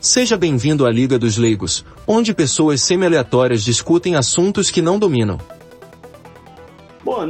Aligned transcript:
Seja 0.00 0.34
bem-vindo 0.34 0.86
à 0.86 0.90
Liga 0.90 1.18
dos 1.18 1.36
Leigos, 1.36 1.84
onde 2.06 2.32
pessoas 2.32 2.80
semi-aleatórias 2.80 3.62
discutem 3.62 4.16
assuntos 4.16 4.70
que 4.70 4.80
não 4.80 4.98
dominam. 4.98 5.38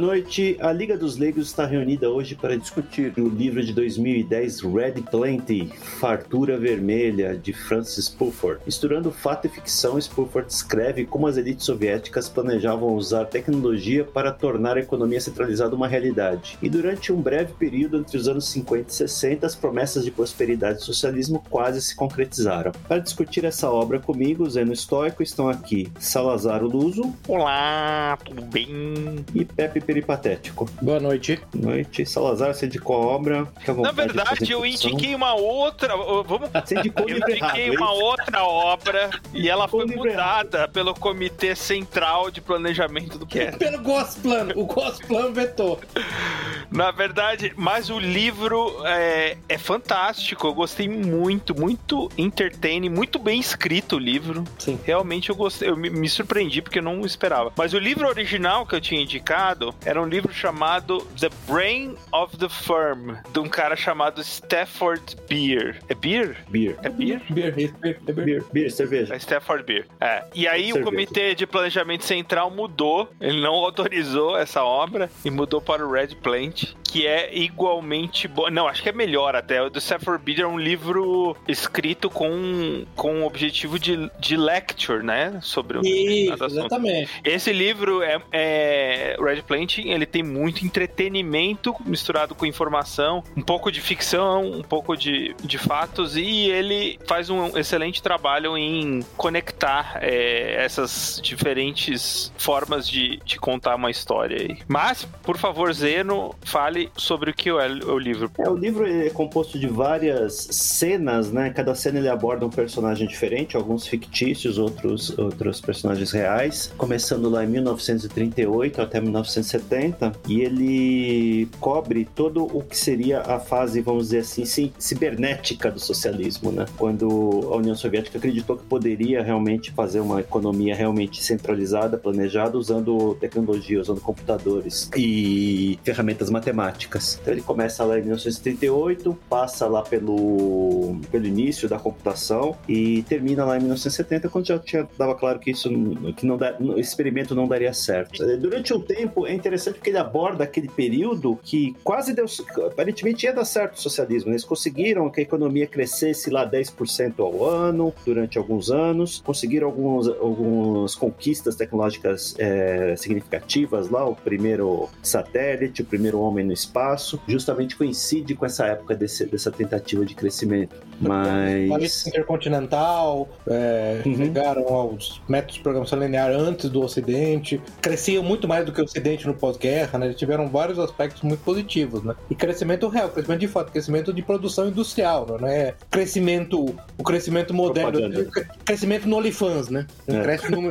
Boa 0.01 0.13
noite. 0.13 0.57
A 0.59 0.73
Liga 0.73 0.97
dos 0.97 1.15
Leigos 1.15 1.45
está 1.45 1.63
reunida 1.63 2.09
hoje 2.09 2.33
para 2.33 2.57
discutir 2.57 3.13
o 3.19 3.29
livro 3.29 3.63
de 3.63 3.71
2010 3.71 4.61
Red 4.61 4.93
Plenty, 5.11 5.71
Fartura 5.99 6.57
Vermelha, 6.57 7.37
de 7.37 7.53
Francis 7.53 8.09
Pulford. 8.09 8.63
Misturando 8.65 9.11
fato 9.11 9.45
e 9.45 9.49
ficção, 9.49 9.99
Pulford 10.15 10.47
descreve 10.47 11.05
como 11.05 11.27
as 11.27 11.37
elites 11.37 11.67
soviéticas 11.67 12.27
planejavam 12.27 12.95
usar 12.95 13.25
tecnologia 13.25 14.03
para 14.03 14.31
tornar 14.31 14.75
a 14.75 14.79
economia 14.79 15.21
centralizada 15.21 15.75
uma 15.75 15.87
realidade. 15.87 16.57
E 16.63 16.67
durante 16.67 17.13
um 17.13 17.21
breve 17.21 17.53
período 17.53 17.99
entre 17.99 18.17
os 18.17 18.27
anos 18.27 18.49
50 18.49 18.89
e 18.89 18.93
60, 18.93 19.45
as 19.45 19.55
promessas 19.55 20.03
de 20.03 20.09
prosperidade 20.09 20.79
e 20.79 20.83
socialismo 20.83 21.43
quase 21.47 21.79
se 21.79 21.95
concretizaram. 21.95 22.71
Para 22.87 22.97
discutir 22.97 23.45
essa 23.45 23.69
obra 23.69 23.99
comigo, 23.99 24.49
Zeno 24.49 24.73
Estoico, 24.73 25.21
estão 25.21 25.47
aqui 25.47 25.91
Salazar 25.99 26.63
Luso. 26.63 27.13
Olá, 27.27 28.17
tudo 28.25 28.41
bem? 28.41 29.23
E 29.35 29.45
Pepe 29.45 29.90
Peripatético. 29.91 30.69
Boa 30.81 31.01
noite. 31.01 31.37
Boa 31.53 31.73
noite. 31.73 32.05
Salazar, 32.05 32.53
você 32.53 32.65
indicou 32.65 32.95
a 32.95 33.05
obra. 33.07 33.47
Na 33.77 33.91
verdade, 33.91 34.49
eu 34.49 34.65
indiquei 34.65 35.13
uma 35.13 35.33
outra. 35.33 35.97
Vamos... 35.97 36.49
Você 36.49 36.79
indicou 36.79 37.03
eu 37.09 37.17
indiquei 37.17 37.35
errado, 37.35 37.57
é 37.57 37.71
uma 37.71 37.91
outra 37.91 38.45
obra 38.45 39.09
e 39.33 39.49
ela 39.49 39.67
foi 39.67 39.85
mudada 39.85 40.59
errado. 40.59 40.71
pelo 40.71 40.93
Comitê 40.93 41.57
Central 41.57 42.31
de 42.31 42.39
Planejamento 42.39 43.17
do 43.17 43.25
Cast. 43.25 43.57
Pelo 43.57 43.79
Gosplan. 43.79 44.53
O 44.55 44.65
Gosplan 44.65 45.33
vetou. 45.33 45.77
Na 46.71 46.89
verdade, 46.89 47.51
mas 47.57 47.89
o 47.89 47.99
livro 47.99 48.73
é, 48.85 49.35
é 49.49 49.57
fantástico. 49.57 50.47
Eu 50.47 50.53
gostei 50.53 50.87
muito, 50.87 51.53
muito 51.53 52.09
entertaining, 52.17 52.87
muito 52.87 53.19
bem 53.19 53.41
escrito 53.41 53.97
o 53.97 53.99
livro. 53.99 54.45
Sim. 54.57 54.79
Realmente 54.85 55.29
eu 55.29 55.35
gostei. 55.35 55.67
Eu 55.67 55.75
me, 55.75 55.89
me 55.89 56.07
surpreendi 56.07 56.61
porque 56.61 56.79
eu 56.79 56.83
não 56.83 57.01
esperava. 57.01 57.51
Mas 57.57 57.73
o 57.73 57.77
livro 57.77 58.07
original 58.07 58.65
que 58.65 58.73
eu 58.73 58.79
tinha 58.79 59.01
indicado 59.01 59.75
era 59.85 60.01
um 60.01 60.05
livro 60.05 60.33
chamado 60.33 60.99
The 61.19 61.29
Brain 61.47 61.95
of 62.11 62.37
the 62.37 62.49
Firm, 62.49 63.15
de 63.31 63.39
um 63.39 63.47
cara 63.47 63.75
chamado 63.75 64.21
Stafford 64.21 65.15
Beer. 65.27 65.79
É 65.89 65.95
Beer? 65.95 66.37
Beer. 66.49 66.77
É 66.83 66.89
Beer? 66.89 67.21
Beer, 67.29 67.53
beer, 67.53 67.73
é 68.07 68.11
beer. 68.11 68.43
beer, 68.51 68.71
cerveja. 68.71 69.13
É 69.13 69.17
Stafford 69.17 69.63
Beer. 69.63 69.87
É. 69.99 70.23
E 70.33 70.47
aí 70.47 70.65
cerveja. 70.65 70.81
o 70.81 70.83
Comitê 70.83 71.35
de 71.35 71.47
Planejamento 71.47 72.05
Central 72.05 72.51
mudou, 72.51 73.09
ele 73.19 73.41
não 73.41 73.53
autorizou 73.53 74.37
essa 74.37 74.63
obra 74.63 75.09
e 75.25 75.29
mudou 75.29 75.61
para 75.61 75.85
o 75.85 75.91
Red 75.91 76.15
Plant, 76.21 76.73
que 76.83 77.07
é 77.07 77.35
igualmente 77.35 78.27
bom. 78.27 78.49
Não, 78.49 78.67
acho 78.67 78.83
que 78.83 78.89
é 78.89 78.93
melhor 78.93 79.35
até. 79.35 79.61
O 79.61 79.69
do 79.69 79.79
Stafford 79.79 80.23
Beer 80.23 80.41
é 80.41 80.47
um 80.47 80.59
livro 80.59 81.35
escrito 81.47 82.09
com, 82.09 82.85
com 82.95 83.21
o 83.21 83.25
objetivo 83.25 83.79
de, 83.79 84.11
de 84.19 84.35
lecture, 84.35 85.03
né? 85.03 85.39
Sobre 85.41 85.77
o 85.77 85.81
Isso, 85.81 86.43
exatamente. 86.43 87.09
Esse 87.23 87.53
livro 87.53 88.01
é, 88.01 88.21
é 88.31 89.15
Red 89.19 89.41
ele 89.79 90.05
tem 90.05 90.23
muito 90.23 90.65
entretenimento 90.65 91.75
misturado 91.85 92.35
com 92.35 92.45
informação, 92.45 93.23
um 93.35 93.41
pouco 93.41 93.71
de 93.71 93.81
ficção, 93.81 94.43
um 94.43 94.63
pouco 94.63 94.95
de, 94.95 95.35
de 95.43 95.57
fatos, 95.57 96.15
e 96.15 96.49
ele 96.49 96.99
faz 97.05 97.29
um 97.29 97.57
excelente 97.57 98.01
trabalho 98.01 98.57
em 98.57 99.01
conectar 99.15 99.99
é, 100.01 100.63
essas 100.63 101.19
diferentes 101.23 102.31
formas 102.37 102.87
de, 102.87 103.19
de 103.23 103.37
contar 103.37 103.75
uma 103.75 103.91
história 103.91 104.41
aí. 104.41 104.57
Mas, 104.67 105.05
por 105.23 105.37
favor, 105.37 105.71
Zeno, 105.73 106.35
fale 106.41 106.89
sobre 106.95 107.31
o 107.31 107.33
que 107.33 107.49
é 107.49 107.53
o 107.53 107.97
livro. 107.97 108.31
É, 108.39 108.49
o 108.49 108.55
livro 108.55 108.85
é 108.85 109.09
composto 109.09 109.59
de 109.59 109.67
várias 109.67 110.33
cenas, 110.51 111.31
né? 111.31 111.49
Cada 111.51 111.75
cena 111.75 111.99
ele 111.99 112.09
aborda 112.09 112.45
um 112.45 112.49
personagem 112.49 113.07
diferente, 113.07 113.55
alguns 113.55 113.87
fictícios, 113.87 114.57
outros, 114.57 115.17
outros 115.17 115.61
personagens 115.61 116.11
reais, 116.11 116.73
começando 116.77 117.29
lá 117.29 117.43
em 117.43 117.47
1938 117.47 118.81
até 118.81 118.99
19 118.99 119.29
1970 119.61 120.11
e 120.27 120.41
ele 120.41 121.49
cobre 121.59 122.07
todo 122.15 122.45
o 122.45 122.61
que 122.63 122.77
seria 122.77 123.21
a 123.21 123.39
fase, 123.39 123.81
vamos 123.81 124.05
dizer 124.05 124.19
assim, 124.19 124.71
cibernética 124.77 125.71
do 125.71 125.79
socialismo, 125.79 126.51
né? 126.51 126.65
Quando 126.77 127.49
a 127.51 127.57
União 127.57 127.75
Soviética 127.75 128.17
acreditou 128.17 128.57
que 128.57 128.63
poderia 128.65 129.23
realmente 129.23 129.71
fazer 129.71 129.99
uma 129.99 130.19
economia 130.19 130.75
realmente 130.75 131.23
centralizada, 131.23 131.97
planejada, 131.97 132.57
usando 132.57 133.15
tecnologia, 133.15 133.79
usando 133.79 134.01
computadores 134.01 134.89
e 134.95 135.79
ferramentas 135.83 136.29
matemáticas. 136.29 137.19
Então 137.21 137.33
ele 137.33 137.41
começa 137.41 137.83
lá 137.83 137.97
em 137.97 138.01
1938, 138.01 139.17
passa 139.29 139.67
lá 139.67 139.81
pelo, 139.81 140.99
pelo 141.11 141.25
início 141.25 141.69
da 141.69 141.77
computação 141.77 142.55
e 142.67 143.03
termina 143.03 143.45
lá 143.45 143.57
em 143.57 143.61
1970, 143.61 144.29
quando 144.29 144.47
já 144.47 144.59
tinha, 144.59 144.87
dava 144.97 145.15
claro 145.15 145.39
que 145.39 145.51
isso 145.51 145.69
que 146.15 146.25
não 146.25 146.37
esse 146.77 146.89
experimento 146.89 147.35
não 147.35 147.47
daria 147.47 147.73
certo. 147.73 148.23
Durante 148.37 148.73
um 148.73 148.79
tempo, 148.79 149.27
interessante 149.41 149.75
porque 149.75 149.89
ele 149.89 149.97
aborda 149.97 150.43
aquele 150.43 150.69
período 150.69 151.37
que 151.43 151.75
quase 151.83 152.13
deu. 152.13 152.25
Aparentemente 152.67 153.25
ia 153.25 153.33
dar 153.33 153.45
certo 153.45 153.75
o 153.75 153.81
socialismo. 153.81 154.31
Eles 154.31 154.43
conseguiram 154.43 155.09
que 155.09 155.19
a 155.19 155.23
economia 155.23 155.67
crescesse 155.67 156.29
lá 156.29 156.49
10% 156.49 157.19
ao 157.19 157.45
ano 157.45 157.93
durante 158.05 158.37
alguns 158.37 158.71
anos, 158.71 159.21
conseguiram 159.25 159.67
alguns, 159.67 160.07
algumas 160.07 160.95
conquistas 160.95 161.55
tecnológicas 161.55 162.35
é, 162.37 162.95
significativas 162.95 163.89
lá, 163.89 164.05
o 164.05 164.15
primeiro 164.15 164.89
satélite, 165.01 165.81
o 165.81 165.85
primeiro 165.85 166.19
homem 166.19 166.45
no 166.45 166.53
espaço, 166.53 167.19
justamente 167.27 167.75
coincide 167.75 168.35
com 168.35 168.45
essa 168.45 168.65
época 168.67 168.95
desse, 168.95 169.25
dessa 169.25 169.51
tentativa 169.51 170.05
de 170.05 170.15
crescimento. 170.15 170.75
Mas. 171.01 172.05
intercontinental, 172.07 173.27
é, 173.47 174.01
uhum. 174.05 174.15
chegaram 174.15 174.67
aos 174.67 175.21
métodos 175.27 175.55
de 175.55 175.61
programação 175.61 175.99
linear 175.99 176.29
antes 176.31 176.69
do 176.69 176.81
Ocidente, 176.81 177.61
cresciam 177.81 178.23
muito 178.23 178.47
mais 178.47 178.65
do 178.65 178.71
que 178.71 178.81
o 178.81 178.83
Ocidente 178.83 179.25
no 179.25 179.33
pós-guerra, 179.33 179.97
né? 179.97 180.07
Eles 180.07 180.17
tiveram 180.17 180.47
vários 180.47 180.77
aspectos 180.79 181.21
muito 181.23 181.41
positivos, 181.43 182.03
né? 182.03 182.15
E 182.29 182.35
crescimento 182.35 182.87
real, 182.87 183.09
crescimento 183.09 183.39
de 183.39 183.47
fato, 183.47 183.71
crescimento 183.71 184.13
de 184.13 184.21
produção 184.21 184.67
industrial, 184.67 185.37
não 185.39 185.47
é 185.47 185.73
crescimento, 185.89 186.75
o 186.97 187.03
crescimento 187.03 187.53
moderno, 187.53 188.31
crescimento 188.63 189.07
no 189.07 189.17
OnlyFans, 189.17 189.69
né? 189.69 189.87
É. 190.07 190.21
Cresce 190.21 190.51
no 190.51 190.61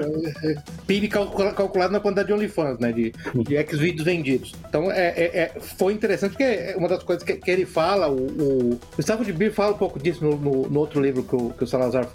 PIB 0.86 1.08
calculado 1.08 1.92
na 1.92 2.00
quantidade 2.00 2.28
de 2.28 2.34
OnlyFans, 2.34 2.78
né? 2.78 2.92
De, 2.92 3.12
de 3.34 3.56
ex-vídeos 3.56 4.04
vendidos. 4.04 4.54
Então, 4.68 4.90
é, 4.90 5.08
é, 5.08 5.38
é, 5.38 5.60
foi 5.60 5.92
interessante 5.92 6.32
porque 6.32 6.74
uma 6.76 6.88
das 6.88 7.02
coisas 7.02 7.24
que, 7.24 7.34
que 7.34 7.50
ele 7.50 7.66
fala, 7.66 8.08
o, 8.08 8.26
o 8.26 8.80
Gustavo 8.96 9.24
de 9.24 9.32
Bir 9.32 9.52
fala 9.52 9.72
um 9.72 9.78
pouco 9.78 9.98
disso 9.98 10.19
no, 10.20 10.36
no, 10.36 10.68
no 10.68 10.80
outro 10.80 11.00
livro 11.00 11.22
que 11.22 11.34
o, 11.34 11.50
que 11.50 11.64
o 11.64 11.66
Salazar 11.66 12.06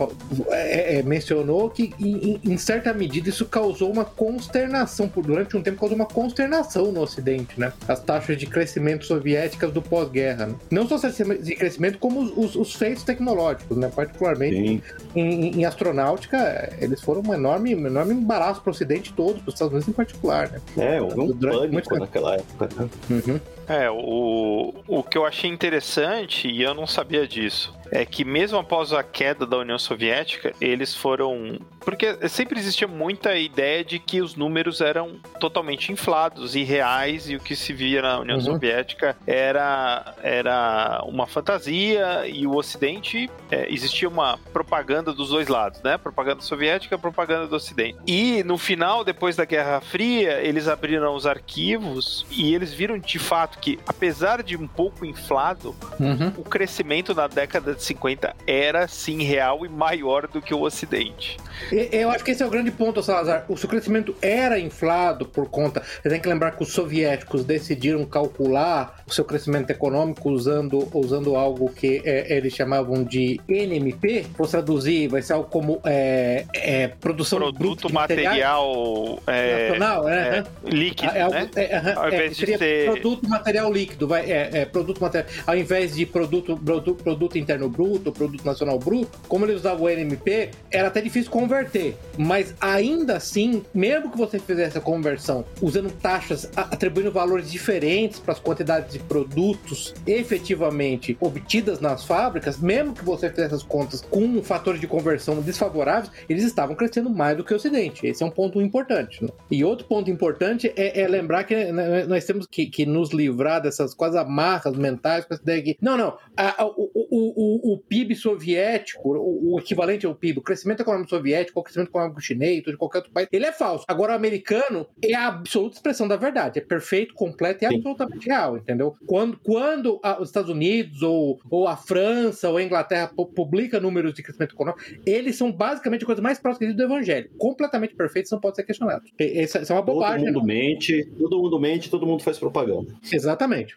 é, 0.49 0.99
é, 0.99 1.03
mencionou, 1.03 1.69
que 1.69 1.93
em, 1.99 2.39
em 2.43 2.57
certa 2.57 2.93
medida 2.93 3.29
isso 3.29 3.45
causou 3.45 3.91
uma 3.91 4.05
consternação, 4.05 5.07
por 5.07 5.25
durante 5.25 5.55
um 5.57 5.61
tempo 5.61 5.79
causou 5.79 5.95
uma 5.95 6.05
consternação 6.05 6.91
no 6.91 7.01
Ocidente, 7.01 7.59
né? 7.59 7.71
As 7.87 7.99
taxas 8.01 8.37
de 8.37 8.45
crescimento 8.45 9.05
soviéticas 9.05 9.71
do 9.71 9.81
pós-guerra. 9.81 10.47
Né? 10.47 10.55
Não 10.71 10.87
só 10.87 10.97
de 10.97 11.55
crescimento, 11.55 11.97
como 11.97 12.21
os, 12.21 12.55
os 12.55 12.73
feitos 12.73 13.03
tecnológicos, 13.03 13.77
né? 13.77 13.91
Particularmente 13.93 14.81
em, 15.15 15.59
em, 15.59 15.65
astronáutica, 15.65 16.73
eles 16.79 17.01
foram 17.01 17.21
um 17.25 17.33
enorme, 17.33 17.75
um 17.75 17.87
enorme 17.87 18.13
embaraço 18.13 18.61
para 18.61 18.69
o 18.69 18.73
Ocidente 18.73 19.13
todo, 19.13 19.39
para 19.39 19.49
os 19.49 19.55
Estados 19.55 19.73
Unidos 19.73 19.87
em 19.87 19.93
particular, 19.93 20.49
né? 20.49 20.61
É, 20.77 21.01
houve 21.01 21.19
um 21.19 21.37
pânico 21.37 21.99
naquela 21.99 22.35
época, 22.35 22.69
né? 22.77 22.89
Uhum. 23.09 23.39
É, 23.67 23.89
o, 23.89 24.73
o 24.87 25.03
que 25.03 25.17
eu 25.17 25.25
achei 25.25 25.49
interessante, 25.49 26.47
e 26.47 26.61
eu 26.61 26.73
não 26.73 26.85
sabia 26.85 27.27
disso, 27.27 27.73
é 27.91 28.05
que 28.05 28.23
mesmo 28.25 28.57
após 28.57 28.93
a 28.93 29.03
queda 29.03 29.45
da 29.45 29.57
União 29.57 29.77
Soviética, 29.77 30.53
eles 30.59 30.93
foram. 30.93 31.59
Porque 31.79 32.27
sempre 32.27 32.59
existia 32.59 32.87
muita 32.87 33.35
ideia 33.35 33.83
de 33.83 33.99
que 33.99 34.19
os 34.19 34.35
números 34.35 34.81
eram 34.81 35.19
totalmente 35.39 35.91
inflados 35.91 36.55
e 36.55 36.63
reais, 36.63 37.29
e 37.29 37.35
o 37.35 37.39
que 37.39 37.55
se 37.55 37.73
via 37.73 38.01
na 38.01 38.19
União 38.19 38.37
uhum. 38.37 38.43
Soviética 38.43 39.15
era, 39.27 40.15
era 40.23 41.03
uma 41.05 41.27
fantasia, 41.27 42.27
e 42.27 42.47
o 42.47 42.55
Ocidente 42.55 43.29
é, 43.51 43.71
existia 43.71 44.09
uma 44.09 44.39
propaganda 44.51 45.13
dos 45.13 45.29
dois 45.29 45.47
lados, 45.47 45.81
né? 45.83 45.97
Propaganda 45.97 46.41
soviética 46.41 46.97
propaganda 46.97 47.47
do 47.47 47.55
Ocidente. 47.55 47.97
E 48.07 48.43
no 48.43 48.57
final, 48.57 49.03
depois 49.03 49.35
da 49.35 49.45
Guerra 49.45 49.79
Fria, 49.79 50.41
eles 50.41 50.67
abriram 50.67 51.15
os 51.15 51.27
arquivos 51.27 52.25
e 52.31 52.53
eles 52.53 52.73
viram 52.73 52.97
de 52.97 53.19
fato 53.19 53.54
que, 53.59 53.79
apesar 53.87 54.43
de 54.43 54.55
um 54.55 54.67
pouco 54.67 55.05
inflado, 55.05 55.75
uhum. 55.99 56.33
o 56.37 56.43
crescimento 56.43 57.13
na 57.13 57.27
década 57.27 57.73
de 57.73 57.83
50 57.83 58.35
era 58.45 58.87
sim 58.87 59.23
real 59.23 59.65
e 59.65 59.69
maior 59.69 60.27
do 60.27 60.41
que 60.41 60.53
o 60.53 60.61
Ocidente. 60.61 61.37
Eu 61.71 62.09
acho 62.09 62.23
que 62.23 62.31
esse 62.31 62.43
é 62.43 62.45
o 62.45 62.49
grande 62.49 62.71
ponto, 62.71 63.01
Salazar. 63.01 63.45
O 63.47 63.57
seu 63.57 63.69
crescimento 63.69 64.15
era 64.21 64.59
inflado 64.59 65.25
por 65.25 65.49
conta. 65.49 65.81
Você 65.81 66.09
tem 66.09 66.19
que 66.19 66.27
lembrar 66.27 66.51
que 66.51 66.63
os 66.63 66.71
soviéticos 66.73 67.45
decidiram 67.45 68.05
calcular 68.05 69.01
o 69.07 69.13
seu 69.13 69.23
crescimento 69.23 69.69
econômico 69.69 70.29
usando, 70.29 70.89
usando 70.93 71.35
algo 71.35 71.71
que 71.71 72.01
é, 72.03 72.35
eles 72.35 72.53
chamavam 72.53 73.03
de 73.03 73.39
NMP. 73.47 74.25
Vou 74.37 74.47
traduzir, 74.47 75.07
vai 75.07 75.21
ser 75.21 75.33
algo 75.33 75.49
como 75.49 75.79
é, 75.85 76.45
é, 76.53 76.87
produção 76.87 77.39
produto 77.39 77.91
material 77.91 79.19
é, 79.27 79.67
nacional, 79.67 80.03
né? 80.05 80.43
É, 80.65 80.69
líquido, 80.69 81.11
é, 81.11 81.29
né? 81.29 81.93
Ao 81.95 82.07
invés 82.07 82.37
de 82.37 82.57
ser... 82.57 82.85
produto 82.85 83.27
material 83.45 83.71
líquido, 83.71 84.07
vai, 84.07 84.29
é, 84.29 84.65
produto 84.65 84.99
material, 84.99 85.31
ao 85.45 85.55
invés 85.55 85.95
de 85.95 86.05
produto, 86.05 86.57
produto, 86.57 87.03
produto 87.03 87.37
interno 87.37 87.69
Bruto, 87.69 88.11
Produto 88.11 88.43
Nacional 88.43 88.79
Bruto, 88.79 89.19
como 89.27 89.45
eles 89.45 89.57
usavam 89.57 89.85
o 89.85 89.89
NMP, 89.89 90.49
era 90.71 90.87
até 90.87 90.99
difícil 90.99 91.31
converter. 91.31 91.95
Mas 92.17 92.55
ainda 92.59 93.17
assim, 93.17 93.63
mesmo 93.73 94.11
que 94.11 94.17
você 94.17 94.39
fizesse 94.39 94.77
a 94.77 94.81
conversão 94.81 95.45
usando 95.61 95.91
taxas, 95.91 96.49
atribuindo 96.55 97.11
valores 97.11 97.51
diferentes 97.51 98.19
para 98.19 98.33
as 98.33 98.39
quantidades 98.39 98.93
de 98.93 98.99
produtos 98.99 99.93
efetivamente 100.07 101.15
obtidas 101.19 101.79
nas 101.79 102.03
fábricas, 102.03 102.57
mesmo 102.57 102.93
que 102.93 103.05
você 103.05 103.29
fizesse 103.29 103.53
as 103.53 103.63
contas 103.63 104.01
com 104.01 104.41
fatores 104.41 104.81
de 104.81 104.87
conversão 104.87 105.41
desfavoráveis, 105.41 106.11
eles 106.27 106.43
estavam 106.43 106.75
crescendo 106.75 107.09
mais 107.09 107.37
do 107.37 107.43
que 107.43 107.53
o 107.53 107.55
Ocidente. 107.55 108.07
Esse 108.07 108.23
é 108.23 108.25
um 108.25 108.31
ponto 108.31 108.61
importante. 108.61 109.23
Né? 109.23 109.29
E 109.51 109.63
outro 109.63 109.85
ponto 109.85 110.09
importante 110.09 110.71
é, 110.75 111.01
é 111.01 111.07
lembrar 111.07 111.43
que 111.43 111.55
né, 111.71 112.05
nós 112.05 112.25
temos 112.25 112.47
que, 112.47 112.65
que, 112.65 112.85
nos 112.85 113.11
livrar 113.35 113.61
dessas 113.61 113.93
quase 113.93 114.17
amarras 114.17 114.75
mentais 114.77 115.25
com 115.25 115.33
essa 115.33 115.43
ideia 115.43 115.61
que, 115.61 115.77
não, 115.81 115.97
não, 115.97 116.17
a, 116.35 116.63
a, 116.63 116.65
o, 116.65 116.89
o, 116.95 117.73
o, 117.73 117.77
PIB 117.77 118.15
soviético, 118.15 119.09
o, 119.09 119.53
o, 119.53 119.59
equivalente 119.59 120.05
ao 120.05 120.15
PIB, 120.15 120.39
o 120.39 120.41
crescimento 120.41 120.81
econômico 120.81 121.09
soviético, 121.09 121.59
o 121.59 121.63
crescimento 121.63 121.89
econômico 121.89 122.21
chinês, 122.21 122.63
de 122.63 122.77
qualquer 122.77 122.99
outro 122.99 123.11
país, 123.11 123.27
ele 123.31 123.45
é 123.45 123.51
falso. 123.51 123.85
Agora, 123.87 124.13
o 124.13 124.15
americano 124.15 124.87
é 125.03 125.13
a 125.13 125.27
absoluta 125.27 125.75
expressão 125.75 126.07
da 126.07 126.15
verdade, 126.15 126.59
é 126.59 126.61
perfeito, 126.61 127.13
completo 127.13 127.63
e 127.63 127.67
absolutamente 127.67 128.27
real, 128.27 128.57
entendeu? 128.57 128.95
Quando, 129.05 129.37
quando 129.43 129.99
a, 130.01 130.21
os 130.21 130.29
Estados 130.29 130.49
Unidos 130.49 131.01
ou, 131.01 131.39
ou 131.49 131.67
a 131.67 131.75
França 131.75 132.49
ou 132.49 132.57
a 132.57 132.63
Inglaterra 132.63 133.11
publica 133.35 133.79
números 133.79 134.13
de 134.13 134.23
crescimento 134.23 134.55
econômico, 134.55 134.83
eles 135.05 135.35
são 135.35 135.51
basicamente 135.51 136.03
a 136.03 136.05
coisa 136.05 136.21
mais 136.21 136.39
próxima 136.39 136.73
do 136.73 136.83
evangelho. 136.83 137.29
Completamente 137.37 137.95
perfeitos, 137.95 138.31
não 138.31 138.39
pode 138.39 138.55
ser 138.55 138.63
questionado. 138.63 139.03
Isso, 139.19 139.57
é 139.57 139.73
uma 139.73 139.81
bobagem. 139.81 140.25
Todo 140.25 140.35
mundo 140.35 140.39
não. 140.39 140.45
mente, 140.45 141.11
todo 141.17 141.41
mundo 141.41 141.59
mente, 141.59 141.89
todo 141.89 142.05
mundo 142.05 142.23
faz 142.23 142.37
propaganda. 142.37 142.93
Exatamente. 143.11 143.24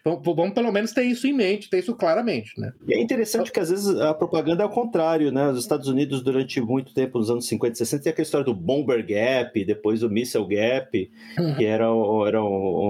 Vamos, 0.03 0.21
vamos 0.23 0.53
pelo 0.53 0.71
menos 0.71 0.91
ter 0.91 1.03
isso 1.03 1.27
em 1.27 1.33
mente, 1.33 1.69
ter 1.69 1.79
isso 1.79 1.95
claramente, 1.95 2.59
né? 2.59 2.71
E 2.87 2.93
é 2.93 3.01
interessante 3.01 3.51
que 3.51 3.59
às 3.59 3.69
vezes 3.69 3.87
a 3.99 4.13
propaganda 4.13 4.63
é 4.63 4.65
ao 4.65 4.69
contrário, 4.69 5.31
né? 5.31 5.49
Os 5.49 5.59
Estados 5.59 5.87
Unidos, 5.87 6.21
durante 6.21 6.61
muito 6.61 6.93
tempo, 6.93 7.17
nos 7.17 7.29
anos 7.29 7.47
50 7.47 7.73
e 7.73 7.77
60, 7.77 8.03
tem 8.03 8.11
aquela 8.11 8.23
história 8.23 8.45
do 8.45 8.53
Bomber 8.53 9.05
Gap, 9.05 9.63
depois 9.65 10.03
o 10.03 10.09
Missile 10.09 10.47
Gap, 10.47 11.11
uhum. 11.37 11.55
que 11.55 11.65
eram, 11.65 12.27
eram 12.27 12.47
um, 12.47 12.88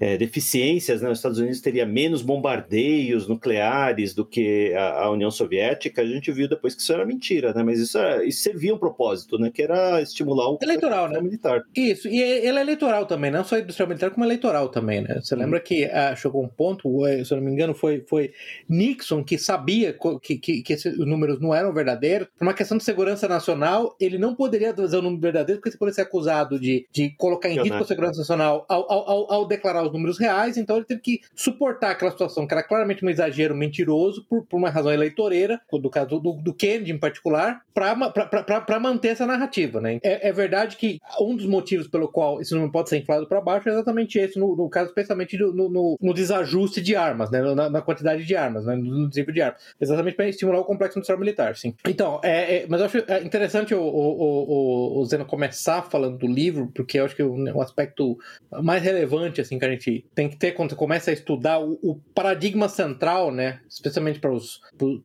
é, 0.00 0.16
deficiências, 0.16 1.02
né? 1.02 1.10
Os 1.10 1.18
Estados 1.18 1.38
Unidos 1.38 1.60
teria 1.60 1.86
menos 1.86 2.22
bombardeios 2.22 3.28
nucleares 3.28 4.14
do 4.14 4.24
que 4.24 4.72
a, 4.74 5.04
a, 5.04 5.10
União 5.10 5.30
Soviética. 5.30 6.02
A 6.02 6.06
gente 6.06 6.30
viu 6.32 6.48
depois 6.48 6.74
que 6.74 6.82
isso 6.82 6.92
era 6.92 7.04
mentira, 7.04 7.52
né? 7.52 7.62
Mas 7.62 7.78
isso, 7.78 7.98
era, 7.98 8.24
isso 8.24 8.42
servia 8.42 8.74
um 8.74 8.78
propósito, 8.78 9.38
né? 9.38 9.50
Que 9.52 9.62
era 9.62 10.00
estimular 10.02 10.50
o 10.50 10.58
eleitoral, 10.62 11.08
né? 11.08 11.20
militar. 11.20 11.62
Isso, 11.74 12.08
e 12.08 12.20
ele 12.20 12.58
é 12.58 12.60
eleitoral 12.60 13.06
também, 13.06 13.30
não 13.30 13.44
só 13.44 13.58
industrial 13.58 13.88
militar, 13.88 14.10
como 14.10 14.24
eleitoral 14.24 14.68
também, 14.68 15.00
né? 15.02 15.20
Você 15.22 15.34
uhum. 15.34 15.40
lembra 15.40 15.60
que 15.60 15.84
ah, 15.86 16.14
chegou 16.16 16.42
um 16.42 16.48
ponto, 16.48 16.88
se 17.24 17.32
eu 17.32 17.36
não 17.36 17.44
me 17.44 17.52
engano, 17.52 17.74
foi, 17.74 18.04
foi 18.06 18.32
Nixon 18.68 19.24
que 19.24 19.38
sabia 19.38 19.96
que, 20.22 20.38
que, 20.38 20.62
que 20.62 20.72
esses 20.72 20.96
números 20.98 21.40
não 21.40 21.54
eram 21.54 21.72
verdadeiros. 21.72 22.28
Por 22.38 22.44
uma 22.44 22.54
questão 22.54 22.76
de 22.76 22.84
segurança 22.84 23.28
nacional, 23.28 23.96
ele 24.00 24.18
não 24.18 24.34
poderia 24.34 24.72
dizer 24.72 24.96
o 24.96 25.02
número 25.02 25.20
verdadeiro, 25.20 25.60
porque 25.60 25.70
você 25.70 25.78
poderia 25.78 25.94
ser 25.94 26.02
acusado 26.02 26.58
de, 26.58 26.86
de 26.92 27.10
colocar 27.16 27.48
em 27.48 27.60
risco 27.60 27.82
a 27.82 27.86
segurança 27.86 28.18
nacional 28.18 28.64
ao, 28.68 28.90
ao, 28.90 29.08
ao, 29.28 29.46
declarar 29.46 29.84
os 29.84 29.92
números 29.92 30.18
reais. 30.18 30.56
Então 30.56 30.76
ele 30.76 30.84
teve 30.84 31.00
que 31.00 31.20
suportar 31.34 31.90
aquela 31.90 32.10
situação 32.10 32.46
que 32.46 32.54
era 32.54 32.62
claramente 32.62 33.04
um 33.04 33.10
exagero 33.10 33.54
mentiroso 33.54 34.24
por, 34.28 34.44
por 34.44 34.56
uma 34.56 34.70
razão 34.70 34.92
eleitoreira, 34.92 35.60
do 35.72 35.90
caso 35.90 36.18
do, 36.18 36.32
do 36.32 36.54
Kennedy 36.54 36.92
em 36.92 36.98
particular, 36.98 37.62
para 37.74 38.80
manter 38.80 39.08
essa 39.08 39.26
narrativa. 39.26 39.80
Né? 39.80 39.98
É, 40.02 40.28
é, 40.28 40.32
verdade 40.32 40.76
que 40.76 40.98
um 41.20 41.36
dos 41.36 41.46
motivos 41.46 41.88
pelo 41.88 42.08
qual 42.08 42.40
esse 42.40 42.52
número 42.52 42.72
pode 42.72 42.88
ser 42.88 42.98
inflado 42.98 43.26
para 43.26 43.40
baixo 43.40 43.68
é 43.68 43.72
exatamente 43.72 44.18
esse, 44.18 44.38
no, 44.38 44.56
no 44.56 44.68
caso, 44.68 44.88
especialmente 44.88 45.36
no, 45.36 45.52
no, 45.52 45.98
no, 46.00 46.14
desajuste 46.14 46.80
de 46.80 46.96
armas, 46.96 47.30
né? 47.30 47.42
na, 47.54 47.68
na 47.68 47.82
quantidade 47.82 48.24
de 48.24 48.36
armas, 48.36 48.64
né? 48.64 48.74
no 48.76 49.08
desempenho 49.08 49.34
de 49.34 49.42
armas. 49.42 49.62
Exatamente 49.80 50.16
para 50.16 50.28
estimular 50.28 50.60
o 50.60 50.64
complexo 50.64 50.98
industrial 50.98 51.18
militar, 51.18 51.56
sim. 51.56 51.74
Então, 51.86 52.20
é, 52.22 52.58
é, 52.58 52.66
mas 52.68 52.80
eu 52.80 52.86
acho 52.86 53.04
é 53.06 53.22
interessante 53.22 53.74
o, 53.74 53.80
o, 53.80 54.98
o, 54.98 55.00
o 55.00 55.04
Zeno 55.04 55.24
começar 55.24 55.82
falando 55.82 56.18
do 56.18 56.26
livro, 56.26 56.70
porque 56.74 56.98
eu 56.98 57.04
acho 57.04 57.16
que 57.16 57.22
o, 57.22 57.34
o, 57.54 57.60
aspecto 57.60 58.18
mais 58.62 58.82
relevante 58.82 59.03
assim 59.40 59.58
que 59.58 59.64
a 59.64 59.70
gente 59.70 60.04
tem 60.14 60.28
que 60.28 60.36
ter 60.36 60.52
quando 60.52 60.70
você 60.70 60.76
começa 60.76 61.10
a 61.10 61.14
estudar 61.14 61.60
o, 61.60 61.78
o 61.82 61.96
paradigma 62.14 62.68
central, 62.68 63.30
né, 63.30 63.60
especialmente 63.68 64.18
para 64.18 64.32
os 64.32 64.60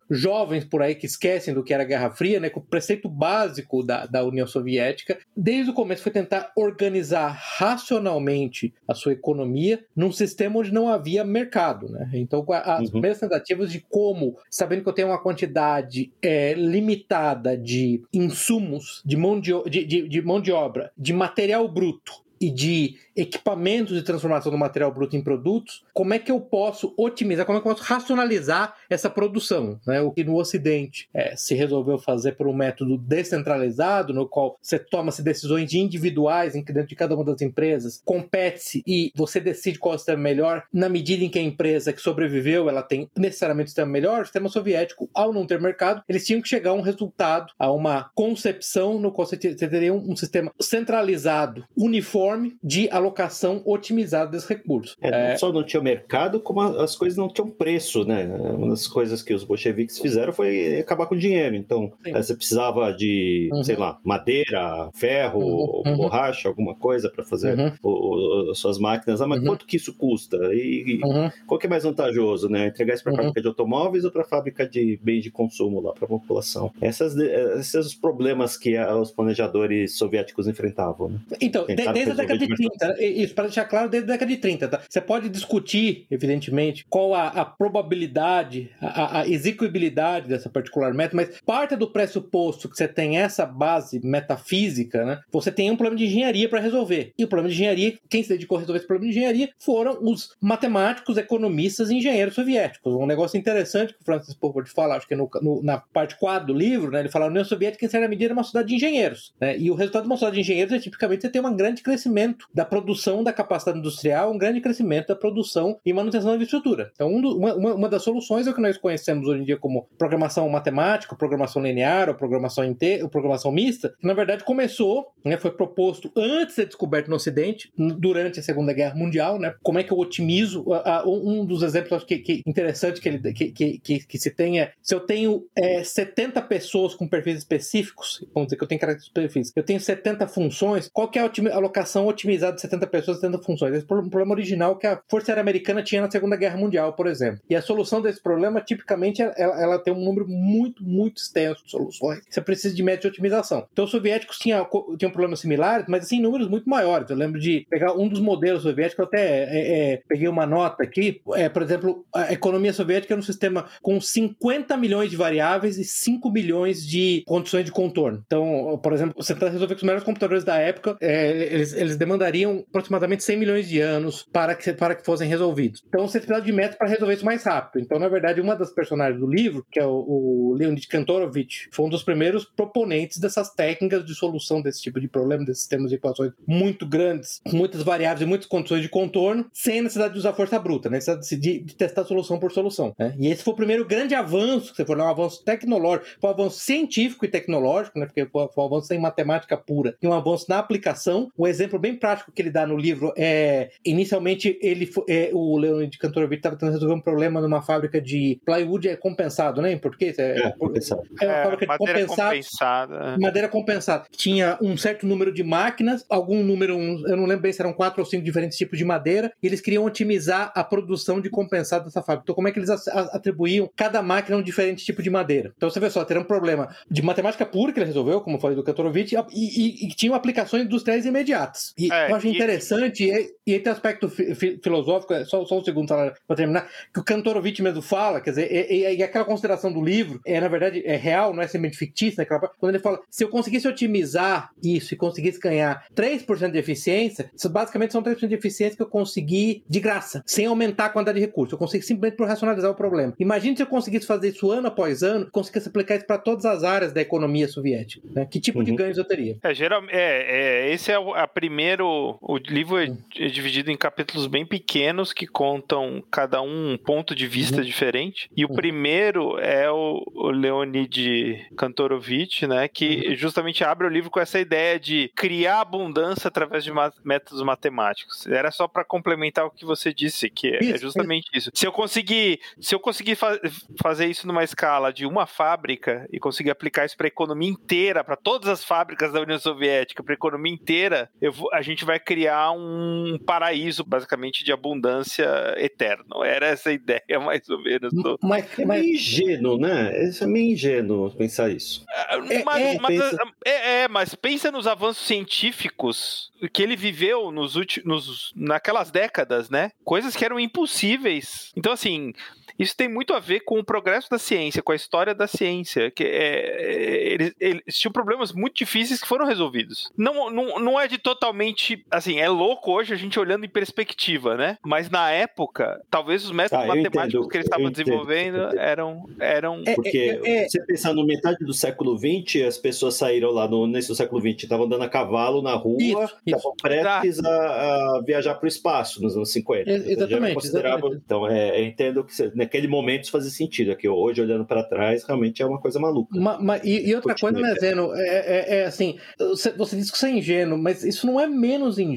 jovens 0.09 0.65
por 0.65 0.81
aí 0.81 0.95
que 0.95 1.05
esquecem 1.05 1.53
do 1.53 1.63
que 1.63 1.73
era 1.73 1.83
a 1.83 1.85
Guerra 1.85 2.11
Fria, 2.11 2.39
né, 2.39 2.49
que 2.49 2.57
o 2.57 2.61
preceito 2.61 3.09
básico 3.09 3.83
da, 3.83 4.05
da 4.05 4.23
União 4.23 4.47
Soviética, 4.47 5.17
desde 5.35 5.71
o 5.71 5.73
começo 5.73 6.03
foi 6.03 6.11
tentar 6.11 6.51
organizar 6.55 7.29
racionalmente 7.29 8.73
a 8.87 8.93
sua 8.93 9.13
economia 9.13 9.83
num 9.95 10.11
sistema 10.11 10.59
onde 10.59 10.73
não 10.73 10.89
havia 10.89 11.23
mercado, 11.23 11.89
né? 11.89 12.09
Então, 12.13 12.45
as 12.51 12.85
uhum. 12.85 12.91
primeiras 12.91 13.19
tentativas 13.19 13.71
de 13.71 13.79
como, 13.89 14.37
sabendo 14.49 14.83
que 14.83 14.89
eu 14.89 14.93
tenho 14.93 15.09
uma 15.09 15.21
quantidade 15.21 16.11
é, 16.21 16.53
limitada 16.53 17.57
de 17.57 18.01
insumos, 18.13 19.01
de 19.05 19.17
mão 19.17 19.39
de, 19.39 19.51
de, 19.69 19.85
de, 19.85 20.07
de 20.07 20.21
mão 20.21 20.41
de 20.41 20.51
obra, 20.51 20.91
de 20.97 21.13
material 21.13 21.67
bruto 21.67 22.13
e 22.41 22.49
de 22.49 22.95
equipamentos 23.19 23.95
de 23.95 24.03
transformação 24.03 24.51
do 24.51 24.57
material 24.57 24.91
bruto 24.91 25.15
em 25.15 25.21
produtos, 25.21 25.83
como 25.93 26.13
é 26.13 26.19
que 26.19 26.31
eu 26.31 26.39
posso 26.39 26.93
otimizar, 26.97 27.45
como 27.45 27.57
é 27.57 27.61
que 27.61 27.67
eu 27.67 27.75
posso 27.75 27.83
racionalizar 27.83 28.75
essa 28.89 29.09
produção? 29.09 29.79
Né? 29.85 30.01
O 30.01 30.11
que 30.11 30.23
no 30.23 30.37
Ocidente 30.37 31.09
é, 31.13 31.35
se 31.35 31.53
resolveu 31.53 31.97
fazer 31.97 32.33
por 32.33 32.47
um 32.47 32.53
método 32.53 32.97
descentralizado, 32.97 34.13
no 34.13 34.27
qual 34.27 34.57
você 34.61 34.79
toma-se 34.79 35.21
decisões 35.21 35.73
individuais 35.73 36.55
em 36.55 36.63
que 36.63 36.71
dentro 36.71 36.89
de 36.89 36.95
cada 36.95 37.15
uma 37.15 37.25
das 37.25 37.41
empresas, 37.41 38.01
compete-se 38.05 38.81
e 38.87 39.11
você 39.15 39.39
decide 39.39 39.79
qual 39.79 39.93
é 39.93 39.95
o 39.95 39.99
sistema 39.99 40.21
melhor, 40.21 40.63
na 40.73 40.87
medida 40.87 41.23
em 41.23 41.29
que 41.29 41.39
a 41.39 41.43
empresa 41.43 41.91
que 41.91 42.01
sobreviveu 42.01 42.69
ela 42.69 42.81
tem 42.81 43.09
necessariamente 43.17 43.67
o 43.67 43.69
sistema 43.69 43.91
melhor, 43.91 44.21
o 44.21 44.25
sistema 44.25 44.49
soviético, 44.49 45.09
ao 45.13 45.33
não 45.33 45.45
ter 45.45 45.59
mercado, 45.59 46.03
eles 46.07 46.25
tinham 46.25 46.41
que 46.41 46.47
chegar 46.47 46.71
a 46.71 46.73
um 46.73 46.81
resultado, 46.81 47.53
a 47.59 47.71
uma 47.71 48.09
concepção 48.15 48.99
no 48.99 49.11
qual 49.11 49.27
você 49.27 49.37
teria 49.37 49.93
um, 49.93 50.15
sistema 50.15 50.51
centralizado, 50.59 51.65
uniforme, 51.75 52.57
de 52.63 52.89
alocação 52.89 53.08
alocação 53.09 53.61
otimizada 53.65 54.31
desses 54.31 54.47
recursos. 54.47 54.95
É, 55.01 55.11
não 55.11 55.17
é... 55.17 55.37
só 55.37 55.51
não 55.51 55.63
tinha 55.63 55.81
mercado, 55.81 56.39
como 56.39 56.61
as 56.61 56.95
coisas 56.95 57.17
não 57.17 57.27
tinham 57.27 57.49
preço, 57.49 58.05
né? 58.05 58.25
Uma 58.25 58.69
das 58.69 58.87
coisas 58.87 59.21
que 59.21 59.33
os 59.33 59.43
bolcheviques 59.43 59.99
fizeram 59.99 60.31
foi 60.31 60.79
acabar 60.79 61.07
com 61.07 61.15
o 61.15 61.17
dinheiro. 61.17 61.55
Então, 61.55 61.91
Sim. 62.03 62.13
você 62.13 62.35
precisava 62.35 62.93
de, 62.93 63.49
uhum. 63.51 63.63
sei 63.63 63.75
lá, 63.75 63.99
madeira, 64.03 64.89
ferro, 64.93 65.39
uhum. 65.39 65.83
uhum. 65.85 65.97
borracha, 65.97 66.47
alguma 66.47 66.75
coisa 66.75 67.09
para 67.09 67.25
fazer 67.25 67.57
uhum. 67.57 67.73
o, 67.81 68.51
o, 68.51 68.55
suas 68.55 68.77
máquinas. 68.77 69.21
Ah, 69.21 69.27
mas 69.27 69.39
uhum. 69.39 69.47
quanto 69.47 69.65
que 69.65 69.77
isso 69.77 69.93
custa? 69.93 70.37
E, 70.53 70.99
e 70.99 71.01
uhum. 71.03 71.29
qual 71.47 71.59
que 71.59 71.65
é 71.65 71.69
mais 71.69 71.83
vantajoso, 71.83 72.47
né? 72.47 72.67
Entregar 72.67 72.93
isso 72.93 73.03
para 73.03 73.13
a 73.13 73.17
fábrica 73.17 73.41
de 73.41 73.47
automóveis 73.47 74.05
ou 74.05 74.11
para 74.11 74.21
a 74.21 74.25
fábrica 74.25 74.67
de 74.67 74.99
bens 75.01 75.23
de 75.23 75.31
consumo 75.31 75.81
lá 75.81 75.93
para 75.93 76.05
a 76.05 76.07
população? 76.07 76.71
Essas, 76.79 77.15
esses 77.15 77.67
são 77.67 77.81
os 77.81 77.95
problemas 77.95 78.57
que 78.57 78.77
os 78.77 79.11
planejadores 79.11 79.97
soviéticos 79.97 80.47
enfrentavam. 80.47 81.09
Né? 81.09 81.19
Então, 81.41 81.65
desde 81.65 82.11
a 82.11 82.13
década 82.13 82.37
de 82.37 82.47
30, 82.47 82.95
isso, 82.99 83.33
para 83.33 83.45
deixar 83.45 83.65
claro, 83.65 83.89
desde 83.89 84.09
a 84.09 84.13
década 84.13 84.31
de 84.31 84.37
30, 84.37 84.67
tá? 84.67 84.81
Você 84.87 85.01
pode 85.01 85.29
discutir, 85.29 86.05
evidentemente, 86.09 86.85
qual 86.89 87.13
a, 87.13 87.27
a 87.27 87.45
probabilidade, 87.45 88.69
a, 88.81 89.21
a, 89.21 89.27
execuibilidade 89.27 90.27
dessa 90.27 90.49
particular 90.49 90.93
meta, 90.93 91.15
mas 91.15 91.39
parte 91.45 91.75
do 91.75 91.89
pressuposto 91.89 92.69
que 92.69 92.77
você 92.77 92.87
tem 92.87 93.17
essa 93.17 93.45
base 93.45 93.99
metafísica, 94.03 95.05
né? 95.05 95.19
Você 95.31 95.51
tem 95.51 95.71
um 95.71 95.75
problema 95.75 95.97
de 95.97 96.05
engenharia 96.05 96.49
para 96.49 96.59
resolver. 96.59 97.13
E 97.17 97.23
o 97.23 97.27
problema 97.27 97.49
de 97.49 97.55
engenharia, 97.55 97.97
quem 98.09 98.23
se 98.23 98.29
dedicou 98.29 98.57
a 98.57 98.61
resolver 98.61 98.79
esse 98.79 98.87
problema 98.87 99.11
de 99.11 99.17
engenharia 99.17 99.49
foram 99.57 99.99
os 100.01 100.35
matemáticos, 100.41 101.17
economistas 101.17 101.89
e 101.89 101.95
engenheiros 101.95 102.35
soviéticos. 102.35 102.93
Um 102.93 103.05
negócio 103.05 103.37
interessante 103.37 103.93
que 103.93 104.01
o 104.01 104.05
Francis 104.05 104.33
Power 104.33 104.65
fala, 104.67 104.95
acho 104.95 105.07
que 105.07 105.15
no, 105.15 105.29
no, 105.41 105.63
na 105.63 105.77
parte 105.77 106.17
4 106.17 106.47
do 106.47 106.53
livro, 106.53 106.91
né? 106.91 106.99
Ele 106.99 107.09
fala: 107.09 107.25
a 107.25 107.29
União 107.29 107.45
Soviética, 107.45 107.85
em 107.85 107.89
certa 107.89 108.07
medida, 108.07 108.31
é 108.31 108.33
uma 108.33 108.43
cidade 108.43 108.67
de 108.69 108.75
engenheiros. 108.75 109.33
Né? 109.39 109.57
E 109.57 109.71
o 109.71 109.75
resultado 109.75 110.03
de 110.03 110.09
uma 110.09 110.17
cidade 110.17 110.35
de 110.35 110.41
engenheiros 110.41 110.73
é 110.73 110.79
tipicamente 110.79 111.21
você 111.21 111.29
tem 111.29 111.41
um 111.41 111.55
grande 111.55 111.81
crescimento 111.81 112.47
da 112.53 112.65
produção 112.65 112.78
produção 112.79 113.23
da 113.23 113.33
capacidade 113.33 113.77
industrial, 113.77 114.31
um 114.31 114.37
grande 114.37 114.61
crescimento 114.61 115.07
da 115.07 115.15
produção 115.15 115.77
e 115.85 115.91
manutenção 115.91 116.29
da 116.29 116.35
infraestrutura. 116.35 116.91
Então, 116.93 117.13
um 117.13 117.21
do, 117.21 117.37
uma, 117.37 117.53
uma, 117.53 117.89
das 117.89 118.03
soluções 118.03 118.47
é 118.47 118.51
o 118.51 118.53
que 118.53 118.61
nós 118.61 118.77
conhecemos 118.77 119.27
hoje 119.27 119.41
em 119.41 119.45
dia 119.45 119.57
como 119.57 119.87
programação 119.97 120.47
matemática, 120.49 121.15
programação 121.15 121.61
linear, 121.61 122.07
ou 122.09 122.15
programação 122.15 122.63
inteira, 122.63 123.03
ou 123.03 123.09
programação 123.09 123.51
mista, 123.51 123.93
que 123.99 124.07
na 124.07 124.13
verdade 124.13 124.43
começou, 124.43 125.07
né, 125.25 125.37
foi 125.37 125.51
proposto 125.51 126.11
antes 126.15 126.47
de 126.47 126.53
ser 126.53 126.65
descoberto 126.67 127.09
no 127.09 127.15
Ocidente, 127.15 127.71
durante 127.77 128.39
a 128.39 128.43
Segunda 128.43 128.71
Guerra 128.71 128.95
Mundial, 128.95 129.37
né? 129.37 129.53
Como 129.61 129.77
é 129.77 129.83
que 129.83 129.91
eu 129.91 129.99
otimizo? 129.99 130.65
um 131.05 131.45
dos 131.45 131.63
exemplos 131.63 132.03
que, 132.03 132.19
que 132.19 132.41
interessante 132.45 133.01
que, 133.01 133.09
ele, 133.09 133.33
que, 133.33 133.79
que, 133.79 133.99
que, 133.99 134.17
se 134.17 134.31
tenha, 134.31 134.63
é, 134.63 134.71
se 134.81 134.95
eu 134.95 134.99
tenho 134.99 135.45
é, 135.55 135.83
70 135.83 136.41
pessoas 136.43 136.93
com 136.95 137.07
perfis 137.07 137.39
específicos, 137.39 138.25
vamos 138.33 138.47
dizer 138.47 138.57
que 138.57 138.63
eu 138.63 138.67
tenho 138.67 138.79
características 138.79 139.13
perfis, 139.13 139.51
eu 139.55 139.63
tenho 139.63 139.79
70 139.79 140.27
funções, 140.27 140.89
qual 140.91 141.09
que 141.09 141.19
é 141.19 141.21
a 141.21 141.55
alocação 141.55 142.07
otimizada 142.07 142.55
de 142.55 142.61
70 142.69 142.87
pessoas, 142.87 143.19
70 143.19 143.43
funções. 143.43 143.73
Esse 143.73 143.85
é 143.89 143.95
um 143.95 144.09
problema 144.09 144.33
original 144.33 144.75
que 144.77 144.87
a 144.87 145.01
Força 145.07 145.31
Aérea 145.31 145.41
Americana 145.41 145.83
tinha 145.83 146.01
na 146.01 146.11
Segunda 146.11 146.35
Guerra 146.35 146.57
Mundial, 146.57 146.93
por 146.93 147.07
exemplo. 147.07 147.41
E 147.49 147.55
a 147.55 147.61
solução 147.61 148.01
desse 148.01 148.21
problema, 148.21 148.61
tipicamente, 148.61 149.21
ela, 149.21 149.61
ela 149.61 149.79
tem 149.79 149.93
um 149.93 150.03
número 150.03 150.27
muito, 150.27 150.83
muito 150.83 151.17
extenso 151.17 151.63
de 151.63 151.71
soluções. 151.71 152.21
Você 152.29 152.41
precisa 152.41 152.75
de 152.75 152.83
métodos 152.83 152.99
de 153.03 153.07
otimização. 153.07 153.67
Então, 153.71 153.85
os 153.85 153.91
soviéticos 153.91 154.37
tinham, 154.37 154.67
tinham 154.97 155.11
problemas 155.11 155.39
similares, 155.39 155.85
mas 155.87 156.03
assim, 156.03 156.21
números 156.21 156.47
muito 156.47 156.69
maiores. 156.69 157.09
Eu 157.09 157.15
lembro 157.15 157.39
de 157.39 157.65
pegar 157.69 157.93
um 157.93 158.07
dos 158.07 158.19
modelos 158.19 158.63
soviéticos, 158.63 158.99
eu 158.99 159.05
até 159.05 159.43
é, 159.43 159.93
é, 159.93 160.01
peguei 160.07 160.27
uma 160.27 160.45
nota 160.45 160.83
aqui, 160.83 161.21
é, 161.33 161.49
por 161.49 161.61
exemplo, 161.61 162.05
a 162.13 162.33
economia 162.33 162.73
soviética 162.73 163.13
era 163.13 163.19
um 163.19 163.23
sistema 163.23 163.65
com 163.81 163.99
50 163.99 164.75
milhões 164.77 165.09
de 165.09 165.15
variáveis 165.15 165.77
e 165.77 165.83
5 165.83 166.29
milhões 166.31 166.85
de 166.85 167.23
condições 167.25 167.65
de 167.65 167.71
contorno. 167.71 168.23
Então, 168.25 168.79
por 168.81 168.93
exemplo, 168.93 169.15
você 169.17 169.33
tenta 169.33 169.49
resolver 169.49 169.75
com 169.75 169.79
os 169.79 169.83
melhores 169.83 170.03
computadores 170.03 170.43
da 170.43 170.57
época, 170.57 170.97
é, 171.01 171.53
eles, 171.53 171.73
eles 171.73 171.97
demandariam 171.97 172.58
aproximadamente 172.67 173.23
100 173.23 173.37
milhões 173.37 173.67
de 173.67 173.79
anos 173.79 174.27
para 174.31 174.55
que, 174.55 174.73
para 174.73 174.95
que 174.95 175.05
fossem 175.05 175.27
resolvidos. 175.27 175.83
Então, 175.87 176.07
você 176.07 176.19
precisa 176.19 176.41
de 176.41 176.51
métodos 176.51 176.77
para 176.77 176.87
resolver 176.87 177.13
isso 177.13 177.25
mais 177.25 177.43
rápido. 177.43 177.81
Então, 177.81 177.99
na 177.99 178.07
verdade, 178.07 178.41
uma 178.41 178.55
das 178.55 178.71
personagens 178.71 179.19
do 179.19 179.27
livro, 179.27 179.65
que 179.71 179.79
é 179.79 179.85
o, 179.85 179.89
o 179.91 180.53
Leonid 180.57 180.87
Kantorovich, 180.87 181.69
foi 181.71 181.85
um 181.85 181.89
dos 181.89 182.03
primeiros 182.03 182.45
proponentes 182.45 183.17
dessas 183.17 183.53
técnicas 183.53 184.05
de 184.05 184.13
solução 184.13 184.61
desse 184.61 184.81
tipo 184.81 184.99
de 184.99 185.07
problema, 185.07 185.45
desses 185.45 185.61
sistemas 185.61 185.89
de 185.89 185.95
equações 185.95 186.31
muito 186.47 186.85
grandes, 186.85 187.41
com 187.43 187.55
muitas 187.55 187.81
variáveis 187.81 188.21
e 188.21 188.25
muitas 188.25 188.47
condições 188.47 188.81
de 188.81 188.89
contorno, 188.89 189.49
sem 189.53 189.81
necessidade 189.81 190.13
de 190.13 190.19
usar 190.19 190.33
força 190.33 190.59
bruta, 190.59 190.89
né? 190.89 190.97
necessidade 190.97 191.41
de, 191.41 191.59
de 191.59 191.75
testar 191.75 192.03
solução 192.03 192.39
por 192.39 192.51
solução. 192.51 192.93
Né? 192.97 193.15
E 193.19 193.27
esse 193.27 193.43
foi 193.43 193.53
o 193.53 193.57
primeiro 193.57 193.85
grande 193.85 194.15
avanço, 194.15 194.73
que 194.73 194.85
for 194.85 194.97
um 194.97 195.07
avanço 195.07 195.43
tecnológico, 195.43 196.07
foi 196.19 196.29
um 196.29 196.33
avanço 196.33 196.59
científico 196.59 197.25
e 197.25 197.27
tecnológico, 197.27 197.99
né? 197.99 198.05
porque 198.05 198.25
foi 198.25 198.49
um 198.57 198.65
avanço 198.65 198.93
em 198.93 198.99
matemática 198.99 199.57
pura, 199.57 199.95
e 200.01 200.07
um 200.07 200.13
avanço 200.13 200.45
na 200.49 200.59
aplicação. 200.59 201.31
Um 201.37 201.47
exemplo 201.47 201.79
bem 201.79 201.95
prático 201.95 202.31
que 202.31 202.41
ele 202.41 202.48
dá 202.49 202.65
no 202.65 202.77
livro 202.77 203.13
é, 203.17 203.69
inicialmente, 203.85 204.57
ele 204.61 204.89
é, 205.07 205.29
o 205.33 205.57
Leonid 205.57 205.97
Kantorovich 205.97 206.39
estava 206.39 206.55
tentando 206.55 206.73
resolver 206.73 206.95
um 206.95 207.01
problema 207.01 207.41
numa 207.41 207.61
fábrica 207.61 208.01
de 208.01 208.39
plywood 208.45 208.87
é 208.87 208.95
compensado, 208.95 209.61
né? 209.61 209.71
Em 209.71 209.77
português? 209.77 210.17
É, 210.19 210.37
é 210.37 210.51
compensado. 210.51 211.03
É 211.21 211.25
uma 211.25 211.35
é, 211.35 211.43
fábrica 211.43 211.65
de 211.65 211.67
madeira 211.67 211.99
compensado, 212.07 212.29
compensada. 212.29 213.17
Madeira 213.19 213.47
compensada. 213.47 214.05
Tinha 214.11 214.57
um 214.61 214.77
certo 214.77 215.05
número 215.05 215.31
de 215.33 215.43
máquinas, 215.43 216.05
algum 216.09 216.43
número, 216.43 216.73
eu 216.73 217.17
não 217.17 217.25
lembro 217.25 217.43
bem 217.43 217.53
se 217.53 217.61
eram 217.61 217.73
quatro 217.73 218.01
ou 218.01 218.05
cinco 218.05 218.23
diferentes 218.23 218.57
tipos 218.57 218.77
de 218.77 218.85
madeira, 218.85 219.31
e 219.41 219.47
eles 219.47 219.61
queriam 219.61 219.85
otimizar 219.85 220.51
a 220.55 220.63
produção 220.63 221.21
de 221.21 221.29
compensado 221.29 221.85
dessa 221.85 222.01
fábrica. 222.01 222.23
Então, 222.25 222.35
como 222.35 222.47
é 222.47 222.51
que 222.51 222.59
eles 222.59 222.69
atribuíam 222.69 223.69
cada 223.75 224.01
máquina 224.01 224.37
um 224.37 224.41
diferente 224.41 224.85
tipo 224.85 225.01
de 225.01 225.09
madeira? 225.09 225.53
Então, 225.55 225.69
você 225.69 225.79
vê 225.79 225.89
só, 225.89 226.03
teria 226.03 226.21
um 226.21 226.25
problema 226.25 226.75
de 226.89 227.01
matemática 227.01 227.45
pura 227.45 227.71
que 227.71 227.79
ele 227.79 227.85
resolveu, 227.85 228.21
como 228.21 228.37
eu 228.37 228.41
falei 228.41 228.55
do 228.55 228.63
Kantorovich, 228.63 229.15
e, 229.15 229.19
e, 229.33 229.87
e 229.87 229.89
tinham 229.89 230.15
aplicações 230.15 230.63
industriais 230.63 231.05
imediatas. 231.05 231.73
E 231.77 231.91
é, 231.91 232.11
eu 232.11 232.15
acho 232.15 232.27
interessante, 232.43 233.03
e, 233.03 233.33
e 233.45 233.53
aí 233.53 233.59
tem 233.59 233.71
aspecto 233.71 234.09
fi, 234.09 234.33
fi, 234.35 234.59
filosófico, 234.61 235.13
só, 235.25 235.45
só 235.45 235.59
um 235.59 235.63
segundo 235.63 235.87
para 235.87 236.35
terminar, 236.35 236.69
que 236.93 236.99
o 236.99 237.03
Kantorovich 237.03 237.61
mesmo 237.61 237.81
fala, 237.81 238.21
quer 238.21 238.31
dizer, 238.31 238.51
e, 238.51 238.85
e, 238.85 238.97
e, 238.97 239.03
aquela 239.03 239.25
consideração 239.25 239.71
do 239.71 239.81
livro 239.81 240.19
é, 240.25 240.39
na 240.39 240.47
verdade, 240.47 240.81
é 240.85 240.95
real, 240.95 241.33
não 241.33 241.43
é 241.43 241.47
semente 241.47 241.77
fictícia, 241.77 242.25
quando 242.25 242.73
ele 242.73 242.79
fala, 242.79 242.99
se 243.09 243.23
eu 243.23 243.29
conseguisse 243.29 243.67
otimizar 243.67 244.51
isso 244.63 244.93
e 244.93 244.97
conseguisse 244.97 245.39
ganhar 245.39 245.85
3% 245.95 246.51
de 246.51 246.57
eficiência, 246.57 247.29
isso 247.35 247.49
basicamente 247.49 247.91
são 247.91 248.03
3% 248.03 248.27
de 248.27 248.35
eficiência 248.35 248.77
que 248.77 248.83
eu 248.83 248.89
consegui 248.89 249.63
de 249.67 249.79
graça, 249.79 250.23
sem 250.25 250.45
aumentar 250.45 250.85
a 250.85 250.89
quantidade 250.89 251.19
de 251.19 251.25
recursos. 251.25 251.53
Eu 251.53 251.57
consigo 251.57 251.83
simplesmente 251.83 252.17
por 252.17 252.27
racionalizar 252.27 252.71
o 252.71 252.75
problema. 252.75 253.13
Imagine 253.19 253.55
se 253.55 253.63
eu 253.63 253.67
conseguisse 253.67 254.05
fazer 254.05 254.29
isso 254.29 254.51
ano 254.51 254.67
após 254.67 255.03
ano, 255.03 255.29
conseguisse 255.31 255.67
aplicar 255.67 255.95
isso 255.95 256.05
para 256.05 256.17
todas 256.17 256.45
as 256.45 256.63
áreas 256.63 256.93
da 256.93 257.01
economia 257.01 257.47
soviética. 257.47 258.07
Né? 258.11 258.25
Que 258.25 258.39
tipo 258.39 258.59
uhum. 258.59 258.65
de 258.65 258.75
ganhos 258.75 258.97
eu 258.97 259.05
teria? 259.05 259.37
É, 259.43 259.53
geral, 259.53 259.83
é, 259.89 260.67
é, 260.67 260.73
esse 260.73 260.91
é 260.91 260.99
o 260.99 261.13
a 261.13 261.27
primeiro. 261.27 262.17
O 262.29 262.37
livro 262.37 262.77
é, 262.77 262.95
é 263.17 263.27
dividido 263.27 263.71
em 263.71 263.75
capítulos 263.75 264.27
bem 264.27 264.45
pequenos 264.45 265.11
que 265.11 265.25
contam 265.25 266.03
cada 266.11 266.41
um 266.43 266.59
um 266.59 266.77
ponto 266.77 267.15
de 267.15 267.27
vista 267.27 267.57
uhum. 267.57 267.63
diferente. 267.63 268.29
E 268.35 268.45
o 268.45 268.49
uhum. 268.49 268.55
primeiro 268.55 269.39
é 269.39 269.69
o, 269.71 270.03
o 270.13 270.29
Leonid 270.29 271.47
Kantorovich, 271.57 272.45
né? 272.45 272.67
Que 272.67 273.07
uhum. 273.07 273.15
justamente 273.15 273.63
abre 273.63 273.87
o 273.87 273.89
livro 273.89 274.11
com 274.11 274.19
essa 274.19 274.39
ideia 274.39 274.79
de 274.79 275.11
criar 275.15 275.61
abundância 275.61 276.27
através 276.27 276.63
de 276.63 276.71
métodos 277.03 277.41
matemáticos. 277.41 278.27
Era 278.27 278.51
só 278.51 278.67
para 278.67 278.83
complementar 278.83 279.45
o 279.45 279.51
que 279.51 279.65
você 279.65 279.93
disse, 279.93 280.29
que 280.29 280.49
é, 280.49 280.63
isso, 280.63 280.77
justamente 280.79 281.29
isso. 281.33 281.49
Se 281.53 281.65
eu 281.65 281.71
conseguir, 281.71 282.39
se 282.59 282.75
eu 282.75 282.79
conseguir 282.79 283.15
fa 283.15 283.39
fazer 283.81 284.07
isso 284.07 284.27
numa 284.27 284.43
escala 284.43 284.91
de 284.91 285.05
uma 285.05 285.25
fábrica 285.25 286.07
e 286.11 286.19
conseguir 286.19 286.51
aplicar 286.51 286.85
isso 286.85 286.97
para 286.97 287.07
a 287.07 287.09
economia 287.09 287.49
inteira, 287.49 288.03
para 288.03 288.15
todas 288.15 288.49
as 288.49 288.63
fábricas 288.63 289.11
da 289.11 289.21
União 289.21 289.39
Soviética, 289.39 290.03
para 290.03 290.13
a 290.13 290.15
economia 290.15 290.53
inteira, 290.53 291.09
vou, 291.33 291.51
a 291.53 291.61
gente 291.61 291.85
vai 291.85 291.99
criar 291.99 292.18
um 292.27 293.17
paraíso 293.25 293.83
basicamente 293.83 294.43
de 294.43 294.51
abundância 294.51 295.27
eterno. 295.57 296.23
Era 296.23 296.47
essa 296.47 296.71
ideia 296.71 297.19
mais 297.23 297.47
ou 297.49 297.61
menos. 297.61 297.91
Do... 297.93 298.17
Mas, 298.21 298.45
é 298.57 298.65
meio 298.65 298.93
ingênuo, 298.93 299.57
né? 299.57 299.91
É 299.93 300.25
meio 300.25 300.53
ingênuo 300.53 301.11
pensar 301.11 301.49
isso. 301.49 301.85
É, 302.09 302.43
mas, 302.43 302.61
é, 302.61 302.79
mas, 302.79 302.87
pensa... 302.87 303.17
é, 303.45 303.81
é, 303.81 303.87
mas 303.87 304.15
pensa 304.15 304.51
nos 304.51 304.67
avanços 304.67 305.05
científicos 305.05 306.31
que 306.53 306.63
ele 306.63 306.75
viveu 306.75 307.31
nos 307.31 307.55
últimos, 307.55 308.31
naquelas 308.35 308.91
décadas, 308.91 309.49
né? 309.49 309.71
Coisas 309.83 310.15
que 310.15 310.23
eram 310.23 310.39
impossíveis. 310.39 311.51
Então, 311.55 311.73
assim, 311.73 312.13
isso 312.59 312.75
tem 312.75 312.89
muito 312.89 313.13
a 313.13 313.19
ver 313.19 313.41
com 313.41 313.57
o 313.57 313.63
progresso 313.63 314.09
da 314.09 314.19
ciência, 314.19 314.61
com 314.61 314.73
a 314.73 314.75
história 314.75 315.15
da 315.15 315.27
ciência. 315.27 315.89
Que 315.91 316.03
é, 316.03 317.13
eles, 317.13 317.33
eles 317.39 317.77
tinham 317.77 317.91
problemas 317.91 318.33
muito 318.33 318.57
difíceis 318.57 319.01
que 319.01 319.07
foram 319.07 319.25
resolvidos. 319.25 319.91
Não, 319.97 320.29
não, 320.29 320.59
não 320.59 320.79
é 320.79 320.87
de 320.87 320.97
totalmente. 320.97 321.85
Assim, 321.89 322.08
é 322.17 322.29
louco 322.29 322.71
hoje 322.71 322.93
a 322.93 322.97
gente 322.97 323.19
olhando 323.19 323.45
em 323.45 323.49
perspectiva, 323.49 324.35
né? 324.35 324.57
Mas 324.65 324.89
na 324.89 325.11
época, 325.11 325.81
talvez 325.89 326.25
os 326.25 326.31
métodos 326.31 326.65
ah, 326.65 326.67
matemáticos 326.67 327.13
entendo, 327.13 327.27
que 327.27 327.37
eles 327.37 327.45
estavam 327.45 327.71
desenvolvendo 327.71 328.37
eram. 328.57 329.05
eram... 329.19 329.63
É, 329.65 329.75
Porque 329.75 330.19
é, 330.23 330.43
é, 330.43 330.49
você 330.49 330.63
pensar 330.65 330.93
no 330.93 331.05
metade 331.05 331.43
do 331.45 331.53
século 331.53 331.97
XX, 331.97 332.43
as 332.47 332.57
pessoas 332.57 332.95
saíram 332.95 333.31
lá 333.31 333.47
no 333.47 333.67
do 333.69 333.95
século 333.95 334.21
XX, 334.21 334.43
estavam 334.43 334.65
andando 334.65 334.83
a 334.83 334.89
cavalo 334.89 335.41
na 335.41 335.53
rua, 335.53 336.09
estavam 336.25 336.53
prestes 336.61 337.23
a, 337.23 337.29
a, 337.29 338.01
viajar 338.05 338.35
para 338.35 338.45
o 338.45 338.47
espaço 338.47 339.01
nos 339.01 339.15
anos 339.15 339.31
50. 339.31 339.69
exatamente. 339.69 340.45
exatamente. 340.45 341.01
Então, 341.05 341.27
é, 341.27 341.59
eu 341.59 341.65
entendo 341.65 342.03
que 342.03 342.15
você, 342.15 342.31
naquele 342.33 342.67
momento 342.67 343.03
isso 343.03 343.11
fazia 343.11 343.29
sentido. 343.29 343.71
Aqui 343.71 343.87
hoje, 343.87 344.21
olhando 344.21 344.45
para 344.45 344.63
trás, 344.63 345.03
realmente 345.03 345.41
é 345.41 345.45
uma 345.45 345.59
coisa 345.59 345.79
maluca. 345.79 346.19
Ma, 346.19 346.39
ma, 346.39 346.57
e, 346.63 346.89
e, 346.89 346.95
outra 346.95 347.13
Continua 347.13 347.41
coisa, 347.41 347.53
né, 347.53 347.59
Zeno? 347.59 347.93
É, 347.93 348.07
é, 348.07 348.57
é, 348.57 348.65
assim, 348.65 348.97
você, 349.17 349.51
você 349.51 349.75
disse 349.75 349.91
que 349.91 349.97
você 349.97 350.07
é 350.07 350.11
ingênuo, 350.11 350.57
mas 350.57 350.83
isso 350.83 351.05
não 351.05 351.19
é 351.19 351.27
menos 351.27 351.77
ingênuo 351.77 351.88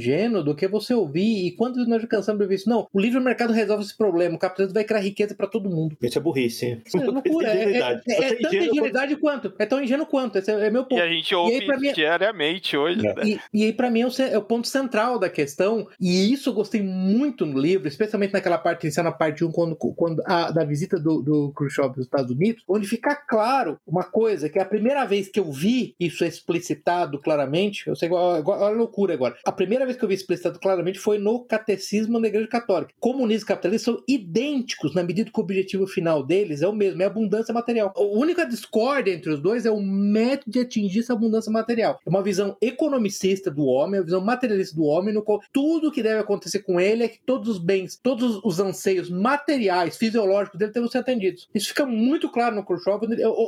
do 0.42 0.54
que 0.54 0.66
você 0.68 0.94
ouvir. 0.94 1.46
E 1.46 1.50
quando 1.52 1.84
nós 1.86 2.04
cansamos 2.04 2.38
de 2.38 2.44
ouvir 2.44 2.54
isso, 2.56 2.68
não, 2.68 2.86
o 2.92 3.00
livre 3.00 3.20
mercado 3.20 3.52
resolve 3.52 3.84
esse 3.84 3.96
problema, 3.96 4.36
o 4.36 4.38
capitalismo 4.38 4.74
vai 4.74 4.84
criar 4.84 5.00
riqueza 5.00 5.34
para 5.34 5.46
todo 5.46 5.70
mundo. 5.70 5.96
Isso 6.00 6.18
é 6.18 6.20
burrice. 6.20 6.80
Isso 6.84 6.96
é 6.96 7.04
loucura. 7.04 7.48
É, 7.48 7.64
é, 7.64 8.00
é, 8.08 8.28
é 8.28 8.34
tanta 8.36 8.56
ingenuidade 8.56 9.16
quanto... 9.16 9.32
quanto. 9.32 9.54
É 9.58 9.66
tão 9.66 9.82
ingênuo 9.82 10.06
quanto. 10.06 10.38
Esse 10.38 10.50
é, 10.50 10.70
meu 10.70 10.84
ponto. 10.84 10.98
E 10.98 11.02
a 11.02 11.08
gente 11.08 11.34
ouve 11.34 11.54
aí, 11.54 11.80
mim, 11.80 11.92
diariamente 11.92 12.76
hoje. 12.76 13.02
Né? 13.02 13.14
E, 13.24 13.40
e, 13.52 13.64
aí, 13.64 13.72
para 13.72 13.90
mim, 13.90 14.02
é 14.02 14.38
o 14.38 14.42
ponto 14.42 14.68
central 14.68 15.18
da 15.18 15.28
questão. 15.28 15.88
E 16.00 16.32
isso 16.32 16.50
eu 16.50 16.54
gostei 16.54 16.82
muito 16.82 17.46
no 17.46 17.58
livro, 17.58 17.88
especialmente 17.88 18.32
naquela 18.32 18.58
parte 18.58 18.84
inicial, 18.84 19.04
na 19.04 19.12
parte 19.12 19.44
1, 19.44 19.52
quando, 19.52 19.76
quando 19.76 20.22
a, 20.26 20.50
da 20.50 20.64
visita 20.64 20.98
do, 20.98 21.22
do 21.22 21.52
Khrushchev 21.52 21.94
dos 21.94 22.04
Estados 22.04 22.30
Unidos, 22.30 22.62
onde 22.68 22.86
fica 22.86 23.14
claro 23.14 23.78
uma 23.86 24.04
coisa, 24.04 24.48
que 24.48 24.58
é 24.58 24.62
a 24.62 24.66
primeira 24.66 25.04
vez 25.04 25.28
que 25.28 25.40
eu 25.40 25.50
vi 25.50 25.94
isso 25.98 26.24
explicitado 26.24 27.18
claramente, 27.18 27.86
eu 27.86 27.96
sei, 27.96 28.10
olha 28.10 28.42
a 28.42 28.68
loucura 28.68 29.14
agora, 29.14 29.36
a 29.44 29.52
primeira 29.52 29.81
vez 29.84 29.96
que 29.96 30.04
eu 30.04 30.08
vi 30.08 30.14
explicitado 30.14 30.58
claramente 30.58 30.98
foi 30.98 31.18
no 31.18 31.44
Catecismo 31.44 32.20
da 32.20 32.28
Igreja 32.28 32.48
Católica. 32.48 32.94
Comunismo 33.00 33.44
e 33.44 33.48
capitalismo 33.48 33.84
são 33.84 34.04
idênticos 34.08 34.94
na 34.94 35.02
medida 35.02 35.30
que 35.30 35.38
o 35.38 35.42
objetivo 35.42 35.86
final 35.86 36.22
deles 36.22 36.62
é 36.62 36.68
o 36.68 36.72
mesmo, 36.72 37.02
é 37.02 37.04
a 37.04 37.08
abundância 37.08 37.52
material. 37.52 37.92
A 37.96 38.02
única 38.02 38.46
discórdia 38.46 39.12
entre 39.12 39.30
os 39.30 39.40
dois 39.40 39.66
é 39.66 39.70
o 39.70 39.80
método 39.80 40.50
de 40.50 40.60
atingir 40.60 41.00
essa 41.00 41.12
abundância 41.12 41.50
material. 41.50 41.98
É 42.04 42.08
uma 42.08 42.22
visão 42.22 42.56
economicista 42.60 43.50
do 43.50 43.64
homem, 43.64 44.00
uma 44.00 44.04
visão 44.04 44.20
materialista 44.20 44.76
do 44.76 44.84
homem, 44.84 45.14
no 45.14 45.22
qual 45.22 45.40
tudo 45.52 45.92
que 45.92 46.02
deve 46.02 46.20
acontecer 46.20 46.60
com 46.60 46.80
ele 46.80 47.04
é 47.04 47.08
que 47.08 47.20
todos 47.24 47.48
os 47.48 47.58
bens, 47.58 47.98
todos 48.02 48.40
os 48.44 48.60
anseios 48.60 49.10
materiais, 49.10 49.96
fisiológicos 49.96 50.58
dele 50.58 50.72
devem 50.72 50.90
ser 50.90 50.98
atendidos. 50.98 51.48
Isso 51.54 51.68
fica 51.68 51.86
muito 51.86 52.28
claro 52.30 52.54
no 52.54 52.64
Khrushchev, 52.64 53.00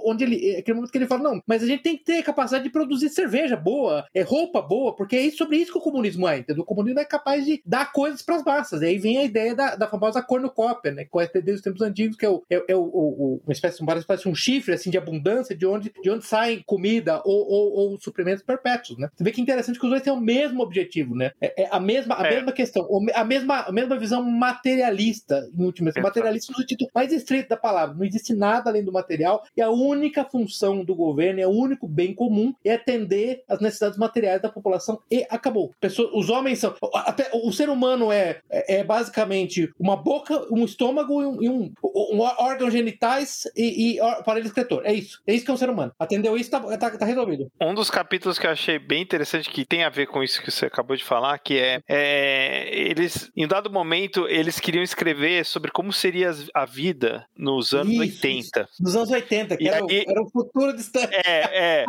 onde 0.05 0.25
ele, 0.25 0.57
aquele 0.57 0.76
momento 0.76 0.91
que 0.91 0.99
ele 0.99 1.07
fala, 1.07 1.23
não, 1.23 1.43
mas 1.47 1.62
a 1.62 1.67
gente 1.67 1.83
tem 1.83 1.97
que 1.97 2.05
ter 2.05 2.23
capacidade 2.23 2.64
de 2.64 2.71
produzir 2.71 3.09
cerveja 3.09 3.57
boa, 3.57 4.05
é 4.14 4.23
roupa 4.23 4.61
boa, 4.61 4.95
porque 4.95 5.17
é 5.17 5.31
sobre 5.31 5.57
isso 5.57 5.73
que 5.73 5.79
o 5.79 5.83
comunismo 5.83 6.24
é, 6.28 6.38
entendeu? 6.38 6.62
O 6.62 6.66
comunismo 6.66 7.00
é 7.00 7.04
capaz 7.04 7.45
de 7.45 7.62
dar 7.64 7.93
coisas 7.93 8.23
para 8.23 8.37
as 8.37 8.45
massas. 8.45 8.83
E 8.83 8.87
aí 8.87 8.99
vem 8.99 9.19
a 9.19 9.25
ideia 9.25 9.54
da, 9.54 9.76
da 9.76 9.88
famosa 9.88 10.23
cornucópia, 10.23 10.93
né? 10.93 11.04
Com 11.04 11.19
a 11.19 11.25
dos 11.25 11.61
tempos 11.61 11.83
antigos, 11.83 12.16
que 12.16 12.25
é, 12.25 12.28
o, 12.28 12.43
é, 12.50 12.62
é 12.69 12.76
o, 12.76 12.83
o, 12.83 13.40
uma 13.45 13.52
espécie, 13.52 13.85
parece 13.85 14.28
um 14.28 14.35
chifre 14.35 14.75
assim 14.75 14.90
de 14.90 14.99
abundância, 14.99 15.57
de 15.57 15.66
onde, 15.66 15.93
de 16.02 16.11
onde 16.11 16.25
saem 16.25 16.62
comida 16.66 17.21
ou, 17.25 17.49
ou, 17.49 17.73
ou 17.73 18.00
suprimentos 18.00 18.43
perpétuos, 18.43 18.99
né? 18.99 19.09
Você 19.14 19.25
vê 19.25 19.33
que 19.33 19.40
é 19.40 19.43
interessante 19.43 19.78
que 19.78 19.85
os 19.85 19.90
dois 19.90 20.02
têm 20.02 20.12
o 20.12 20.21
mesmo 20.21 20.62
objetivo, 20.62 21.14
né? 21.14 21.33
É, 21.40 21.64
é 21.64 21.69
a 21.71 21.81
mesma, 21.81 22.21
a 22.21 22.26
é. 22.26 22.35
mesma 22.35 22.52
questão, 22.52 22.88
a 23.14 23.25
mesma, 23.25 23.61
a 23.62 23.73
mesma 23.73 23.99
visão 23.99 24.23
materialista, 24.23 25.49
em 25.57 25.64
última 25.64 25.93
materialista 26.00 26.52
no 26.52 26.59
sentido 26.59 26.88
mais 26.95 27.12
estreito 27.12 27.49
da 27.49 27.57
palavra. 27.57 27.97
Não 27.97 28.04
existe 28.04 28.35
nada 28.35 28.71
além 28.71 28.85
do 28.85 28.93
material 28.93 29.45
e 29.57 29.62
a 29.62 29.71
única 29.71 30.25
função 30.25 30.85
do 30.85 30.95
governo, 30.95 31.40
é 31.40 31.47
o 31.47 31.50
único 31.50 31.87
bem 31.87 32.14
comum 32.14 32.54
é 32.64 32.75
atender 32.75 33.43
às 33.49 33.61
necessidades 33.61 33.99
materiais 33.99 34.40
da 34.40 34.49
população 34.49 35.00
e 35.11 35.26
acabou. 35.31 35.73
Pessoa, 35.81 36.11
os 36.14 36.30
homens 36.30 36.61
são. 36.61 36.75
Até, 36.94 37.30
o 37.33 37.52
ser 37.52 37.68
humano 37.68 38.11
é, 38.11 38.40
é, 38.50 38.76
é 38.76 38.85
basicamente 38.85 39.71
uma 39.78 39.97
boca, 39.97 40.47
um 40.50 40.64
estômago 40.64 41.23
e 41.23 41.26
um, 41.26 41.42
e 41.42 41.49
um, 41.49 41.73
um 41.83 42.21
órgão 42.21 42.71
genitais 42.71 43.42
e, 43.56 43.94
e 43.94 44.00
aparelho 44.00 44.47
excretor. 44.47 44.83
É 44.85 44.92
isso. 44.92 45.21
É 45.26 45.35
isso 45.35 45.44
que 45.44 45.50
é 45.50 45.54
um 45.54 45.59
ser 45.59 45.68
humano. 45.68 45.92
Atendeu 45.99 46.37
isso, 46.37 46.50
tá, 46.50 46.61
tá, 46.78 46.90
tá, 46.97 47.04
resolvido. 47.04 47.50
Um 47.61 47.75
dos 47.75 47.90
capítulos 47.90 48.38
que 48.38 48.47
eu 48.47 48.50
achei 48.50 48.78
bem 48.78 49.02
interessante, 49.02 49.50
que 49.50 49.64
tem 49.64 49.85
a 49.85 49.88
ver 49.88 50.06
com 50.06 50.23
isso 50.23 50.42
que 50.42 50.50
você 50.50 50.66
acabou 50.66 50.97
de 50.97 51.04
falar, 51.04 51.38
que 51.38 51.59
é, 51.59 51.80
é 51.88 52.68
eles, 52.75 53.30
em 53.37 53.44
um 53.44 53.49
dado 53.49 53.71
momento, 53.71 54.26
eles 54.28 54.61
queriam 54.61 54.83
escrever 54.83 55.44
sobre 55.44 55.71
como 55.71 55.92
seria 55.92 56.30
a 56.54 56.64
vida 56.64 57.26
nos 57.37 57.73
anos 57.73 57.92
isso, 57.92 58.00
80. 58.00 58.68
Nos 58.80 58.97
anos 58.97 59.11
80, 59.11 59.56
que 59.56 59.68
era, 59.68 59.85
aí, 59.85 60.04
era 60.06 60.23
o 60.23 60.30
futuro 60.30 60.75
distante. 60.75 61.14
É, 61.14 61.83
é. 61.83 61.85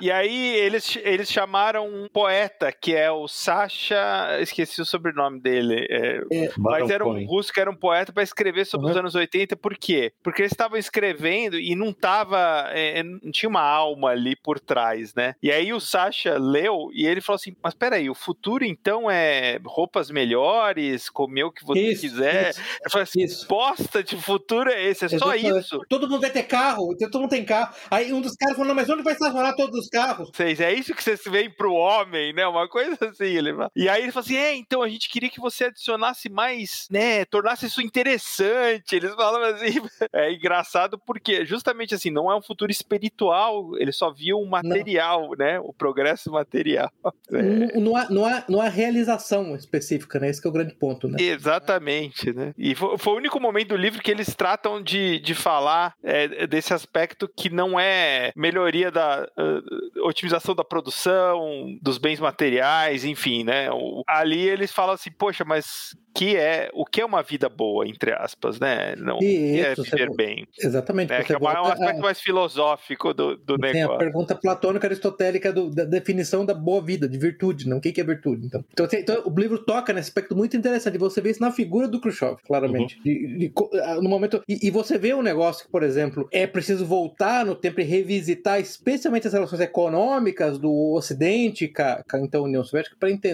e 0.00 0.10
aí 0.10 0.56
eles, 0.56 0.96
eles 1.02 1.30
chamaram 1.30 1.86
um 1.86 2.08
poeta, 2.08 2.72
que 2.72 2.94
é 2.94 3.10
o 3.10 3.28
Sasha, 3.58 4.40
esqueci 4.40 4.80
o 4.80 4.84
sobrenome 4.84 5.40
dele, 5.40 5.86
é, 5.90 6.20
é, 6.32 6.50
mas 6.56 6.88
era 6.88 7.06
um 7.06 7.26
russo 7.26 7.52
que 7.52 7.60
era 7.60 7.70
um 7.70 7.74
poeta 7.74 8.12
para 8.12 8.22
escrever 8.22 8.64
sobre 8.64 8.86
uhum. 8.86 8.92
os 8.92 8.96
anos 8.98 9.14
80, 9.14 9.56
por 9.56 9.76
quê? 9.76 10.12
Porque 10.22 10.42
eles 10.42 10.52
estavam 10.52 10.78
escrevendo 10.78 11.58
e 11.58 11.74
não 11.74 11.92
tava, 11.92 12.38
é, 12.70 13.02
não 13.02 13.30
tinha 13.32 13.48
uma 13.48 13.62
alma 13.62 14.10
ali 14.10 14.36
por 14.36 14.60
trás, 14.60 15.14
né? 15.14 15.34
E 15.42 15.50
aí 15.50 15.72
o 15.72 15.80
Sasha 15.80 16.38
leu 16.38 16.90
e 16.92 17.06
ele 17.06 17.20
falou 17.20 17.36
assim, 17.36 17.56
mas 17.62 17.74
peraí, 17.74 18.08
o 18.08 18.14
futuro 18.14 18.64
então 18.64 19.10
é 19.10 19.58
roupas 19.64 20.10
melhores, 20.10 21.08
comer 21.08 21.44
o 21.44 21.52
que 21.52 21.64
você 21.64 21.80
isso, 21.80 22.02
quiser. 22.02 22.50
Isso, 22.50 22.60
eu 22.84 22.90
falei 22.90 23.02
assim, 23.04 23.22
isso. 23.24 23.48
bosta 23.48 24.02
de 24.04 24.16
futuro 24.16 24.70
é 24.70 24.84
esse, 24.84 25.04
é 25.04 25.06
Exatamente. 25.06 25.48
só 25.48 25.58
isso. 25.58 25.80
Todo 25.88 26.08
mundo 26.08 26.20
vai 26.20 26.30
ter 26.30 26.44
carro, 26.44 26.96
todo 26.96 27.20
mundo 27.20 27.30
tem 27.30 27.44
carro. 27.44 27.74
Aí 27.90 28.12
um 28.12 28.20
dos 28.20 28.34
caras 28.34 28.56
falou, 28.56 28.68
não, 28.68 28.74
mas 28.74 28.88
onde 28.88 29.02
vai 29.02 29.14
estacionar 29.14 29.56
todos 29.56 29.78
os 29.80 29.88
carros? 29.88 30.30
Vocês, 30.32 30.60
é 30.60 30.72
isso 30.72 30.94
que 30.94 31.02
vocês 31.02 31.20
veem 31.26 31.50
pro 31.50 31.72
homem, 31.72 32.32
né? 32.32 32.46
Uma 32.46 32.68
coisa 32.68 32.96
assim. 33.08 33.24
Ele 33.24 33.47
fala. 33.54 33.70
E 33.74 33.88
aí 33.88 34.02
ele 34.02 34.12
falou 34.12 34.24
assim, 34.24 34.36
é, 34.36 34.54
então 34.54 34.82
a 34.82 34.88
gente 34.88 35.08
queria 35.08 35.30
que 35.30 35.40
você 35.40 35.64
adicionasse 35.64 36.28
mais, 36.28 36.86
né, 36.90 37.24
tornasse 37.24 37.66
isso 37.66 37.80
interessante. 37.82 38.96
Eles 38.96 39.14
falam 39.14 39.42
assim, 39.42 39.80
é 40.12 40.32
engraçado 40.32 40.98
porque 40.98 41.44
justamente 41.44 41.94
assim, 41.94 42.10
não 42.10 42.30
é 42.30 42.36
um 42.36 42.42
futuro 42.42 42.70
espiritual, 42.70 43.76
ele 43.78 43.92
só 43.92 44.12
viu 44.12 44.38
um 44.38 44.46
material, 44.46 45.30
não. 45.30 45.36
né? 45.36 45.60
O 45.60 45.72
progresso 45.72 46.30
material. 46.30 46.90
É. 47.30 47.78
Não, 47.78 47.94
há, 47.94 48.08
não, 48.08 48.24
há, 48.24 48.44
não 48.48 48.60
há 48.60 48.68
realização 48.68 49.54
específica, 49.54 50.18
né? 50.18 50.30
Esse 50.30 50.44
é 50.46 50.48
o 50.48 50.52
grande 50.52 50.74
ponto, 50.74 51.08
né? 51.08 51.18
Exatamente, 51.20 52.32
né? 52.32 52.54
E 52.56 52.74
foi, 52.74 52.96
foi, 52.96 53.12
o 53.12 53.16
único 53.16 53.38
momento 53.38 53.68
do 53.68 53.76
livro 53.76 54.00
que 54.00 54.10
eles 54.10 54.34
tratam 54.34 54.82
de, 54.82 55.18
de 55.20 55.34
falar 55.34 55.94
é, 56.02 56.46
desse 56.46 56.72
aspecto 56.72 57.28
que 57.28 57.50
não 57.50 57.78
é 57.78 58.32
melhoria 58.34 58.90
da 58.90 59.28
uh, 59.38 60.06
otimização 60.06 60.54
da 60.54 60.64
produção, 60.64 61.76
dos 61.82 61.98
bens 61.98 62.18
materiais, 62.18 63.04
enfim, 63.04 63.37
né? 63.44 63.70
O, 63.70 64.02
ali 64.06 64.48
eles 64.48 64.72
falam 64.72 64.94
assim, 64.94 65.10
poxa, 65.10 65.44
mas 65.44 65.94
que 66.18 66.36
é 66.36 66.68
o 66.72 66.84
que 66.84 67.00
é 67.00 67.04
uma 67.04 67.22
vida 67.22 67.48
boa, 67.48 67.86
entre 67.86 68.12
aspas, 68.12 68.58
né? 68.58 68.96
Não 68.96 69.18
é 69.18 69.74
viver 69.74 70.10
bem. 70.16 70.46
Exatamente. 70.58 71.12
É, 71.12 71.22
que 71.22 71.32
é 71.32 71.38
um 71.38 71.46
aspecto 71.46 71.98
a... 71.98 72.02
mais 72.02 72.20
filosófico 72.20 73.14
do, 73.14 73.36
do 73.36 73.56
Tem 73.56 73.72
negócio. 73.72 73.94
a 73.94 73.98
pergunta 73.98 74.34
platônica 74.34 74.86
aristotélica 74.86 75.52
do, 75.52 75.70
da 75.70 75.84
definição 75.84 76.44
da 76.44 76.54
boa 76.54 76.82
vida, 76.82 77.08
de 77.08 77.16
virtude, 77.16 77.68
não? 77.68 77.78
O 77.78 77.80
que, 77.80 78.00
é 78.00 78.04
virtude? 78.04 78.46
Então, 78.46 78.64
então, 78.72 78.88
então, 78.92 79.22
o 79.24 79.38
livro 79.38 79.58
toca 79.58 79.92
nesse 79.92 80.08
aspecto 80.08 80.34
muito 80.34 80.56
interessante. 80.56 80.98
Você 80.98 81.20
vê 81.20 81.30
isso 81.30 81.40
na 81.40 81.52
figura 81.52 81.86
do 81.86 82.00
Khrushchev, 82.00 82.36
claramente. 82.44 82.96
Uhum. 82.96 83.02
De, 83.04 83.38
de, 83.38 83.52
ah, 83.82 83.94
no 83.96 84.08
momento 84.08 84.42
e, 84.48 84.66
e, 84.66 84.70
você 84.70 84.98
vê 84.98 85.14
um 85.14 85.22
negócio 85.22 85.64
que, 85.64 85.70
por 85.70 85.84
exemplo, 85.84 86.28
é 86.32 86.46
preciso 86.46 86.84
voltar 86.84 87.46
no 87.46 87.54
tempo 87.54 87.80
e 87.80 87.84
revisitar, 87.84 88.58
especialmente 88.58 89.26
as 89.28 89.32
relações 89.32 89.60
econômicas 89.60 90.58
do 90.58 90.94
Ocidente 90.94 91.68
com 91.68 91.82
a, 91.82 92.02
com 92.08 92.16
a 92.16 92.20
então 92.20 92.42
União 92.42 92.64
Soviética, 92.64 92.96
para 92.98 93.10
entender, 93.10 93.27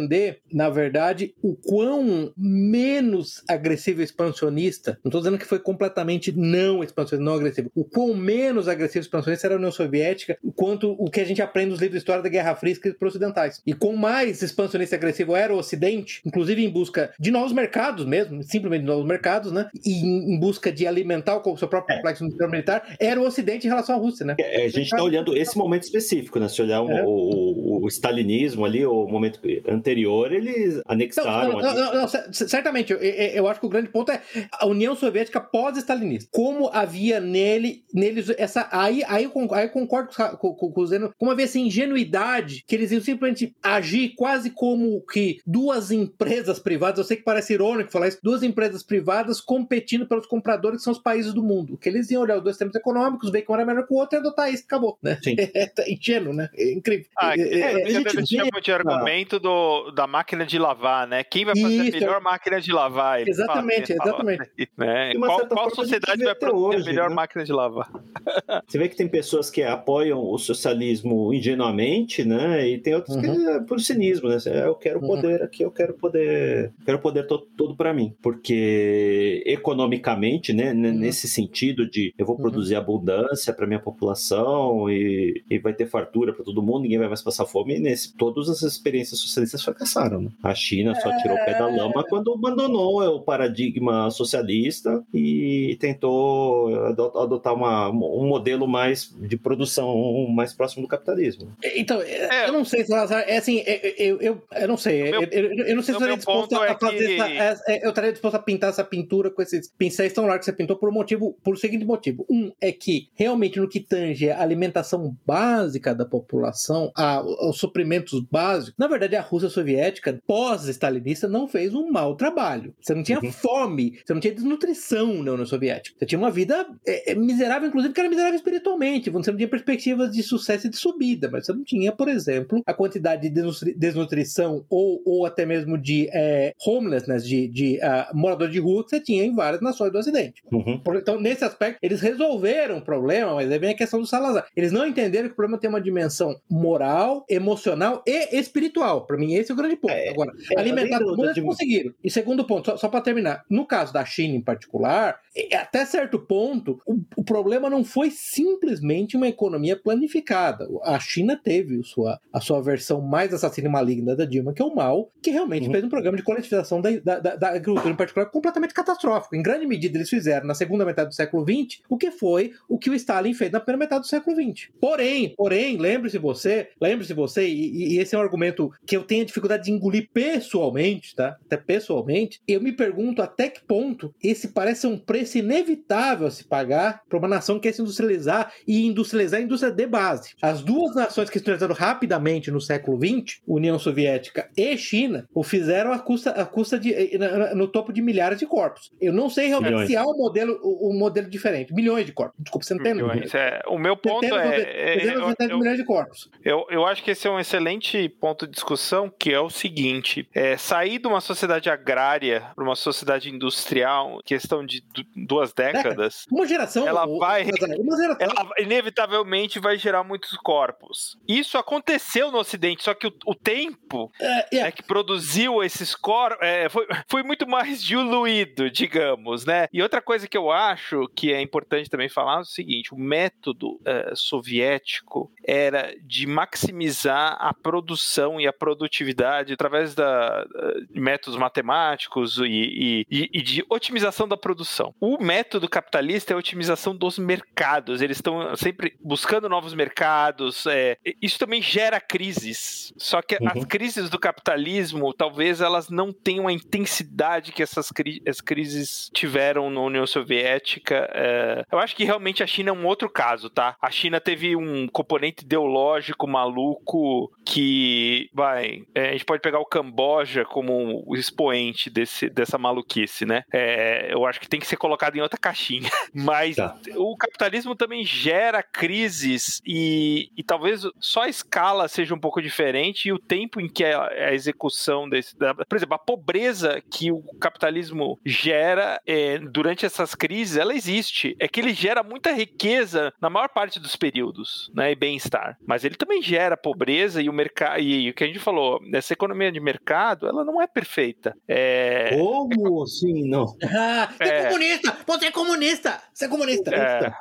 na 0.53 0.69
verdade, 0.69 1.35
o 1.43 1.55
quão 1.55 2.33
menos 2.37 3.43
agressivo 3.49 4.03
expansionista, 4.03 4.99
não 5.05 5.09
estou 5.09 5.21
dizendo 5.21 5.39
que 5.39 5.47
foi 5.47 5.59
completamente 5.59 6.33
não 6.33 6.83
expansionista, 6.83 7.25
não 7.25 7.37
agressivo, 7.37 7.71
o 7.75 7.85
quão 7.85 8.15
menos 8.15 8.69
agressivo 8.69 9.03
expansionista 9.03 9.47
era 9.47 9.55
a 9.55 9.59
União 9.59 9.73
Soviética, 9.73 10.39
quanto 10.55 10.93
o 10.93 11.11
que 11.11 11.21
a 11.21 11.25
gente 11.25 11.43
aprende 11.43 11.71
nos 11.71 11.81
livros 11.81 11.95
de 11.95 11.99
história 11.99 12.23
da 12.23 12.29
Guerra 12.29 12.55
Fria 12.55 12.73
escritos 12.73 12.99
por 12.99 13.09
ocidentais. 13.09 13.63
E 13.67 13.73
quão 13.73 13.97
mais 13.97 14.43
expansionista 14.43 14.95
e 14.95 14.99
agressivo 14.99 15.35
era 15.35 15.55
o 15.55 15.59
Ocidente, 15.59 16.21
inclusive 16.25 16.65
em 16.65 16.71
busca 16.71 17.13
de 17.19 17.31
novos 17.31 17.53
mercados 17.53 18.05
mesmo, 18.05 18.43
simplesmente 18.43 18.83
de 18.83 18.87
novos 18.87 19.07
mercados, 19.07 19.53
né? 19.53 19.69
E 19.85 20.05
em, 20.05 20.39
busca 20.39 20.73
de 20.73 20.87
alimentar 20.87 21.37
o 21.37 21.57
seu 21.57 21.69
próprio 21.69 21.97
complexo 21.97 22.25
industrial 22.25 22.51
militar, 22.51 22.97
era 22.99 23.21
o 23.21 23.27
Ocidente 23.27 23.67
em 23.67 23.71
relação 23.71 23.95
à 23.95 23.99
Rússia, 23.99 24.25
né? 24.27 24.35
É, 24.39 24.65
a 24.65 24.69
gente 24.69 24.85
está 24.85 25.03
olhando 25.03 25.37
esse 25.37 25.57
momento 25.57 25.85
específico, 25.85 26.39
né? 26.39 26.49
Se 26.49 26.61
olhar 26.61 26.79
é. 26.79 27.03
o, 27.03 27.07
o, 27.07 27.85
o, 27.85 27.89
stalinismo 27.89 28.65
ali, 28.65 28.85
o 28.85 29.07
momento 29.07 29.41
anterior, 29.85 30.33
eles 30.33 30.81
anexaram. 30.87 31.61
Não, 31.61 31.61
não, 31.61 31.75
não, 31.75 32.01
não 32.03 32.09
certamente, 32.33 32.93
eu, 32.93 32.99
eu, 32.99 33.47
acho 33.47 33.61
que 33.61 33.67
o 33.67 33.69
grande 33.69 33.91
ponto 33.91 34.11
é 34.11 34.23
a 34.53 34.67
União 34.67 34.97
Soviética 34.97 35.41
pós-stalinista. 35.41 36.29
Como 36.33 36.71
havia 36.73 37.21
nele, 37.21 37.85
neles 37.93 38.31
essa. 38.39 38.69
Aí, 38.73 39.05
aí, 39.07 39.25
eu, 39.25 39.33
aí 39.53 39.67
eu 39.67 39.71
concordo 39.71 40.11
com, 40.39 40.55
com, 40.55 40.73
com 40.73 40.81
o 40.81 40.87
Zeno, 40.87 41.13
como 41.19 41.31
havia 41.31 41.45
essa 41.45 41.59
ingenuidade 41.59 42.65
que 42.67 42.75
eles 42.75 42.91
iam 42.91 43.03
simplesmente 43.03 43.55
agir 43.63 44.15
quase 44.17 44.51
como 44.51 45.03
que 45.03 45.41
duas 45.47 45.91
empresas 45.91 46.59
privadas, 46.59 46.99
eu 46.99 47.05
sei 47.05 47.19
que 47.19 47.23
parece 47.23 47.53
irônico 47.53 47.93
falar 47.93 48.09
isso, 48.09 48.19
duas 48.23 48.43
empresas 48.43 48.83
privadas 48.83 49.41
competindo 49.41 50.07
pelos 50.07 50.27
compradores 50.27 50.79
que 50.79 50.85
são 50.85 50.93
os 50.93 50.99
países 50.99 51.35
do 51.35 51.43
mundo. 51.43 51.77
Que 51.77 51.89
eles 51.89 52.11
iam 52.11 52.23
olhar 52.23 52.39
os 52.39 52.45
dois 52.45 52.57
termos 52.57 52.75
econômicos, 52.75 53.31
ver 53.31 53.43
que 53.43 53.51
um 53.51 53.55
era 53.55 53.67
melhor 53.67 53.87
que 53.87 53.93
o 53.93 53.97
outro 53.97 54.17
e 54.17 54.21
adotar 54.21 54.53
isso, 54.53 54.65
acabou. 54.65 54.99
Né? 55.03 55.19
Sim. 55.23 55.37
É, 55.39 55.71
é 55.79 55.93
ingênuo, 55.93 56.33
né? 56.33 56.49
É 56.55 56.73
incrível. 56.73 57.07
Ah, 57.17 57.35
é, 57.37 57.41
é, 57.41 57.61
é, 57.61 57.97
a 57.97 58.09
gente 58.09 58.37
chama 58.37 58.61
de 58.61 58.73
argumento 58.73 59.39
do, 59.39 59.51
da 59.95 60.07
máquina 60.07 60.45
de 60.47 60.59
lavar, 60.59 61.07
né? 61.07 61.25
Quem 61.25 61.45
vai 61.45 61.55
fazer 61.55 61.75
isso, 61.75 61.97
a 61.97 62.01
melhor 62.01 62.21
máquina 62.21 62.61
de 62.61 62.73
lavar. 62.73 63.21
Ele 63.21 63.31
exatamente, 63.31 63.95
fala, 63.95 64.11
exatamente. 64.11 64.51
Né? 64.77 65.15
Qual, 65.15 65.47
qual 65.47 65.71
sociedade 65.75 66.25
vai 66.25 66.35
produzir 66.35 66.77
hoje, 66.77 66.89
a 66.89 66.93
melhor 66.93 67.09
né? 67.09 67.15
máquina 67.15 67.45
de 67.45 67.53
lavar? 67.53 67.91
Você 68.67 68.79
vê 68.79 68.89
que 68.89 68.97
tem 68.97 69.07
pessoas 69.07 69.51
que 69.51 69.63
apoiam 69.63 70.21
o 70.21 70.39
socialismo 70.39 71.33
ingenuamente, 71.33 72.25
né? 72.25 72.67
E 72.67 72.79
tem 72.79 72.95
outros 72.95 73.17
uhum. 73.17 73.23
que 73.23 73.49
é 73.49 73.61
por 73.61 73.81
cinismo, 73.81 74.29
né? 74.29 74.37
Eu 74.65 74.75
quero 74.75 75.01
uhum. 75.01 75.07
poder 75.07 75.43
aqui, 75.43 75.63
eu 75.63 75.71
quero 75.71 75.95
poder, 75.95 76.73
quero 76.85 76.99
poder 76.99 77.27
todo, 77.27 77.47
todo 77.57 77.77
para 77.77 77.93
mim, 77.93 78.15
porque 78.23 79.43
economicamente, 79.47 80.53
né? 80.53 80.73
Uhum. 80.73 80.93
Nesse 80.93 81.29
sentido 81.29 81.89
de 81.89 82.13
eu 82.19 82.27
vou 82.27 82.37
uhum. 82.37 82.43
produzir 82.43 82.75
abundância 82.75 83.53
para 83.53 83.67
minha 83.67 83.81
população 83.81 84.91
e, 84.91 85.43
e 85.49 85.59
vai 85.59 85.73
ter 85.73 85.87
fartura 85.87 86.33
para 86.33 86.45
todo 86.45 86.63
mundo, 86.63 86.83
ninguém 86.83 86.99
vai 86.99 87.09
mais 87.09 87.23
passar 87.23 87.47
fome. 87.47 87.77
E 87.77 87.81
nesse, 87.81 88.15
todas 88.17 88.49
as 88.49 88.63
experiências 88.63 89.21
socialistas 89.21 89.54
fracassaram. 89.63 90.23
Né? 90.23 90.31
A 90.43 90.55
China 90.55 90.95
só 90.95 91.17
tirou 91.19 91.37
o 91.37 91.45
pé 91.45 91.59
da 91.59 91.67
lama 91.67 92.01
é. 92.01 92.09
quando 92.09 92.33
abandonou 92.33 93.03
o 93.03 93.21
paradigma 93.21 94.11
socialista 94.11 95.03
e 95.13 95.77
tentou 95.81 96.75
adotar 96.87 97.55
uma, 97.55 97.91
um 97.91 98.27
modelo 98.27 98.67
mais 98.67 99.15
de 99.19 99.37
produção 99.37 100.27
mais 100.29 100.53
próximo 100.53 100.83
do 100.83 100.89
capitalismo. 100.89 101.51
Então, 101.77 102.01
é, 102.03 102.49
eu 102.49 102.53
não 102.53 102.65
sei, 102.65 102.85
Salazar, 102.85 103.25
é 103.27 103.37
assim, 103.37 103.63
eu, 103.99 104.21
eu, 104.21 104.43
eu 104.53 104.69
não 104.69 104.77
sei, 104.77 105.11
meu, 105.11 105.23
eu, 105.23 105.53
eu, 105.67 105.77
não 105.77 105.83
sei 105.83 105.95
se 105.95 106.01
eu 106.01 106.15
estaria 106.15 106.17
disposto 106.17 106.57
a 106.57 106.67
é 106.67 106.79
fazer 106.79 107.17
que... 107.17 107.23
essa, 107.23 107.63
eu 107.83 107.89
estaria 107.91 108.13
disposto 108.13 108.35
a 108.35 108.39
pintar 108.39 108.71
essa 108.71 108.85
pintura 108.85 109.31
com 109.31 109.43
esses 109.43 109.69
pincéis 109.69 110.13
tão 110.13 110.27
largos 110.27 110.45
que 110.45 110.51
você 110.51 110.57
pintou 110.57 110.77
por 110.77 110.89
um 110.89 110.93
motivo, 110.93 111.37
por 111.43 111.55
o 111.55 111.57
seguinte 111.57 111.85
motivo. 111.85 112.27
Um 112.29 112.53
é 112.61 112.73
que, 112.73 113.09
realmente, 113.15 113.59
no 113.59 113.69
que 113.69 113.81
tange 113.81 114.31
a 114.31 114.41
alimentação 114.41 115.17
básica 115.27 115.95
da 115.95 116.05
população, 116.05 116.91
a, 116.97 117.23
os 117.23 117.59
suprimentos 117.59 118.21
básicos, 118.21 118.75
na 118.79 118.87
verdade, 118.87 119.17
a 119.17 119.21
Rússia 119.21 119.44
soviética, 119.49 120.19
pós-stalinista, 120.27 121.29
não 121.29 121.47
fez 121.47 121.75
um 121.75 121.91
mau 121.91 122.17
trabalho. 122.17 122.75
Você 122.81 122.95
não 122.95 123.03
tinha 123.03 123.21
uhum. 123.21 123.33
fome, 123.33 123.99
você 124.05 124.13
não 124.13 124.21
tinha 124.21 124.35
desnutrição 124.35 125.23
na 125.23 125.33
União 125.33 125.47
Soviética. 125.47 125.97
Você 125.99 126.07
tinha 126.07 126.19
uma 126.19 126.31
vida 126.31 126.67
é, 126.87 127.13
é, 127.13 127.15
miserável, 127.15 127.69
inclusive, 127.69 127.95
que 127.95 128.01
era 128.01 128.09
miserável 128.09 128.37
espiritualmente. 128.37 129.11
Você 129.11 129.31
não 129.31 129.37
tinha 129.37 129.49
perspectivas 129.49 130.11
de 130.11 130.23
sucesso 130.23 130.67
e 130.67 130.71
de 130.71 130.77
subida, 130.77 131.29
mas 131.31 131.47
você 131.47 131.53
não 131.53 131.65
tinha, 131.65 131.93
por 131.93 132.09
exemplo, 132.09 132.63
a 132.67 132.75
quantidade 132.75 133.29
de 133.29 133.75
desnutrição 133.77 134.65
ou, 134.69 135.03
ou 135.05 135.27
até 135.27 135.47
mesmo 135.47 135.79
de 135.79 136.09
é, 136.13 136.53
homelessness, 136.67 137.27
de, 137.27 137.49
de 137.49 137.79
uh, 137.79 138.17
morador 138.17 138.49
de 138.49 138.59
rua, 138.59 138.85
que 138.85 138.91
você 138.91 139.01
tinha 139.01 139.25
em 139.25 139.35
várias 139.35 139.61
nações 139.61 139.93
do 139.93 139.99
Ocidente. 139.99 140.43
Uhum. 140.53 140.81
Então, 140.97 141.21
nesse 141.21 141.45
aspecto, 141.45 141.79
eles 141.83 142.01
resolveram 142.01 142.79
o 142.79 142.83
problema, 142.83 143.35
mas 143.35 143.51
aí 143.51 143.59
vem 143.59 143.71
a 143.71 143.77
questão 143.77 144.01
do 144.01 144.07
Salazar. 144.07 144.47
Eles 144.57 144.73
não 144.73 144.87
entenderam 144.87 145.29
que 145.29 145.33
o 145.33 145.37
problema 145.37 145.61
tem 145.61 145.71
uma 145.71 145.81
dimensão 145.81 146.37
moral, 146.51 147.25
emocional 147.29 148.03
e 148.07 148.39
espiritual. 148.39 149.07
Para 149.07 149.17
mim, 149.17 149.34
esse 149.37 149.51
é 149.51 149.55
o 149.55 149.57
grande 149.57 149.77
ponto. 149.77 149.93
É, 149.93 150.09
Agora, 150.11 150.33
é, 150.51 150.61
alimentar 150.61 150.99
todo 150.99 151.17
mundo, 151.17 151.31
eles 151.31 151.43
conseguiram. 151.43 151.95
E 152.03 152.11
segundo 152.11 152.45
ponto, 152.45 152.67
só, 152.67 152.77
só 152.77 152.89
para 152.89 153.01
terminar, 153.01 153.45
no 153.49 153.67
caso 153.67 153.93
da 153.93 154.05
China 154.05 154.35
em 154.35 154.41
particular, 154.41 155.19
até 155.53 155.85
certo 155.85 156.19
ponto, 156.19 156.81
o, 156.87 157.01
o, 157.17 157.25
problema 157.25 157.69
não 157.69 157.85
foi 157.85 158.11
simplesmente 158.11 159.17
uma 159.17 159.27
economia 159.27 159.77
planificada. 159.77 160.69
A 160.85 160.99
China 161.01 161.37
teve 161.37 161.83
sua, 161.83 162.21
a 162.33 162.41
sua 162.41 162.63
versão 162.63 163.01
mais 163.01 163.35
assassina 163.35 163.69
e 163.69 163.71
maligna 163.71 164.15
da 164.15 164.25
Dilma, 164.25 164.53
que 164.53 164.63
é 164.63 164.65
o 164.65 164.75
mal, 164.75 165.11
que 165.21 165.31
realmente 165.31 165.67
uhum. 165.67 165.73
fez 165.73 165.85
um 165.85 165.89
programa 165.89 166.17
de 166.17 166.23
coletivização 166.23 166.81
da, 166.81 166.91
da, 167.01 167.19
da, 167.19 167.37
da, 167.37 167.49
agricultura 167.49 167.93
em 167.93 167.97
particular 167.97 168.27
completamente 168.27 168.73
catastrófico. 168.73 169.35
Em 169.35 169.43
grande 169.43 169.67
medida, 169.67 169.99
eles 169.99 170.09
fizeram 170.09 170.47
na 170.47 170.55
segunda 170.55 170.85
metade 170.85 171.09
do 171.09 171.15
século 171.15 171.45
XX 171.45 171.83
o 171.89 171.97
que 171.97 172.13
foi 172.13 172.53
o 172.69 172.79
que 172.79 172.91
o 172.91 172.95
Stalin 172.95 173.35
fez 173.35 173.51
na 173.51 173.59
primeira 173.59 173.85
metade 173.85 174.03
do 174.03 174.07
século 174.07 174.37
XX. 174.37 174.69
Porém, 174.81 175.35
porém, 175.37 175.77
lembre-se 175.77 176.19
você, 176.19 176.69
lembre-se 176.81 177.13
você, 177.13 177.49
e, 177.49 177.95
e, 177.95 177.99
esse 177.99 178.15
é 178.15 178.19
um 178.19 178.23
argumento 178.23 178.71
que 178.87 178.97
eu 178.97 179.03
tenho 179.03 179.25
dificuldade 179.25 179.65
de 179.65 179.73
engolir 179.73 180.09
pessoalmente, 180.13 181.15
tá? 181.17 181.37
Até 181.45 181.57
pessoalmente, 181.57 182.41
eu 182.47 182.61
me 182.61 182.73
pergunto 182.73 183.21
até 183.21 183.49
que 183.49 183.65
ponto 183.65 184.15
esse 184.23 184.49
parece 184.49 184.87
um 184.87 184.97
preço 184.97 185.24
preço 185.25 185.39
inevitável 185.39 186.27
a 186.27 186.31
se 186.31 186.45
pagar 186.45 187.03
para 187.09 187.19
uma 187.19 187.29
nação 187.29 187.57
que 187.57 187.63
quer 187.63 187.73
se 187.73 187.81
industrializar 187.81 188.53
e 188.67 188.87
industrializar 188.87 189.41
a 189.41 189.43
indústria 189.43 189.73
de 189.73 189.87
base. 189.87 190.35
As 190.41 190.63
duas 190.63 190.95
nações 190.95 191.31
que 191.31 191.39
se 191.39 191.43
industrializaram 191.43 191.75
rapidamente 191.75 192.51
no 192.51 192.61
século 192.61 192.99
XX, 192.99 193.41
União 193.47 193.79
Soviética 193.79 194.49
e 194.57 194.77
China, 194.77 195.27
o 195.35 195.43
fizeram 195.43 195.93
a 195.93 195.99
custa, 195.99 196.31
a 196.31 196.45
custa 196.45 196.79
de, 196.79 197.19
no 197.55 197.67
topo 197.67 197.93
de 197.93 198.03
milhares 198.03 198.39
de 198.39 198.47
corpos. 198.47 198.93
Eu 199.01 199.13
não 199.13 199.31
sei 199.31 199.49
realmente 199.49 199.73
milhões. 199.73 199.89
se 199.89 199.97
há 199.97 200.05
um 200.05 200.17
modelo, 200.17 200.61
um 200.63 200.99
modelo 200.99 201.29
diferente. 201.29 201.73
Milhões 201.73 202.05
de 202.05 202.13
corpos. 202.13 202.37
Desculpa, 202.39 202.67
centenas. 202.67 203.03
Milhões. 203.03 203.35
É, 203.35 203.63
o 203.67 203.79
meu 203.79 203.97
ponto 203.97 204.21
centenas, 204.21 204.53
é... 204.53 205.01
Centenas, 205.01 205.35
é, 205.41 205.53
eu, 205.53 205.59
milhões 205.59 205.79
de 205.79 205.85
corpos. 205.85 206.31
Eu, 206.45 206.67
eu 206.69 206.87
acho 206.87 207.03
que 207.03 207.11
esse 207.11 207.27
é 207.27 207.31
um 207.31 207.41
excelente 207.41 208.09
ponto 208.09 208.47
de 208.47 208.53
discussão, 208.53 209.11
que 209.11 209.33
é 209.33 209.41
o 209.41 209.49
seguinte. 209.49 210.29
É, 210.35 210.57
sair 210.57 210.99
de 210.99 211.07
uma 211.07 211.21
sociedade 211.21 211.71
agrária 211.71 212.45
para 212.55 212.65
uma 212.65 212.77
sociedade 212.77 213.31
industrial, 213.31 214.21
questão 214.25 214.65
de 214.65 214.83
duas 215.15 215.53
décadas. 215.53 216.27
Uma 216.31 216.47
geração. 216.47 216.87
Ela 216.87 217.07
vai. 217.07 217.45
Uma 217.79 217.97
geração. 217.97 218.17
Ela 218.19 218.51
inevitavelmente 218.59 219.59
vai 219.59 219.77
gerar 219.77 220.03
muitos 220.03 220.37
corpos. 220.39 221.17
Isso 221.29 221.57
aconteceu 221.57 222.31
no 222.31 222.39
Ocidente, 222.39 222.85
só 222.85 222.95
que 222.95 223.07
o, 223.07 223.13
o 223.27 223.35
tempo 223.35 224.11
é, 224.21 224.59
é. 224.59 224.73
que 224.73 224.83
produziu 224.83 225.63
esses 225.63 225.95
corpos 225.95 226.39
é, 226.41 226.69
foi, 226.69 226.87
foi 227.09 227.23
muito 227.23 227.47
mais 227.47 227.83
diluído, 227.83 228.71
digamos, 228.71 229.45
né? 229.45 229.69
E 229.73 229.83
outra 229.83 230.01
coisa 230.01 230.27
que 230.27 230.37
eu 230.37 230.51
acho 230.51 231.09
que 231.15 231.33
é 231.33 231.41
importante 231.41 231.91
também 231.91 232.09
falar 232.09 232.39
é 232.39 232.41
o 232.41 232.45
seguinte: 232.45 232.95
o 232.95 232.99
método 232.99 233.81
é, 233.85 234.13
soviético 234.15 235.31
era 235.47 235.95
de 236.03 236.27
maximizar 236.27 237.37
a 237.39 237.53
produção 237.55 238.41
e 238.41 238.47
a 238.47 238.53
produtividade 238.53 239.53
através 239.53 239.95
da, 239.95 240.45
de 240.91 241.01
métodos 241.01 241.39
matemáticos 241.39 242.39
e, 242.39 243.07
e, 243.11 243.31
e 243.33 243.43
de 243.43 243.65
otimização 243.69 244.27
da 244.27 244.37
produção. 244.37 244.95
O 245.07 245.23
método 245.23 245.69
capitalista 245.69 246.33
é 246.33 246.35
a 246.35 246.39
otimização 246.39 246.97
dos 246.97 247.19
mercados. 247.19 248.01
Eles 248.01 248.17
estão 248.17 248.57
sempre 248.57 248.97
buscando 249.05 249.51
novos 249.51 249.75
mercados. 249.75 250.65
É, 250.67 250.97
isso 251.21 251.39
também 251.39 251.61
gera 251.61 252.01
crises. 252.01 252.91
Só 252.97 253.21
que 253.21 253.35
uhum. 253.35 253.49
as 253.55 253.67
crises 253.67 254.09
do 254.09 254.19
capitalismo, 254.19 255.13
talvez 255.13 255.61
elas 255.61 255.91
não 255.91 256.11
tenham 256.11 256.49
a 256.49 256.53
intensidade 256.53 257.53
que 257.53 257.63
essas 257.63 257.91
cri 257.91 258.23
as 258.27 258.41
crises 258.41 259.11
tiveram 259.13 259.69
na 259.69 259.83
União 259.83 260.07
Soviética. 260.07 261.07
É, 261.13 261.67
eu 261.71 261.79
acho 261.79 261.95
que 261.95 262.05
realmente 262.05 262.43
a 262.43 262.47
China 262.47 262.71
é 262.71 262.73
um 262.73 262.87
outro 262.87 263.11
caso, 263.11 263.51
tá? 263.51 263.77
A 263.83 263.91
China 263.91 264.19
teve 264.23 264.57
um 264.57 264.89
componente 264.89 265.45
ideológico 265.45 266.27
maluco 266.27 267.31
que, 267.45 268.31
vai, 268.33 268.85
é, 268.95 269.11
a 269.11 269.13
gente 269.13 269.27
pode 269.27 269.43
pegar 269.43 269.59
o 269.59 269.67
Camboja 269.67 270.47
como 270.47 271.05
o 271.07 271.15
expoente 271.15 271.91
desse, 271.91 272.31
dessa 272.31 272.57
maluquice, 272.57 273.27
né? 273.27 273.43
É, 273.53 274.11
eu 274.11 274.25
acho 274.25 274.41
que 274.41 274.49
tem 274.49 274.59
que 274.59 274.67
ser 274.67 274.79
colocado 274.79 274.94
colocado 274.95 275.17
em 275.17 275.21
outra 275.21 275.39
caixinha. 275.39 275.91
Mas 276.15 276.57
tá. 276.57 276.77
o 276.97 277.17
capitalismo 277.17 277.75
também 277.75 278.05
gera 278.05 278.63
crises 278.63 279.61
e, 279.67 280.31
e 280.37 280.43
talvez 280.43 280.83
só 281.01 281.23
a 281.23 281.29
escala 281.29 281.89
seja 281.89 282.15
um 282.15 282.19
pouco 282.19 282.41
diferente 282.41 283.09
e 283.09 283.13
o 283.13 283.19
tempo 283.19 283.61
em 283.61 283.69
que 283.69 283.85
a, 283.85 284.07
a 284.07 284.35
execução 284.35 285.09
desse. 285.09 285.37
Da, 285.37 285.55
por 285.55 285.77
exemplo, 285.77 285.95
a 285.95 285.99
pobreza 285.99 286.83
que 286.91 287.11
o 287.11 287.23
capitalismo 287.41 288.19
gera 288.25 289.01
é, 289.07 289.39
durante 289.39 289.85
essas 289.85 290.15
crises, 290.15 290.57
ela 290.57 290.75
existe. 290.75 291.37
É 291.41 291.49
que 291.49 291.61
ele 291.61 291.75
gera 291.75 292.03
muita 292.03 292.33
riqueza 292.33 293.13
na 293.21 293.29
maior 293.29 293.49
parte 293.49 293.81
dos 293.81 293.97
períodos, 293.97 294.71
né? 294.75 294.93
E 294.93 294.95
bem-estar. 294.95 295.59
Mas 295.67 295.85
ele 295.85 295.97
também 295.97 296.23
gera 296.23 296.57
pobreza 296.57 297.21
e 297.21 297.29
o 297.29 297.33
mercado. 297.33 297.81
E, 297.81 298.07
e, 298.07 298.11
o 298.11 298.15
que 298.15 298.25
a 298.25 298.27
gente 298.27 298.39
falou, 298.39 298.81
essa 298.93 299.13
economia 299.13 299.51
de 299.51 299.61
mercado, 299.61 300.29
ela 300.29 300.45
não 300.45 300.63
é 300.63 300.67
perfeita. 300.67 301.37
É, 301.49 302.17
Como 302.17 302.81
é, 302.81 302.83
assim, 302.83 303.29
não? 303.29 303.47
Ah, 303.77 304.09
é, 304.21 304.29
é 304.29 304.45
comunista! 304.45 304.84
Comunista! 304.85 305.03
Você 305.07 305.27
é 305.27 305.33
comunista! 305.33 306.03
Você 306.13 306.25
é 306.25 306.29
comunista! 306.29 306.71
É, 306.75 307.13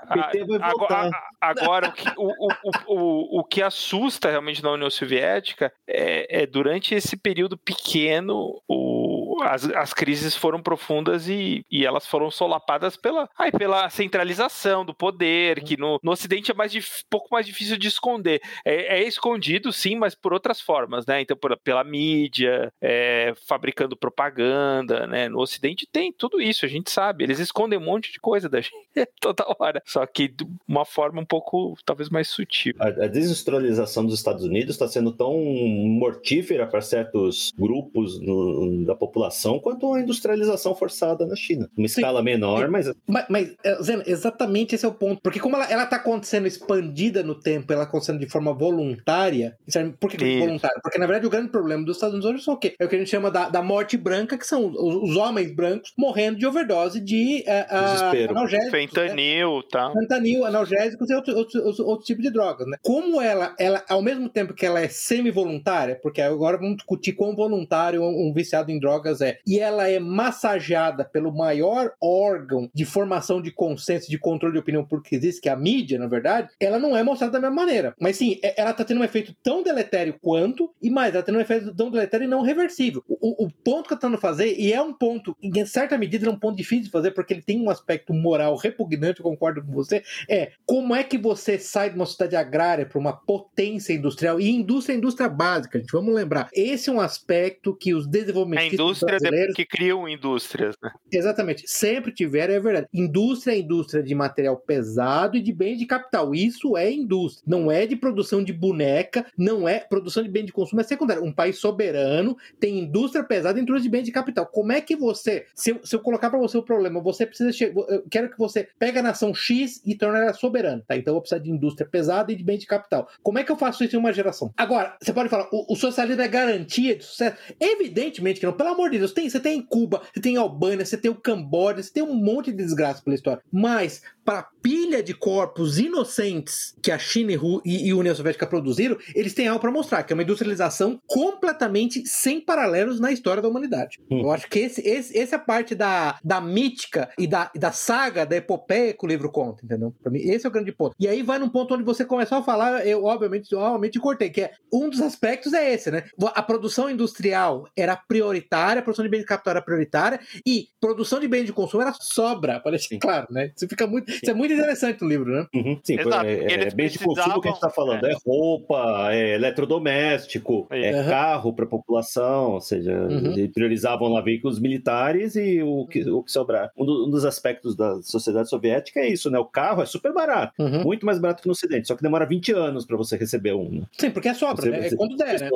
agora, 0.61 1.09
agora 1.41 1.89
o, 1.89 1.93
que, 1.93 2.07
o, 2.17 2.27
o, 2.27 2.71
o, 2.87 3.39
o 3.39 3.43
que 3.43 3.61
assusta 3.61 4.29
realmente 4.29 4.63
na 4.63 4.71
União 4.71 4.89
Soviética 4.89 5.71
é, 5.87 6.43
é 6.43 6.45
durante 6.45 6.93
esse 6.95 7.17
período 7.17 7.57
pequeno 7.57 8.61
o 8.67 9.22
as, 9.41 9.65
as 9.69 9.93
crises 9.93 10.35
foram 10.35 10.61
profundas 10.61 11.27
e, 11.27 11.65
e 11.71 11.85
elas 11.85 12.05
foram 12.05 12.29
solapadas 12.29 12.95
pela, 12.95 13.29
ai, 13.37 13.51
pela 13.51 13.89
centralização 13.89 14.85
do 14.85 14.93
poder, 14.93 15.63
que 15.63 15.77
no, 15.77 15.99
no 16.03 16.11
Ocidente 16.11 16.51
é 16.51 16.53
mais 16.53 16.71
dif, 16.71 17.03
pouco 17.09 17.29
mais 17.31 17.45
difícil 17.45 17.77
de 17.77 17.87
esconder. 17.87 18.41
É, 18.65 18.99
é, 18.99 19.07
escondido, 19.07 19.71
sim, 19.71 19.95
mas 19.95 20.15
por 20.15 20.33
outras 20.33 20.61
formas, 20.61 21.05
né? 21.05 21.21
Então, 21.21 21.35
por, 21.37 21.57
pela 21.57 21.83
mídia, 21.83 22.71
é, 22.81 23.33
fabricando 23.47 23.97
propaganda, 23.97 25.07
né? 25.07 25.29
No 25.29 25.39
Ocidente 25.39 25.87
tem 25.91 26.11
tudo 26.11 26.41
isso, 26.41 26.65
a 26.65 26.69
gente 26.69 26.91
sabe. 26.91 27.23
Eles 27.23 27.39
escondem 27.39 27.79
um 27.79 27.83
monte 27.83 28.11
de 28.11 28.19
coisa 28.19 28.47
da 28.47 28.59
gente 28.61 28.73
toda 29.19 29.45
hora. 29.59 29.81
Só 29.85 30.05
que 30.05 30.27
de 30.27 30.45
uma 30.67 30.85
forma 30.85 31.21
um 31.21 31.25
pouco, 31.25 31.75
talvez, 31.85 32.09
mais 32.09 32.29
sutil. 32.29 32.73
A, 32.79 32.87
a 32.87 33.07
desindustrialização 33.07 34.05
dos 34.05 34.15
Estados 34.15 34.43
Unidos 34.43 34.75
está 34.75 34.87
sendo 34.87 35.11
tão 35.11 35.33
mortífera 35.33 36.67
para 36.67 36.81
certos 36.81 37.51
grupos 37.57 38.19
no, 38.19 38.85
da 38.85 38.95
população 38.95 39.22
população 39.23 39.59
quanto 39.59 39.93
a 39.93 40.01
industrialização 40.01 40.75
forçada 40.75 41.25
na 41.25 41.35
China. 41.35 41.69
Uma 41.77 41.87
Sim. 41.87 42.01
escala 42.01 42.21
menor, 42.21 42.69
mas... 42.69 42.91
mas... 43.07 43.25
Mas, 43.29 43.55
é, 43.63 43.81
Zena, 43.81 44.03
exatamente 44.05 44.75
esse 44.75 44.85
é 44.85 44.87
o 44.87 44.93
ponto. 44.93 45.21
Porque 45.21 45.39
como 45.39 45.55
ela, 45.55 45.65
ela 45.71 45.85
tá 45.85 45.95
acontecendo 45.95 46.45
expandida 46.45 47.23
no 47.23 47.39
tempo, 47.39 47.71
ela 47.71 47.83
acontecendo 47.83 48.19
de 48.19 48.29
forma 48.29 48.53
voluntária, 48.53 49.57
por 49.99 50.09
que, 50.09 50.17
que 50.17 50.39
voluntária? 50.39 50.79
Porque, 50.83 50.97
na 50.97 51.05
verdade, 51.05 51.25
o 51.25 51.29
grande 51.29 51.49
problema 51.49 51.85
dos 51.85 51.97
Estados 51.97 52.13
Unidos 52.13 52.35
hoje 52.35 52.49
é 52.49 52.51
o 52.51 52.57
quê? 52.57 52.75
É 52.79 52.85
o 52.85 52.89
que 52.89 52.95
a 52.95 52.99
gente 52.99 53.09
chama 53.09 53.31
da, 53.31 53.49
da 53.49 53.61
morte 53.61 53.97
branca, 53.97 54.37
que 54.37 54.45
são 54.45 54.67
os, 54.67 55.09
os 55.09 55.15
homens 55.15 55.55
brancos 55.55 55.93
morrendo 55.97 56.37
de 56.37 56.45
overdose 56.45 56.99
de 56.99 57.43
uh, 57.47 58.29
analgésicos. 58.29 58.71
Fentanil, 58.71 59.57
né? 59.57 59.63
tá? 59.71 59.91
Fentanil, 59.91 60.45
analgésicos 60.45 61.09
e 61.09 61.13
outros 61.13 61.35
outro, 61.35 61.65
outro, 61.65 61.85
outro 61.87 62.05
tipos 62.05 62.23
de 62.23 62.31
drogas, 62.31 62.67
né? 62.67 62.77
Como 62.81 63.21
ela, 63.21 63.55
ela, 63.57 63.83
ao 63.89 64.01
mesmo 64.01 64.29
tempo 64.29 64.53
que 64.53 64.65
ela 64.65 64.79
é 64.79 64.87
semi-voluntária, 64.87 65.99
porque 66.01 66.21
agora 66.21 66.57
vamos 66.57 66.77
discutir 66.77 67.13
quão 67.13 67.35
voluntário 67.35 68.01
um, 68.01 68.29
um 68.29 68.33
viciado 68.33 68.71
em 68.71 68.79
drogas 68.79 69.12
é, 69.21 69.39
e 69.45 69.59
ela 69.59 69.87
é 69.87 69.99
massageada 69.99 71.03
pelo 71.03 71.31
maior 71.31 71.91
órgão 72.01 72.69
de 72.73 72.85
formação 72.85 73.41
de 73.41 73.51
consenso, 73.51 74.09
de 74.09 74.17
controle 74.17 74.53
de 74.53 74.59
opinião 74.59 74.85
porque 74.85 75.15
existe, 75.15 75.41
que 75.41 75.49
é 75.49 75.51
a 75.51 75.57
mídia, 75.57 75.99
na 75.99 76.07
verdade, 76.07 76.49
ela 76.59 76.79
não 76.79 76.95
é 76.95 77.03
mostrada 77.03 77.33
da 77.33 77.39
mesma 77.39 77.55
maneira. 77.55 77.95
Mas 77.99 78.17
sim, 78.17 78.39
é, 78.43 78.59
ela 78.59 78.73
tá 78.73 78.83
tendo 78.83 79.01
um 79.01 79.03
efeito 79.03 79.35
tão 79.43 79.63
deletério 79.63 80.15
quanto, 80.21 80.73
e 80.81 80.89
mais, 80.89 81.13
ela 81.13 81.23
tá 81.23 81.27
tendo 81.27 81.37
um 81.37 81.41
efeito 81.41 81.73
tão 81.75 81.89
deletério 81.89 82.25
e 82.25 82.29
não 82.29 82.41
reversível. 82.41 83.03
O, 83.07 83.45
o 83.45 83.51
ponto 83.51 83.87
que 83.87 83.93
eu 83.93 83.97
tô 83.97 84.07
tentando 84.07 84.19
fazer, 84.19 84.55
e 84.57 84.71
é 84.71 84.81
um 84.81 84.93
ponto, 84.93 85.35
em 85.41 85.65
certa 85.65 85.97
medida, 85.97 86.27
é 86.27 86.29
um 86.29 86.39
ponto 86.39 86.57
difícil 86.57 86.85
de 86.85 86.91
fazer, 86.91 87.11
porque 87.11 87.33
ele 87.33 87.41
tem 87.41 87.61
um 87.61 87.69
aspecto 87.69 88.13
moral 88.13 88.55
repugnante, 88.55 89.19
eu 89.19 89.23
concordo 89.23 89.63
com 89.63 89.71
você, 89.71 90.03
é 90.29 90.51
como 90.65 90.95
é 90.95 91.03
que 91.03 91.17
você 91.17 91.57
sai 91.57 91.89
de 91.89 91.95
uma 91.95 92.05
sociedade 92.05 92.35
agrária 92.35 92.85
para 92.85 92.99
uma 92.99 93.13
potência 93.13 93.93
industrial, 93.93 94.39
e 94.39 94.49
indústria 94.49 94.93
é 94.95 94.97
indústria 94.97 95.29
básica, 95.29 95.79
gente, 95.79 95.91
vamos 95.91 96.13
lembrar. 96.13 96.49
Esse 96.53 96.89
é 96.89 96.93
um 96.93 96.99
aspecto 96.99 97.75
que 97.75 97.93
os 97.93 98.07
desenvolvimentos. 98.07 98.69
Indústria 99.03 99.19
brasileiros... 99.19 99.55
que 99.55 99.65
criam 99.65 100.07
indústrias, 100.07 100.75
né? 100.81 100.91
Exatamente. 101.11 101.63
Sempre 101.67 102.11
tiveram, 102.11 102.53
é 102.53 102.59
verdade. 102.59 102.87
Indústria 102.93 103.53
é 103.53 103.59
indústria 103.59 104.03
de 104.03 104.15
material 104.15 104.57
pesado 104.57 105.37
e 105.37 105.41
de 105.41 105.53
bens 105.53 105.77
de 105.77 105.85
capital. 105.85 106.33
Isso 106.33 106.77
é 106.77 106.91
indústria. 106.91 107.43
Não 107.47 107.71
é 107.71 107.85
de 107.85 107.95
produção 107.95 108.43
de 108.43 108.53
boneca, 108.53 109.25
não 109.37 109.67
é 109.67 109.79
produção 109.79 110.23
de 110.23 110.29
bem 110.29 110.45
de 110.45 110.51
consumo, 110.51 110.81
é 110.81 110.83
secundário. 110.83 111.23
Um 111.23 111.31
país 111.31 111.57
soberano 111.57 112.37
tem 112.59 112.79
indústria 112.79 113.23
pesada 113.23 113.59
e 113.59 113.61
indústria 113.61 113.83
de 113.83 113.89
bens 113.89 114.03
de 114.03 114.11
capital. 114.11 114.45
Como 114.45 114.71
é 114.71 114.81
que 114.81 114.95
você, 114.95 115.45
se 115.55 115.71
eu, 115.71 115.79
se 115.83 115.95
eu 115.95 115.99
colocar 115.99 116.29
para 116.29 116.39
você 116.39 116.57
o 116.57 116.63
problema, 116.63 117.01
você 117.01 117.25
precisa, 117.25 117.51
eu 117.63 118.05
quero 118.09 118.29
que 118.29 118.37
você 118.37 118.67
pegue 118.79 118.99
a 118.99 119.03
nação 119.03 119.33
X 119.33 119.81
e 119.85 119.95
torne 119.95 120.19
ela 120.19 120.33
soberana, 120.33 120.83
tá? 120.87 120.95
Então 120.95 121.11
eu 121.11 121.15
vou 121.15 121.21
precisar 121.21 121.41
de 121.41 121.49
indústria 121.49 121.87
pesada 121.87 122.31
e 122.31 122.35
de 122.35 122.43
bem 122.43 122.57
de 122.57 122.65
capital. 122.65 123.07
Como 123.21 123.39
é 123.39 123.43
que 123.43 123.51
eu 123.51 123.57
faço 123.57 123.83
isso 123.83 123.95
em 123.95 123.99
uma 123.99 124.13
geração? 124.13 124.51
Agora, 124.57 124.95
você 125.01 125.13
pode 125.13 125.29
falar, 125.29 125.47
o, 125.51 125.73
o 125.73 125.75
socialismo 125.75 126.21
é 126.21 126.27
garantia 126.27 126.95
de 126.95 127.03
sucesso? 127.03 127.37
Evidentemente 127.59 128.39
que 128.39 128.45
não. 128.45 128.53
Pelo 128.53 128.69
amor 128.69 128.89
de 128.93 128.99
Deus, 128.99 129.13
tem, 129.13 129.29
você 129.29 129.39
tem 129.39 129.61
Cuba, 129.61 130.01
você 130.13 130.21
tem 130.21 130.37
Albânia, 130.37 130.85
você 130.85 130.97
tem 130.97 131.11
o 131.11 131.15
Camboja, 131.15 131.81
você 131.81 131.91
tem 131.91 132.03
um 132.03 132.15
monte 132.15 132.51
de 132.51 132.57
desgraça 132.57 133.01
pela 133.03 133.15
história. 133.15 133.41
Mas, 133.51 134.01
para 134.23 134.47
pilha 134.61 135.03
de 135.03 135.13
corpos 135.13 135.77
inocentes 135.77 136.75
que 136.81 136.91
a 136.91 136.97
China 136.97 137.33
e, 137.65 137.87
e 137.87 137.91
a 137.91 137.95
União 137.95 138.15
Soviética 138.15 138.47
produziram, 138.47 138.97
eles 139.13 139.33
têm 139.33 139.47
algo 139.47 139.59
para 139.59 139.71
mostrar, 139.71 140.03
que 140.03 140.13
é 140.13 140.15
uma 140.15 140.23
industrialização 140.23 140.99
completamente 141.05 142.05
sem 142.05 142.39
paralelos 142.39 142.99
na 142.99 143.11
história 143.11 143.41
da 143.41 143.49
humanidade. 143.49 143.99
Hum. 144.09 144.21
Eu 144.21 144.31
acho 144.31 144.47
que 144.47 144.59
esse, 144.59 144.81
esse, 144.87 145.17
essa 145.17 145.35
é 145.35 145.37
a 145.37 145.41
parte 145.41 145.75
da, 145.75 146.17
da 146.23 146.39
mítica 146.39 147.09
e 147.17 147.27
da, 147.27 147.51
da 147.55 147.71
saga, 147.71 148.25
da 148.25 148.35
epopeia 148.35 148.93
que 148.93 149.05
o 149.05 149.07
livro 149.07 149.29
conta, 149.31 149.65
entendeu? 149.65 149.93
Pra 150.01 150.11
mim, 150.11 150.19
esse 150.19 150.45
é 150.45 150.49
o 150.49 150.51
grande 150.51 150.71
ponto. 150.71 150.95
E 150.99 151.07
aí 151.07 151.21
vai 151.21 151.39
num 151.39 151.49
ponto 151.49 151.73
onde 151.73 151.83
você 151.83 152.05
começou 152.05 152.37
a 152.37 152.43
falar, 152.43 152.85
eu 152.87 153.03
obviamente, 153.03 153.53
obviamente 153.55 153.99
cortei, 153.99 154.29
que 154.29 154.41
é 154.41 154.51
um 154.71 154.89
dos 154.89 155.01
aspectos 155.01 155.53
é 155.53 155.73
esse, 155.73 155.91
né? 155.91 156.03
A 156.33 156.41
produção 156.41 156.89
industrial 156.89 157.67
era 157.75 157.95
prioritária, 157.95 158.81
produção 158.83 159.03
de 159.03 159.09
bens 159.09 159.19
de 159.19 159.25
capital 159.25 159.51
era 159.51 159.61
prioritária 159.61 160.19
e 160.45 160.67
produção 160.79 161.19
de 161.19 161.27
bens 161.27 161.45
de 161.45 161.53
consumo 161.53 161.81
era 161.81 161.93
sobra, 161.93 162.59
para 162.59 162.71
deixar 162.71 162.97
claro, 162.99 163.27
né? 163.29 163.51
Isso 163.55 163.67
fica 163.67 163.87
muito, 163.87 164.11
isso 164.11 164.29
é 164.29 164.33
muito 164.33 164.53
interessante 164.53 165.01
no 165.01 165.07
livro, 165.07 165.31
né? 165.31 165.47
Uhum, 165.53 165.79
sim, 165.83 165.99
Exato, 165.99 166.25
é, 166.25 166.53
é 166.53 166.71
bens 166.71 166.93
de 166.93 166.99
consumo 166.99 167.41
que 167.41 167.47
a 167.47 167.51
gente 167.51 167.57
está 167.57 167.69
falando, 167.69 168.05
é. 168.05 168.11
é. 168.11 168.15
roupa, 168.25 169.13
é 169.13 169.35
eletrodoméstico, 169.35 170.67
é, 170.69 170.93
uhum. 170.93 171.09
carro 171.09 171.53
para 171.53 171.65
a 171.65 171.67
população, 171.67 172.51
ou 172.51 172.61
seja, 172.61 172.91
uhum. 172.91 173.33
eles 173.33 173.51
priorizavam 173.51 174.09
lá 174.09 174.21
veículos 174.21 174.59
militares 174.59 175.35
e 175.35 175.61
o 175.61 175.85
que, 175.87 176.09
o 176.09 176.23
que 176.23 176.31
sobrar. 176.31 176.71
Um, 176.77 176.85
do, 176.85 177.07
um, 177.07 177.09
dos 177.09 177.25
aspectos 177.25 177.75
da 177.75 178.01
sociedade 178.01 178.49
soviética 178.49 178.99
é 178.99 179.07
isso, 179.07 179.29
né? 179.29 179.39
O 179.39 179.45
carro 179.45 179.81
é 179.81 179.85
super 179.85 180.13
barato, 180.13 180.53
uhum. 180.59 180.83
muito 180.83 181.05
mais 181.05 181.19
barato 181.19 181.41
que 181.41 181.47
no 181.47 181.53
Ocidente, 181.53 181.87
só 181.87 181.95
que 181.95 182.03
demora 182.03 182.25
20 182.25 182.51
anos 182.53 182.85
para 182.85 182.97
você 182.97 183.15
receber 183.15 183.53
um. 183.53 183.69
Né? 183.69 183.81
Sim, 183.97 184.11
porque 184.11 184.29
é 184.29 184.33
sobra, 184.33 184.63
você, 184.63 184.69
né? 184.69 184.87
É 184.87 184.95
quando 184.95 185.15
der, 185.15 185.39
né? 185.39 185.49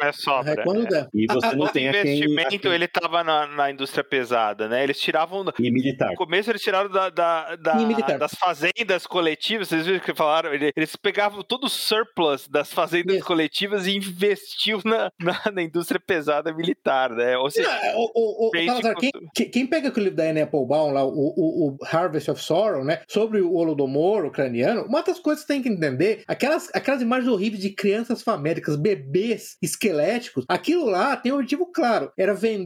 É 0.00 0.12
sobra. 0.12 0.52
É 0.52 0.56
quando 0.56 0.86
der. 0.86 1.08
E 1.14 1.26
você 1.26 1.54
não 1.54 1.68
tem 1.68 1.88
a 1.88 1.92
ele 2.72 2.84
estava 2.84 3.22
na, 3.22 3.46
na, 3.46 3.70
indústria 3.70 4.04
pesada, 4.04 4.68
né? 4.68 4.82
Eles 4.82 5.00
tiravam... 5.00 5.44
E 5.58 5.70
militar. 5.70 6.10
No 6.10 6.16
começo 6.16 6.50
eles 6.50 6.62
tiraram 6.62 6.90
da, 6.90 7.08
da, 7.08 7.56
da 7.56 7.74
das 8.18 8.34
fazendas 8.34 9.06
coletivas, 9.06 9.68
vocês 9.68 9.86
viram 9.86 10.00
que 10.00 10.14
falaram? 10.14 10.50
Eles 10.52 10.96
pegavam 10.96 11.42
todo 11.42 11.64
o 11.64 11.68
surplus 11.68 12.48
das 12.48 12.72
fazendas 12.72 13.16
Isso. 13.16 13.24
coletivas 13.24 13.86
e 13.86 13.96
investiu 13.96 14.80
na, 14.84 15.10
na, 15.20 15.40
na, 15.52 15.62
indústria 15.62 16.00
pesada 16.00 16.52
militar, 16.52 17.10
né? 17.10 17.36
Ou 17.36 17.50
seja, 17.50 17.70
é, 17.70 17.94
o, 17.94 18.10
o, 18.14 18.48
o, 18.48 18.64
Salazar, 18.64 18.94
quem, 19.34 19.50
quem, 19.50 19.66
pega 19.66 19.92
o 19.94 20.00
livro 20.00 20.16
da 20.16 20.24
Anne 20.24 20.42
Applebaum, 20.42 20.92
lá, 20.92 21.04
o, 21.04 21.10
o, 21.10 21.78
Harvest 21.84 22.30
of 22.30 22.42
Sorrow, 22.42 22.84
né? 22.84 23.02
Sobre 23.08 23.40
o 23.40 23.52
Holodomor 23.54 24.24
ucraniano, 24.24 24.84
uma 24.84 25.02
das 25.02 25.18
coisas 25.18 25.44
que 25.44 25.48
você 25.48 25.54
tem 25.54 25.62
que 25.62 25.68
entender, 25.68 26.22
aquelas, 26.26 26.70
aquelas 26.74 27.02
imagens 27.02 27.30
horríveis 27.30 27.62
de 27.62 27.70
crianças 27.70 28.22
famélicas, 28.22 28.76
bebês 28.76 29.56
esqueléticos, 29.62 30.44
aquilo 30.48 30.86
lá 30.86 31.16
tem 31.16 31.32
um 31.32 31.36
objetivo 31.36 31.66
claro, 31.66 32.12
era 32.16 32.34
vender 32.34 32.61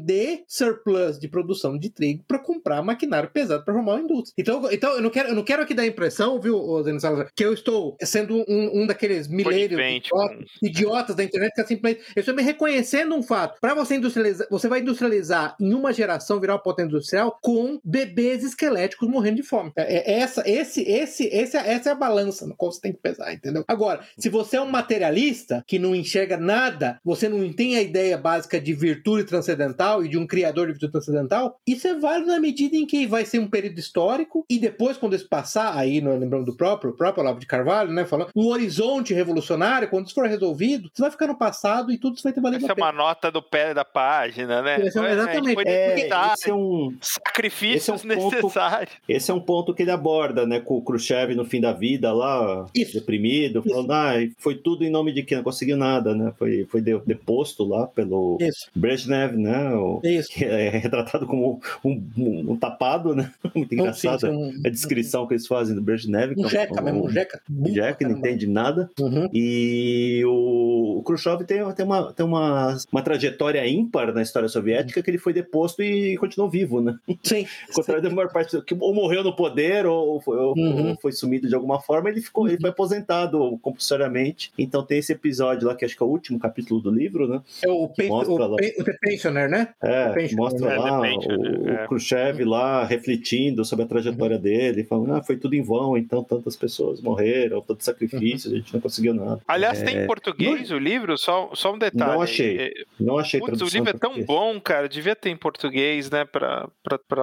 surplus 0.47 1.19
de 1.19 1.29
produção 1.29 1.79
de 1.79 1.91
trigo 1.91 2.25
para 2.27 2.39
comprar 2.39 2.83
maquinário 2.83 3.31
pesado 3.31 3.65
para 3.65 3.75
formar 3.75 3.95
uma 3.95 4.03
indústria. 4.03 4.35
Então, 4.39 4.71
então 4.71 4.93
eu 4.95 5.03
não 5.03 5.11
quero, 5.11 5.29
eu 5.29 5.35
não 5.35 5.45
quero 5.45 5.63
aqui 5.63 5.75
dar 5.75 5.83
a 5.83 5.87
impressão, 5.87 6.41
viu, 6.41 6.83
Zé 6.83 6.99
Salazar, 6.99 7.31
que 7.35 7.45
eu 7.45 7.53
estou 7.53 7.97
sendo 8.03 8.45
um, 8.49 8.83
um 8.83 8.87
daqueles 8.87 9.29
milênios 9.29 9.81
idiotas, 9.81 10.49
idiotas 10.63 11.17
da 11.17 11.25
internet 11.25 11.53
que 11.55 11.61
é 11.61 11.67
simplesmente. 11.67 12.05
Eu 12.15 12.21
estou 12.21 12.35
me 12.35 12.43
reconhecendo 12.43 13.15
um 13.15 13.23
fato. 13.23 13.61
Para 13.61 13.75
você 13.75 13.97
industrializar, 13.97 14.47
você 14.51 14.69
vai 14.69 14.81
industrializar 14.81 15.57
em 15.61 15.75
uma 15.75 15.93
geração, 15.93 16.41
virar 16.41 16.55
uma 16.55 16.63
potência 16.63 16.89
industrial, 16.89 17.39
com 17.43 17.81
bebês 17.85 18.45
esqueléticos 18.45 19.09
morrendo 19.09 19.37
de 19.37 19.43
fome. 19.43 19.73
É, 19.77 20.13
é 20.13 20.21
essa, 20.21 20.43
esse, 20.49 20.83
esse, 20.83 21.25
esse, 21.27 21.57
essa 21.57 21.89
é 21.89 21.93
a 21.93 21.97
balança 21.97 22.47
no 22.47 22.57
qual 22.57 22.73
você 22.73 22.81
tem 22.81 22.93
que 22.93 23.01
pesar, 23.01 23.33
entendeu? 23.33 23.65
Agora, 23.67 24.01
se 24.19 24.29
você 24.29 24.57
é 24.57 24.61
um 24.61 24.71
materialista 24.71 25.65
que 25.67 25.79
não 25.79 25.95
enxerga 25.95 26.37
nada, 26.37 27.01
você 27.05 27.29
não 27.29 27.53
tem 27.53 27.77
a 27.77 27.83
ideia 27.83 28.17
básica 28.17 28.61
de 28.61 28.73
virtude 28.73 29.25
transcendental 29.25 29.76
e 30.05 30.09
de 30.09 30.19
um 30.19 30.27
criador 30.27 30.67
de 30.67 30.73
virtude 30.73 30.93
transcendental, 30.93 31.59
isso 31.67 31.87
é 31.87 31.95
válido 31.95 32.29
na 32.29 32.41
medida 32.41 32.77
em 32.77 32.87
que 32.87 33.07
vai 33.07 33.25
ser 33.25 33.39
um 33.39 33.49
período 33.49 33.79
histórico 33.79 34.45
e 34.49 34.59
depois, 34.59 34.97
quando 34.97 35.15
isso 35.15 35.29
passar, 35.29 35.77
aí, 35.77 36.01
lembrando 36.01 36.47
do 36.47 36.57
próprio, 36.57 36.91
o 36.91 36.97
próprio 36.97 37.23
Olavo 37.23 37.41
de 37.41 37.47
Carvalho, 37.47 37.93
né, 37.93 38.05
falando, 38.05 38.31
o 38.35 38.49
horizonte 38.49 39.15
revolucionário, 39.15 39.89
quando 39.89 40.07
isso 40.07 40.15
for 40.15 40.27
resolvido, 40.27 40.91
você 40.93 41.03
vai 41.03 41.11
ficar 41.11 41.27
no 41.27 41.37
passado 41.37 41.93
e 41.93 41.99
tudo 41.99 42.15
isso 42.15 42.23
vai 42.23 42.33
ter 42.33 42.41
valido 42.41 42.65
Essa 42.65 42.73
é 42.73 42.83
uma 42.83 42.93
nota 42.93 43.31
do 43.31 43.43
pé 43.43 43.75
da 43.75 43.85
página, 43.85 44.63
né? 44.63 44.81
Esse 44.81 44.99
é, 44.99 45.13
exatamente. 45.13 45.63
É, 45.67 46.09
esse 46.35 46.51
é 46.51 46.55
um... 46.55 46.97
Sacrifícios 47.01 47.77
esse 47.77 47.91
é 47.91 47.95
um 47.95 48.17
necessários. 48.17 48.95
Ponto, 48.95 49.05
esse 49.09 49.31
é 49.31 49.35
um 49.35 49.41
ponto 49.41 49.75
que 49.75 49.83
ele 49.83 49.91
aborda, 49.91 50.47
né, 50.47 50.61
com 50.61 50.77
o 50.77 50.83
Khrushchev 50.83 51.35
no 51.35 51.45
fim 51.45 51.61
da 51.61 51.73
vida 51.73 52.13
lá, 52.13 52.67
isso. 52.75 52.95
deprimido, 52.95 53.61
isso. 53.61 53.69
falando, 53.69 53.91
ah, 53.93 54.15
foi 54.39 54.55
tudo 54.57 54.85
em 54.85 54.91
nome 54.91 55.13
de 55.13 55.23
quem? 55.23 55.37
Não 55.37 55.45
conseguiu 55.45 55.77
nada, 55.77 56.15
né? 56.15 56.33
Foi, 56.39 56.65
foi 56.65 56.81
deposto 56.81 57.65
lá 57.65 57.87
pelo 57.87 58.39
isso. 58.41 58.71
Brezhnev, 58.75 59.37
né? 59.37 59.66
O, 59.75 60.01
isso. 60.03 60.29
Que 60.31 60.45
é 60.45 60.69
retratado 60.69 61.27
como 61.27 61.61
um, 61.85 61.91
um, 62.17 62.53
um 62.53 62.57
tapado, 62.57 63.15
né? 63.15 63.33
Muito 63.55 63.75
engraçado 63.75 64.29
um, 64.29 64.53
a 64.65 64.69
descrição 64.69 65.27
que 65.27 65.35
eles 65.35 65.47
fazem 65.47 65.75
do 65.75 65.83
Brezhnev. 65.83 66.35
Um 66.37 66.47
é 66.47 66.49
jeca 66.49 66.81
mesmo, 66.81 67.07
um 67.07 67.11
jeca. 67.11 67.41
Jeca, 67.67 68.09
não 68.09 68.19
entende 68.19 68.47
nada. 68.47 68.91
Uhum. 68.99 69.29
E 69.33 70.23
o, 70.27 70.99
o 70.99 71.03
Khrushchev 71.03 71.45
tem, 71.45 71.59
tem, 71.75 71.85
uma, 71.85 72.13
tem 72.13 72.27
uma, 72.27 72.77
uma 72.91 73.03
trajetória 73.03 73.67
ímpar 73.67 74.13
na 74.13 74.23
história 74.23 74.49
soviética 74.49 75.03
que 75.03 75.11
ele 75.11 75.19
foi 75.19 75.33
deposto 75.33 75.83
e 75.83 76.17
continuou 76.17 76.51
vivo, 76.51 76.81
né? 76.81 76.97
Sim. 77.23 77.47
Ao 77.69 77.75
contrário 77.75 78.03
da 78.03 78.11
maior 78.11 78.33
parte, 78.33 78.61
que 78.63 78.77
ou 78.79 78.95
morreu 78.95 79.23
no 79.23 79.35
poder 79.35 79.87
ou 79.87 80.21
foi, 80.21 80.37
uhum. 80.37 80.91
ou 80.91 81.01
foi 81.01 81.13
sumido 81.13 81.49
de 81.49 81.55
alguma 81.55 81.81
forma, 81.81 82.09
ele 82.09 82.21
ficou, 82.21 82.49
ele 82.49 82.61
foi 82.61 82.71
aposentado 82.71 83.59
compulsoriamente. 83.63 84.53
Então 84.59 84.85
tem 84.85 84.99
esse 84.99 85.13
episódio 85.13 85.69
lá, 85.69 85.75
que 85.75 85.85
acho 85.85 85.97
que 85.97 86.03
é 86.03 86.07
o 86.07 86.09
último 86.09 86.39
capítulo 86.39 86.81
do 86.81 86.91
livro, 86.91 87.29
né? 87.29 87.41
É 87.63 87.71
o, 87.71 87.89
pe 87.89 88.09
o, 88.09 88.37
lá, 88.37 88.49
o 88.49 88.57
The 88.57 88.97
Pensioner, 89.01 89.49
né? 89.49 89.56
É, 89.83 90.13
Pensioner, 90.13 90.37
mostra 90.37 90.69
né? 90.69 90.77
lá 90.77 91.01
o, 91.01 91.05
é. 91.05 91.85
o 91.85 91.89
Khrushchev 91.89 92.45
lá 92.45 92.85
refletindo 92.85 93.65
sobre 93.65 93.85
a 93.85 93.89
trajetória 93.89 94.37
uhum. 94.37 94.43
dele, 94.43 94.85
falando, 94.85 95.15
ah, 95.15 95.23
foi 95.23 95.37
tudo 95.37 95.55
em 95.55 95.63
vão, 95.63 95.97
então 95.97 96.23
tantas 96.23 96.57
pessoas 96.57 97.01
morreram, 97.01 97.61
tantos 97.61 97.85
sacrifícios, 97.85 98.53
a 98.53 98.57
gente 98.57 98.73
não 98.73 98.81
conseguiu 98.81 99.15
nada. 99.15 99.41
Aliás, 99.47 99.83
é... 99.83 99.85
tem 99.85 99.99
em 99.99 100.07
português 100.07 100.71
não... 100.71 100.77
o 100.77 100.81
livro? 100.81 101.17
Só, 101.17 101.51
só 101.55 101.75
um 101.75 101.79
detalhe. 101.79 102.13
Não 102.13 102.23
achei. 102.23 102.59
É, 102.59 102.71
não 102.99 103.19
achei 103.19 103.41
Putz, 103.41 103.61
o 103.61 103.67
livro 103.67 103.91
é 103.91 103.93
tão 103.93 104.23
bom, 104.23 104.61
cara, 104.61 104.89
devia 104.89 105.15
ter 105.15 105.31
em 105.31 105.37
português, 105.37 106.11
né, 106.11 106.25
para 106.25 106.69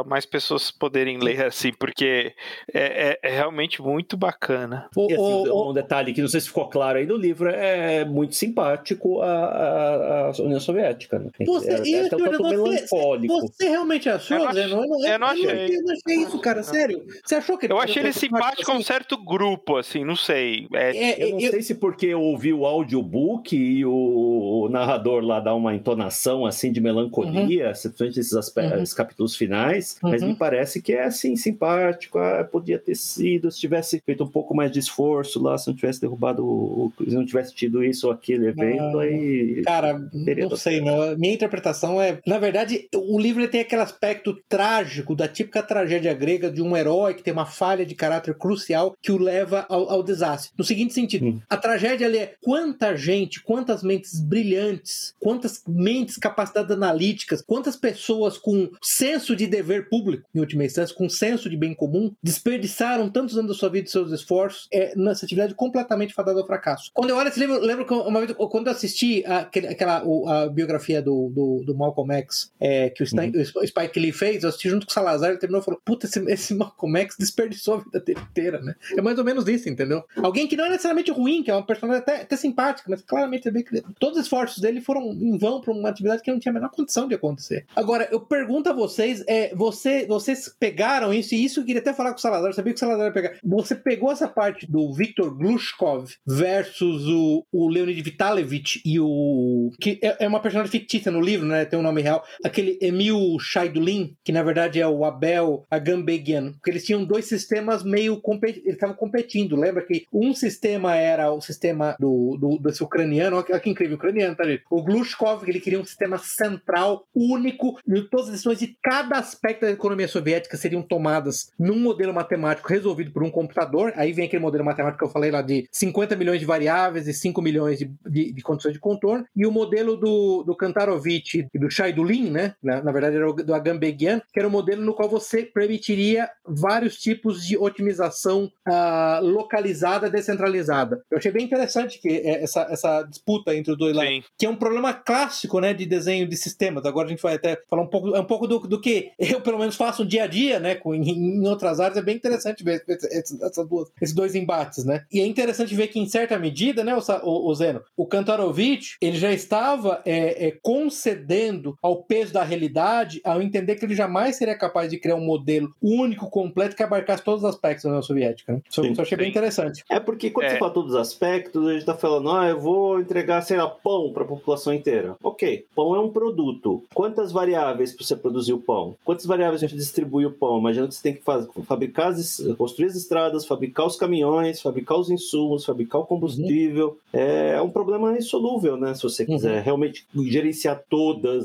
mais 0.06 0.26
pessoas 0.26 0.72
poderem 0.72 1.20
ler 1.20 1.46
assim, 1.46 1.72
porque 1.74 2.34
é, 2.74 3.12
é, 3.12 3.20
é 3.22 3.30
realmente 3.30 3.82
muito 3.82 4.16
bacana. 4.16 4.88
E, 4.98 5.14
assim, 5.14 5.50
o, 5.50 5.70
um 5.70 5.74
detalhe 5.74 6.14
que 6.14 6.22
não 6.22 6.28
sei 6.28 6.42
se 6.42 6.48
ficou 6.48 6.70
claro 6.70 6.98
aí 6.98 7.06
no 7.06 7.18
livro, 7.18 7.50
é 7.50 8.06
muito 8.06 8.36
simpático 8.36 9.22
a, 9.22 9.28
a, 9.28 10.28
a 10.28 10.42
União 10.42 10.60
Soviética. 10.60 11.20
Né? 11.20 11.30
Você, 11.46 11.72
é, 11.72 11.92
é, 11.92 12.06
até 12.06 12.23
tanto 12.32 12.44
melancólico. 12.44 13.42
Você 13.42 13.70
realmente 13.70 14.10
achou, 14.10 14.38
eu 14.38 14.46
não, 14.46 14.54
Zé? 14.54 14.68
Não, 14.68 14.84
eu, 14.84 15.12
eu, 15.12 15.20
não 15.20 15.28
achei. 15.28 15.78
Eu 15.78 15.84
não 15.84 15.94
achei 15.94 16.16
isso, 16.24 16.40
cara, 16.40 16.64
sério. 16.64 17.06
Você 17.24 17.36
achou 17.36 17.58
que 17.58 17.72
Eu 17.72 17.80
achei 17.80 18.02
ele 18.02 18.14
simpático 18.14 18.72
a 18.72 18.76
um 18.76 18.84
certo 18.84 19.18
grupo, 19.24 19.78
assim, 19.78 20.04
não 20.04 20.16
sei. 20.16 20.68
É, 20.74 20.98
é, 20.98 21.24
eu 21.28 21.32
não 21.34 21.40
sei 21.40 21.62
se 21.62 21.76
porque 21.76 22.08
eu 22.08 22.22
ouvi 22.22 22.54
o 22.54 22.66
audiobook 22.66 23.56
e 23.56 23.86
o, 23.86 24.68
narrador 24.70 25.24
lá 25.24 25.40
dá 25.40 25.54
uma 25.54 25.76
entonação, 25.76 26.46
assim, 26.46 26.72
de 26.72 26.82
melancolia, 26.82 27.70
uhum. 27.70 27.76
simplesmente 27.76 28.20
esses 28.20 28.34
aspectos, 28.34 28.92
uhum. 28.92 28.98
capítulos 28.98 29.36
finais, 29.36 29.98
uhum. 30.04 30.10
mas 30.10 30.24
me 30.24 30.36
parece 30.36 30.82
que 30.82 30.94
é, 30.94 31.04
assim, 31.04 31.36
simpático. 31.36 32.18
Ah, 32.18 32.44
podia 32.44 32.80
ter 32.80 32.96
sido, 32.96 33.52
se 33.52 33.60
tivesse 33.60 34.02
feito 34.06 34.24
um 34.24 34.28
pouco 34.28 34.56
mais 34.56 34.72
de 34.72 34.80
esforço 34.80 35.42
lá, 35.42 35.58
se 35.58 35.68
não 35.68 35.76
tivesse 35.76 36.02
derrubado, 36.02 36.92
se 36.98 37.14
não 37.14 37.26
tivesse 37.26 37.54
tido 37.54 37.84
isso 37.84 38.08
ou 38.08 38.14
aquele 38.14 38.48
evento, 38.48 39.00
aí. 39.00 39.62
Cara, 39.64 40.00
não 40.14 40.58
sei, 40.58 40.82
meu. 40.82 41.18
Minha 41.18 41.34
interpretação 41.34 42.02
é. 42.02 42.13
Na 42.26 42.38
verdade, 42.38 42.88
o 42.96 43.20
livro 43.20 43.48
tem 43.48 43.62
aquele 43.62 43.82
aspecto 43.82 44.38
trágico 44.48 45.16
da 45.16 45.28
típica 45.28 45.64
tragédia 45.64 46.14
grega 46.14 46.50
de 46.52 46.62
um 46.62 46.76
herói 46.76 47.14
que 47.14 47.24
tem 47.24 47.34
uma 47.34 47.46
falha 47.46 47.86
de 47.86 47.96
caráter 47.96 48.36
crucial 48.36 48.96
que 49.02 49.12
o 49.12 49.18
leva 49.18 49.66
ao, 49.70 49.90
ao 49.90 50.04
desastre. 50.04 50.52
No 50.58 50.64
seguinte 50.64 50.94
sentido, 50.94 51.26
hum. 51.26 51.40
a 51.50 51.58
tragédia 51.58 52.08
ali 52.08 52.18
é 52.18 52.36
quanta 52.42 52.96
gente, 52.96 53.42
quantas 53.42 53.84
mentes 53.84 54.20
brilhantes, 54.20 55.14
quantas 55.20 55.64
mentes, 55.68 56.18
capacidades 56.18 56.72
analíticas, 56.72 57.42
quantas 57.42 57.76
pessoas 57.76 58.38
com 58.38 58.70
senso 58.82 59.36
de 59.36 59.48
dever 59.48 59.90
público, 59.90 60.28
em 60.34 60.40
última 60.40 60.66
instância, 60.66 60.96
com 60.96 61.10
senso 61.10 61.50
de 61.50 61.58
bem 61.58 61.74
comum, 61.74 62.14
desperdiçaram 62.22 63.10
tantos 63.10 63.38
anos 63.38 63.50
da 63.50 63.58
sua 63.58 63.70
vida 63.70 63.88
e 63.88 63.92
seus 63.92 64.12
esforços 64.12 64.68
é, 64.72 64.96
nessa 64.96 65.26
atividade 65.26 65.56
completamente 65.56 66.14
fadada 66.14 66.40
ao 66.40 66.46
fracasso. 66.46 66.92
Quando 66.94 67.10
eu 67.10 67.18
olho 67.18 67.30
esse 67.30 67.40
livro, 67.40 67.56
eu 67.56 67.66
lembro 67.66 67.86
que 67.86 67.94
uma 67.94 68.20
vez, 68.20 68.34
quando 68.34 68.68
eu 68.68 68.74
assisti 68.74 69.24
a, 69.26 69.40
aquela 69.40 70.04
a 70.28 70.50
biografia 70.50 71.02
do, 71.02 71.30
do, 71.30 71.64
do 71.66 71.76
Malcolm 71.76 72.03
X, 72.12 72.52
é, 72.60 72.90
que 72.90 73.04
o, 73.04 73.06
uhum. 73.14 73.32
o 73.62 73.68
Spike 73.68 74.00
Lee 74.00 74.12
fez, 74.12 74.44
eu 74.44 74.50
assisti 74.50 74.70
junto 74.70 74.86
com 74.86 74.92
o 74.92 74.94
Salazar, 74.94 75.30
ele 75.30 75.40
terminou 75.40 75.62
e 75.62 75.66
falou: 75.66 75.82
Puta, 75.84 76.06
esse, 76.06 76.20
esse 76.32 76.54
Malcolm 76.56 76.98
X 77.00 77.16
desperdiçou 77.18 77.76
a 77.76 77.78
vida 77.78 78.00
dele 78.00 78.20
inteira, 78.20 78.62
né? 78.62 78.76
É 78.98 79.02
mais 79.02 79.18
ou 79.18 79.24
menos 79.24 79.48
isso, 79.48 79.70
entendeu? 79.70 80.04
Alguém 80.18 80.48
que 80.48 80.56
não 80.56 80.66
é 80.66 80.70
necessariamente 80.70 81.12
ruim, 81.12 81.44
que 81.44 81.52
é 81.52 81.56
uma 81.56 81.66
personagem 81.66 82.02
até, 82.02 82.22
até 82.22 82.36
simpática, 82.36 82.90
mas 82.90 83.02
claramente 83.02 83.48
é 83.48 83.52
bem 83.52 83.64
Todos 84.00 84.18
os 84.18 84.26
esforços 84.26 84.60
dele 84.60 84.82
foram 84.82 85.12
em 85.14 85.38
vão 85.38 85.62
para 85.62 85.74
uma 85.74 85.90
atividade 85.90 86.22
que 86.22 86.32
não 86.32 86.40
tinha 86.40 86.52
a 86.52 86.54
menor 86.54 86.70
condição 86.70 87.08
de 87.08 87.16
acontecer. 87.16 87.66
Agora, 87.76 88.08
eu 88.12 88.20
pergunto 88.20 88.70
a 88.70 88.74
vocês: 88.74 89.24
é, 89.28 89.54
você, 89.56 90.06
vocês 90.06 90.54
pegaram 90.60 91.14
isso, 91.14 91.34
e 91.34 91.44
isso 91.44 91.60
eu 91.60 91.66
queria 91.66 91.82
até 91.82 91.94
falar 91.94 92.12
com 92.12 92.18
o 92.18 92.22
Salazar, 92.22 92.50
eu 92.50 92.54
sabia 92.54 92.74
que 92.74 92.78
o 92.78 92.80
Salazar 92.80 93.08
ia 93.08 93.12
pegar. 93.12 93.38
Você 93.44 93.76
pegou 93.76 94.12
essa 94.12 94.28
parte 94.28 94.70
do 94.70 94.94
Viktor 94.94 95.36
Glushkov 95.36 96.12
versus 96.26 97.08
o, 97.08 97.46
o 97.52 97.68
Leonid 97.68 98.02
Vitalevich 98.02 98.82
e 98.86 99.00
o. 99.00 99.72
que 99.80 100.00
é, 100.02 100.26
é 100.26 100.28
uma 100.28 100.42
personagem 100.42 100.72
fictícia 100.72 101.12
no 101.12 101.22
livro, 101.22 101.46
né? 101.46 101.66
Tem 101.66 101.78
um 101.78 101.84
nome 101.84 101.93
nome 101.94 102.02
real, 102.02 102.26
aquele 102.44 102.78
Emil 102.82 103.38
Shaidulin, 103.40 104.16
que 104.24 104.32
na 104.32 104.44
verdade 104.44 104.82
é 104.82 104.88
o 104.88 105.06
Abel 105.06 105.66
Agambegian, 105.70 106.54
porque 106.54 106.72
eles 106.72 106.84
tinham 106.84 107.06
dois 107.06 107.26
sistemas 107.26 107.84
meio 107.84 108.20
compet... 108.20 108.60
eles 108.60 108.74
estavam 108.74 108.96
competindo. 108.96 109.56
Lembra 109.56 109.86
que 109.86 110.06
um 110.12 110.34
sistema 110.34 110.96
era 110.96 111.32
o 111.32 111.42
sistema 111.42 111.96
do, 112.00 112.38
do 112.38 112.58
desse 112.58 112.84
ucraniano, 112.84 113.38
olha 113.38 113.60
que 113.60 113.70
incrível, 113.70 113.96
ucraniano, 113.96 114.36
tá 114.36 114.44
gente? 114.46 114.64
O 114.70 114.82
Glushkov, 114.82 115.48
ele 115.48 115.60
queria 115.60 115.80
um 115.80 115.86
sistema 115.86 116.18
central, 116.18 117.06
único, 117.14 117.80
e 117.88 118.02
todas 118.04 118.28
as 118.28 118.32
decisões 118.32 118.60
de 118.60 118.76
cada 118.82 119.18
aspecto 119.18 119.62
da 119.62 119.72
economia 119.72 120.08
soviética 120.08 120.58
seriam 120.58 120.82
tomadas 120.82 121.52
num 121.60 121.80
modelo 121.80 122.14
matemático 122.14 122.68
resolvido 122.68 123.12
por 123.12 123.24
um 123.24 123.30
computador. 123.30 123.94
Aí 123.96 124.12
vem 124.12 124.26
aquele 124.26 124.42
modelo 124.42 124.66
matemático 124.66 125.00
que 125.00 125.06
eu 125.06 125.12
falei 125.12 125.32
lá 125.32 125.42
de 125.42 125.68
50 125.72 126.16
milhões 126.16 126.40
de 126.40 126.46
variáveis 126.46 127.08
e 127.08 127.14
5 127.14 127.42
milhões 127.42 127.80
de, 127.80 127.92
de, 128.08 128.34
de 128.34 128.42
condições 128.42 128.74
de 128.74 128.80
contorno. 128.80 129.26
E 129.36 129.46
o 129.46 129.52
modelo 129.52 129.96
do, 129.96 130.44
do 130.44 130.56
Kantarovich 130.56 131.48
e 131.54 131.60
do 131.60 131.70
Shaidulin, 131.70 131.83
né? 132.32 132.56
Na, 132.62 132.82
na 132.82 132.92
verdade 132.92 133.16
era 133.16 133.30
o 133.30 133.34
do 133.34 133.54
Agambegian, 133.54 134.22
que 134.32 134.40
era 134.40 134.48
o 134.48 134.50
um 134.50 134.54
modelo 134.54 134.84
no 134.84 134.94
qual 134.94 135.10
você 135.10 135.44
permitiria 135.44 136.30
vários 136.46 136.98
tipos 136.98 137.46
de 137.46 137.58
otimização 137.58 138.52
uh, 138.68 139.26
localizada 139.26 140.10
descentralizada. 140.10 141.02
Eu 141.12 141.18
achei 141.18 141.32
bem 141.32 141.46
interessante 141.46 142.00
que 142.00 142.10
é, 142.10 142.44
essa, 142.44 142.62
essa 142.70 143.04
disputa 143.04 143.56
entre 143.56 143.72
os 143.72 143.78
dois 143.78 143.96
lá, 143.96 144.04
que 144.38 144.46
é 144.46 144.50
um 144.50 144.56
problema 144.56 144.94
clássico, 144.94 145.60
né, 145.60 145.74
de 145.74 145.86
desenho 145.86 146.28
de 146.28 146.38
sistemas. 146.38 146.86
Agora 146.86 147.08
a 147.08 147.10
gente 147.10 147.22
vai 147.22 147.36
até 147.36 147.62
falar 147.70 147.84
um 147.84 147.88
pouco, 147.88 148.16
é 148.16 148.20
um 148.20 148.26
pouco 148.26 148.48
do, 148.48 148.60
do 148.60 148.80
que 148.80 149.12
eu 149.20 149.42
pelo 149.42 149.60
menos 149.60 149.76
faço 149.76 150.06
dia 150.06 150.24
a 150.24 150.28
dia, 150.28 150.60
né, 150.60 150.76
com, 150.76 150.94
em, 150.94 151.10
em 151.10 151.48
outras 151.48 151.80
áreas. 151.80 151.98
É 151.98 152.02
bem 152.02 152.16
interessante 152.16 152.64
ver 152.64 152.84
essas 152.88 153.68
duas, 153.68 153.90
esses 154.02 154.16
dois 154.16 154.36
embates, 154.36 154.86
né? 154.86 155.06
E 155.12 155.20
é 155.20 155.26
interessante 155.26 155.76
ver 155.76 155.88
que 155.88 156.00
em 156.00 156.08
certa 156.08 156.38
medida, 156.38 156.84
né, 156.84 156.96
o, 156.96 157.02
o, 157.24 157.50
o 157.50 157.56
Zeno, 157.56 157.82
o 157.96 158.06
Kantarovich, 158.06 158.98
ele 159.02 159.18
já 159.18 159.32
estava 159.32 160.02
é, 160.06 160.48
é, 160.48 160.52
concedendo 160.62 161.63
ao 161.82 161.98
peso 161.98 162.34
da 162.34 162.44
realidade 162.44 163.22
ao 163.24 163.42
entender 163.42 163.76
que 163.76 163.86
ele 163.86 163.96
jamais 163.96 164.36
seria 164.36 164.58
capaz 164.58 164.90
de 164.90 164.98
criar 164.98 165.16
um 165.16 165.26
modelo 165.26 165.74
único, 165.82 166.30
completo, 166.30 166.76
que 166.76 166.84
abarcasse 166.84 167.24
todos 167.24 167.44
os 167.44 167.50
aspectos 167.50 167.84
da 167.84 167.90
União 167.90 168.02
Soviética. 168.02 168.54
Né? 168.54 168.62
Isso, 168.70 168.86
isso 168.86 169.00
eu 169.00 169.04
achei 169.04 169.18
bem 169.18 169.30
interessante. 169.30 169.84
É 169.90 170.00
porque 170.00 170.30
quando 170.30 170.48
é. 170.48 170.50
você 170.52 170.58
fala 170.58 170.72
todos 170.72 170.94
os 170.94 171.00
aspectos, 171.00 171.68
a 171.68 171.72
gente 171.72 171.82
está 171.82 171.96
falando, 171.96 172.32
ah, 172.32 172.50
eu 172.50 172.60
vou 172.60 173.00
entregar, 173.00 173.42
sei 173.42 173.58
lá, 173.58 173.68
pão 173.68 174.12
para 174.14 174.24
a 174.24 174.28
população 174.28 174.74
inteira. 174.74 175.16
Ok, 175.24 175.66
pão 175.76 175.96
é 175.96 176.00
um 176.00 176.10
produto. 176.10 176.84
Quantas 176.94 177.32
variáveis 177.32 177.94
para 177.94 178.06
você 178.06 178.16
produzir 178.16 178.54
o 178.54 178.60
pão? 178.60 178.96
Quantas 179.04 179.26
variáveis 179.26 179.64
a 179.64 179.68
gente 179.68 179.78
distribui 179.78 180.26
o 180.26 180.32
pão? 180.32 180.60
Imagina 180.60 180.88
que 180.88 180.96
você 180.96 181.04
tem 181.04 181.14
que 181.14 181.24
fazer, 181.24 181.48
fabricar, 181.66 182.08
as, 182.08 182.42
construir 182.58 182.88
as 182.88 182.96
estradas, 182.96 183.46
fabricar 183.46 183.86
os 183.86 183.96
caminhões, 183.96 184.62
fabricar 184.62 184.98
os 184.98 185.10
insumos, 185.10 185.66
fabricar 185.66 186.02
o 186.02 186.06
combustível. 186.06 186.98
Uhum. 187.14 187.20
É 187.20 187.62
um 187.62 187.70
problema 187.70 188.18
insolúvel, 188.18 188.78
né? 188.78 188.94
Se 188.94 189.04
você 189.04 189.26
quiser 189.26 189.58
uhum. 189.58 189.64
realmente 189.64 190.06
gerenciar 190.16 190.82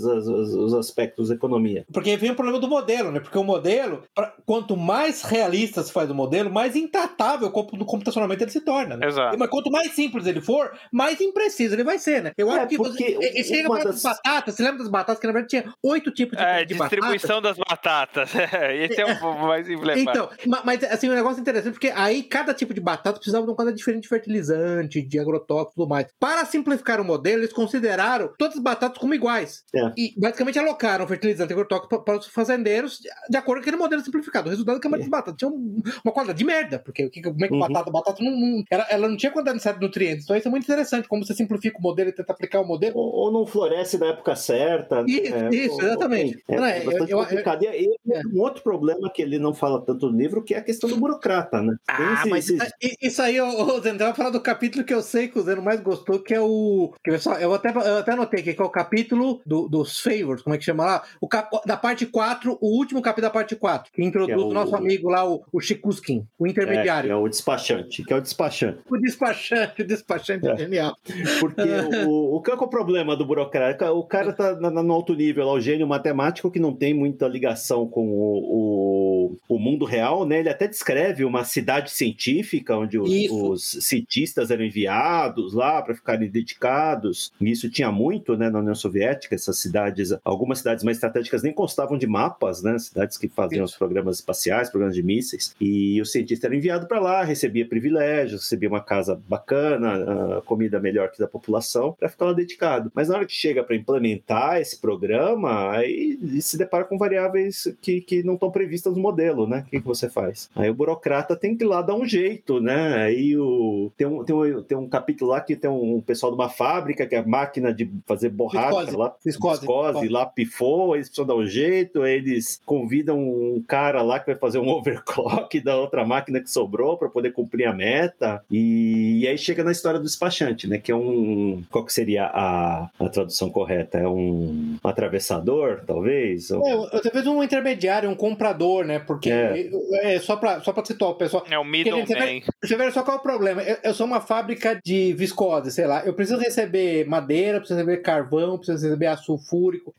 todos 0.09 0.55
os 0.55 0.75
aspectos 0.75 1.29
da 1.29 1.35
economia. 1.35 1.85
Porque 1.93 2.17
vem 2.17 2.31
o 2.31 2.35
problema 2.35 2.59
do 2.59 2.69
modelo, 2.69 3.13
né? 3.13 3.21
Porque 3.21 3.39
o 3.39 3.45
modelo, 3.45 4.03
pra, 4.15 4.35
quanto 4.47 4.77
mais 4.77 5.23
realista 5.23 5.83
se 5.83 5.93
faz 5.93 6.11
o 6.11 6.15
modelo, 6.15 6.51
mais 6.51 6.77
intratável 6.77 7.53
no 7.73 7.85
computacionalmente 7.85 8.43
ele 8.43 8.51
se 8.51 8.61
torna. 8.61 8.97
Né? 8.97 9.07
Exato. 9.07 9.39
Mas 9.39 9.51
quanto 9.51 9.71
mais 9.71 9.93
simples 9.93 10.27
ele 10.27 10.41
for, 10.41 10.73
mais 10.93 11.21
impreciso 11.21 11.75
ele 11.75 11.85
vai 11.85 11.99
ser, 11.99 12.23
né? 12.23 12.33
Eu 12.37 12.51
é, 12.51 12.61
acho 12.61 12.69
que 12.69 12.77
você, 12.77 13.15
você 13.15 13.45
chega 13.45 13.69
para 13.69 13.85
das... 13.85 14.03
batatas, 14.03 14.55
você 14.55 14.63
lembra 14.63 14.79
das 14.79 14.89
batatas 14.89 15.21
que 15.21 15.27
na 15.27 15.33
verdade 15.33 15.51
tinha 15.51 15.75
oito 15.83 16.11
tipos 16.11 16.39
de, 16.39 16.45
é, 16.45 16.65
de 16.65 16.75
distribuição 16.75 17.41
batatas? 17.41 17.57
das 17.57 17.69
batatas. 17.69 18.31
Esse 18.91 19.01
é 19.01 19.07
o 19.07 19.47
mais 19.47 19.69
emblemático. 19.69 20.11
Então, 20.11 20.63
mas 20.65 20.83
assim, 20.85 21.09
um 21.09 21.15
negócio 21.15 21.41
interessante, 21.41 21.73
porque 21.73 21.93
aí 21.95 22.23
cada 22.23 22.55
tipo 22.55 22.73
de 22.73 22.81
batata 22.81 23.19
precisava 23.19 23.45
de 23.45 23.51
uma 23.51 23.57
coisa 23.57 23.73
diferente 23.73 24.03
de 24.03 24.09
fertilizante, 24.09 25.03
de 25.03 25.19
agrotóxico 25.19 25.73
e 25.73 25.75
tudo 25.75 25.89
mais. 25.89 26.07
Para 26.19 26.45
simplificar 26.45 27.01
o 27.01 27.05
modelo, 27.05 27.41
eles 27.41 27.53
consideraram 27.53 28.33
todas 28.39 28.57
as 28.57 28.63
batatas 28.63 28.99
como 28.99 29.15
iguais. 29.15 29.65
É. 29.75 29.93
E 29.99 30.15
basicamente 30.17 30.61
alocaram 30.61 31.09
fertilizante 31.09 31.51
e 31.51 31.55
agrotóxico 31.55 32.05
para 32.05 32.19
os 32.19 32.29
fazendeiros 32.29 33.01
de 33.29 33.37
acordo 33.37 33.59
com 33.59 33.63
aquele 33.63 33.77
modelo 33.77 34.01
simplificado. 34.01 34.47
O 34.47 34.51
resultado 34.51 34.77
é 34.77 34.81
que 34.81 34.87
a 34.87 34.91
é. 34.95 34.99
das 34.99 35.09
batatas 35.09 35.35
tinha 35.37 35.51
uma 35.51 36.13
qualidade 36.13 36.39
de 36.39 36.45
merda, 36.45 36.79
porque 36.79 37.11
como 37.21 37.45
é 37.45 37.49
que 37.49 37.55
uhum. 37.55 37.59
batata, 37.59 37.91
batata 37.91 38.23
não, 38.23 38.31
não 38.31 38.63
ela, 38.71 38.87
ela, 38.91 39.09
não 39.09 39.17
tinha 39.17 39.33
quantidade 39.33 39.75
de 39.75 39.81
nutrientes. 39.85 40.23
Então 40.23 40.37
isso 40.37 40.47
é 40.47 40.51
muito 40.53 40.63
interessante, 40.63 41.09
como 41.09 41.27
você 41.27 41.35
simplifica 41.35 41.79
o 41.79 41.83
modelo 41.83 42.11
e 42.11 42.13
tenta 42.13 42.33
aplicar 42.33 42.61
o 42.61 42.65
modelo. 42.65 42.97
Ou, 42.97 43.13
ou 43.13 43.33
não 43.33 43.45
floresce 43.45 43.99
na 43.99 44.07
época 44.07 44.37
certa. 44.37 45.05
Isso, 45.09 45.35
isso 45.53 45.83
exatamente. 45.83 46.45
É, 46.47 46.55
é, 46.55 46.85
bastante 46.85 47.11
eu, 47.11 47.19
complicado. 47.19 47.65
Eu, 47.65 47.73
e 47.73 47.99
um 48.33 48.41
outro 48.41 48.63
problema 48.63 49.11
que 49.11 49.21
ele 49.21 49.41
não 49.41 49.53
fala 49.53 49.85
tanto 49.85 50.09
no 50.09 50.17
livro, 50.17 50.45
que 50.45 50.55
é 50.55 50.59
a 50.59 50.63
questão 50.63 50.89
do 50.89 50.97
burocrata, 50.97 51.61
né? 51.61 51.77
Ah, 51.89 52.15
esse, 52.15 52.29
mas 52.29 52.49
esse... 52.49 52.97
isso 53.03 53.21
aí, 53.21 53.41
ô, 53.41 53.81
Zé, 53.81 53.93
vai 53.95 54.15
falar 54.15 54.31
do 54.31 54.41
capítulo 54.41 54.85
que 54.85 54.95
eu 54.95 55.03
sei 55.03 55.27
que 55.27 55.41
o 55.41 55.43
Zé 55.43 55.57
mais 55.57 55.81
gostou, 55.81 56.21
que 56.21 56.35
é 56.35 56.41
o. 56.41 56.93
Que 57.03 57.11
eu, 57.11 57.19
só, 57.19 57.35
eu, 57.35 57.53
até, 57.53 57.71
eu 57.71 57.99
até 57.99 58.13
anotei 58.13 58.41
aqui, 58.41 58.55
que 58.55 58.63
é 58.63 58.65
o 58.65 58.71
capítulo 58.71 59.41
do, 59.45 59.69
dos 59.89 60.01
favors, 60.01 60.43
como 60.43 60.55
é 60.55 60.59
que 60.59 60.65
chama 60.65 60.85
lá? 60.85 61.03
O 61.21 61.29
cap, 61.29 61.51
da 61.67 61.77
parte 61.77 62.07
4, 62.07 62.59
o 62.61 62.77
último 62.77 63.03
capítulo 63.03 63.29
da 63.29 63.33
parte 63.33 63.57
4, 63.57 63.93
que 63.93 64.03
introduz 64.05 64.37
que 64.37 64.43
é 64.43 64.47
o... 64.47 64.53
nosso 64.53 64.77
amigo 64.77 65.09
lá, 65.09 65.29
o, 65.29 65.43
o 65.53 65.61
Chikuskin, 65.61 66.27
o 66.39 66.47
intermediário. 66.47 67.09
É, 67.09 67.13
é 67.13 67.17
o 67.17 67.29
despachante, 67.29 68.05
que 68.05 68.13
é 68.13 68.17
o 68.17 68.21
despachante. 68.21 68.79
O 68.89 68.97
despachante, 68.99 69.83
o 69.83 69.87
despachante 69.87 70.47
é, 70.47 70.53
é 70.53 70.57
genial. 70.57 70.97
Porque 71.41 71.63
o, 72.07 72.37
o, 72.37 72.43
que 72.43 72.51
é 72.51 72.55
o 72.55 72.69
problema 72.69 73.17
do 73.17 73.25
burocrata? 73.25 73.91
O 73.93 74.05
cara 74.05 74.33
tá 74.33 74.55
no 74.55 74.93
alto 74.93 75.15
nível, 75.15 75.47
lá, 75.47 75.53
o 75.53 75.61
gênio 75.61 75.87
matemático 75.87 76.51
que 76.51 76.61
não 76.61 76.75
tem 76.75 76.93
muita 76.93 77.27
ligação 77.27 77.89
com 77.89 78.07
o, 78.09 79.33
o, 79.49 79.57
o 79.57 79.59
mundo 79.59 79.85
real, 79.85 80.27
né? 80.27 80.41
Ele 80.41 80.51
até 80.51 80.67
descreve 80.67 81.25
uma 81.25 81.45
cidade 81.45 81.91
científica 81.91 82.77
onde 82.77 82.99
os, 82.99 83.11
os 83.31 83.85
cientistas 83.85 84.51
eram 84.51 84.65
enviados 84.65 85.55
lá 85.55 85.81
para 85.83 85.95
ficarem 85.95 86.29
dedicados. 86.29 87.33
E 87.41 87.51
isso 87.51 87.71
tinha 87.71 87.91
muito, 87.91 88.37
né, 88.37 88.51
na 88.51 88.59
União 88.59 88.75
Soviética, 88.75 89.35
essas 89.35 89.59
cidades, 89.79 90.15
algumas 90.25 90.59
cidades 90.59 90.85
mais 90.85 90.97
estratégicas 90.97 91.43
nem 91.43 91.53
constavam 91.53 91.97
de 91.97 92.07
mapas, 92.07 92.63
né? 92.63 92.79
Cidades 92.79 93.17
que 93.17 93.29
faziam 93.29 93.65
isso. 93.65 93.75
os 93.75 93.79
programas 93.79 94.17
espaciais, 94.17 94.71
programas 94.71 94.95
de 94.95 95.03
mísseis. 95.03 95.55
E 95.61 96.01
o 96.01 96.05
cientista 96.05 96.47
era 96.47 96.57
enviado 96.57 96.87
para 96.87 97.01
lá, 97.01 97.23
recebia 97.23 97.67
privilégios, 97.67 98.43
recebia 98.43 98.69
uma 98.69 98.81
casa 98.81 99.21
bacana, 99.29 100.43
comida 100.45 100.81
melhor 100.81 101.11
que 101.11 101.19
da 101.19 101.29
população, 101.29 101.93
para 101.99 102.09
ficar 102.09 102.27
lá 102.27 102.33
dedicado. 102.33 102.91
Mas 102.95 103.09
na 103.09 103.17
hora 103.17 103.27
que 103.27 103.33
chega 103.33 103.63
para 103.63 103.77
implementar 103.77 104.61
esse 104.61 104.79
programa, 104.79 105.71
aí 105.71 106.19
se 106.41 106.57
depara 106.57 106.85
com 106.85 106.99
variáveis 106.99 107.73
que, 107.81 108.01
que 108.01 108.23
não 108.23 108.35
estão 108.35 108.51
previstas 108.51 108.95
no 108.95 109.01
modelo, 109.01 109.47
né? 109.47 109.65
O 109.67 109.71
que, 109.71 109.81
que 109.81 109.87
você 109.87 110.09
faz? 110.09 110.51
Aí 110.55 110.69
o 110.69 110.75
burocrata 110.75 111.37
tem 111.37 111.57
que 111.57 111.65
ir 111.65 111.67
lá 111.67 111.83
dar 111.83 111.95
um 111.95 112.07
jeito, 112.07 112.61
né? 112.61 112.97
Aí 113.03 113.37
o, 113.37 113.91
tem, 113.97 114.07
um, 114.07 114.25
tem, 114.25 114.35
um, 114.35 114.63
tem 114.63 114.79
um 114.79 114.89
capítulo 114.89 115.31
lá 115.31 115.41
que 115.41 115.57
tem 115.57 115.71
um 115.71 116.01
pessoal 116.01 116.33
de 116.33 116.39
uma 116.39 116.49
fábrica 116.49 117.07
que 117.07 117.15
é 117.15 117.19
a 117.19 117.27
máquina 117.27 117.73
de 117.73 117.91
fazer 118.07 118.31
borracha 118.31 118.69
viscose, 118.69 118.97
lá, 118.97 119.15
viscose, 119.25 119.67
viscose, 119.69 120.09
lá 120.09 120.27
pifou, 120.27 120.95
eles 120.95 121.09
precisam 121.09 121.27
dar 121.27 121.35
um 121.35 121.47
jeito, 121.47 122.05
eles 122.07 122.61
convidam 122.65 123.19
um 123.19 123.63
cara 123.67 124.03
lá 124.03 124.19
que 124.19 124.27
vai 124.27 124.37
fazer 124.37 124.59
um 124.59 124.69
overclock 124.71 125.61
da 125.61 125.77
outra 125.77 126.05
máquina 126.05 126.41
que 126.41 126.51
sobrou 126.51 126.97
para 126.97 127.09
poder 127.09 127.33
cumprir 127.33 127.67
a 127.67 127.73
meta. 127.73 128.43
E, 128.51 129.21
e, 129.23 129.29
aí 129.29 129.37
chega 129.37 129.63
na 129.63 129.73
história 129.73 129.99
do 129.99 130.05
despachante, 130.05 130.67
né? 130.67 130.79
Que 130.79 130.93
é 130.93 130.97
um. 130.97 131.63
Qual 131.71 131.85
que 131.85 131.93
seria 131.93 132.25
a, 132.27 132.89
a 132.99 133.09
tradução 133.09 133.51
correta? 133.51 133.99
É 133.99 134.09
um 134.09 134.77
atravessador, 134.83 135.83
talvez? 135.87 136.51
Ou... 136.51 136.89
É, 136.93 137.01
talvez 137.01 137.27
um 137.27 137.43
intermediário, 137.43 138.09
um 138.09 138.15
comprador, 138.15 138.85
né? 138.85 138.99
Porque 138.99 139.31
é, 139.31 139.71
é 140.15 140.21
só 140.21 140.37
para 140.37 140.61
só 140.61 140.75
situar 140.85 141.11
o 141.11 141.15
pessoal. 141.15 141.45
É 141.51 141.59
o 141.59 141.65
middleman. 141.65 142.43
Você 142.63 142.77
vê 142.77 142.91
só 142.91 143.03
qual 143.03 143.17
é 143.17 143.21
o 143.21 143.23
problema. 143.23 143.63
Eu, 143.63 143.77
eu, 143.83 143.95
sou 143.95 144.07
uma 144.07 144.21
fábrica 144.21 144.81
de 144.85 145.13
viscose, 145.13 145.71
sei 145.71 145.87
lá. 145.87 146.05
Eu 146.05 146.15
preciso 146.15 146.39
receber 146.39 147.07
madeira, 147.07 147.59
preciso 147.59 147.79
receber 147.79 147.99
carvão, 147.99 148.57
preciso 148.57 148.87
receber 148.87 149.07
açúcar 149.07 149.39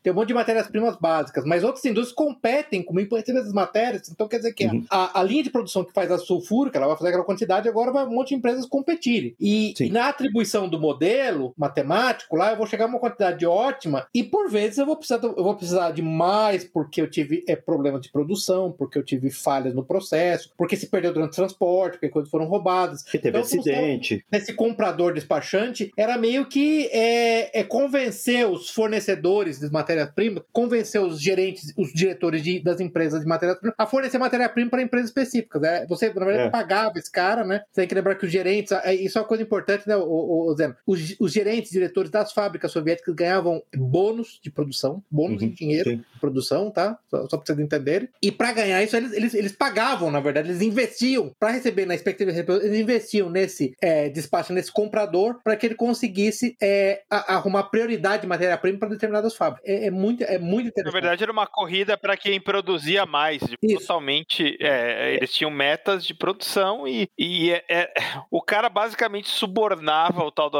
Tem 0.01 0.13
um 0.13 0.15
monte 0.15 0.29
de 0.29 0.33
matérias-primas 0.33 0.97
básicas, 0.97 1.43
mas 1.45 1.63
outras 1.63 1.85
indústrias 1.85 2.15
competem 2.15 2.83
comigo 2.83 3.09
para 3.09 3.19
receber 3.19 3.39
essas 3.39 3.53
matérias. 3.53 4.09
Então 4.09 4.27
quer 4.27 4.37
dizer 4.37 4.53
que 4.53 4.65
uhum. 4.65 4.85
a, 4.89 5.19
a, 5.19 5.23
linha 5.23 5.43
de 5.43 5.49
produção 5.49 5.83
que 5.83 5.93
faz 5.93 6.11
a 6.11 6.17
sulfúrica, 6.17 6.77
ela 6.77 6.87
vai 6.87 6.97
fazer 6.97 7.09
aquela 7.09 7.23
quantidade, 7.23 7.67
agora 7.67 7.91
vai 7.91 8.05
um 8.05 8.11
monte 8.11 8.29
de 8.29 8.35
empresas 8.35 8.65
competirem. 8.65 9.35
E, 9.39 9.73
e, 9.79 9.89
na 9.89 10.09
atribuição 10.09 10.67
do 10.67 10.79
modelo 10.79 11.53
matemático, 11.57 12.35
lá 12.35 12.51
eu 12.51 12.57
vou 12.57 12.67
chegar 12.67 12.85
a 12.85 12.87
uma 12.87 12.99
quantidade 12.99 13.45
ótima 13.45 14.07
e 14.13 14.23
por 14.23 14.49
vezes 14.49 14.77
eu 14.77 14.85
vou 14.85 14.95
precisar, 14.95 15.19
eu 15.23 15.43
vou 15.43 15.55
precisar 15.55 15.91
de 15.91 16.01
mais 16.01 16.63
porque 16.63 17.01
eu 17.01 17.09
tive 17.09 17.43
é, 17.47 17.55
problemas 17.55 18.01
de 18.01 18.11
produção, 18.11 18.71
porque 18.71 18.97
eu 18.97 19.03
tive 19.03 19.29
falhas 19.29 19.73
no 19.73 19.83
processo, 19.83 20.51
porque 20.57 20.75
se 20.75 20.87
perdeu 20.87 21.13
durante 21.13 21.33
o 21.33 21.35
transporte, 21.35 21.93
porque 21.93 22.09
coisas 22.09 22.29
foram 22.29 22.45
roubadas. 22.45 23.03
Que 23.03 23.17
teve 23.17 23.29
então, 23.29 23.41
acidente. 23.41 24.23
Esse 24.31 24.53
comprador 24.53 25.13
despachante 25.13 25.91
era 25.97 26.17
meio 26.17 26.45
que 26.45 26.87
é, 26.91 27.59
é 27.59 27.63
convencer 27.63 28.47
os 28.47 28.69
fornecedores 28.69 29.48
de 29.57 29.71
matérias-primas, 29.71 30.43
convencer 30.51 31.01
os 31.01 31.21
gerentes, 31.21 31.73
os 31.77 31.93
diretores 31.93 32.43
de, 32.43 32.59
das 32.61 32.79
empresas 32.79 33.21
de 33.21 33.25
matérias-primas 33.25 33.75
a 33.77 33.85
fornecer 33.85 34.17
matéria-prima 34.17 34.69
para 34.69 34.81
empresas 34.81 35.09
específicas. 35.09 35.61
Né? 35.61 35.85
Você, 35.87 36.13
na 36.13 36.25
verdade, 36.25 36.47
é. 36.47 36.49
pagava 36.49 36.99
esse 36.99 37.11
cara, 37.11 37.43
né? 37.43 37.61
Você 37.71 37.81
tem 37.81 37.87
que 37.87 37.95
lembrar 37.95 38.15
que 38.15 38.25
os 38.25 38.31
gerentes, 38.31 38.71
é, 38.71 38.93
isso 38.93 39.17
é 39.17 39.21
uma 39.21 39.27
coisa 39.27 39.43
importante, 39.43 39.87
né, 39.87 39.95
o, 39.95 40.03
o, 40.03 40.51
o 40.51 40.55
Zé? 40.55 40.75
Os, 40.85 41.15
os, 41.19 41.31
gerentes, 41.31 41.71
diretores 41.71 42.11
das 42.11 42.31
fábricas 42.31 42.71
soviéticas 42.71 43.15
ganhavam 43.15 43.63
bônus 43.75 44.39
de 44.43 44.51
produção, 44.51 45.03
bônus 45.09 45.41
uhum, 45.41 45.47
em 45.47 45.51
dinheiro 45.51 45.89
sim. 45.89 45.97
de 45.97 46.19
produção, 46.19 46.69
tá? 46.69 46.99
Só, 47.09 47.27
só 47.27 47.37
para 47.37 47.45
vocês 47.45 47.59
entenderem. 47.59 48.09
E 48.21 48.31
para 48.31 48.51
ganhar 48.51 48.83
isso, 48.83 48.95
eles, 48.95 49.13
eles, 49.13 49.33
eles 49.33 49.51
pagavam, 49.51 50.11
na 50.11 50.19
verdade, 50.19 50.49
eles 50.49 50.61
investiam 50.61 51.33
para 51.39 51.51
receber 51.51 51.85
na 51.85 51.95
expectativa 51.95 52.29
eles 52.29 52.79
investiam 52.79 53.29
nesse 53.29 53.75
é, 53.81 54.09
despacho, 54.09 54.53
nesse 54.53 54.71
comprador, 54.71 55.39
para 55.43 55.55
que 55.55 55.65
ele 55.65 55.75
conseguisse 55.75 56.55
é, 56.61 57.01
a, 57.09 57.35
arrumar 57.35 57.63
prioridade 57.63 58.23
de 58.23 58.27
matéria-prima 58.27 58.79
para 58.79 58.89
determinadas 58.89 59.28
das 59.29 59.37
fábricas. 59.37 59.69
É, 59.69 59.87
é 59.87 59.91
muito, 59.91 60.23
é 60.23 60.37
muito 60.37 60.67
interessante. 60.67 60.93
Na 60.93 60.99
verdade, 60.99 61.23
era 61.23 61.31
uma 61.31 61.47
corrida 61.47 61.97
para 61.97 62.17
quem 62.17 62.41
produzia 62.41 63.05
mais. 63.05 63.41
Totalmente, 63.77 64.57
é, 64.59 65.15
eles 65.15 65.31
tinham 65.33 65.51
metas 65.51 66.05
de 66.05 66.13
produção 66.13 66.87
e, 66.87 67.09
e 67.17 67.51
é, 67.51 67.63
é, 67.69 67.93
o 68.31 68.41
cara 68.41 68.69
basicamente 68.69 69.29
subornava 69.29 70.23
o 70.23 70.31
tal 70.31 70.49
do 70.49 70.59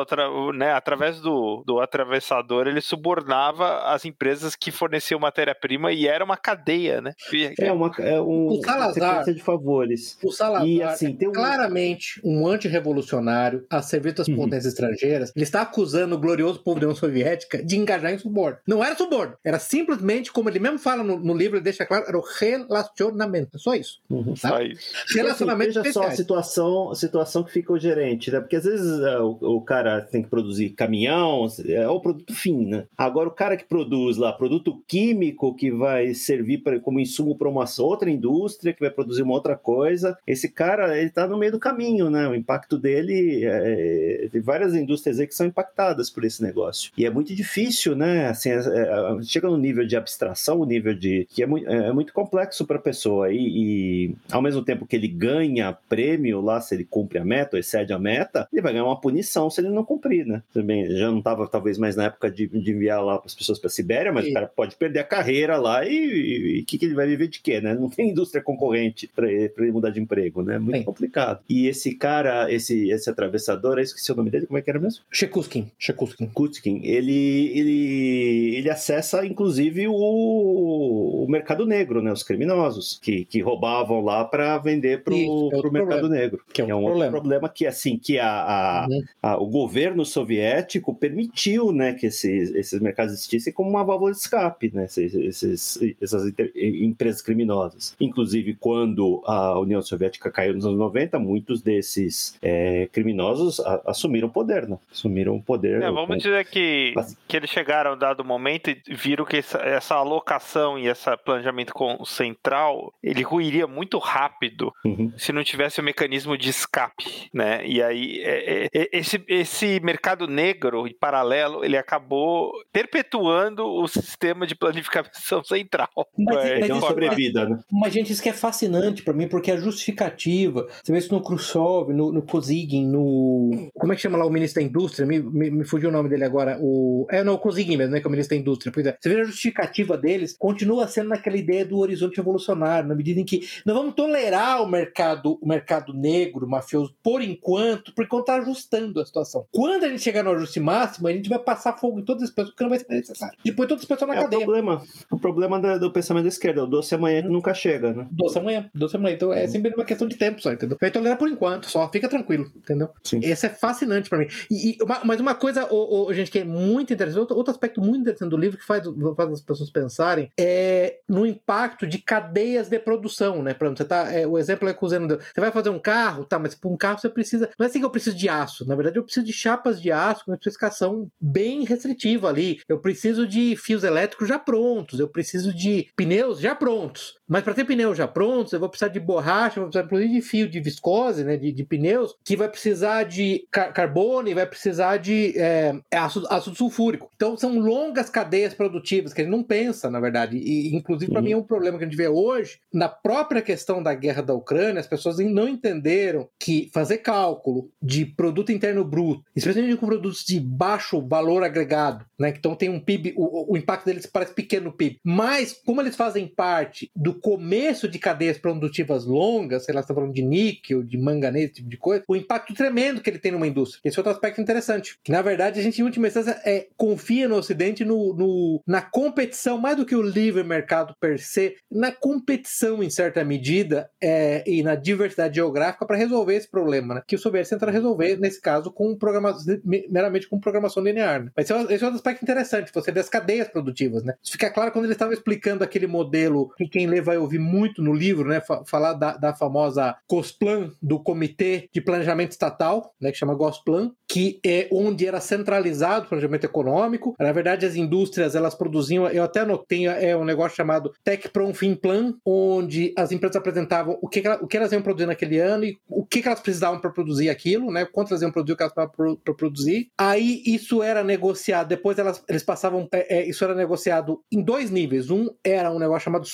né, 0.54 0.72
através 0.72 1.20
do, 1.20 1.64
do 1.66 1.80
atravessador, 1.80 2.68
ele 2.68 2.82
subornava 2.82 3.80
as 3.92 4.06
empresas 4.06 4.56
que 4.56 4.72
forneciam 4.72 5.20
matéria-prima 5.20 5.92
e 5.92 6.08
era 6.08 6.24
uma 6.24 6.38
cadeia, 6.38 7.02
né? 7.02 7.14
É 7.60 7.72
uma, 7.72 7.92
é 8.00 8.22
um, 8.22 8.48
o 8.48 8.64
Salazar, 8.64 9.26
de 9.26 9.42
favores. 9.42 10.18
O 10.24 10.32
Salazar 10.32 10.68
e, 10.68 10.82
assim, 10.82 11.16
tem 11.16 11.28
um... 11.28 11.32
claramente 11.32 12.22
um 12.24 12.48
antirrevolucionário 12.48 13.66
a 13.70 13.82
serviço 13.82 14.18
das 14.18 14.28
uhum. 14.28 14.36
potências 14.36 14.74
estrangeiras. 14.74 15.32
Ele 15.36 15.44
está 15.44 15.62
acusando 15.62 16.16
o 16.16 16.20
glorioso 16.20 16.60
povo 16.60 16.80
da 16.80 16.88
União 16.88 16.96
Soviética 16.96 17.64
de 17.64 17.78
engajar 17.78 18.14
em 18.14 18.18
suborno. 18.18 18.58
Não 18.68 18.84
era 18.84 18.96
suborno, 18.96 19.36
era 19.44 19.60
simplesmente, 19.60 20.32
como 20.32 20.50
ele 20.50 20.60
mesmo 20.60 20.80
fala 20.80 21.04
no, 21.04 21.20
no 21.20 21.34
livro, 21.34 21.58
ele 21.58 21.64
deixa 21.64 21.86
claro, 21.86 22.06
era 22.08 22.18
o 22.18 22.24
relacionamento. 22.40 23.60
Só 23.60 23.76
isso. 23.76 24.00
Uhum. 24.10 24.34
Tá? 24.34 24.50
Só 24.50 24.62
isso. 24.62 24.94
Relacionamento 25.16 25.72
assim, 25.72 25.90
Veja 25.90 25.94
só 25.94 26.04
a 26.04 26.12
situação, 26.12 26.92
a 26.92 26.96
situação 26.96 27.44
que 27.44 27.52
fica 27.52 27.74
o 27.74 27.80
gerente, 27.80 28.32
né? 28.32 28.40
Porque 28.40 28.56
às 28.56 28.64
vezes 28.64 29.00
uh, 29.00 29.24
o, 29.24 29.58
o, 29.58 29.62
cara 29.62 30.02
tem 30.02 30.22
que 30.22 30.30
produzir 30.30 30.70
caminhão, 30.72 31.48
é 31.66 31.88
o 31.88 32.00
produto 32.00 32.34
fim, 32.34 32.66
né? 32.66 32.86
Agora 32.98 33.30
o 33.30 33.34
cara 33.34 33.56
que 33.58 33.66
produz 33.66 34.18
lá 34.18 34.32
produto 34.34 34.82
químico 34.88 35.56
que 35.56 35.72
vai 35.72 36.14
servir 36.14 36.60
pra, 36.60 36.80
como 36.80 37.00
insumo 37.00 37.38
para 37.38 37.50
uma 37.50 37.66
outra 37.80 38.10
indústria, 38.10 38.74
que 38.74 38.80
vai 38.80 38.90
produzir 38.90 39.22
uma 39.22 39.34
outra 39.34 39.56
coisa, 39.56 40.18
esse 40.26 40.50
cara, 40.50 40.98
ele 40.98 41.10
tá 41.10 41.28
no 41.28 41.38
meio 41.38 41.52
do 41.52 41.60
caminho, 41.60 42.10
né? 42.10 42.28
O 42.28 42.36
impacto 42.36 42.78
dele, 42.78 43.46
é, 43.46 44.28
tem 44.32 44.42
várias 44.42 44.76
indústrias 44.76 45.20
aí 45.20 45.28
que 45.28 45.36
são 45.36 45.48
impactadas 45.48 46.10
por 46.10 46.24
esse 46.24 46.42
negócio. 46.42 46.92
E 46.98 47.06
é 47.06 47.10
muito 47.10 47.34
difícil, 47.34 47.96
né? 47.96 48.28
Assim, 48.28 48.49
é, 48.50 48.58
é, 48.58 49.24
chega 49.24 49.48
no 49.48 49.58
nível 49.58 49.86
de 49.86 49.96
abstração, 49.96 50.60
o 50.60 50.66
nível 50.66 50.94
de... 50.94 51.28
que 51.30 51.44
é 51.44 51.46
muito, 51.46 51.70
é, 51.70 51.88
é 51.88 51.94
muito 51.94 52.14
complexo 52.14 52.66
para 52.66 52.78
a 52.78 52.82
pessoa. 52.82 53.32
E, 53.32 53.38
e, 53.38 54.16
ao 54.32 54.42
mesmo 54.42 54.64
tempo 54.64 54.86
que 54.86 54.96
ele 54.96 55.08
ganha 55.08 55.78
prêmio 55.88 56.42
lá, 56.42 56.62
se 56.62 56.76
ele 56.76 56.86
cumpre 56.86 57.20
a 57.20 57.26
meta, 57.26 57.56
ou 57.56 57.60
excede 57.60 57.94
a 57.94 58.00
meta, 58.00 58.48
ele 58.52 58.62
vai 58.62 58.74
ganhar 58.74 58.86
uma 58.86 59.00
punição 59.00 59.50
se 59.50 59.62
ele 59.62 59.70
não 59.70 59.84
cumprir, 59.84 60.26
né? 60.26 60.42
Também 60.54 60.90
já 60.96 61.10
não 61.10 61.20
estava 61.20 61.48
talvez 61.48 61.78
mais 61.78 61.96
na 61.96 62.06
época 62.06 62.30
de, 62.30 62.48
de 62.48 62.72
enviar 62.72 63.04
lá 63.04 63.18
para 63.18 63.28
as 63.28 63.36
pessoas 63.36 63.60
para 63.60 63.68
a 63.68 63.72
Sibéria, 63.72 64.12
mas 64.12 64.26
e... 64.26 64.30
o 64.30 64.34
cara 64.34 64.48
pode 64.48 64.76
perder 64.76 65.00
a 65.00 65.04
carreira 65.04 65.58
lá 65.58 65.86
e 65.86 66.62
o 66.62 66.66
que, 66.66 66.78
que 66.78 66.86
ele 66.86 66.96
vai 66.96 67.08
viver 67.08 67.28
de 67.28 67.40
quê, 67.42 67.62
né? 67.62 67.74
Não 67.74 67.90
tem 67.90 68.10
indústria 68.10 68.44
concorrente 68.44 69.10
para 69.16 69.32
ele, 69.32 69.52
ele, 69.58 69.72
mudar 69.72 69.90
de 69.90 70.00
emprego, 70.00 70.42
né? 70.42 70.58
Muito 70.60 70.78
Sim. 70.78 70.84
complicado. 70.84 71.42
E 71.50 71.68
esse 71.68 71.96
cara, 71.96 72.52
esse, 72.52 72.90
esse 72.90 73.10
atravessador, 73.10 73.78
eu 73.78 73.84
esqueci 73.84 74.12
o 74.12 74.16
nome 74.16 74.30
dele, 74.30 74.46
como 74.46 74.58
é 74.58 74.62
que 74.62 74.70
era 74.70 74.80
mesmo? 74.80 75.04
Shekuskin. 75.12 75.72
Shekuskin. 75.78 76.28
Kutskin. 76.28 76.82
Ele, 76.84 77.52
ele, 77.58 78.39
ele 78.56 78.70
acessa, 78.70 79.26
inclusive, 79.26 79.88
o, 79.88 79.94
o 79.94 81.28
mercado 81.30 81.66
negro, 81.66 82.02
né? 82.02 82.12
Os 82.12 82.24
criminosos 82.24 83.00
que, 83.02 83.26
que 83.26 83.42
roubavam 83.42 84.02
lá 84.02 84.26
para 84.26 84.58
vender 84.58 85.04
para 85.04 85.14
o 85.14 85.50
é 85.54 85.72
mercado 85.72 86.10
negro. 86.10 86.44
Que 86.52 86.62
é 86.62 86.64
um, 86.64 86.68
que 86.68 86.72
é 86.72 86.76
um 86.76 86.84
problema. 86.84 87.06
outro 87.06 87.22
problema 87.22 87.50
que, 87.50 87.66
assim, 87.66 87.98
que 87.98 88.20
a, 88.20 88.30
a, 88.30 88.88
uhum. 88.90 89.04
a, 89.22 89.38
o 89.38 89.48
governo 89.48 90.06
soviético 90.06 90.94
permitiu, 90.94 91.72
né, 91.72 91.94
que 91.94 92.08
esses, 92.08 92.54
esses 92.56 92.80
mercados 92.80 93.14
existissem 93.14 93.54
como 93.54 93.70
uma 93.70 93.84
válvula 93.84 94.12
de 94.12 94.18
escape, 94.18 94.72
né? 94.74 94.86
Esses, 94.86 95.14
esses 95.14 95.80
essas 96.02 96.34
empresas 96.56 97.22
criminosas. 97.22 97.96
Inclusive, 98.00 98.56
quando 98.56 99.22
a 99.26 99.60
União 99.60 99.82
Soviética 99.82 100.32
caiu 100.32 100.54
nos 100.54 100.66
anos 100.66 100.78
90, 100.78 101.20
muitos 101.20 101.62
desses 101.62 102.38
é, 102.42 102.88
criminosos 102.92 103.60
a, 103.60 103.82
assumiram 103.88 104.28
o 104.28 104.32
poder, 104.32 104.68
né? 104.68 104.78
Assumiram 104.92 105.40
poder. 105.40 105.82
É, 105.82 105.92
vamos 105.92 106.08
com... 106.08 106.18
dizer 106.18 106.46
que, 106.46 106.94
que 107.28 107.38
eles 107.38 107.50
chegaram 107.50 107.98
dado 107.98 108.24
momento 108.30 108.70
e 108.70 108.82
viram 108.88 109.26
que 109.26 109.38
essa, 109.38 109.58
essa 109.58 109.96
alocação 109.96 110.78
e 110.78 110.88
esse 110.88 111.10
planejamento 111.18 111.74
central, 112.06 112.94
ele 113.04 113.24
ruiria 113.24 113.66
muito 113.66 113.98
rápido 113.98 114.72
uhum. 114.86 115.12
se 115.18 115.34
não 115.34 115.44
tivesse 115.44 115.80
o 115.80 115.84
mecanismo 115.84 116.38
de 116.38 116.50
escape, 116.50 117.30
né? 117.34 117.66
E 117.66 117.82
aí, 117.82 118.22
é, 118.22 118.66
é, 118.66 118.70
é 118.74 118.90
esse, 118.92 119.24
esse 119.28 119.80
mercado 119.82 120.28
negro 120.28 120.88
e 120.88 120.94
paralelo, 120.94 121.66
ele 121.66 121.78
acabou 121.78 122.52
perpetuando 122.72 123.66
o 123.66 123.88
sistema 123.88 124.46
de 124.46 124.56
planificação 124.56 125.44
central. 125.44 125.90
Mas, 126.18 126.46
é, 126.46 126.60
mas, 126.60 126.70
isso, 126.70 126.88
sobrevida, 126.88 127.50
né? 127.50 127.60
mas, 127.72 127.94
gente, 127.94 128.14
isso 128.14 128.22
que 128.22 128.30
é 128.30 128.34
fascinante 128.34 129.02
para 129.04 129.14
mim, 129.14 129.28
porque 129.28 129.52
a 129.52 129.58
justificativa, 129.58 130.68
você 130.84 130.92
vê 130.92 131.00
isso 131.00 131.14
no 131.14 131.24
Khrushchev, 131.24 131.94
no, 131.94 132.12
no 132.12 132.22
Kozygin, 132.22 132.86
no... 132.88 133.70
Como 133.74 133.92
é 133.92 133.96
que 133.96 134.02
chama 134.02 134.18
lá 134.18 134.26
o 134.26 134.30
ministro 134.30 134.62
da 134.62 134.68
Indústria? 134.68 135.08
Me, 135.08 135.20
me, 135.20 135.50
me 135.50 135.64
fugiu 135.66 135.90
o 135.90 135.92
nome 135.92 136.10
dele 136.10 136.24
agora. 136.24 136.58
O... 136.62 137.08
É, 137.10 137.24
não, 137.24 137.34
o 137.34 137.40
Kozygin 137.40 137.78
mesmo, 137.78 137.94
né? 137.94 138.00
Que 138.00 138.08
é 138.08 138.10
o 138.10 138.12
ministro 138.20 138.36
da 138.36 138.42
Indústria. 138.42 138.72
Pois 138.72 138.86
é. 138.86 138.98
Você 139.00 139.10
vê 139.10 139.22
a 139.22 139.24
justificativa 139.24 139.98
deles, 139.98 140.36
continua 140.38 140.88
sendo 140.88 141.10
naquela 141.10 141.38
ideia 141.38 141.66
do 141.66 141.78
horizonte 141.78 142.18
revolucionário, 142.18 142.88
na 142.88 142.96
medida 142.96 143.20
em 143.20 143.26
que 143.26 143.48
não 143.66 143.74
vamos 143.74 143.96
tolerar 143.96 144.62
o 144.62 144.68
mercado, 144.68 145.40
o 145.42 145.48
mercado 145.48 145.94
negro, 145.94 146.48
mafioso, 146.48 146.94
por 147.04 147.22
enquanto, 147.22 147.94
porque 147.94 148.16
está 148.16 148.36
ajustando 148.36 149.00
a 149.00 149.06
situação. 149.06 149.46
Quando 149.52 149.86
a 149.86 149.90
gente 149.90 150.02
chegar 150.02 150.24
no 150.24 150.32
ajuste 150.32 150.60
máximo, 150.60 151.08
a 151.08 151.12
gente 151.12 151.30
vai 151.30 151.40
passar 151.40 151.78
fogo 151.78 152.00
em 152.00 152.04
todas 152.04 152.24
as 152.24 152.30
pessoas, 152.30 152.50
porque 152.50 152.64
não 152.64 152.70
vai 152.70 152.80
ser 152.80 152.88
necessário. 152.90 153.38
Depois 153.44 153.68
todas 153.70 153.84
as 153.84 153.88
pessoas 153.88 154.10
na 154.10 154.18
é 154.18 154.22
cadeia. 154.22 154.42
O 154.42 154.46
problema, 154.46 154.84
o 155.12 155.20
problema 155.20 155.60
do, 155.60 155.80
do 155.80 155.92
pensamento 155.92 156.24
da 156.24 156.30
esquerda, 156.30 156.64
o 156.64 156.68
doce 156.68 156.94
amanhã 156.96 157.24
hum. 157.26 157.32
nunca 157.32 157.54
chega, 157.54 157.94
né? 157.94 158.08
Doce 158.12 158.38
amanhã, 158.38 158.70
doce 158.74 158.96
amanhã. 158.96 159.16
Então 159.16 159.34
é 159.34 159.46
hum. 159.46 159.48
sempre 159.48 159.74
uma 159.74 159.86
questão 159.86 160.08
de 160.08 160.18
tempo 160.18 160.42
só, 160.42 160.52
entendeu? 160.52 160.78
Vai 160.80 160.92
tolerar 160.92 161.18
por 161.18 161.30
enquanto, 161.30 161.70
só 161.70 161.90
fica 161.90 162.10
tranquilo, 162.10 162.52
entendeu? 162.56 162.90
Sim. 163.04 163.20
Esse 163.24 163.46
é 163.46 163.50
fascinante 163.50 164.10
para 164.10 164.20
mim. 164.20 164.28
E, 164.50 164.72
e 164.72 164.78
mas 165.06 165.20
uma 165.20 165.36
coisa, 165.36 165.68
oh, 165.70 166.08
oh, 166.08 166.14
gente, 166.14 166.32
que 166.32 166.40
é 166.40 166.44
muito 166.44 166.94
interessante, 166.94 167.20
outro, 167.20 167.38
outro 167.38 167.52
aspecto 167.52 167.82
muito 167.82 168.09
interessante 168.10 168.30
do 168.30 168.38
livro 168.38 168.58
que 168.58 168.66
faz, 168.66 168.84
faz 169.16 169.32
as 169.32 169.42
pessoas 169.42 169.70
pensarem 169.70 170.32
é 170.38 171.00
no 171.08 171.26
impacto 171.26 171.88
de 171.88 172.00
cadeias 172.00 172.70
de 172.70 172.80
produção, 172.80 173.42
né? 173.42 173.54
Pronto, 173.54 173.78
você 173.78 173.86
tá, 173.86 174.12
é, 174.12 174.26
o 174.26 174.38
exemplo 174.38 174.68
é 174.68 174.74
que 174.74 174.80
Você 174.80 175.40
vai 175.40 175.52
fazer 175.52 175.70
um 175.70 175.80
carro, 175.80 176.26
tá, 176.26 176.40
mas 176.40 176.56
para 176.56 176.70
um 176.70 176.78
carro 176.78 177.00
você 177.00 177.10
precisa. 177.10 177.50
Não 177.58 177.66
é 177.66 177.70
assim 177.70 177.80
que 177.80 177.86
eu 177.86 177.90
preciso 177.90 178.16
de 178.16 178.30
aço, 178.30 178.68
na 178.68 178.76
verdade 178.76 178.98
eu 178.98 179.04
preciso 179.04 179.26
de 179.26 179.34
chapas 179.34 179.82
de 179.82 179.92
aço 179.92 180.26
com 180.26 180.32
uma 180.32 180.38
especificação 180.38 181.10
bem 181.20 181.64
restritiva 181.64 182.30
ali. 182.30 182.60
Eu 182.68 182.80
preciso 182.80 183.28
de 183.28 183.56
fios 183.56 183.84
elétricos 183.84 184.28
já 184.28 184.40
prontos, 184.40 185.00
eu 185.00 185.08
preciso 185.08 185.54
de 185.54 185.88
pneus 185.96 186.40
já 186.40 186.56
prontos. 186.56 187.19
Mas 187.30 187.44
para 187.44 187.54
ter 187.54 187.64
pneus 187.64 187.96
já 187.96 188.08
prontos, 188.08 188.52
eu 188.52 188.60
vou 188.60 188.68
precisar 188.68 188.90
de 188.90 189.00
borracha, 189.00 189.60
vou 189.60 189.70
precisar 189.70 189.86
inclusive 189.86 190.14
de 190.14 190.22
fio 190.22 190.50
de 190.50 190.60
viscose, 190.60 191.24
né, 191.24 191.38
de, 191.38 191.52
de 191.52 191.64
pneus, 191.64 192.16
que 192.26 192.36
vai 192.36 192.50
precisar 192.50 193.04
de 193.04 193.46
car 193.52 193.72
carbono 193.72 194.28
e 194.28 194.34
vai 194.34 194.48
precisar 194.48 194.98
de 194.98 195.38
é, 195.38 195.76
ácido, 195.94 196.26
ácido 196.30 196.56
sulfúrico. 196.56 197.10
Então 197.16 197.38
são 197.38 197.60
longas 197.60 198.10
cadeias 198.10 198.54
produtivas 198.54 199.14
que 199.14 199.22
a 199.22 199.24
gente 199.24 199.32
não 199.32 199.44
pensa, 199.44 199.92
na 199.92 200.00
verdade. 200.00 200.38
E 200.38 200.76
inclusive 200.76 201.12
para 201.12 201.22
mim 201.22 201.34
é 201.34 201.38
um 201.38 201.44
problema 201.44 201.78
que 201.78 201.84
a 201.84 201.88
gente 201.88 201.98
vê 201.98 202.08
hoje 202.08 202.60
na 202.74 202.90
própria 202.90 203.42
questão 203.42 203.84
da 203.84 203.94
guerra 203.94 204.24
da 204.24 204.34
Ucrânia, 204.34 204.80
as 204.80 204.88
pessoas 204.88 205.20
não 205.20 205.48
entenderam 205.48 206.28
que 206.40 206.70
fazer 206.74 207.00
cálculo 207.00 207.70
de 207.82 208.06
produto 208.06 208.52
interno 208.52 208.84
bruto, 208.84 209.24
especialmente 209.36 209.78
com 209.78 209.86
produtos 209.86 210.24
de 210.24 210.40
baixo 210.40 211.06
valor 211.06 211.44
agregado, 211.44 212.06
né, 212.18 212.34
então 212.36 212.56
tem 212.56 212.70
um 212.70 212.80
PIB, 212.80 213.14
o, 213.16 213.54
o 213.54 213.58
impacto 213.58 213.86
deles 213.86 214.06
parece 214.06 214.34
pequeno 214.34 214.66
no 214.66 214.74
PIB, 214.74 215.00
mas 215.04 215.54
como 215.66 215.82
eles 215.82 215.96
fazem 215.96 216.28
parte 216.28 216.90
do 216.96 217.19
começo 217.20 217.88
de 217.88 218.00
cadeias 218.00 218.38
produtivas 218.38 219.06
longas, 219.06 219.66
sei 219.66 219.74
lá, 219.74 219.82
está 219.82 219.94
falando 219.94 220.14
de 220.14 220.22
níquel, 220.22 220.84
de 220.84 220.98
manganês, 220.98 221.46
esse 221.46 221.56
tipo 221.56 221.70
de 221.70 221.78
coisa, 221.78 222.04
o 222.08 222.16
impacto 222.16 222.54
tremendo 222.54 223.02
que 223.02 223.10
ele 223.10 223.20
tem 223.20 223.32
numa 223.32 223.48
indústria. 223.48 223.82
Esse 223.84 223.98
é 223.98 224.00
outro 224.00 224.14
aspecto 224.14 224.42
interessante. 224.42 224.98
Que, 225.04 225.12
na 225.12 225.22
verdade, 225.22 225.60
a 225.60 225.64
gente, 225.64 225.82
em 225.82 225.84
última 225.84 226.08
instância, 226.08 226.40
é, 226.46 226.68
confia 226.78 227.28
no 227.28 227.36
Ocidente 227.36 227.86
no, 227.86 228.14
no, 228.14 228.62
na 228.68 228.82
competição, 228.82 229.58
mais 229.58 229.78
do 229.78 229.86
que 229.86 229.96
o 229.96 230.02
livre 230.02 230.44
mercado 230.44 230.96
per 231.00 231.20
se, 231.20 231.56
na 231.72 231.92
competição, 231.92 232.84
em 232.84 232.90
certa 232.90 233.24
medida, 233.24 233.90
é, 234.02 234.44
e 234.46 234.64
na 234.64 234.76
diversidade 234.76 235.36
geográfica 235.36 235.86
para 235.86 235.98
resolver 235.98 236.36
esse 236.36 236.50
problema, 236.50 236.96
né? 236.96 237.02
Que 237.08 237.16
o 237.16 237.20
soviético 237.20 237.58
tenta 237.58 237.72
resolver, 237.72 238.18
nesse 238.18 238.42
caso, 238.42 238.72
com 238.72 238.96
programação, 238.96 239.60
meramente 239.64 240.28
com 240.28 240.40
programação 240.40 240.84
linear. 240.84 241.24
Né? 241.24 241.32
Mas 241.36 241.50
esse 241.50 241.54
é 241.54 241.86
outro 241.86 241.96
aspecto 241.96 242.24
interessante, 242.24 242.72
você 242.74 242.92
vê 242.92 243.00
as 243.00 243.10
cadeias 243.10 243.48
produtivas, 243.48 244.04
né? 244.04 244.14
Isso 244.22 244.34
fica 244.34 244.50
claro 244.50 244.72
quando 244.72 244.86
ele 244.86 244.94
estava 244.94 245.14
explicando 245.14 245.64
aquele 245.64 245.88
modelo 245.88 246.50
que 246.58 246.68
quem 246.68 246.88
lê 246.88 247.02
vai 247.10 247.18
ouvir 247.18 247.40
muito 247.40 247.82
no 247.82 247.92
livro, 247.92 248.30
né? 248.30 248.42
Falar 248.66 248.94
da, 248.94 249.18
da 249.18 249.34
famosa 249.34 249.96
COSPLAN, 250.08 250.72
do 250.82 251.00
Comitê 251.00 251.68
de 251.74 251.82
Planejamento 251.82 252.32
Estatal, 252.32 252.94
né? 253.02 253.12
Que 253.12 253.18
chama 253.18 253.34
GOSPLAN, 253.34 253.92
que 254.08 254.40
é 254.46 254.68
onde 254.72 255.08
era 255.08 255.20
centralizado 255.20 256.06
o 256.06 256.10
planejamento 256.10 256.44
econômico. 256.44 257.16
Na 257.20 257.32
verdade, 257.32 257.66
as 257.66 257.76
indústrias, 257.76 258.36
elas 258.36 258.56
produziam, 258.56 259.08
eu 259.08 259.24
até 259.24 259.42
anotei, 259.42 259.88
é 259.88 260.16
um 260.16 260.26
negócio 260.26 260.56
chamado 260.56 260.92
Tech 261.04 261.30
Prom 261.30 261.54
Fin 261.54 261.76
Plan, 261.76 262.14
onde 262.26 262.94
as 262.98 263.12
empresas 263.12 263.36
apresentavam 263.36 263.98
o 264.02 264.08
que, 264.08 264.24
o 264.42 264.48
que 264.48 264.58
elas 264.58 264.72
iam 264.72 264.82
produzir 264.82 265.06
naquele 265.06 265.40
ano 265.40 265.66
e 265.66 265.78
o 265.88 266.06
que, 266.06 266.22
elas 266.26 266.40
precisavam 266.40 266.80
para 266.80 266.90
produzir 266.90 267.30
aquilo, 267.30 267.72
né? 267.72 267.86
Quanto 267.86 268.10
elas 268.10 268.22
iam 268.22 268.32
produzir, 268.32 268.54
o 268.54 268.58
que 268.58 268.64
elas 268.64 268.74
para 268.74 269.34
produzir. 269.36 269.90
Aí 269.98 270.42
isso 270.46 270.84
era 270.84 271.04
negociado, 271.04 271.68
depois 271.68 271.98
elas, 271.98 272.24
eles 272.28 272.44
passavam, 272.44 272.88
é, 272.92 273.20
é, 273.20 273.30
isso 273.30 273.44
era 273.44 273.56
negociado 273.56 274.22
em 274.32 274.42
dois 274.42 274.72
níveis. 274.72 275.10
Um 275.10 275.28
era 275.44 275.72
um 275.72 275.80
negócio 275.80 276.06
chamado 276.06 276.26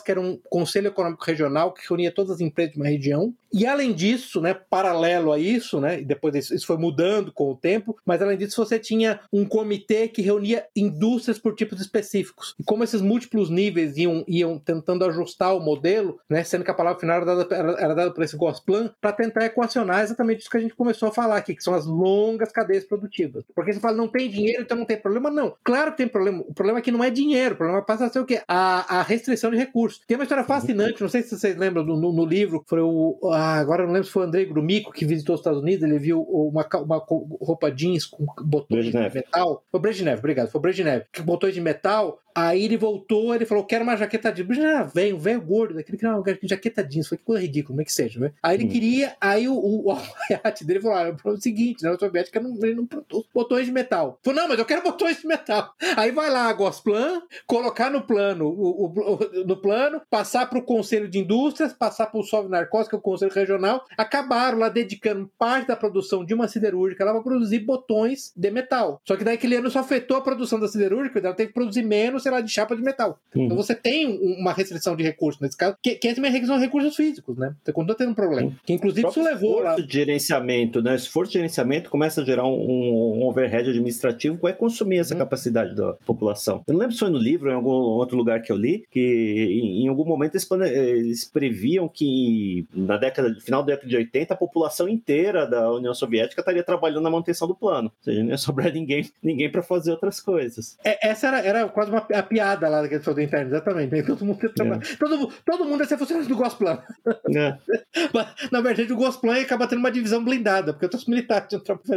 Que 0.00 0.10
era 0.10 0.20
um 0.20 0.38
conselho 0.48 0.88
econômico 0.88 1.24
regional 1.24 1.72
que 1.72 1.86
reunia 1.86 2.10
todas 2.10 2.32
as 2.32 2.40
empresas 2.40 2.72
de 2.72 2.80
uma 2.80 2.88
região. 2.88 3.34
E 3.52 3.66
além 3.66 3.92
disso, 3.92 4.40
né, 4.40 4.54
paralelo 4.54 5.30
a 5.30 5.38
isso, 5.38 5.78
né, 5.78 6.00
e 6.00 6.04
depois 6.04 6.50
isso 6.50 6.66
foi 6.66 6.78
mudando 6.78 7.30
com 7.30 7.50
o 7.50 7.56
tempo, 7.56 7.94
mas 8.06 8.22
além 8.22 8.38
disso 8.38 8.64
você 8.64 8.78
tinha 8.78 9.20
um 9.30 9.44
comitê 9.44 10.08
que 10.08 10.22
reunia 10.22 10.64
indústrias 10.74 11.38
por 11.38 11.54
tipos 11.54 11.78
específicos. 11.78 12.54
E 12.58 12.64
como 12.64 12.82
esses 12.82 13.02
múltiplos 13.02 13.50
níveis 13.50 13.98
iam, 13.98 14.24
iam 14.26 14.58
tentando 14.58 15.04
ajustar 15.04 15.54
o 15.54 15.60
modelo, 15.60 16.18
né, 16.30 16.42
sendo 16.44 16.64
que 16.64 16.70
a 16.70 16.74
palavra 16.74 16.98
final 16.98 17.16
era 17.16 17.26
dada, 17.26 17.54
era, 17.54 17.72
era 17.72 17.94
dada 17.94 18.10
por 18.10 18.24
esse 18.24 18.38
Gosplan, 18.38 18.90
para 18.98 19.12
tentar 19.12 19.44
equacionar 19.44 20.02
exatamente 20.02 20.40
isso 20.40 20.50
que 20.50 20.56
a 20.56 20.60
gente 20.60 20.74
começou 20.74 21.10
a 21.10 21.12
falar 21.12 21.36
aqui, 21.36 21.54
que 21.54 21.62
são 21.62 21.74
as 21.74 21.84
longas 21.84 22.50
cadeias 22.50 22.84
produtivas. 22.84 23.44
Porque 23.54 23.74
você 23.74 23.80
fala, 23.80 23.96
não 23.96 24.08
tem 24.08 24.30
dinheiro, 24.30 24.62
então 24.62 24.78
não 24.78 24.86
tem 24.86 24.96
problema. 24.96 25.30
Não, 25.30 25.54
claro 25.62 25.90
que 25.90 25.98
tem 25.98 26.08
problema. 26.08 26.42
O 26.48 26.54
problema 26.54 26.78
é 26.78 26.82
que 26.82 26.90
não 26.90 27.04
é 27.04 27.10
dinheiro, 27.10 27.54
o 27.54 27.58
problema 27.58 27.82
passa 27.82 28.06
a 28.06 28.08
ser 28.08 28.20
o 28.20 28.24
quê? 28.24 28.40
A, 28.48 29.00
a 29.00 29.02
restrição 29.02 29.50
de 29.50 29.58
recursos. 29.58 29.81
Tem 30.06 30.16
uma 30.16 30.24
história 30.24 30.44
fascinante, 30.44 31.00
não 31.00 31.08
sei 31.08 31.22
se 31.22 31.36
vocês 31.36 31.56
lembram 31.56 31.84
no, 31.84 32.12
no, 32.12 32.24
livro, 32.24 32.64
foi 32.66 32.80
o. 32.80 33.18
Ah, 33.32 33.56
agora 33.56 33.84
não 33.84 33.92
lembro 33.92 34.06
se 34.06 34.12
foi 34.12 34.24
o 34.24 34.26
Andrei 34.26 34.44
Grumico 34.44 34.92
que 34.92 35.04
visitou 35.04 35.34
os 35.34 35.40
Estados 35.40 35.60
Unidos, 35.60 35.82
ele 35.82 35.98
viu 35.98 36.20
uma, 36.20 36.66
uma 36.76 37.04
roupa 37.40 37.70
jeans 37.70 38.06
com 38.06 38.26
botões 38.44 38.86
de 38.86 38.92
metal. 38.92 39.64
Foi 39.70 39.78
o 39.78 39.82
Brezhnev, 39.82 40.18
obrigado. 40.18 40.50
Foi 40.50 40.58
o 40.58 40.62
Brezhnev, 40.62 41.04
que 41.12 41.22
botões 41.22 41.54
de 41.54 41.60
metal 41.60 42.18
Aí 42.34 42.64
ele 42.64 42.76
voltou, 42.76 43.34
ele 43.34 43.44
falou: 43.44 43.64
quero 43.64 43.84
uma 43.84 43.96
jaqueta 43.96 44.32
jeans. 44.32 44.58
Ah, 44.58 44.82
velho, 44.82 45.18
velho 45.18 45.40
gordo, 45.40 45.74
daquele 45.74 45.98
que 45.98 46.04
não, 46.04 46.22
jaqueta 46.42 46.82
jeans. 46.82 47.08
Foi 47.08 47.18
que 47.18 47.24
coisa 47.24 47.42
ridícula, 47.42 47.74
como 47.74 47.82
é 47.82 47.84
que 47.84 47.92
seja, 47.92 48.18
né? 48.18 48.32
Aí 48.42 48.56
ele 48.56 48.64
hum. 48.64 48.68
queria, 48.68 49.16
aí 49.20 49.48
o, 49.48 49.54
o, 49.54 49.86
o 49.88 49.90
alfaiate 49.90 50.64
dele 50.64 50.80
falou: 50.80 50.96
ah, 50.96 51.16
é 51.24 51.28
o 51.28 51.40
seguinte, 51.40 51.82
né? 51.82 51.90
A 51.90 51.98
Soviética 51.98 52.40
não, 52.40 52.54
ele 52.62 52.74
não 52.74 52.86
produz 52.86 53.26
botões 53.34 53.66
de 53.66 53.72
metal. 53.72 54.18
Falou: 54.22 54.40
não, 54.40 54.48
mas 54.48 54.58
eu 54.58 54.64
quero 54.64 54.82
botões 54.82 55.20
de 55.20 55.26
metal. 55.26 55.74
Aí 55.96 56.10
vai 56.10 56.30
lá 56.30 56.48
a 56.48 56.52
Gosplan, 56.52 57.22
colocar 57.46 57.90
no 57.90 58.02
plano, 58.02 58.46
o, 58.46 58.86
o, 58.86 59.44
no 59.44 59.56
plano, 59.56 60.00
passar 60.10 60.48
para 60.48 60.58
o 60.58 60.62
Conselho 60.62 61.08
de 61.08 61.18
Indústrias, 61.18 61.72
passar 61.72 62.06
para 62.06 62.20
o 62.20 62.24
Sovnarcos, 62.24 62.88
que 62.88 62.94
é 62.94 62.98
o 62.98 63.02
Conselho 63.02 63.32
Regional, 63.32 63.84
acabaram 63.96 64.58
lá 64.58 64.68
dedicando 64.68 65.30
parte 65.38 65.68
da 65.68 65.76
produção 65.76 66.24
de 66.24 66.34
uma 66.34 66.48
siderúrgica 66.48 67.04
lá 67.04 67.12
para 67.12 67.22
produzir 67.22 67.60
botões 67.60 68.32
de 68.36 68.50
metal. 68.50 69.00
Só 69.06 69.16
que 69.16 69.24
daí 69.24 69.34
aquele 69.34 69.56
ano 69.56 69.70
só 69.70 69.80
afetou 69.80 70.16
a 70.16 70.20
produção 70.20 70.58
da 70.58 70.68
siderúrgica, 70.68 71.18
ela 71.18 71.34
teve 71.34 71.48
que 71.48 71.54
produzir 71.54 71.82
menos 71.82 72.21
sei 72.22 72.32
lá, 72.32 72.40
de 72.40 72.50
chapa 72.50 72.76
de 72.76 72.82
metal. 72.82 73.18
Uhum. 73.34 73.44
Então 73.44 73.56
você 73.56 73.74
tem 73.74 74.06
uma 74.38 74.52
restrição 74.52 74.96
de 74.96 75.02
recursos 75.02 75.40
nesse 75.40 75.56
caso, 75.56 75.76
que, 75.82 75.96
que 75.96 76.08
é 76.08 76.14
também 76.14 76.30
restrição 76.30 76.56
de 76.56 76.64
recursos 76.64 76.96
físicos, 76.96 77.36
né? 77.36 77.54
Você 77.62 77.72
continua 77.72 77.96
tendo 77.96 78.10
um 78.10 78.14
problema. 78.14 78.48
Uhum. 78.48 78.54
Que 78.64 78.72
inclusive 78.72 79.06
isso 79.06 79.22
levou 79.22 79.60
lá. 79.60 79.76
de 79.76 79.92
gerenciamento, 79.92 80.82
né? 80.82 80.94
Esforço 80.94 81.32
de 81.32 81.38
gerenciamento 81.38 81.90
começa 81.90 82.22
a 82.22 82.24
gerar 82.24 82.46
um, 82.46 83.18
um 83.18 83.24
overhead 83.24 83.68
administrativo 83.68 84.36
que 84.36 84.42
vai 84.42 84.52
consumir 84.52 84.98
essa 84.98 85.14
uhum. 85.14 85.20
capacidade 85.20 85.74
da 85.74 85.94
população. 86.06 86.62
Eu 86.66 86.74
não 86.74 86.80
lembro 86.80 86.94
se 86.94 87.00
foi 87.00 87.10
no 87.10 87.18
livro 87.18 87.48
ou 87.48 87.52
em 87.52 87.56
algum 87.56 87.70
outro 87.70 88.16
lugar 88.16 88.40
que 88.42 88.52
eu 88.52 88.56
li, 88.56 88.84
que 88.90 89.00
em, 89.00 89.84
em 89.84 89.88
algum 89.88 90.04
momento 90.04 90.34
eles, 90.34 90.48
eles, 90.50 91.24
previam 91.24 91.88
que 91.88 92.66
na 92.74 92.96
década, 92.96 93.34
final 93.40 93.62
da 93.62 93.72
década 93.72 93.88
de 93.88 93.96
80, 93.96 94.34
a 94.34 94.36
população 94.36 94.88
inteira 94.88 95.46
da 95.46 95.72
União 95.72 95.94
Soviética 95.94 96.40
estaria 96.40 96.62
trabalhando 96.62 97.02
na 97.02 97.10
manutenção 97.10 97.48
do 97.48 97.54
plano. 97.54 97.90
Ou 97.98 98.04
seja, 98.04 98.22
não 98.22 98.30
ia 98.30 98.38
sobrar 98.38 98.70
ninguém, 98.72 99.08
ninguém 99.22 99.50
para 99.50 99.62
fazer 99.62 99.90
outras 99.90 100.20
coisas. 100.20 100.76
É, 100.84 101.08
essa 101.08 101.28
era, 101.28 101.40
era 101.40 101.68
quase 101.68 101.90
uma 101.90 102.06
a 102.14 102.22
piada 102.22 102.68
lá 102.68 102.82
daquele 102.82 103.02
show 103.02 103.14
do 103.14 103.20
interno, 103.20 103.48
exatamente. 103.50 104.02
Todo 104.02 104.24
mundo, 104.24 104.38
é. 104.44 104.96
todo, 104.96 105.32
todo 105.44 105.64
mundo 105.64 105.82
é 105.82 105.86
ser 105.86 105.98
funcionário 105.98 106.28
do 106.28 106.36
Gosplan. 106.36 106.82
É. 107.36 107.56
Na 108.50 108.60
verdade, 108.60 108.92
o 108.92 108.96
Gosplan 108.96 109.40
acaba 109.40 109.66
tendo 109.66 109.78
uma 109.78 109.90
divisão 109.90 110.24
blindada, 110.24 110.72
porque 110.72 110.94
os 110.94 111.06
militares 111.06 111.48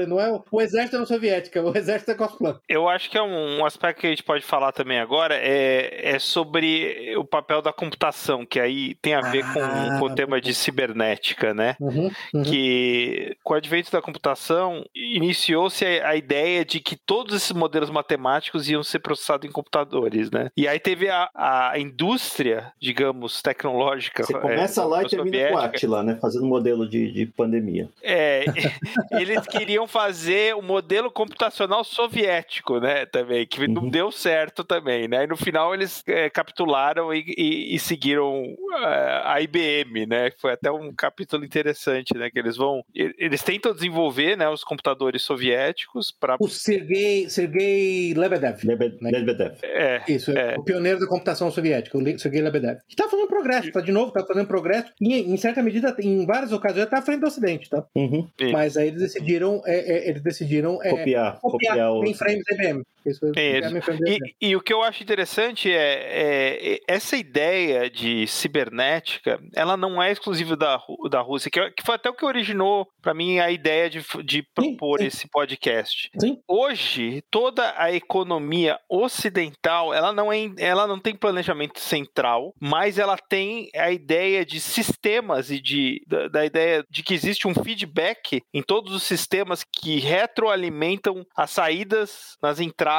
não 0.07 0.20
é 0.20 0.41
o, 0.51 0.61
exército 0.61 0.93
da 0.93 0.97
União 0.99 1.07
Soviética, 1.07 1.61
o 1.61 1.76
exército 1.76 2.11
é 2.11 2.13
Gosplan. 2.16 2.59
Eu 2.68 2.88
acho 2.88 3.09
que 3.09 3.18
é 3.18 3.22
um, 3.22 3.59
um, 3.59 3.66
aspecto 3.66 4.01
que 4.01 4.07
a 4.07 4.09
gente 4.09 4.24
pode 4.24 4.43
falar 4.43 4.72
também 4.72 4.99
agora 4.99 5.36
é, 5.36 6.16
é 6.16 6.20
sobre 6.20 7.16
o 7.18 7.26
papel 7.26 7.61
da 7.61 7.74
computação, 7.74 8.45
que 8.45 8.59
aí 8.59 8.95
tem 8.95 9.13
a 9.13 9.22
ver 9.22 9.43
ah, 9.43 9.53
com, 9.53 9.99
com, 9.99 10.05
o 10.05 10.16
tema 10.16 10.39
de 10.39 10.53
cibernética, 10.53 11.53
né? 11.53 11.76
Uhum, 11.80 12.11
uhum. 12.34 12.43
Que 12.43 13.38
com 13.43 13.53
o 13.53 13.57
advento 13.57 13.91
da 13.91 14.01
computação 14.01 14.86
iniciou-se 14.93 15.86
a, 15.86 16.09
a 16.09 16.16
ideia 16.16 16.63
de 16.63 16.80
que 16.80 16.95
todos 16.95 17.36
esses 17.36 17.51
modelos 17.51 17.89
matemáticos 17.89 18.70
iam 18.70 18.84
ser 18.84 18.99
processados 18.99 19.47
em 19.47 19.51
computador 19.51 20.05
computadores, 20.06 20.32
né? 20.32 20.49
E 20.56 20.68
aí 20.68 20.80
teve 20.80 21.10
a, 21.10 21.30
a 21.34 21.80
indústria, 21.80 22.72
digamos, 22.80 23.41
tecnológica. 23.41 24.24
Você 24.24 24.34
começa 24.34 24.82
é, 24.82 24.86
lá 24.86 25.03
e 25.03 25.08
termina 25.08 25.47
com 25.49 25.56
o 25.56 25.58
Atila, 25.58 26.03
né? 26.03 26.18
Fazendo 26.22 26.45
modelo 26.45 26.88
de, 26.88 27.12
de 27.12 27.26
pandemia. 27.26 27.89
É, 28.01 28.45
eles 29.12 29.45
queriam 29.47 29.88
fazer 29.88 30.56
o 30.56 30.60
um 30.60 30.62
modelo 30.62 31.12
computacional 31.12 31.84
soviético, 31.84 32.80
né? 32.80 33.06
Também, 33.06 33.45
que 33.45 33.62
uhum. 33.62 33.74
não 33.74 33.89
deu 33.89 34.12
certo 34.12 34.64
também, 34.64 35.08
né? 35.08 35.24
E 35.24 35.28
no 35.28 35.38
final 35.38 35.74
eles 35.74 36.03
é, 36.08 36.30
capitularam 36.30 37.14
e, 37.14 37.24
e, 37.38 37.76
e 37.76 37.80
seguiram 37.80 38.56
é, 38.84 39.22
a 39.24 39.41
IBM, 39.41 40.06
né? 40.06 40.32
Foi 40.39 40.53
até 40.53 40.72
um 40.72 40.93
capítulo 40.93 41.43
interessante, 41.43 42.16
né? 42.18 42.30
Que 42.30 42.39
eles 42.39 42.58
vão. 42.58 42.84
Eles 42.93 43.41
tentam 43.41 43.74
desenvolver 43.74 44.38
né, 44.38 44.49
os 44.49 44.64
computadores 44.64 45.24
soviéticos 45.24 46.12
para. 46.12 46.38
O 46.39 46.47
Sergei, 46.47 47.30
Sergei 47.30 48.14
Lebedev. 48.14 48.60
Lebedev. 48.64 49.01
Né? 49.01 49.12
Lebedev. 49.12 49.56
É, 49.64 49.94
é, 49.95 50.11
Isso, 50.11 50.31
é. 50.31 50.55
o 50.57 50.63
pioneiro 50.63 50.99
da 50.99 51.07
computação 51.07 51.51
soviética, 51.51 51.97
o 51.97 52.19
Sergei 52.19 52.41
Lebedev. 52.41 52.79
Que 52.87 52.95
tá 52.95 53.07
fazendo 53.07 53.27
progresso, 53.27 53.71
tá 53.71 53.81
de 53.81 53.91
novo, 53.91 54.11
tá 54.11 54.25
fazendo 54.25 54.47
progresso. 54.47 54.91
E, 54.99 55.19
em 55.19 55.37
certa 55.37 55.61
medida, 55.61 55.95
em 55.99 56.25
várias 56.25 56.51
ocasiões, 56.51 56.89
tá 56.89 56.99
à 56.99 57.01
frente 57.01 57.21
do 57.21 57.27
Ocidente, 57.27 57.69
tá? 57.69 57.85
Uhum. 57.95 58.27
Mas 58.51 58.77
aí 58.77 58.87
eles 58.87 59.01
decidiram, 59.01 59.61
é, 59.65 59.75
é, 59.75 60.09
eles 60.09 60.21
decidiram 60.21 60.81
é, 60.81 60.89
copiar, 60.89 61.39
copiar, 61.39 61.75
copiar 61.75 61.91
o... 61.91 62.13
frames 62.13 62.43
IBM. 62.51 62.83
Isso, 63.06 63.26
é, 63.36 63.60
e, 64.08 64.49
e, 64.49 64.56
o 64.56 64.62
que 64.62 64.74
eu 64.74 64.82
acho 64.82 65.03
interessante 65.03 65.72
é, 65.72 66.74
é, 66.74 66.80
essa 66.88 67.16
ideia 67.16 67.89
de 67.89 68.26
cibernética, 68.26 69.39
ela 69.53 69.78
não 69.78 70.01
é 70.01 70.12
exclusiva 70.12 70.56
da, 70.58 70.82
da 71.10 71.22
Rússia, 71.22 71.51
que, 71.51 71.72
que 71.72 71.84
foi 71.84 71.95
até 71.95 72.10
o 72.10 72.16
que 72.16 72.26
originou, 72.26 72.88
para 73.01 73.14
mim, 73.14 73.39
a 73.39 73.51
ideia 73.51 73.89
de, 73.89 74.03
de 74.24 74.41
propor 74.41 74.99
sim, 74.99 75.03
sim. 75.03 75.08
esse 75.08 75.30
podcast. 75.30 76.10
Sim. 76.20 76.39
Hoje, 76.47 77.24
toda 77.30 77.74
a 77.78 77.91
economia 77.91 78.80
ocidental 78.89 79.93
ela 79.93 80.12
não, 80.12 80.32
é, 80.32 80.51
ela 80.58 80.88
não 80.88 80.99
tem 80.99 81.16
planejamento 81.16 81.80
central, 81.80 82.53
mas 82.60 82.97
ela 82.97 83.18
tem 83.18 83.70
a 83.76 83.91
ideia 83.91 84.45
de 84.45 84.60
sistemas 84.60 85.51
e 85.51 85.62
de, 85.62 86.01
da, 86.08 86.28
da 86.28 86.45
ideia 86.45 86.84
de 86.89 87.03
que 87.03 87.14
existe 87.14 87.47
um 87.47 87.53
feedback 87.53 88.41
em 88.53 88.64
todos 88.64 88.93
os 88.93 89.03
sistemas 89.03 89.64
que 89.64 89.99
retroalimentam 89.99 91.26
as 91.36 91.51
saídas 91.51 92.36
nas 92.41 92.60
entradas 92.60 92.94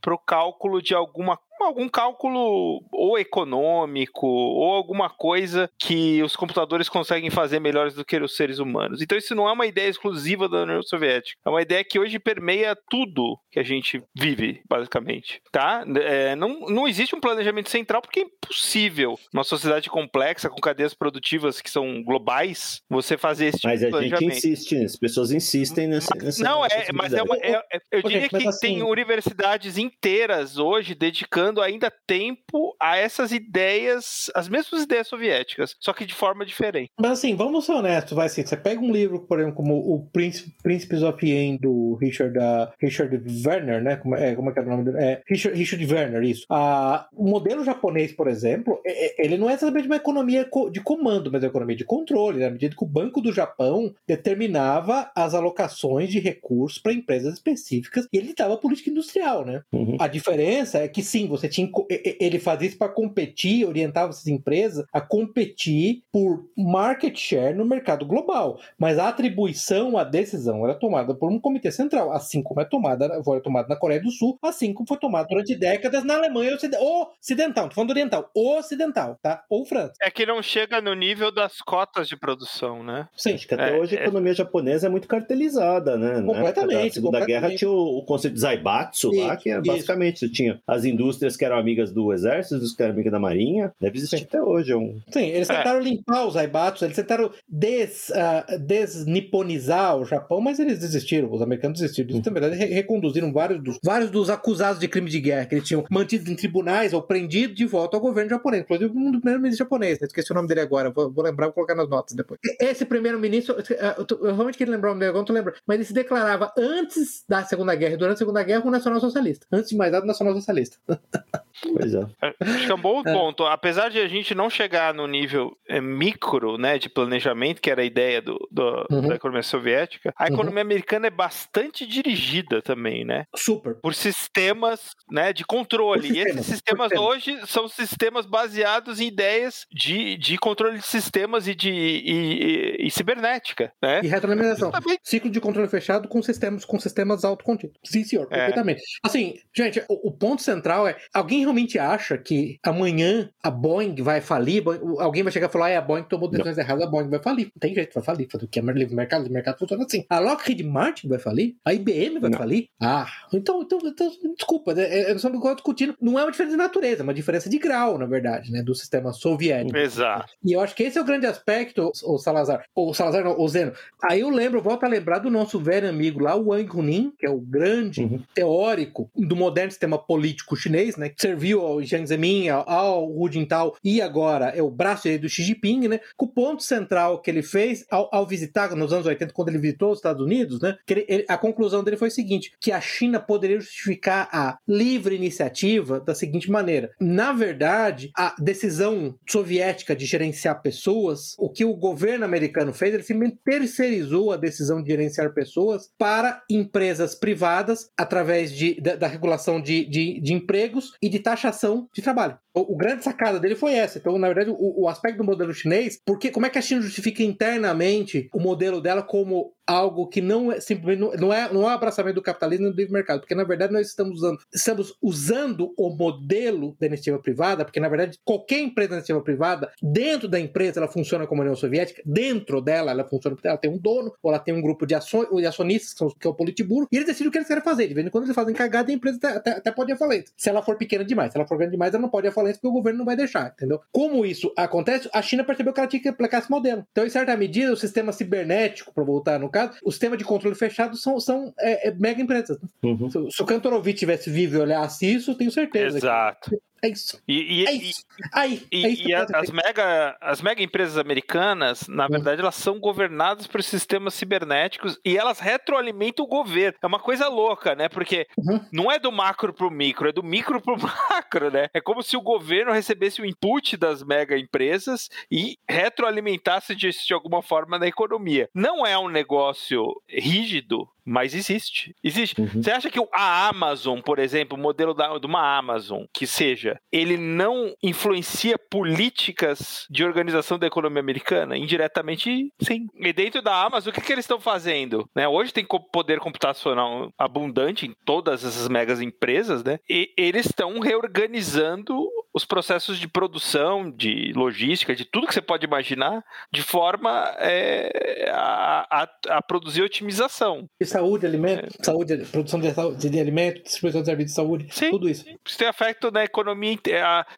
para 0.00 0.14
o 0.14 0.18
cálculo 0.18 0.80
de 0.80 0.94
alguma 0.94 1.38
algum 1.62 1.88
cálculo 1.88 2.82
ou 2.92 3.18
econômico 3.18 4.26
ou 4.26 4.72
alguma 4.72 5.08
coisa 5.08 5.70
que 5.78 6.22
os 6.22 6.36
computadores 6.36 6.88
conseguem 6.88 7.30
fazer 7.30 7.60
melhores 7.60 7.94
do 7.94 8.04
que 8.04 8.16
os 8.16 8.36
seres 8.36 8.58
humanos. 8.58 9.00
Então 9.00 9.16
isso 9.16 9.34
não 9.34 9.48
é 9.48 9.52
uma 9.52 9.66
ideia 9.66 9.88
exclusiva 9.88 10.48
da 10.48 10.62
União 10.62 10.82
Soviética. 10.82 11.40
É 11.44 11.48
uma 11.48 11.62
ideia 11.62 11.84
que 11.84 11.98
hoje 11.98 12.18
permeia 12.18 12.76
tudo 12.88 13.38
que 13.50 13.58
a 13.58 13.62
gente 13.62 14.02
vive, 14.14 14.62
basicamente. 14.68 15.40
Tá? 15.52 15.84
É, 16.02 16.34
não, 16.36 16.60
não 16.60 16.88
existe 16.88 17.14
um 17.14 17.20
planejamento 17.20 17.70
central 17.70 18.02
porque 18.02 18.20
é 18.20 18.24
impossível. 18.24 19.18
Uma 19.32 19.44
sociedade 19.44 19.88
complexa, 19.88 20.48
com 20.50 20.60
cadeias 20.60 20.94
produtivas 20.94 21.60
que 21.60 21.70
são 21.70 22.02
globais, 22.02 22.80
você 22.88 23.16
fazer 23.16 23.46
esse 23.46 23.58
tipo 23.58 23.68
mas 23.68 23.80
de 23.80 23.88
planejamento. 23.88 24.24
Mas 24.24 24.36
a 24.36 24.40
gente 24.40 24.52
insiste, 24.52 24.84
as 24.84 24.96
pessoas 24.96 25.30
insistem 25.30 25.86
nessa. 25.86 26.14
nessa 26.14 26.42
não, 26.42 26.64
é, 26.64 26.88
mas 26.92 27.12
é 27.12 27.22
uma, 27.22 27.36
é, 27.36 27.62
é 27.72 27.80
eu 27.90 28.02
diria 28.02 28.28
que 28.28 28.48
assim... 28.48 28.60
tem 28.60 28.82
universidades 28.82 29.78
inteiras 29.78 30.58
hoje 30.58 30.94
dedicando 30.94 31.43
dando 31.44 31.60
ainda 31.60 31.92
tempo 32.06 32.74
a 32.80 32.96
essas 32.96 33.30
ideias, 33.30 34.30
as 34.34 34.48
mesmas 34.48 34.82
ideias 34.82 35.08
soviéticas, 35.08 35.76
só 35.78 35.92
que 35.92 36.06
de 36.06 36.14
forma 36.14 36.44
diferente. 36.46 36.90
Mas 36.98 37.12
assim, 37.12 37.36
vamos 37.36 37.66
ser 37.66 37.72
honestos, 37.72 38.14
vai 38.14 38.26
assim, 38.26 38.44
você 38.44 38.56
pega 38.56 38.80
um 38.80 38.90
livro, 38.90 39.20
por 39.20 39.38
exemplo, 39.38 39.56
como 39.56 39.76
o 39.76 40.08
Príncipes 40.10 41.02
of 41.02 41.24
Yen, 41.24 41.58
do 41.58 41.96
Richard, 42.00 42.36
uh, 42.38 42.72
Richard 42.80 43.14
Werner, 43.46 43.82
né? 43.82 43.96
Como 43.96 44.16
é, 44.16 44.34
como 44.34 44.48
é 44.48 44.52
que 44.52 44.58
é 44.58 44.62
o 44.62 44.66
nome 44.66 44.84
dele? 44.84 44.98
É, 44.98 45.22
Richard, 45.28 45.58
Richard 45.58 45.92
Werner, 45.92 46.22
isso. 46.22 46.46
Uh, 46.50 47.04
o 47.14 47.28
modelo 47.28 47.62
japonês, 47.62 48.12
por 48.12 48.26
exemplo, 48.26 48.80
é, 48.86 49.22
é, 49.22 49.26
ele 49.26 49.36
não 49.36 49.50
é 49.50 49.54
exatamente 49.54 49.86
uma 49.86 49.96
economia 49.96 50.48
de 50.70 50.80
comando, 50.80 51.30
mas 51.30 51.42
é 51.42 51.46
uma 51.46 51.50
economia 51.50 51.76
de 51.76 51.84
controle, 51.84 52.40
na 52.40 52.50
medida 52.50 52.74
que 52.74 52.84
o 52.84 52.88
Banco 52.88 53.20
do 53.20 53.32
Japão 53.32 53.94
determinava 54.06 55.10
as 55.14 55.34
alocações 55.34 56.08
de 56.08 56.18
recursos 56.18 56.78
para 56.78 56.92
empresas 56.92 57.34
específicas 57.34 58.06
e 58.12 58.16
ele 58.16 58.34
dava 58.34 58.56
política 58.56 58.90
industrial, 58.90 59.44
né? 59.44 59.62
Uhum. 59.72 59.96
A 60.00 60.08
diferença 60.08 60.78
é 60.78 60.88
que 60.88 61.02
sim, 61.02 61.26
você 61.36 61.48
tinha. 61.48 61.70
Ele 61.88 62.38
fazia 62.38 62.68
isso 62.68 62.78
para 62.78 62.88
competir, 62.88 63.66
orientava 63.66 64.10
essas 64.10 64.26
empresas 64.26 64.84
a 64.92 65.00
competir 65.00 66.02
por 66.12 66.44
market 66.56 67.16
share 67.16 67.56
no 67.56 67.64
mercado 67.64 68.06
global. 68.06 68.58
Mas 68.78 68.98
a 68.98 69.08
atribuição, 69.08 69.96
a 69.98 70.04
decisão 70.04 70.64
era 70.64 70.74
tomada 70.74 71.14
por 71.14 71.30
um 71.30 71.40
comitê 71.40 71.70
central, 71.70 72.12
assim 72.12 72.42
como 72.42 72.60
é 72.60 72.64
tomada, 72.64 73.22
foi 73.22 73.40
tomada 73.40 73.68
na 73.68 73.76
Coreia 73.76 74.00
do 74.00 74.10
Sul, 74.10 74.38
assim 74.42 74.72
como 74.72 74.86
foi 74.86 74.98
tomada 74.98 75.28
durante 75.28 75.54
décadas 75.54 76.04
na 76.04 76.14
Alemanha 76.14 76.54
ocidental. 76.54 77.64
Não 77.64 77.68
tô 77.68 77.74
falando 77.74 77.90
oriental, 77.90 78.30
ocidental, 78.34 79.18
tá? 79.22 79.42
Ou 79.48 79.64
França. 79.64 79.94
É 80.00 80.10
que 80.10 80.26
não 80.26 80.42
chega 80.42 80.80
no 80.80 80.94
nível 80.94 81.32
das 81.32 81.58
cotas 81.60 82.08
de 82.08 82.16
produção, 82.16 82.82
né? 82.82 83.08
Sim. 83.16 83.34
Acho 83.34 83.48
que 83.48 83.54
até 83.54 83.70
é, 83.70 83.78
hoje 83.78 83.96
a 83.96 84.00
é. 84.00 84.02
economia 84.02 84.34
japonesa 84.34 84.86
é 84.86 84.90
muito 84.90 85.08
cartelizada, 85.08 85.96
né? 85.96 86.22
Completamente. 86.22 86.88
Na 86.88 86.94
Segunda 86.94 87.24
Guerra 87.24 87.54
tinha 87.54 87.70
o, 87.70 87.98
o, 87.98 88.04
conceito 88.04 88.34
de 88.34 88.40
Zaibatsu 88.40 89.10
lá, 89.12 89.36
que 89.36 89.50
é 89.50 89.60
basicamente 89.60 90.28
tinha 90.30 90.60
as 90.66 90.84
indústrias 90.84 91.23
que 91.36 91.44
eram 91.44 91.58
amigas 91.58 91.92
do 91.92 92.12
exército, 92.12 92.56
os 92.56 92.74
que 92.74 92.82
eram 92.82 92.94
amigas 92.94 93.12
da 93.12 93.18
marinha. 93.18 93.72
Deve 93.80 93.98
existir 93.98 94.18
Sim. 94.18 94.24
até 94.24 94.42
hoje. 94.42 94.72
É 94.72 94.76
um... 94.76 95.00
Sim, 95.10 95.26
eles 95.26 95.48
é. 95.50 95.56
tentaram 95.56 95.80
limpar 95.80 96.26
os 96.26 96.34
Zaibatsu, 96.34 96.84
eles 96.84 96.96
tentaram 96.96 97.30
des, 97.48 98.10
uh, 98.10 98.58
desniponizar 98.58 99.96
o 99.96 100.04
Japão, 100.04 100.40
mas 100.40 100.58
eles 100.58 100.78
desistiram. 100.78 101.32
Os 101.32 101.42
americanos 101.42 101.80
desistiram. 101.80 102.10
Eles, 102.10 102.24
na 102.24 102.32
verdade, 102.32 102.56
reconduziram 102.56 103.32
vários 103.32 103.62
dos, 103.62 103.78
vários 103.82 104.10
dos 104.10 104.30
acusados 104.30 104.80
de 104.80 104.88
crime 104.88 105.10
de 105.10 105.20
guerra 105.20 105.46
que 105.46 105.54
eles 105.54 105.66
tinham 105.66 105.84
mantido 105.90 106.30
em 106.30 106.36
tribunais 106.36 106.92
ou 106.92 107.02
prendido 107.02 107.54
de 107.54 107.66
volta 107.66 107.96
ao 107.96 108.00
governo 108.00 108.30
japonês. 108.30 108.62
Inclusive, 108.62 108.92
um 108.96 109.10
do 109.10 109.20
primeiro-ministro 109.20 109.64
japonês, 109.64 109.98
né? 110.00 110.06
esqueci 110.06 110.30
o 110.32 110.34
nome 110.34 110.48
dele 110.48 110.60
agora, 110.60 110.90
vou, 110.90 111.10
vou 111.10 111.24
lembrar, 111.24 111.46
vou 111.46 111.54
colocar 111.54 111.74
nas 111.74 111.88
notas 111.88 112.14
depois. 112.14 112.38
Esse 112.60 112.84
primeiro-ministro, 112.84 113.56
eu, 113.56 113.76
eu, 113.76 114.28
eu 114.28 114.34
realmente 114.34 114.58
queria 114.58 114.74
lembrar 114.74 114.90
o 114.90 114.92
nome 114.92 115.00
dele, 115.00 115.10
agora 115.10 115.20
não 115.20 115.26
tô 115.26 115.32
lembrando, 115.32 115.56
mas 115.66 115.76
ele 115.76 115.84
se 115.84 115.92
declarava 115.92 116.52
antes 116.56 117.24
da 117.28 117.44
Segunda 117.44 117.74
Guerra 117.74 117.94
e 117.94 117.96
durante 117.96 118.16
a 118.16 118.18
Segunda 118.18 118.42
Guerra 118.42 118.66
um 118.66 118.70
nacional-socialista. 118.70 119.46
Antes 119.52 119.70
de 119.70 119.76
mais 119.76 119.92
nada, 119.92 120.06
nacional-socialista. 120.06 120.78
Pois 121.62 121.94
é. 121.94 122.06
é. 122.22 122.34
Acho 122.40 122.66
que 122.66 122.72
é 122.72 122.74
um 122.74 122.80
bom 122.80 123.00
é. 123.00 123.12
ponto. 123.12 123.44
Apesar 123.44 123.88
de 123.88 123.98
a 123.98 124.08
gente 124.08 124.34
não 124.34 124.50
chegar 124.50 124.92
no 124.92 125.06
nível 125.06 125.56
é, 125.68 125.80
micro, 125.80 126.58
né, 126.58 126.78
de 126.78 126.88
planejamento, 126.88 127.60
que 127.60 127.70
era 127.70 127.82
a 127.82 127.84
ideia 127.84 128.20
do, 128.20 128.36
do 128.50 128.86
uhum. 128.90 129.08
da 129.08 129.14
economia 129.14 129.42
soviética, 129.42 130.12
a 130.16 130.24
uhum. 130.24 130.34
economia 130.34 130.62
uhum. 130.62 130.68
americana 130.68 131.06
é 131.06 131.10
bastante 131.10 131.86
dirigida 131.86 132.60
também, 132.60 133.04
né? 133.04 133.26
Super. 133.34 133.76
Por 133.76 133.94
sistemas, 133.94 134.90
né, 135.10 135.32
de 135.32 135.44
controle. 135.44 136.12
e 136.12 136.20
esses 136.20 136.46
sistemas 136.46 136.92
hoje 136.92 137.38
são 137.46 137.68
sistemas 137.68 138.26
baseados 138.26 139.00
em 139.00 139.06
ideias 139.06 139.66
de, 139.72 140.16
de 140.16 140.36
controle 140.38 140.78
de 140.78 140.86
sistemas 140.86 141.48
e 141.48 141.54
de 141.54 141.70
e, 141.70 142.82
e, 142.82 142.86
e 142.86 142.90
cibernética, 142.90 143.72
né? 143.82 144.00
E 144.02 144.06
retroalimentação. 144.06 144.70
Também... 144.70 144.98
Ciclo 145.02 145.30
de 145.30 145.40
controle 145.40 145.68
fechado 145.68 146.08
com 146.08 146.22
sistemas 146.22 146.64
com 146.64 146.78
sistemas 146.78 147.24
autocontidos. 147.24 147.78
Sim, 147.84 148.04
senhor, 148.04 148.26
é. 148.30 148.36
perfeitamente. 148.36 148.82
Assim, 149.02 149.34
gente, 149.54 149.82
o, 149.88 150.08
o 150.08 150.12
ponto 150.12 150.42
central 150.42 150.86
é 150.86 150.96
alguém 151.12 151.40
realmente 151.40 151.78
acha 151.78 152.16
que 152.16 152.58
amanhã 152.62 153.30
a 153.42 153.50
Boeing 153.50 153.96
vai 154.02 154.20
falir? 154.20 154.62
Alguém 154.98 155.22
vai 155.22 155.32
chegar 155.32 155.48
e 155.48 155.52
falar, 155.52 155.72
ah, 155.72 155.78
a 155.78 155.82
Boeing 155.82 156.04
tomou 156.04 156.28
decisões 156.28 156.58
erradas, 156.58 156.84
a 156.84 156.90
Boeing 156.90 157.08
vai 157.08 157.22
falir. 157.22 157.46
Não 157.46 157.60
tem 157.60 157.74
jeito, 157.74 157.94
vai 157.94 158.02
falir. 158.02 158.28
O 158.34 158.48
que 158.48 158.58
é 158.58 158.62
livre 158.62 158.94
mercado, 158.94 159.26
o 159.26 159.32
mercado 159.32 159.58
funciona 159.58 159.84
assim. 159.84 160.04
A 160.08 160.18
Lockheed 160.18 160.62
Martin 160.62 161.08
vai 161.08 161.18
falir? 161.18 161.56
A 161.64 161.72
IBM 161.72 162.20
vai 162.20 162.30
não. 162.30 162.38
falir? 162.38 162.68
Ah, 162.80 163.06
então, 163.32 163.62
então, 163.62 163.78
então 163.84 164.10
desculpa, 164.36 164.74
né? 164.74 164.84
é, 164.84 165.08
nós 165.08 165.24
estamos 165.24 165.40
discutindo. 165.54 165.94
Não 166.00 166.18
é 166.18 166.24
uma 166.24 166.30
diferença 166.30 166.56
de 166.56 166.62
natureza, 166.62 167.02
é 167.02 167.04
uma 167.04 167.14
diferença 167.14 167.48
de 167.48 167.58
grau, 167.58 167.98
na 167.98 168.06
verdade, 168.06 168.50
né? 168.50 168.62
Do 168.62 168.74
sistema 168.74 169.12
soviético. 169.12 169.76
Exato. 169.76 170.32
E 170.44 170.52
eu 170.52 170.60
acho 170.60 170.74
que 170.74 170.82
esse 170.82 170.98
é 170.98 171.00
o 171.00 171.04
grande 171.04 171.26
aspecto, 171.26 171.90
o 172.04 172.18
Salazar. 172.18 172.64
O 172.74 172.92
Salazar, 172.94 173.24
não, 173.24 173.38
o 173.38 173.48
Zeno. 173.48 173.72
Aí 174.02 174.20
eu 174.20 174.30
lembro, 174.30 174.62
volto 174.62 174.84
a 174.84 174.88
lembrar 174.88 175.18
do 175.18 175.30
nosso 175.30 175.58
velho 175.58 175.88
amigo 175.88 176.20
lá, 176.20 176.34
o 176.34 176.48
Wang 176.48 176.70
Hunin, 176.76 177.12
que 177.18 177.26
é 177.26 177.30
o 177.30 177.40
grande 177.40 178.02
uhum. 178.02 178.22
teórico 178.34 179.10
do 179.14 179.36
moderno 179.36 179.70
sistema 179.70 179.98
político 179.98 180.56
chinês, 180.56 180.93
né? 180.98 181.08
Que 181.08 181.20
serviu 181.20 181.60
ao 181.60 181.82
Jiang 181.82 182.06
Zemin, 182.06 182.48
ao, 182.48 182.68
ao 182.68 183.10
Hu 183.10 183.30
Jintao 183.30 183.76
e 183.82 184.00
agora 184.00 184.46
é 184.46 184.62
o 184.62 184.70
braço 184.70 185.04
do 185.18 185.28
Xi 185.28 185.42
Jinping, 185.42 185.88
né? 185.88 186.00
Com 186.16 186.26
o 186.26 186.28
ponto 186.28 186.62
central 186.62 187.20
que 187.20 187.30
ele 187.30 187.42
fez 187.42 187.84
ao, 187.90 188.08
ao, 188.12 188.26
visitar 188.26 188.74
nos 188.74 188.92
anos 188.92 189.06
80, 189.06 189.32
quando 189.32 189.48
ele 189.48 189.58
visitou 189.58 189.92
os 189.92 189.98
Estados 189.98 190.22
Unidos, 190.22 190.60
né? 190.60 190.76
Que 190.86 190.94
ele, 190.94 191.06
ele, 191.08 191.24
a 191.28 191.36
conclusão 191.36 191.82
dele 191.84 191.96
foi 191.96 192.08
o 192.08 192.12
seguinte: 192.12 192.52
que 192.60 192.72
a 192.72 192.80
China 192.80 193.20
poderia 193.20 193.60
justificar 193.60 194.28
a 194.32 194.58
livre 194.66 195.14
iniciativa 195.14 196.00
da 196.00 196.14
seguinte 196.14 196.50
maneira. 196.50 196.90
Na 197.00 197.32
verdade, 197.32 198.10
a 198.16 198.34
decisão 198.38 199.14
soviética 199.28 199.94
de 199.94 200.06
gerenciar 200.06 200.62
pessoas, 200.62 201.34
o 201.38 201.50
que 201.50 201.64
o 201.64 201.74
governo 201.74 202.24
americano 202.24 202.72
fez, 202.72 202.94
ele 202.94 203.02
simplesmente 203.02 203.38
terceirizou 203.44 204.32
a 204.32 204.36
decisão 204.36 204.82
de 204.82 204.90
gerenciar 204.90 205.32
pessoas 205.32 205.90
para 205.98 206.42
empresas 206.50 207.14
privadas 207.14 207.88
através 207.96 208.52
de, 208.52 208.80
da, 208.80 208.96
da 208.96 209.06
regulação 209.06 209.60
de, 209.60 209.84
de, 209.84 210.20
de 210.20 210.32
empregos 210.32 210.83
e 211.00 211.08
de 211.08 211.18
taxação 211.18 211.88
de 211.94 212.02
trabalho. 212.02 212.38
O, 212.54 212.74
o, 212.74 212.76
grande 212.76 213.02
sacada 213.02 213.40
dele 213.40 213.56
foi 213.56 213.74
essa. 213.74 213.98
Então, 213.98 214.16
na 214.18 214.28
verdade, 214.28 214.50
o, 214.50 214.82
o, 214.82 214.88
aspecto 214.88 215.18
do 215.18 215.24
modelo 215.24 215.52
chinês, 215.52 216.00
porque 216.04 216.30
como 216.30 216.46
é 216.46 216.50
que 216.50 216.58
a 216.58 216.62
China 216.62 216.80
justifica 216.80 217.22
internamente 217.22 218.28
o 218.32 218.40
modelo 218.40 218.80
dela 218.80 219.02
como 219.02 219.52
algo 219.66 220.08
que 220.08 220.20
não 220.20 220.52
é 220.52 220.60
simplesmente 220.60 221.00
não, 221.00 221.12
não 221.14 221.32
é 221.32 221.52
não 221.52 221.70
é 221.70 221.72
abraçamento 221.72 222.16
do 222.16 222.22
capitalismo 222.22 222.66
e 222.66 222.70
do 222.70 222.76
livre 222.76 222.92
mercado, 222.92 223.20
porque 223.20 223.34
na 223.34 223.44
verdade 223.44 223.72
nós 223.72 223.88
estamos 223.88 224.18
usando 224.18 224.38
estamos 224.54 224.94
usando 225.00 225.72
o 225.76 225.90
modelo 225.90 226.76
da 226.78 226.86
iniciativa 226.86 227.18
privada, 227.18 227.64
porque 227.64 227.80
na 227.80 227.88
verdade 227.88 228.18
qualquer 228.24 228.60
empresa 228.60 228.90
da 228.90 228.96
iniciativa 228.96 229.22
privada, 229.22 229.72
dentro 229.82 230.28
da 230.28 230.38
empresa 230.38 230.80
ela 230.80 230.88
funciona 230.88 231.26
como 231.26 231.40
a 231.40 231.44
União 231.44 231.56
Soviética, 231.56 232.02
dentro 232.04 232.60
dela 232.60 232.90
ela 232.90 233.04
funciona 233.04 233.34
porque 233.34 233.48
ela 233.48 233.56
tem 233.56 233.70
um 233.70 233.78
dono, 233.78 234.12
ou 234.22 234.30
ela 234.30 234.38
tem 234.38 234.54
um 234.54 234.60
grupo 234.60 234.86
de, 234.86 234.94
aço, 234.94 235.26
de 235.34 235.46
acionistas, 235.46 235.92
que, 235.92 235.98
são, 235.98 236.08
que 236.08 236.26
é 236.26 236.30
o 236.30 236.34
Politburo, 236.34 236.86
e 236.90 236.96
eles 236.96 237.06
decidem 237.06 237.28
o 237.28 237.30
que 237.30 237.38
eles 237.38 237.48
querem 237.48 237.62
fazer. 237.62 237.88
De 237.88 237.94
vez 237.94 238.06
em 238.06 238.10
quando 238.10 238.24
eles 238.24 238.34
fazem 238.34 238.54
cagada 238.54 238.90
e 238.90 238.94
a 238.94 238.96
empresa 238.96 239.18
até, 239.28 239.52
até, 239.52 239.70
pode 239.70 239.92
à 239.92 239.96
falência. 239.96 240.32
Se 240.36 240.48
ela 240.48 240.62
for 240.62 240.76
pequena 240.76 241.04
demais, 241.04 241.32
se 241.32 241.38
ela 241.38 241.46
for 241.46 241.56
grande 241.56 241.72
demais, 241.72 241.92
ela 241.92 242.02
não 242.02 242.08
pode 242.08 242.26
à 242.26 242.32
porque 242.52 242.68
o 242.68 242.72
governo 242.72 242.98
não 242.98 243.04
vai 243.04 243.16
deixar, 243.16 243.52
entendeu? 243.56 243.80
Como 243.90 244.24
isso 244.24 244.52
acontece, 244.56 245.08
a 245.12 245.22
China 245.22 245.44
percebeu 245.44 245.72
que 245.72 245.80
ela 245.80 245.88
tinha 245.88 246.02
que 246.02 246.08
aplicar 246.08 246.38
esse 246.38 246.50
modelo. 246.50 246.86
Então, 246.92 247.06
em 247.06 247.10
certa 247.10 247.36
medida, 247.36 247.72
o 247.72 247.76
sistema 247.76 248.12
cibernético, 248.12 248.92
para 248.92 249.04
voltar 249.04 249.38
no 249.38 249.50
caso, 249.50 249.78
o 249.84 249.90
sistema 249.90 250.16
de 250.16 250.24
controle 250.24 250.56
fechado 250.56 250.96
são, 250.96 251.18
são 251.20 251.52
é, 251.58 251.88
é 251.88 251.94
mega 251.94 252.20
empresas. 252.20 252.58
Uhum. 252.82 253.10
Se, 253.10 253.30
se, 253.30 253.42
o 253.42 253.46
Kantorovich 253.46 253.98
tivesse 253.98 254.30
vivo 254.30 254.56
e 254.56 254.60
olhasse 254.60 255.06
isso, 255.06 255.34
tenho 255.34 255.50
certeza. 255.50 255.98
Exato. 255.98 256.50
Que... 256.50 256.58
É 256.84 256.88
isso. 256.88 257.22
E, 257.26 257.62
e, 257.62 257.66
é 257.66 257.72
isso. 257.72 258.04
Aí, 258.30 258.66
e, 258.70 258.84
é 258.84 258.88
isso 258.90 259.08
e 259.08 259.14
as, 259.14 259.50
mega, 259.50 260.16
as 260.20 260.42
mega 260.42 260.62
empresas 260.62 260.98
americanas, 260.98 261.88
na 261.88 262.04
hum. 262.04 262.10
verdade, 262.10 262.42
elas 262.42 262.56
são 262.56 262.78
governadas 262.78 263.46
por 263.46 263.62
sistemas 263.62 264.12
cibernéticos 264.12 265.00
e 265.02 265.16
elas 265.16 265.40
retroalimentam 265.40 266.26
o 266.26 266.28
governo. 266.28 266.78
É 266.82 266.86
uma 266.86 266.98
coisa 266.98 267.26
louca, 267.28 267.74
né? 267.74 267.88
Porque 267.88 268.26
uhum. 268.36 268.60
não 268.70 268.92
é 268.92 268.98
do 268.98 269.10
macro 269.10 269.54
pro 269.54 269.70
micro, 269.70 270.10
é 270.10 270.12
do 270.12 270.22
micro 270.22 270.60
pro 270.60 270.76
macro, 271.10 271.50
né? 271.50 271.68
É 271.72 271.80
como 271.80 272.02
se 272.02 272.18
o 272.18 272.22
governo 272.22 272.70
recebesse 272.70 273.22
o 273.22 273.26
input 273.26 273.78
das 273.78 274.02
mega 274.02 274.38
empresas 274.38 275.08
e 275.30 275.56
retroalimentasse 275.66 276.74
de, 276.74 276.90
de 276.90 277.14
alguma 277.14 277.42
forma 277.42 277.78
na 277.78 277.86
economia. 277.86 278.50
Não 278.54 278.84
é 278.84 278.98
um 278.98 279.08
negócio 279.08 279.86
rígido, 280.06 280.86
mas 281.04 281.34
existe. 281.34 281.94
Existe. 282.02 282.40
Uhum. 282.40 282.62
Você 282.62 282.70
acha 282.70 282.90
que 282.90 282.98
a 283.12 283.48
Amazon, 283.48 284.00
por 284.00 284.18
exemplo, 284.18 284.56
o 284.56 284.60
modelo 284.60 284.94
da, 284.94 285.18
de 285.18 285.26
uma 285.26 285.56
Amazon, 285.56 286.04
que 286.12 286.26
seja, 286.26 286.78
ele 286.90 287.16
não 287.16 287.74
influencia 287.82 288.58
políticas 288.58 289.86
de 289.90 290.04
organização 290.04 290.58
da 290.58 290.66
economia 290.66 291.00
americana? 291.00 291.56
Indiretamente, 291.56 292.52
sim. 292.60 292.86
E 292.96 293.12
dentro 293.12 293.42
da 293.42 293.62
Amazon, 293.62 293.90
o 293.90 293.94
que, 293.94 294.00
que 294.00 294.12
eles 294.12 294.24
estão 294.24 294.40
fazendo? 294.40 295.08
Né? 295.14 295.28
Hoje 295.28 295.52
tem 295.52 295.66
poder 295.92 296.18
computacional 296.20 297.10
abundante 297.18 297.86
em 297.86 297.94
todas 298.04 298.44
essas 298.44 298.68
megas 298.68 299.00
empresas, 299.00 299.62
né? 299.62 299.78
E 299.88 300.12
eles 300.16 300.46
estão 300.46 300.78
reorganizando 300.78 302.08
os 302.34 302.44
processos 302.44 302.98
de 302.98 303.06
produção, 303.06 303.88
de 303.88 304.32
logística, 304.34 304.94
de 304.94 305.04
tudo 305.04 305.26
que 305.26 305.34
você 305.34 305.40
pode 305.40 305.64
imaginar, 305.64 306.24
de 306.52 306.62
forma 306.62 307.32
é, 307.38 308.28
a, 308.32 309.02
a, 309.02 309.36
a, 309.36 309.42
produzir 309.42 309.82
otimização. 309.82 310.68
E 310.80 310.84
saúde, 310.94 311.26
alimento, 311.26 311.66
é. 311.66 311.84
saúde, 311.84 312.16
produção 312.30 312.60
de, 312.60 312.72
de, 312.96 313.10
de 313.10 313.20
alimento, 313.20 313.62
distribuição 313.62 314.00
de 314.00 314.06
serviços 314.06 314.32
de 314.32 314.36
saúde, 314.36 314.66
Sim. 314.70 314.90
tudo 314.90 315.08
isso. 315.08 315.24
Isso 315.44 315.58
tem 315.58 315.68
efeito 315.68 316.10
na 316.10 316.24
economia. 316.24 316.78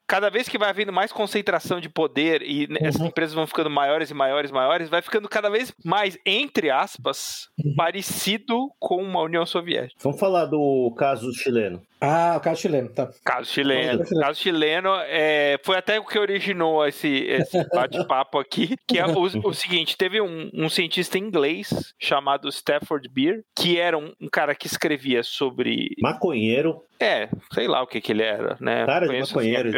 Cada 0.06 0.30
vez 0.30 0.48
que 0.48 0.58
vai 0.58 0.68
havendo 0.68 0.92
mais 0.92 1.10
concentração 1.10 1.80
de 1.80 1.88
poder 1.88 2.42
e 2.42 2.66
uhum. 2.66 2.76
essas 2.80 3.00
empresas 3.00 3.34
vão 3.34 3.46
ficando 3.46 3.70
maiores 3.70 4.10
e 4.10 4.14
maiores 4.14 4.50
e 4.50 4.54
maiores, 4.54 4.88
vai 4.88 5.00
ficando 5.00 5.28
cada 5.28 5.48
vez 5.48 5.72
mais, 5.84 6.18
entre 6.24 6.70
aspas, 6.70 7.48
uhum. 7.58 7.74
parecido 7.74 8.70
com 8.78 9.02
uma 9.02 9.22
União 9.22 9.46
Soviética. 9.46 9.98
Vamos 10.02 10.20
falar 10.20 10.44
do 10.44 10.94
caso 10.96 11.32
chileno. 11.32 11.82
Ah, 12.00 12.34
o 12.36 12.40
caso 12.40 12.60
chileno, 12.60 12.88
tá. 12.90 13.10
Caso 13.24 13.50
chileno. 13.50 14.02
O 14.02 14.20
caso 14.20 14.40
chileno 14.40 14.90
é, 15.06 15.58
foi 15.64 15.76
até 15.76 15.98
o 15.98 16.04
que 16.04 16.18
originou 16.18 16.86
esse, 16.86 17.08
esse 17.08 17.58
bate-papo 17.74 18.38
aqui, 18.38 18.76
que 18.86 18.98
é 18.98 19.06
o, 19.06 19.22
o 19.22 19.54
seguinte, 19.54 19.96
teve 19.96 20.20
um, 20.20 20.50
um, 20.52 20.68
cientista 20.68 21.18
inglês 21.18 21.94
chamado 21.98 22.48
Stafford 22.48 23.08
Beer, 23.08 23.42
que 23.56 23.78
era 23.78 23.96
um, 23.96 24.12
um, 24.20 24.28
cara 24.28 24.54
que 24.54 24.66
escrevia 24.66 25.22
sobre... 25.22 25.88
Maconheiro. 26.00 26.82
É, 26.98 27.28
sei 27.52 27.68
lá 27.68 27.82
o 27.82 27.86
que 27.86 28.00
que 28.00 28.12
ele 28.12 28.22
era, 28.22 28.56
né? 28.58 28.86
Cara 28.86 29.06
de 29.06 29.20
maconheiro. 29.20 29.70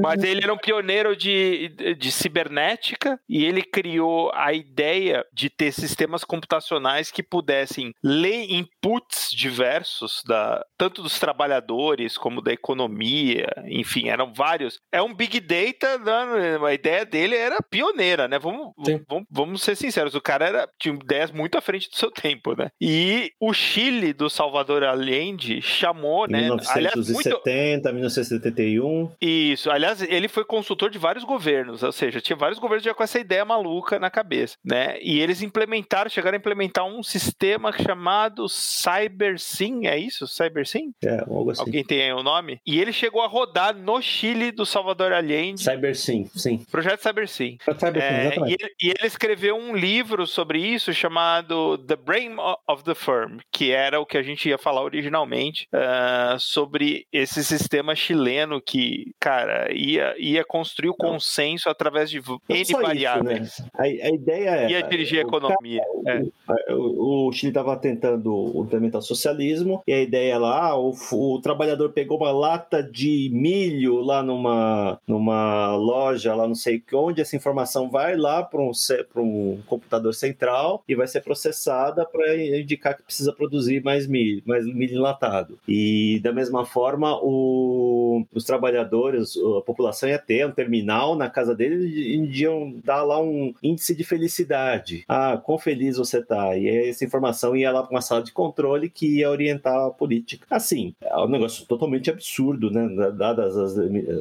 Mas 0.00 0.22
ele 0.22 0.42
era 0.42 0.52
um 0.52 0.58
pioneiro 0.58 1.16
de, 1.16 1.68
de 1.98 2.12
cibernética 2.12 3.18
e 3.28 3.44
ele 3.44 3.62
criou 3.62 4.30
a 4.34 4.52
ideia 4.52 5.24
de 5.32 5.50
ter 5.50 5.72
sistemas 5.72 6.24
computacionais 6.24 7.10
que 7.10 7.24
pudessem 7.24 7.92
ler 8.04 8.52
inputs 8.52 9.30
diversos 9.32 10.22
da 10.26 10.64
tanto 10.80 11.02
dos 11.02 11.20
trabalhadores 11.20 12.16
como 12.16 12.40
da 12.40 12.50
economia, 12.50 13.48
enfim, 13.66 14.08
eram 14.08 14.32
vários. 14.32 14.80
É 14.90 15.02
um 15.02 15.12
big 15.12 15.38
data, 15.38 15.98
né? 15.98 16.58
a 16.66 16.72
ideia 16.72 17.04
dele 17.04 17.36
era 17.36 17.60
pioneira, 17.60 18.26
né? 18.26 18.38
Vamos, 18.38 18.72
vamos, 19.06 19.26
vamos 19.30 19.62
ser 19.62 19.76
sinceros, 19.76 20.14
o 20.14 20.22
cara 20.22 20.46
era, 20.46 20.68
tinha 20.78 20.94
ideias 20.94 21.30
muito 21.30 21.58
à 21.58 21.60
frente 21.60 21.90
do 21.90 21.96
seu 21.96 22.10
tempo, 22.10 22.56
né? 22.56 22.70
E 22.80 23.30
o 23.38 23.52
Chile 23.52 24.14
do 24.14 24.30
Salvador 24.30 24.82
Allende 24.82 25.60
chamou, 25.60 26.26
né? 26.26 26.44
1970, 26.44 26.78
aliás, 26.78 27.10
muito... 27.10 27.92
1971. 27.92 29.12
Isso, 29.20 29.70
aliás, 29.70 30.00
ele 30.00 30.28
foi 30.28 30.46
consultor 30.46 30.88
de 30.88 30.96
vários 30.96 31.24
governos, 31.24 31.82
ou 31.82 31.92
seja, 31.92 32.22
tinha 32.22 32.36
vários 32.36 32.58
governos 32.58 32.84
já 32.84 32.94
com 32.94 33.02
essa 33.02 33.18
ideia 33.18 33.44
maluca 33.44 33.98
na 33.98 34.08
cabeça, 34.08 34.56
né? 34.64 34.96
E 35.02 35.20
eles 35.20 35.42
implementaram, 35.42 36.08
chegaram 36.08 36.36
a 36.36 36.38
implementar 36.38 36.86
um 36.86 37.02
sistema 37.02 37.70
chamado 37.70 38.48
CyberSyn, 38.48 39.86
é 39.86 39.98
isso? 39.98 40.26
CyberSyn? 40.70 40.92
É, 41.04 41.20
algo 41.20 41.50
assim. 41.50 41.62
Alguém 41.62 41.84
tem 41.84 42.02
aí 42.02 42.12
o 42.12 42.20
um 42.20 42.22
nome? 42.22 42.60
E 42.66 42.80
ele 42.80 42.92
chegou 42.92 43.22
a 43.22 43.26
rodar 43.26 43.76
no 43.76 44.00
Chile 44.00 44.52
do 44.52 44.64
Salvador 44.64 45.12
Allende. 45.12 45.62
CyberSyn, 45.62 46.26
sim. 46.34 46.64
Projeto 46.70 47.02
CyberSyn. 47.02 47.58
Cyber 47.78 48.02
é, 48.02 48.34
e, 48.46 48.52
ele, 48.52 48.74
e 48.82 48.88
ele 48.88 49.06
escreveu 49.06 49.56
um 49.56 49.74
livro 49.74 50.26
sobre 50.26 50.58
isso 50.58 50.92
chamado 50.92 51.78
The 51.78 51.96
Brain 51.96 52.36
of 52.68 52.84
the 52.84 52.94
Firm, 52.94 53.38
que 53.50 53.72
era 53.72 54.00
o 54.00 54.06
que 54.06 54.18
a 54.18 54.22
gente 54.22 54.48
ia 54.48 54.58
falar 54.58 54.82
originalmente 54.82 55.68
uh, 55.74 56.38
sobre 56.38 57.06
esse 57.12 57.42
sistema 57.42 57.94
chileno 57.94 58.60
que, 58.60 59.14
cara, 59.18 59.72
ia, 59.72 60.14
ia 60.18 60.44
construir 60.44 60.90
o 60.90 60.94
consenso 60.94 61.68
através 61.68 62.10
de 62.10 62.18
N 62.18 62.64
variáveis. 62.82 63.48
Isso, 63.48 63.62
né? 63.62 63.70
a, 63.74 63.82
a, 63.82 64.14
ideia 64.14 64.50
é. 64.50 64.70
Ia 64.70 64.82
dirigir 64.82 65.18
a 65.18 65.22
economia. 65.22 65.82
Cara, 66.04 66.26
é. 66.68 66.74
o, 66.74 67.28
o, 67.28 67.32
Chile 67.32 67.50
estava 67.50 67.76
tentando 67.76 68.52
implementar 68.56 69.00
o 69.00 69.04
socialismo, 69.04 69.82
e 69.86 69.92
a 69.92 70.00
ideia 70.00 70.38
lá, 70.38 70.59
o, 70.74 70.94
o 71.12 71.40
trabalhador 71.40 71.90
pegou 71.90 72.18
uma 72.18 72.32
lata 72.32 72.82
de 72.82 73.30
milho 73.32 74.00
lá 74.00 74.22
numa, 74.22 74.98
numa 75.06 75.74
loja, 75.76 76.34
lá 76.34 76.46
não 76.46 76.54
sei 76.54 76.82
onde, 76.92 77.20
essa 77.20 77.36
informação 77.36 77.90
vai 77.90 78.16
lá 78.16 78.42
para 78.42 78.60
um, 78.60 78.72
um 79.16 79.58
computador 79.66 80.14
central 80.14 80.82
e 80.88 80.94
vai 80.94 81.06
ser 81.06 81.20
processada 81.22 82.04
para 82.04 82.36
indicar 82.36 82.96
que 82.96 83.02
precisa 83.02 83.32
produzir 83.32 83.82
mais 83.82 84.06
milho, 84.06 84.42
mais 84.44 84.66
milho 84.66 84.96
enlatado. 84.96 85.58
E 85.66 86.20
da 86.22 86.32
mesma 86.32 86.64
forma, 86.64 87.18
o, 87.22 88.24
os 88.34 88.44
trabalhadores, 88.44 89.34
a 89.58 89.62
população 89.62 90.08
ia 90.08 90.18
ter 90.18 90.46
um 90.46 90.52
terminal 90.52 91.16
na 91.16 91.28
casa 91.28 91.54
deles 91.54 91.84
e 91.84 92.42
iam 92.42 92.74
dar 92.84 93.02
lá 93.02 93.20
um 93.20 93.54
índice 93.62 93.94
de 93.94 94.04
felicidade. 94.04 95.04
Ah, 95.08 95.40
quão 95.42 95.58
feliz 95.58 95.96
você 95.96 96.22
tá? 96.22 96.56
E 96.56 96.68
essa 96.88 97.04
informação 97.04 97.56
ia 97.56 97.70
lá 97.70 97.82
para 97.82 97.90
uma 97.90 98.00
sala 98.00 98.22
de 98.22 98.32
controle 98.32 98.88
que 98.88 99.18
ia 99.18 99.30
orientar 99.30 99.86
a 99.86 99.90
política. 99.90 100.46
Assim, 100.50 100.94
é 101.00 101.16
um 101.16 101.28
negócio 101.28 101.64
totalmente 101.66 102.10
absurdo, 102.10 102.70
né? 102.70 103.10
Dadas 103.12 103.56
as, 103.56 103.76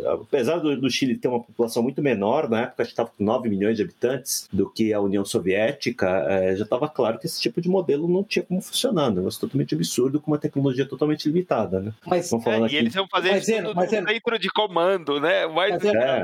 apesar 0.06 0.60
do, 0.60 0.80
do 0.80 0.90
Chile 0.90 1.18
ter 1.18 1.28
uma 1.28 1.42
população 1.42 1.82
muito 1.82 2.02
menor, 2.02 2.50
na 2.50 2.62
época 2.62 2.84
a 2.84 2.86
gente 2.86 2.92
estava 2.92 3.10
com 3.10 3.24
9 3.24 3.50
milhões 3.50 3.78
de 3.78 3.84
habitantes 3.84 4.48
do 4.54 4.70
que 4.70 4.94
a 4.94 5.02
União 5.02 5.26
Soviética, 5.26 6.08
é, 6.28 6.56
já 6.56 6.64
estava 6.64 6.88
claro 6.88 7.18
que 7.18 7.26
esse 7.26 7.42
tipo 7.42 7.60
de 7.60 7.68
modelo 7.68 8.08
não 8.08 8.24
tinha 8.24 8.44
como 8.44 8.62
funcionar. 8.62 9.10
Um 9.10 9.16
negócio 9.16 9.40
totalmente 9.40 9.74
absurdo 9.74 10.22
com 10.22 10.32
uma 10.32 10.38
tecnologia 10.38 10.86
totalmente 10.86 11.28
limitada, 11.28 11.80
né? 11.80 11.94
Mas, 12.06 12.32
é, 12.32 12.38
e 12.70 12.76
eles 12.76 12.96
iam 12.96 13.08
fazer 13.08 13.32
mas, 13.32 13.48
isso 13.48 13.62
mas, 13.74 13.76
no 13.76 13.90
centro 13.90 14.40
de 14.40 14.50
comando, 14.50 15.20
né? 15.20 15.48
Mais 15.48 15.72
mas, 15.72 15.86
é. 15.86 16.22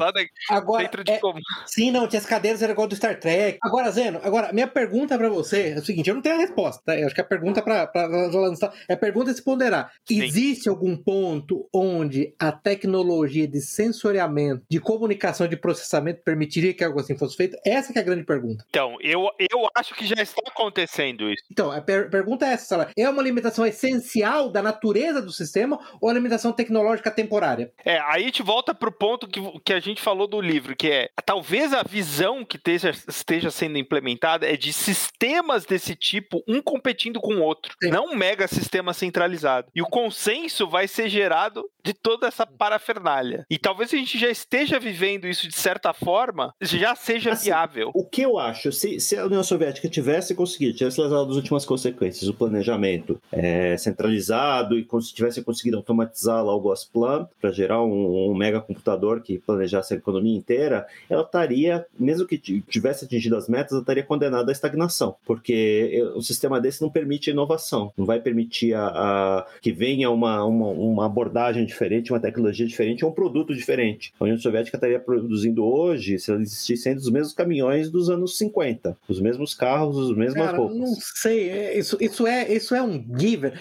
Agora, 0.50 0.84
centro 0.84 1.04
de 1.04 1.12
é, 1.12 1.20
comando. 1.20 1.44
Sim, 1.66 1.92
não, 1.92 2.08
tinha 2.08 2.20
as 2.20 2.26
cadeiras, 2.26 2.62
era 2.62 2.74
igual 2.74 2.88
do 2.88 2.96
Star 2.96 3.20
Trek. 3.20 3.58
Agora, 3.62 3.90
Zeno, 3.92 4.20
agora, 4.24 4.54
minha 4.54 4.68
pergunta 4.68 5.18
para 5.18 5.30
você 5.30 5.74
é 5.76 5.80
o 5.80 5.84
seguinte: 5.84 6.10
eu 6.10 6.16
não 6.16 6.22
tenho 6.22 6.36
a 6.36 6.40
resposta, 6.40 6.82
tá? 6.86 6.98
Eu 6.98 7.06
acho 7.06 7.16
que 7.16 7.22
a 7.22 7.26
pergunta 7.26 7.62
para 7.62 8.06
lançar 8.06 8.74
é 8.88 8.94
a 8.94 8.98
pergunta 8.98 9.34
se 9.34 9.44
ponderar. 9.44 9.92
Sim. 10.08 10.24
Existe 10.24 10.70
algum 10.70 10.96
ponto 10.96 11.68
onde 11.74 12.34
a 12.40 12.52
tecnologia 12.52 13.48
de 13.48 13.62
sensoriamento, 13.62 14.64
de 14.70 14.80
comunicação, 14.80 15.48
de 15.48 15.58
processamento 15.58 16.22
permitiria 16.24 16.74
que 16.74 16.84
algo 16.84 17.00
assim 17.00 17.18
fosse 17.18 17.36
feito? 17.36 17.58
Essa 17.66 17.94
é 17.94 18.00
a 18.00 18.04
grande 18.04 18.24
pergunta. 18.24 18.66
Então, 18.70 18.98
eu, 19.02 19.30
eu 19.40 19.68
acho 19.76 19.96
que 19.96 20.06
já 20.06 20.22
está 20.22 20.42
acontecendo 20.48 21.30
isso. 21.30 21.44
Então, 21.52 21.72
a 21.72 21.82
per 21.82 22.10
pergunta 22.10 22.46
é 22.46 22.54
essa: 22.54 22.90
é 22.96 23.10
uma 23.10 23.24
limitação 23.24 23.66
essencial 23.66 24.50
da 24.50 24.62
natureza 24.62 25.22
do 25.22 25.32
sistema 25.32 25.80
ou 26.02 26.10
a 26.10 26.14
limitação 26.14 26.52
tecnológica 26.52 27.10
temporária? 27.12 27.72
É, 27.84 28.00
aí 28.00 28.24
a 28.24 28.26
gente 28.26 28.44
volta 28.44 28.74
para 28.74 28.90
o 28.90 28.92
ponto 28.92 29.28
que, 29.28 29.42
que 29.64 29.74
a 29.74 29.80
gente 29.80 30.02
falou 30.02 30.28
do 30.28 30.42
livro, 30.42 30.76
que 30.76 30.90
é 30.90 31.10
talvez 31.26 31.74
a 31.74 31.84
visão 31.84 32.46
que 32.46 32.58
esteja, 32.58 32.92
esteja 33.08 33.50
sendo 33.52 33.78
implementada 33.78 34.48
é 34.48 34.56
de 34.56 34.72
sistemas 34.72 35.66
desse 35.66 35.96
tipo, 35.96 36.44
um 36.48 36.62
competindo 36.62 37.20
com 37.20 37.36
o 37.36 37.42
outro, 37.42 37.74
Sim. 37.82 37.90
não 37.90 38.08
um 38.08 38.16
mega 38.16 38.48
sistema 38.48 38.94
centralizado. 38.94 39.68
E 39.74 39.82
o 39.86 39.90
consenso 39.90 40.68
vai 40.68 40.88
ser 40.88 41.10
gerado 41.10 41.64
de 41.84 41.94
toda 41.94 42.28
essa 42.28 42.48
parafernália. 42.48 43.46
E 43.50 43.60
talvez 43.60 43.94
a 43.94 43.98
gente 43.98 44.18
já 44.18 44.30
esteja 44.30 44.80
vivendo 44.80 45.28
isso 45.28 45.48
de 45.48 45.56
certa 45.56 45.94
forma, 45.94 46.52
já 46.60 46.96
seja 46.96 47.34
assim, 47.34 47.46
viável. 47.46 47.92
O 47.94 48.04
que 48.04 48.24
eu 48.24 48.40
acho, 48.40 48.72
se, 48.72 49.00
se, 49.00 49.16
a 49.16 49.26
União 49.26 49.44
Soviética 49.44 49.88
tivesse 49.88 50.34
conseguido, 50.34 50.76
tivesse 50.76 51.00
levado 51.00 51.30
as 51.30 51.36
últimas 51.36 51.64
consequências, 51.64 52.28
o 52.28 52.34
planejamento 52.34 53.22
é, 53.32 53.78
centralizado 53.78 54.80
e 54.80 54.88
tivesse 55.14 55.44
conseguido 55.44 55.78
automatizar 55.78 56.44
lá 56.44 56.56
o 56.56 56.60
Gosplan 56.60 57.28
para 57.40 57.52
gerar 57.52 57.84
um, 57.84 58.32
um 58.32 58.36
mega 58.36 58.60
computador 58.60 59.22
que 59.22 59.38
planejasse 59.38 59.94
a 59.94 59.98
economia 59.98 60.36
inteira, 60.36 60.88
ela 61.08 61.22
estaria, 61.22 61.86
mesmo 62.00 62.26
que 62.26 62.40
tivesse 62.40 63.06
atingido 63.06 63.36
as 63.36 63.48
metas, 63.48 63.74
ela 63.74 63.82
estaria 63.82 64.04
condenada 64.04 64.52
à 64.52 64.54
estagnação, 64.54 65.16
porque 65.24 66.04
o 66.16 66.22
sistema 66.22 66.60
desse 66.60 66.82
não 66.82 66.90
permite 66.90 67.30
inovação, 67.30 67.94
não 67.96 68.08
vai 68.08 68.20
permitir 68.20 68.74
a, 68.74 68.88
a 68.88 69.46
que 69.62 69.75
venha 69.76 70.10
uma, 70.10 70.44
uma, 70.46 70.68
uma 70.68 71.06
abordagem 71.06 71.66
diferente, 71.66 72.12
uma 72.12 72.20
tecnologia 72.20 72.66
diferente, 72.66 73.06
um 73.06 73.12
produto 73.12 73.54
diferente. 73.54 74.14
A 74.20 74.24
União 74.24 74.38
Soviética 74.38 74.78
estaria 74.78 75.00
produzindo 75.00 75.66
hoje, 75.66 76.18
se 76.18 76.32
ela 76.32 76.42
existissem 76.42 76.96
os 76.96 77.10
mesmos 77.10 77.34
caminhões 77.34 77.90
dos 77.90 78.10
anos 78.10 78.38
50, 78.38 78.98
os 79.08 79.20
mesmos 79.20 79.54
carros, 79.54 79.98
os 79.98 80.16
mesmos 80.16 80.44
Cara, 80.44 80.58
roupas. 80.58 80.78
Não 80.78 80.96
sei, 81.00 81.50
é, 81.50 81.78
isso, 81.78 81.98
isso, 82.00 82.26
é, 82.26 82.52
isso 82.52 82.74
é 82.74 82.82
um 82.82 83.06
given. 83.18 83.52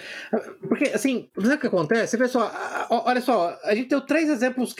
Porque, 0.67 0.85
assim, 0.85 1.27
sabe 1.39 1.55
o 1.55 1.59
que 1.59 1.67
acontece? 1.67 2.17
Pessoal, 2.17 2.51
olha 2.89 3.21
só, 3.21 3.57
a 3.63 3.75
gente 3.75 3.89
deu 3.89 4.01
três 4.01 4.29
exemplos 4.29 4.73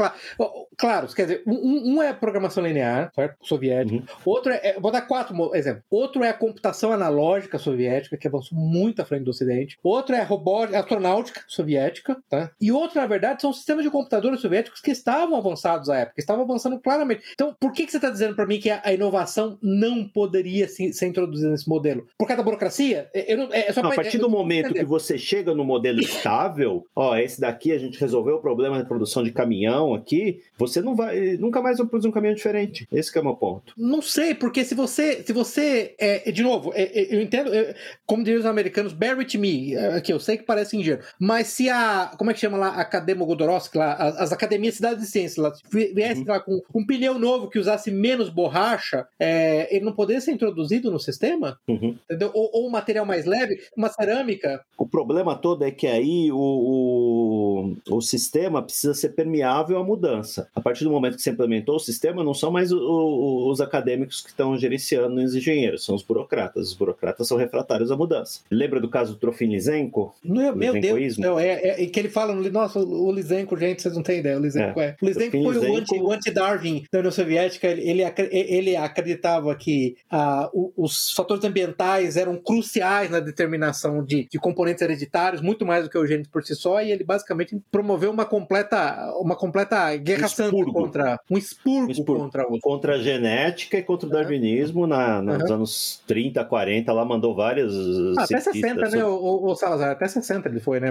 claros. 0.78 1.14
Quer 1.14 1.24
dizer, 1.24 1.44
um, 1.46 1.96
um 1.96 2.02
é 2.02 2.14
programação 2.14 2.64
linear, 2.64 3.12
certo? 3.14 3.36
Soviética. 3.42 3.96
Uhum. 3.96 4.04
Outro 4.26 4.52
é, 4.52 4.60
é, 4.64 4.80
Vou 4.80 4.92
dar 4.92 5.02
quatro 5.02 5.56
exemplos. 5.56 5.84
Outro 5.90 6.24
é 6.24 6.30
a 6.30 6.34
computação 6.34 6.92
analógica 6.92 7.58
soviética, 7.58 8.18
que 8.18 8.28
avançou 8.28 8.58
muito 8.58 9.02
à 9.02 9.06
frente 9.06 9.24
do 9.24 9.32
Ocidente. 9.32 9.78
Outro 9.84 10.16
é 10.16 10.22
a 10.22 10.24
robótica, 10.24 10.80
astronáutica 11.26 11.44
soviética, 11.48 12.18
tá? 12.30 12.52
E 12.62 12.72
outro, 12.72 13.00
na 13.00 13.08
verdade, 13.08 13.42
são 13.42 13.52
sistemas 13.52 13.84
de 13.84 13.90
computadores 13.90 14.40
soviéticos 14.40 14.82
que 14.82 14.92
estavam 14.92 15.38
avançados 15.38 15.90
à 15.90 15.98
época, 15.98 16.20
estavam 16.20 16.44
avançando 16.44 16.80
claramente. 16.80 17.24
Então, 17.34 17.56
por 17.60 17.72
que, 17.72 17.86
que 17.86 17.92
você 17.92 17.98
está 17.98 18.10
dizendo 18.10 18.36
para 18.36 18.46
mim 18.46 18.60
que 18.60 18.70
a, 18.70 18.94
inovação 18.94 19.58
não 19.62 20.08
poderia 20.08 20.68
se, 20.68 20.94
ser 20.94 21.08
introduzida 21.08 21.50
nesse 21.50 21.68
modelo? 21.68 22.08
Por 22.18 22.28
causa 22.28 22.38
da 22.38 22.44
burocracia? 22.44 23.10
Eu 23.14 23.38
não, 23.38 23.54
é, 23.54 23.70
é 23.70 23.74
só 23.74 23.82
não, 23.82 23.90
pra, 23.90 24.02
a 24.02 24.04
partir 24.04 24.18
do 24.18 24.30
momento 24.30 24.74
que 24.74 24.86
você 24.86 25.18
chega 25.18 25.54
no 25.54 25.64
modelo 25.64 26.00
estável, 26.00 26.86
ó, 26.96 27.16
esse 27.16 27.40
daqui 27.40 27.72
a 27.72 27.78
gente 27.78 28.00
resolveu 28.00 28.36
o 28.36 28.42
problema 28.42 28.78
de 28.78 28.88
produção 28.88 29.24
de 29.24 29.32
caminhão 29.32 29.94
aqui, 29.94 30.42
você 30.58 30.82
não 30.82 30.96
vai, 30.96 31.38
nunca 31.38 31.62
mais 31.62 31.78
vai 31.78 31.88
produzir 31.88 32.10
um 32.10 32.12
caminhão 32.12 32.36
diferente. 32.36 32.88
Esse 32.92 33.16
é 33.18 33.22
o 33.22 33.24
meu 33.24 33.36
ponto. 33.36 33.74
Não 33.78 34.02
sei, 34.02 34.34
porque 34.34 34.64
se 34.64 34.76
você, 34.76 35.24
se 35.24 35.34
você, 35.34 35.96
é, 36.00 36.32
de 36.32 36.44
novo, 36.44 36.72
é, 36.74 36.84
é, 36.84 37.16
eu 37.16 37.22
entendo, 37.22 37.54
é, 37.54 37.76
como 38.06 38.24
dizem 38.24 38.40
os 38.40 38.46
americanos, 38.46 38.94
bear 38.94 39.18
with 39.18 39.38
me, 39.38 39.76
é, 39.76 39.96
aqui 39.96 40.12
eu 40.12 40.20
sei 40.20 40.38
que 40.38 40.44
parece 40.44 40.78
ingênuo, 40.78 41.04
mas 41.20 41.48
se 41.48 41.70
a, 41.70 42.12
como 42.18 42.32
é 42.32 42.34
que 42.34 42.40
chama 42.40 42.58
lá, 42.58 42.68
a 42.70 42.82
Academia 42.82 43.26
Godorowski, 43.26 43.78
lá, 43.78 43.94
as, 43.94 44.18
as 44.18 44.32
academias 44.32 44.76
Cidade 44.76 45.00
de 45.00 45.08
Ciências, 45.08 45.38
lá, 45.38 45.54
viesse 45.72 46.22
uhum. 46.22 46.28
lá 46.28 46.40
com 46.40 46.62
um 46.74 46.86
pneu 46.86 47.18
novo 47.18 47.50
que 47.50 47.60
usasse 47.60 47.92
menos 47.92 48.30
borracha, 48.30 49.08
é, 49.20 49.74
ele 49.76 49.86
não 49.86 49.94
poderia 49.94 50.22
ser 50.22 50.32
introduzido 50.32 50.92
no 50.92 51.00
sistema? 51.00 51.58
Uhum. 51.68 51.96
Entendeu? 52.06 52.32
Ou, 52.34 52.50
ou, 52.54 52.68
um 52.68 52.70
material 52.70 53.06
mais 53.06 53.26
leve, 53.26 53.60
uma 53.76 53.90
cerâmica. 53.90 54.64
O 54.78 54.88
problema 54.88 55.36
todo 55.36 55.64
é 55.64 55.72
que 55.72 55.88
aí 55.88 56.32
o, 56.32 56.38
o, 56.38 57.96
o 57.98 58.02
sistema 58.02 58.62
precisa 58.62 58.94
ser 58.94 59.10
permeável 59.10 59.78
à 59.78 59.84
mudança. 59.84 60.50
A 60.54 60.62
partir 60.62 60.84
do 60.84 60.92
momento 60.92 61.16
que 61.16 61.22
você 61.22 61.32
implementou 61.32 61.76
o 61.76 61.80
sistema, 61.80 62.24
não 62.24 62.34
são 62.34 62.52
mais 62.52 62.72
o, 62.72 62.78
o, 62.78 63.50
os 63.50 63.62
acadêmicos 63.62 64.22
que 64.22 64.30
estão 64.30 64.58
gerenciando 64.58 65.22
os 65.22 65.36
engenheiros, 65.36 65.86
são 65.86 65.96
os 65.96 66.04
burocratas. 66.04 66.70
Os 66.70 66.74
burocratas 66.74 67.28
são 67.28 67.38
refratários 67.38 67.92
à 67.92 67.96
mudança. 67.96 68.42
Lembra 68.52 68.80
do 68.80 68.90
caso 68.90 69.14
do 69.14 69.20
Trofim 69.20 69.48
Lisenko? 69.48 70.14
Meu, 70.24 70.56
meu 70.56 70.74
Deus, 70.74 70.95
não, 71.18 71.40
é, 71.40 71.84
é, 71.84 71.86
que 71.86 72.00
ele 72.00 72.10
fala, 72.10 72.34
nossa, 72.34 72.80
o 72.80 73.12
Lisenko, 73.12 73.58
gente, 73.58 73.82
vocês 73.82 73.96
não 73.96 74.04
têm 74.04 74.20
ideia, 74.20 74.38
o 74.38 74.42
Lisenko 74.42 74.80
é. 74.80 74.86
é. 74.86 74.96
O 75.02 75.06
Lisenko 75.06 75.54
foi 75.54 76.00
o 76.00 76.12
anti-Darwin 76.12 76.78
anti 76.78 76.88
da 76.92 77.00
União 77.00 77.12
Soviética, 77.12 77.68
ele, 77.68 78.04
ele 78.32 78.76
acreditava 78.76 79.56
que 79.56 79.96
ah, 80.10 80.50
os 80.76 81.12
fatores 81.12 81.44
ambientais 81.44 82.18
eram 82.18 82.38
cruciais 82.38 83.10
na 83.10 83.20
determinação 83.20 84.04
de, 84.04 84.28
de 84.30 84.40
componentes 84.40 84.82
hereditários, 84.82 85.42
muito 85.42 85.66
mais 85.66 85.84
do 85.84 85.90
que 85.90 85.98
o 85.98 86.06
gene 86.06 86.26
por 86.32 86.44
si 86.44 86.56
só, 86.56 86.82
e 86.82 86.92
ele 86.92 87.04
basicamente 87.04 87.58
promoveu 87.72 88.12
uma 88.12 88.26
completa, 88.26 89.12
uma 89.20 89.36
completa 89.36 89.96
guerra 89.98 90.28
santa 90.28 90.56
contra 90.66 91.20
um 91.30 91.38
expurgo, 91.38 91.88
um 91.88 91.92
expurgo, 91.92 92.24
contra 92.24 92.44
o 92.48 92.60
contra 92.60 92.96
a 92.96 92.98
genética 92.98 93.78
e 93.78 93.84
contra 93.84 94.08
o 94.08 94.10
darwinismo 94.12 94.88
na, 94.88 95.22
nos 95.22 95.50
uhum. 95.50 95.56
anos 95.56 96.04
30, 96.08 96.44
40, 96.44 96.94
lá 96.94 97.06
mandou 97.06 97.36
vários 97.36 97.74
ah, 98.18 98.24
até 98.24 98.40
60, 98.40 98.90
né, 98.90 99.06
o, 99.06 99.46
o, 99.46 99.56
Salazar, 99.56 99.92
até 99.92 100.08
60 100.08 100.50
ele 100.50 100.60
foi, 100.60 100.80
né, 100.80 100.85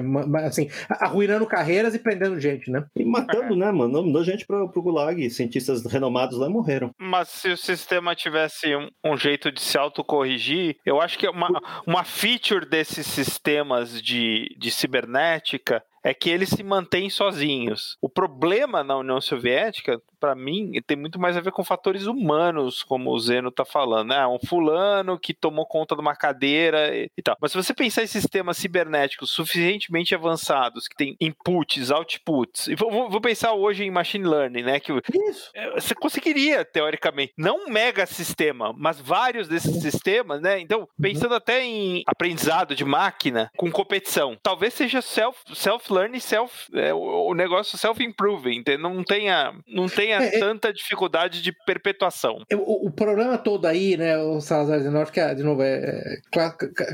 assim, 0.44 0.68
arruinando 0.88 1.46
carreiras 1.46 1.94
e 1.94 1.98
prendendo 1.98 2.40
gente, 2.40 2.70
né? 2.70 2.84
E 2.96 3.04
matando, 3.04 3.54
é. 3.54 3.56
né, 3.56 3.72
mano, 3.72 4.02
mandou 4.02 4.24
gente 4.24 4.46
pro, 4.46 4.68
pro 4.70 4.82
Gulag, 4.82 5.28
cientistas 5.30 5.84
renomados 5.86 6.38
lá 6.38 6.48
morreram. 6.48 6.90
Mas 6.98 7.28
se 7.28 7.50
o 7.50 7.56
sistema 7.56 8.14
tivesse 8.14 8.74
um, 8.74 8.88
um 9.04 9.16
jeito 9.16 9.50
de 9.50 9.60
se 9.60 9.76
autocorrigir, 9.78 10.76
eu 10.84 11.00
acho 11.00 11.18
que 11.18 11.28
uma, 11.28 11.48
uma 11.86 12.04
feature 12.04 12.68
desses 12.68 13.06
sistemas 13.06 14.00
de, 14.00 14.54
de 14.58 14.70
cibernética 14.70 15.82
é 16.04 16.12
que 16.12 16.28
eles 16.28 16.50
se 16.50 16.62
mantêm 16.62 17.08
sozinhos. 17.08 17.96
O 18.00 18.08
problema 18.08 18.84
na 18.84 18.96
União 18.96 19.20
Soviética, 19.20 20.00
para 20.20 20.34
mim, 20.34 20.72
tem 20.86 20.96
muito 20.96 21.18
mais 21.18 21.36
a 21.36 21.40
ver 21.40 21.50
com 21.50 21.64
fatores 21.64 22.06
humanos, 22.06 22.82
como 22.82 23.10
o 23.10 23.18
Zeno 23.18 23.50
tá 23.50 23.64
falando. 23.64 24.10
Né? 24.10 24.26
Um 24.26 24.38
fulano 24.38 25.18
que 25.18 25.32
tomou 25.32 25.64
conta 25.66 25.94
de 25.94 26.02
uma 26.02 26.14
cadeira 26.14 26.94
e, 26.94 27.22
tal. 27.22 27.36
Mas 27.40 27.52
se 27.52 27.56
você 27.56 27.72
pensar 27.72 28.02
em 28.02 28.06
sistemas 28.06 28.58
cibernéticos 28.58 29.30
suficientemente 29.30 30.14
avançados, 30.14 30.86
que 30.86 30.96
tem 30.96 31.16
inputs, 31.18 31.90
outputs, 31.90 32.68
e 32.68 32.74
vou, 32.74 33.08
vou 33.08 33.20
pensar 33.20 33.54
hoje 33.54 33.84
em 33.84 33.90
machine 33.90 34.26
learning, 34.26 34.62
né? 34.62 34.78
Que 34.80 34.92
Isso. 35.28 35.50
É, 35.54 35.70
você 35.70 35.94
conseguiria, 35.94 36.64
teoricamente, 36.64 37.32
não 37.38 37.64
um 37.64 37.70
mega 37.70 38.04
sistema, 38.04 38.74
mas 38.76 39.00
vários 39.00 39.48
desses 39.48 39.80
sistemas, 39.80 40.40
né? 40.42 40.60
Então, 40.60 40.80
uhum. 40.80 40.86
pensando 41.00 41.34
até 41.34 41.64
em 41.64 42.02
aprendizado 42.06 42.74
de 42.74 42.84
máquina 42.84 43.50
com 43.56 43.70
competição, 43.70 44.36
talvez 44.42 44.74
seja 44.74 45.00
self, 45.00 45.38
self 45.54 45.93
learn 45.94 46.20
self, 46.20 46.68
é, 46.74 46.92
o, 46.92 47.30
o 47.30 47.34
negócio 47.34 47.78
self-improving, 47.78 48.62
não 48.78 49.02
tenha, 49.02 49.54
não 49.66 49.88
tenha 49.88 50.22
é, 50.22 50.36
é, 50.36 50.38
tanta 50.38 50.72
dificuldade 50.72 51.42
de 51.42 51.52
perpetuação. 51.52 52.42
É, 52.50 52.56
o, 52.56 52.86
o, 52.86 52.90
problema 52.90 53.38
todo 53.38 53.66
aí, 53.66 53.96
né, 53.96 54.18
o 54.18 54.40
Salazar 54.40 54.80
de 54.80 54.88
Norte, 54.88 55.12
que 55.12 55.20
é, 55.20 55.34
de 55.34 55.42
novo, 55.42 55.62
é, 55.62 56.16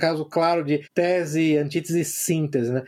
caso 0.01 0.24
claro 0.24 0.64
de 0.64 0.88
tese, 0.94 1.57
antítese 1.57 2.01
e 2.01 2.05
síntese, 2.05 2.72
né? 2.72 2.82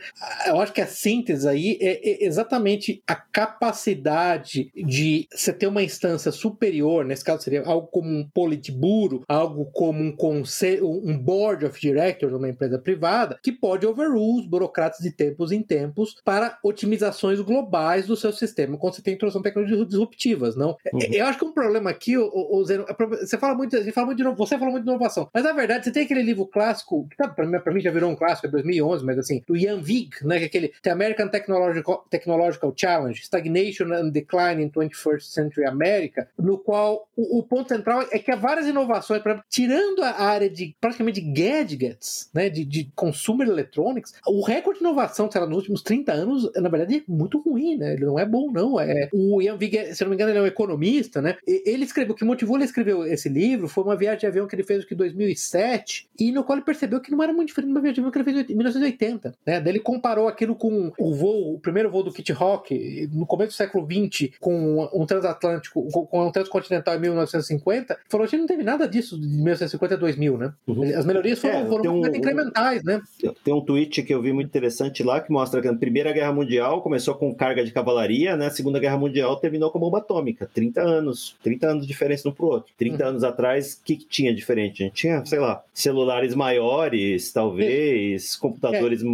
Eu 0.45 0.59
acho 0.59 0.73
que 0.73 0.81
a 0.81 0.87
síntese 0.87 1.47
aí 1.47 1.77
é, 1.81 2.25
exatamente 2.25 3.01
a 3.07 3.15
capacidade 3.15 4.71
de 4.75 5.27
você 5.31 5.53
ter 5.53 5.67
uma 5.67 5.83
instância 5.83 6.31
superior, 6.31 7.05
nesse 7.05 7.23
caso 7.23 7.43
seria 7.43 7.63
algo 7.63 7.87
como 7.87 8.09
um 8.09 8.27
politburo, 8.33 9.23
algo 9.27 9.65
como 9.71 9.99
um 10.01 10.15
conselho, 10.15 10.87
um 10.87 11.17
board 11.17 11.65
of 11.65 11.79
directors 11.79 12.31
de 12.31 12.37
uma 12.37 12.49
empresa 12.49 12.77
privada, 12.77 13.39
que 13.41 13.51
pode 13.51 13.85
overrule 13.85 14.41
os 14.41 14.47
burocratas 14.47 14.99
de 14.99 15.11
tempos 15.11 15.51
em 15.51 15.61
tempos 15.61 16.02
para 16.23 16.57
otimizações 16.63 17.39
globais 17.39 18.07
do 18.07 18.15
seu 18.15 18.31
sistema 18.31 18.77
quando 18.77 18.95
você 18.95 19.01
tem 19.01 19.13
introdução 19.13 19.41
de 19.41 19.49
tecnologias 19.49 19.87
disruptivas, 19.87 20.55
não? 20.55 20.77
Uhum. 20.91 20.99
Eu 21.11 21.25
acho 21.25 21.39
que 21.39 21.45
um 21.45 21.51
problema 21.51 21.89
aqui, 21.89 22.17
o, 22.17 22.29
o 22.33 22.65
Zeno, 22.65 22.85
é 22.87 22.93
você 22.93 23.37
fala 23.37 23.55
muito, 23.55 23.77
você 23.77 23.91
fala 23.91 24.07
muito 24.07 24.17
de 24.17 24.35
você 24.35 24.57
falou 24.57 24.71
muito 24.71 24.85
de 24.85 24.89
inovação, 24.89 25.29
mas 25.33 25.43
na 25.43 25.53
verdade 25.53 25.85
você 25.85 25.91
tem 25.91 26.03
aquele 26.03 26.23
livro 26.23 26.45
clássico, 26.45 27.07
que 27.09 27.17
tá, 27.17 27.27
para 27.27 27.45
mim, 27.45 27.57
mim 27.73 27.81
já 27.81 27.91
virou 27.91 28.09
um 28.09 28.15
clássico, 28.15 28.47
é 28.47 28.49
2011, 28.49 29.05
mas 29.05 29.17
assim, 29.17 29.43
do 29.47 29.55
Ian 29.55 29.79
Vig, 29.81 30.09
né, 30.23 30.37
que 30.37 30.43
é 30.43 30.47
aquele 30.47 30.73
The 30.81 30.91
American 30.91 31.27
Technological, 31.27 32.05
Technological 32.09 32.73
Challenge, 32.75 33.21
Stagnation 33.21 33.91
and 33.93 34.09
Decline 34.09 34.63
in 34.63 34.69
21st 34.69 35.21
Century 35.21 35.65
America, 35.65 36.27
no 36.37 36.57
qual 36.57 37.07
o, 37.15 37.39
o 37.39 37.43
ponto 37.43 37.69
central 37.69 38.03
é 38.11 38.19
que 38.19 38.31
há 38.31 38.35
várias 38.35 38.67
inovações, 38.67 39.21
pra, 39.21 39.43
tirando 39.49 40.03
a 40.03 40.21
área 40.21 40.49
de 40.49 40.75
praticamente 40.79 41.21
de 41.21 41.31
gadgets, 41.31 42.29
né, 42.33 42.49
de, 42.49 42.65
de 42.65 42.91
consumer 42.95 43.47
electronics, 43.47 44.13
o 44.27 44.43
recorde 44.43 44.79
de 44.79 44.85
inovação, 44.85 45.29
sei 45.29 45.41
lá, 45.41 45.47
nos 45.47 45.57
últimos 45.57 45.81
30 45.81 45.92
anos, 46.07 46.51
na 46.55 46.69
verdade, 46.69 46.97
é 46.97 47.11
muito 47.11 47.39
ruim, 47.39 47.77
né? 47.77 47.93
Ele 47.93 48.05
não 48.05 48.17
é 48.17 48.25
bom, 48.25 48.51
não. 48.51 48.79
É, 48.79 49.09
o 49.13 49.41
Ian 49.41 49.57
Vig, 49.57 49.93
se 49.93 50.03
não 50.03 50.09
me 50.09 50.15
engano, 50.15 50.31
ele 50.31 50.39
é 50.39 50.41
um 50.41 50.47
economista, 50.47 51.21
né? 51.21 51.37
Ele 51.45 51.83
escreveu, 51.83 52.13
o 52.13 52.17
que 52.17 52.25
motivou 52.25 52.57
ele 52.57 52.63
a 52.63 52.65
escrever 52.65 52.95
esse 53.11 53.29
livro 53.29 53.67
foi 53.67 53.83
uma 53.83 53.95
viagem 53.95 54.19
de 54.21 54.27
avião 54.27 54.47
que 54.47 54.55
ele 54.55 54.63
fez 54.63 54.85
em 54.89 54.95
2007, 54.95 56.07
e 56.19 56.31
no 56.31 56.43
qual 56.43 56.57
ele 56.57 56.65
percebeu 56.65 56.99
que 56.99 57.11
não 57.11 57.21
era 57.21 57.33
muito 57.33 57.49
diferente 57.49 57.67
de 57.67 57.73
uma 57.73 57.81
viagem 57.81 57.95
de 57.95 58.01
avião 58.01 58.11
que 58.11 58.17
ele 58.17 58.25
fez 58.25 58.49
em 58.49 58.55
1980, 58.55 59.35
né? 59.45 59.59
Daí 59.59 59.73
ele 59.73 59.79
comparou 59.79 60.27
aquilo 60.27 60.55
com 60.55 60.91
o 60.97 61.13
voo, 61.13 61.55
o 61.55 61.59
primeiro 61.59 61.89
voo 61.89 62.03
do 62.03 62.11
Kit 62.11 62.31
Rock, 62.31 63.09
no 63.11 63.25
começo 63.25 63.51
do 63.51 63.55
século 63.55 63.87
XX, 63.87 64.31
com 64.39 64.89
um 64.93 65.05
transatlântico, 65.05 65.87
com 65.91 66.27
um 66.27 66.31
transcontinental 66.31 66.95
em 66.95 66.99
1950, 66.99 67.97
falou 68.07 68.27
que 68.27 68.37
não 68.37 68.47
teve 68.47 68.63
nada 68.63 68.87
disso 68.87 69.19
de 69.19 69.27
1950 69.27 69.93
a 69.95 69.97
2000, 69.97 70.37
né? 70.37 70.53
Uhum. 70.67 70.97
As 70.97 71.05
melhorias 71.05 71.39
foram, 71.39 71.55
é, 71.55 71.65
foram 71.65 72.01
um, 72.01 72.05
incrementais, 72.07 72.83
né? 72.83 73.01
Tem 73.43 73.53
um 73.53 73.61
tweet 73.61 74.03
que 74.03 74.13
eu 74.13 74.21
vi 74.21 74.33
muito 74.33 74.47
interessante 74.47 75.03
lá 75.03 75.19
que 75.19 75.31
mostra 75.31 75.61
que 75.61 75.67
Primeira 75.83 76.13
Guerra 76.13 76.31
Mundial 76.31 76.81
começou 76.81 77.13
com 77.13 77.35
carga 77.35 77.61
de 77.61 77.69
cavalaria, 77.69 78.37
né? 78.37 78.45
A 78.45 78.49
Segunda 78.49 78.79
Guerra 78.79 78.97
Mundial 78.97 79.35
terminou 79.35 79.69
com 79.69 79.77
bomba 79.77 79.97
atômica. 79.97 80.49
30 80.53 80.81
anos. 80.81 81.35
30 81.43 81.67
anos 81.67 81.81
de 81.81 81.89
diferença 81.89 82.29
um 82.29 82.31
pro 82.31 82.45
outro. 82.45 82.71
30 82.77 83.03
uhum. 83.03 83.09
anos 83.09 83.23
atrás, 83.25 83.73
o 83.73 83.83
que, 83.83 83.97
que, 83.97 84.05
tinha 84.05 84.33
diferente? 84.33 84.81
A 84.81 84.85
gente 84.85 84.95
tinha, 84.95 85.25
sei 85.25 85.39
lá, 85.39 85.61
celulares 85.73 86.33
maiores, 86.35 87.33
talvez, 87.33 88.37
computadores 88.37 89.03
é. 89.03 89.05